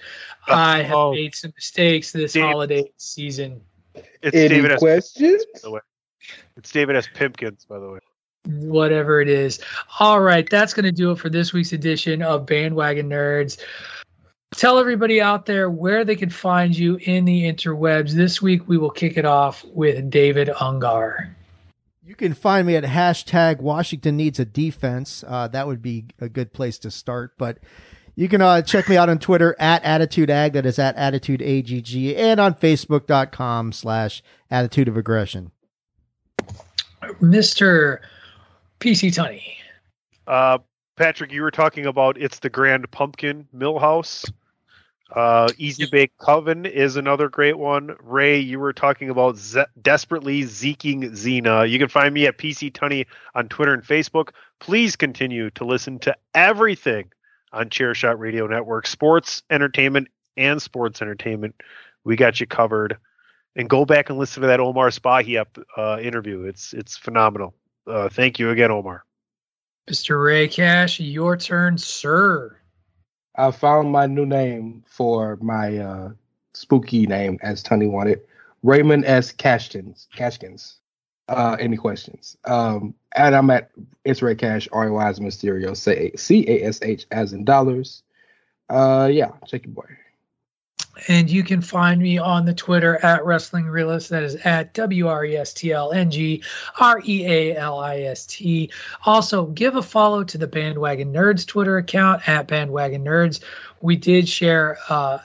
uh, 0.48 0.54
I 0.54 0.82
have 0.84 0.96
Oh. 0.96 1.12
made 1.14 1.36
some 1.36 1.52
mistakes 1.56 2.12
this 2.12 2.36
holiday 2.36 2.90
season. 2.98 3.62
It's 4.22 4.36
Any 4.36 4.48
David 4.50 4.72
S. 4.72 4.80
questions? 4.80 5.46
By 5.54 5.60
the 5.64 5.72
way, 5.72 5.80
it's 6.58 6.72
David 6.72 6.96
S. 6.96 7.08
Pimpkins, 7.14 7.66
by 7.68 7.80
the 7.80 7.90
way. 7.90 8.00
whatever 8.48 9.22
it 9.22 9.28
is. 9.28 9.60
All 10.00 10.20
right, 10.22 10.48
that's 10.48 10.76
going 10.76 10.86
to 10.86 10.92
do 10.92 11.10
it 11.10 11.18
for 11.18 11.30
this 11.30 11.52
week's 11.52 11.74
edition 11.74 12.22
of 12.22 12.46
Bandwagon 12.46 13.10
Nerds. 13.10 13.58
Tell 14.58 14.80
everybody 14.80 15.22
out 15.22 15.46
there 15.46 15.70
where 15.70 16.06
they 16.06 16.16
can 16.16 16.30
find 16.30 16.78
you 16.78 16.96
in 17.02 17.26
the 17.26 17.44
interwebs. 17.44 18.12
This 18.12 18.42
week 18.42 18.68
we 18.70 18.78
will 18.78 18.90
kick 18.90 19.18
it 19.18 19.26
off 19.26 19.66
with 19.66 20.10
David 20.10 20.48
Ungar. 20.48 21.32
You 22.06 22.16
can 22.16 22.34
find 22.34 22.66
me 22.66 22.78
at 22.78 22.86
hashtag 22.86 23.60
Washington 23.60 24.16
needs 24.16 24.40
a 24.40 24.46
defense. 24.46 25.26
Uh, 25.28 25.50
that 25.50 25.68
would 25.68 25.82
be 25.82 26.06
a 26.22 26.30
good 26.30 26.54
place 26.54 26.80
to 26.80 26.92
start. 26.92 27.34
But 27.38 27.58
you 28.16 28.30
can 28.30 28.42
uh, 28.42 28.62
check 28.62 28.88
me 28.88 28.96
out 28.96 29.10
on 29.10 29.20
Twitter 29.20 29.58
at 29.60 29.84
Attitude 29.84 30.30
Ag. 30.30 30.54
That 30.54 30.66
is 30.66 30.80
at 30.80 30.96
Attitude 30.96 31.42
AGG, 31.42 32.16
and 32.16 32.40
on 32.40 32.54
Facebook.com 32.54 33.74
slash 33.74 34.24
Attitude 34.50 34.88
of 34.88 34.96
Aggression. 34.96 35.52
Mr. 37.22 38.00
PC 38.80 39.10
Tunney. 39.10 39.44
Uh, 40.28 40.60
Patrick, 40.96 41.34
you 41.34 41.42
were 41.42 41.52
talking 41.52 41.86
about 41.86 42.18
it's 42.18 42.40
the 42.40 42.50
Grand 42.50 42.90
Pumpkin 42.92 43.48
Milhouse. 43.54 44.32
Uh, 45.12 45.50
Easy 45.58 45.86
Bake 45.86 46.12
Coven 46.18 46.66
is 46.66 46.96
another 46.96 47.30
great 47.30 47.58
one. 47.58 47.96
Ray, 48.02 48.40
you 48.40 48.60
were 48.60 48.74
talking 48.74 49.10
about 49.10 49.38
ze- 49.38 49.66
desperately 49.82 50.42
zeking 50.44 51.12
Xena. 51.12 51.70
You 51.70 51.78
can 51.78 51.90
find 51.90 52.14
me 52.14 52.26
at 52.26 52.38
PC 52.38 52.72
Tunney 52.72 53.06
on 53.36 53.48
Twitter 53.48 53.74
and 53.74 53.84
Facebook. 53.84 54.30
Please 54.60 54.96
continue 54.96 55.52
to 55.52 55.66
listen 55.66 56.00
to 56.00 56.16
everything 56.34 57.12
on 57.54 57.70
Chairshot 57.70 58.18
Radio 58.18 58.48
Network, 58.48 58.88
sports, 58.88 59.44
entertainment, 59.50 60.08
and 60.38 60.62
sports 60.62 61.02
entertainment. 61.02 61.56
We 62.04 62.16
got 62.16 62.40
you 62.40 62.48
covered. 62.48 62.98
And 63.58 63.70
go 63.70 63.86
back 63.86 64.10
and 64.10 64.20
listen 64.20 64.42
to 64.42 64.48
that 64.48 64.60
Omar 64.60 64.90
Spahi 64.90 65.40
up, 65.40 65.58
uh, 65.78 65.98
interview. 66.02 66.44
It's 66.44 66.74
it's 66.74 66.98
phenomenal. 66.98 67.54
Uh, 67.88 68.10
thank 68.10 68.38
you 68.38 68.50
again, 68.50 68.70
Omar. 68.70 69.06
Mr. 69.90 70.22
Ray 70.22 70.50
Cash, 70.50 71.00
your 71.00 71.38
turn, 71.38 71.78
sir. 71.78 72.58
I 73.38 73.52
found 73.52 73.92
my 73.92 74.08
new 74.08 74.26
name 74.26 74.84
for 74.88 75.38
my 75.42 75.78
uh, 75.78 76.10
spooky 76.54 77.06
name, 77.06 77.38
as 77.42 77.62
Tony 77.64 77.88
wanted. 77.88 78.22
Raymond 78.64 79.06
S. 79.06 79.32
Cashkins. 79.32 80.08
Cashkins. 80.16 80.76
Uh, 81.28 81.58
any 81.60 81.76
questions? 81.76 82.38
Um, 82.46 82.94
and 83.16 83.36
I'm 83.36 83.50
at 83.50 83.72
it's 84.04 84.22
Ray 84.22 84.36
Cash, 84.36 84.68
R 84.72 84.88
A 84.88 84.94
Y 84.94 85.14
Mysterio, 85.14 85.76
C 85.76 86.46
A 86.48 86.64
S 86.66 86.80
H 86.82 87.06
as 87.12 87.34
in 87.34 87.44
dollars. 87.44 88.04
Uh, 88.70 89.10
yeah, 89.12 89.32
check 89.48 89.66
your 89.66 89.74
boy. 89.74 89.86
And 91.08 91.30
you 91.30 91.44
can 91.44 91.62
find 91.62 92.02
me 92.02 92.18
on 92.18 92.46
the 92.46 92.54
Twitter 92.54 93.04
at 93.04 93.26
Wrestling 93.26 93.66
Realist. 93.66 94.10
That 94.10 94.24
is 94.24 94.36
at 94.38 94.74
W 94.74 95.08
R 95.08 95.26
E 95.26 95.38
S 95.38 95.54
T 95.54 95.72
L 95.72 95.92
N 95.92 96.10
G 96.10 96.44
R 96.80 97.02
E 97.06 97.26
A 97.26 97.56
L 97.58 97.80
I 97.80 98.00
S 98.02 98.26
T. 98.26 98.72
Also, 99.06 99.46
give 99.46 99.76
a 99.76 99.82
follow 99.82 100.24
to 100.24 100.38
the 100.38 100.48
Bandwagon 100.48 101.14
Nerds 101.14 101.46
Twitter 101.46 101.78
account 101.78 102.28
at 102.28 102.48
Bandwagon 102.48 103.04
Nerds. 103.04 103.42
We 103.82 103.96
did 103.96 104.28
share, 104.28 104.78
uh, 104.90 105.20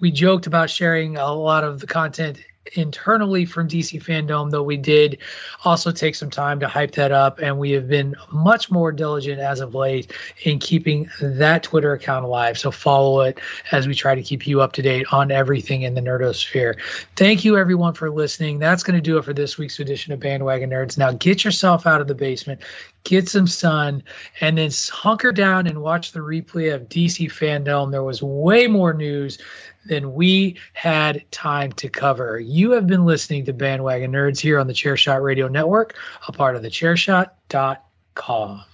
we 0.00 0.10
joked 0.10 0.46
about 0.46 0.70
sharing 0.70 1.16
a 1.16 1.32
lot 1.32 1.64
of 1.64 1.80
the 1.80 1.86
content 1.86 2.38
internally 2.72 3.44
from 3.44 3.68
DC 3.68 4.02
Fandom, 4.02 4.50
though 4.50 4.62
we 4.62 4.76
did 4.76 5.18
also 5.64 5.92
take 5.92 6.14
some 6.14 6.30
time 6.30 6.58
to 6.60 6.68
hype 6.68 6.92
that 6.92 7.12
up, 7.12 7.38
and 7.38 7.58
we 7.58 7.70
have 7.72 7.88
been 7.88 8.14
much 8.32 8.70
more 8.70 8.90
diligent 8.90 9.40
as 9.40 9.60
of 9.60 9.74
late 9.74 10.12
in 10.42 10.58
keeping 10.58 11.08
that 11.20 11.62
Twitter 11.62 11.92
account 11.92 12.24
alive. 12.24 12.58
So 12.58 12.70
follow 12.70 13.20
it 13.20 13.38
as 13.72 13.86
we 13.86 13.94
try 13.94 14.14
to 14.14 14.22
keep 14.22 14.46
you 14.46 14.60
up 14.60 14.72
to 14.72 14.82
date 14.82 15.06
on 15.12 15.30
everything 15.30 15.82
in 15.82 15.94
the 15.94 16.00
nerdosphere. 16.00 16.78
Thank 17.16 17.44
you 17.44 17.56
everyone 17.56 17.94
for 17.94 18.10
listening. 18.10 18.58
That's 18.58 18.82
going 18.82 18.96
to 18.96 19.02
do 19.02 19.18
it 19.18 19.24
for 19.24 19.34
this 19.34 19.58
week's 19.58 19.78
edition 19.78 20.12
of 20.12 20.20
Bandwagon 20.20 20.70
Nerds. 20.70 20.96
Now 20.98 21.12
get 21.12 21.44
yourself 21.44 21.86
out 21.86 22.00
of 22.00 22.08
the 22.08 22.14
basement, 22.14 22.60
get 23.04 23.28
some 23.28 23.46
sun, 23.46 24.02
and 24.40 24.58
then 24.58 24.70
hunker 24.90 25.32
down 25.32 25.66
and 25.66 25.82
watch 25.82 26.12
the 26.12 26.20
replay 26.20 26.74
of 26.74 26.88
DC 26.88 27.30
Fandom. 27.30 27.90
There 27.90 28.02
was 28.02 28.22
way 28.22 28.66
more 28.66 28.94
news 28.94 29.38
than 29.86 30.14
we 30.14 30.56
had 30.72 31.24
time 31.30 31.72
to 31.72 31.88
cover. 31.88 32.38
You 32.38 32.72
have 32.72 32.86
been 32.86 33.04
listening 33.04 33.44
to 33.46 33.52
Bandwagon 33.52 34.12
Nerds 34.12 34.40
here 34.40 34.58
on 34.58 34.66
the 34.66 34.72
Chairshot 34.72 35.22
Radio 35.22 35.48
Network, 35.48 35.96
a 36.26 36.32
part 36.32 36.56
of 36.56 36.62
the 36.62 36.70
Chairshot.com. 36.70 38.64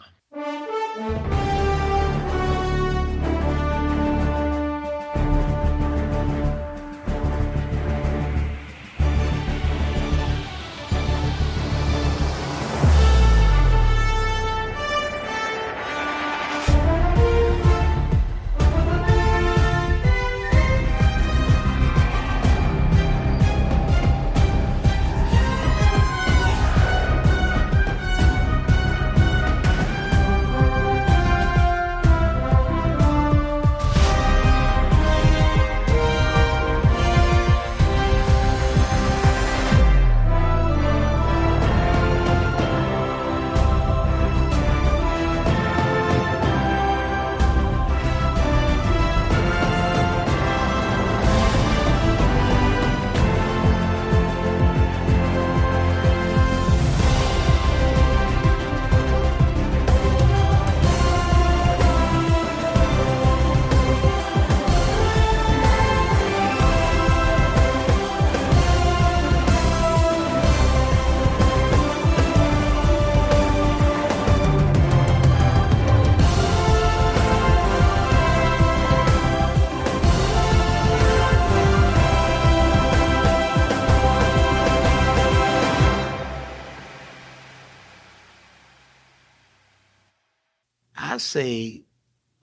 say, 91.31 91.83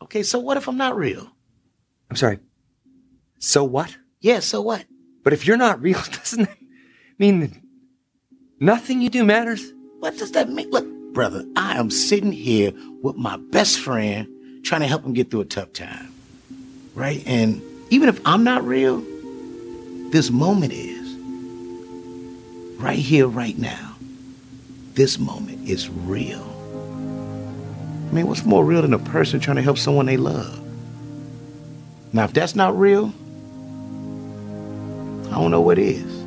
okay, 0.01 0.23
so 0.23 0.39
what 0.39 0.57
if 0.57 0.67
I'm 0.67 0.77
not 0.77 0.95
real? 0.95 1.27
I'm 2.09 2.15
sorry. 2.15 2.39
So 3.39 3.63
what? 3.63 3.95
Yeah, 4.21 4.39
so 4.39 4.61
what? 4.61 4.85
But 5.23 5.33
if 5.33 5.45
you're 5.45 5.57
not 5.57 5.81
real, 5.81 6.01
doesn't 6.11 6.45
that 6.45 6.57
mean 7.19 7.39
that 7.41 7.51
nothing 8.59 9.01
you 9.01 9.09
do 9.09 9.23
matters? 9.23 9.73
What 9.99 10.17
does 10.17 10.31
that 10.31 10.49
mean? 10.49 10.69
Look, 10.69 10.87
brother, 11.13 11.45
I 11.55 11.77
am 11.77 11.91
sitting 11.91 12.31
here 12.31 12.71
with 13.01 13.15
my 13.15 13.37
best 13.37 13.79
friend 13.79 14.27
trying 14.63 14.81
to 14.81 14.87
help 14.87 15.03
him 15.03 15.13
get 15.13 15.29
through 15.29 15.41
a 15.41 15.45
tough 15.45 15.73
time. 15.73 16.13
Right? 16.95 17.23
And 17.27 17.61
even 17.89 18.09
if 18.09 18.19
I'm 18.25 18.43
not 18.43 18.63
real, 18.63 19.03
this 20.11 20.31
moment 20.31 20.73
is. 20.73 20.97
Right 22.79 22.99
here, 22.99 23.27
right 23.27 23.57
now. 23.57 23.95
This 24.93 25.19
moment 25.19 25.67
is 25.67 25.89
real. 25.89 26.46
I 28.07 28.11
mean, 28.11 28.27
what's 28.27 28.45
more 28.45 28.63
real 28.63 28.81
than 28.81 28.93
a 28.93 28.99
person 28.99 29.39
trying 29.39 29.57
to 29.57 29.61
help 29.61 29.77
someone 29.77 30.05
they 30.05 30.17
love? 30.17 30.61
Now, 32.13 32.23
if 32.23 32.33
that's 32.33 32.55
not 32.55 32.77
real, 32.77 33.13
I 35.27 35.31
don't 35.31 35.51
know 35.51 35.61
what 35.61 35.77
is. 35.77 36.26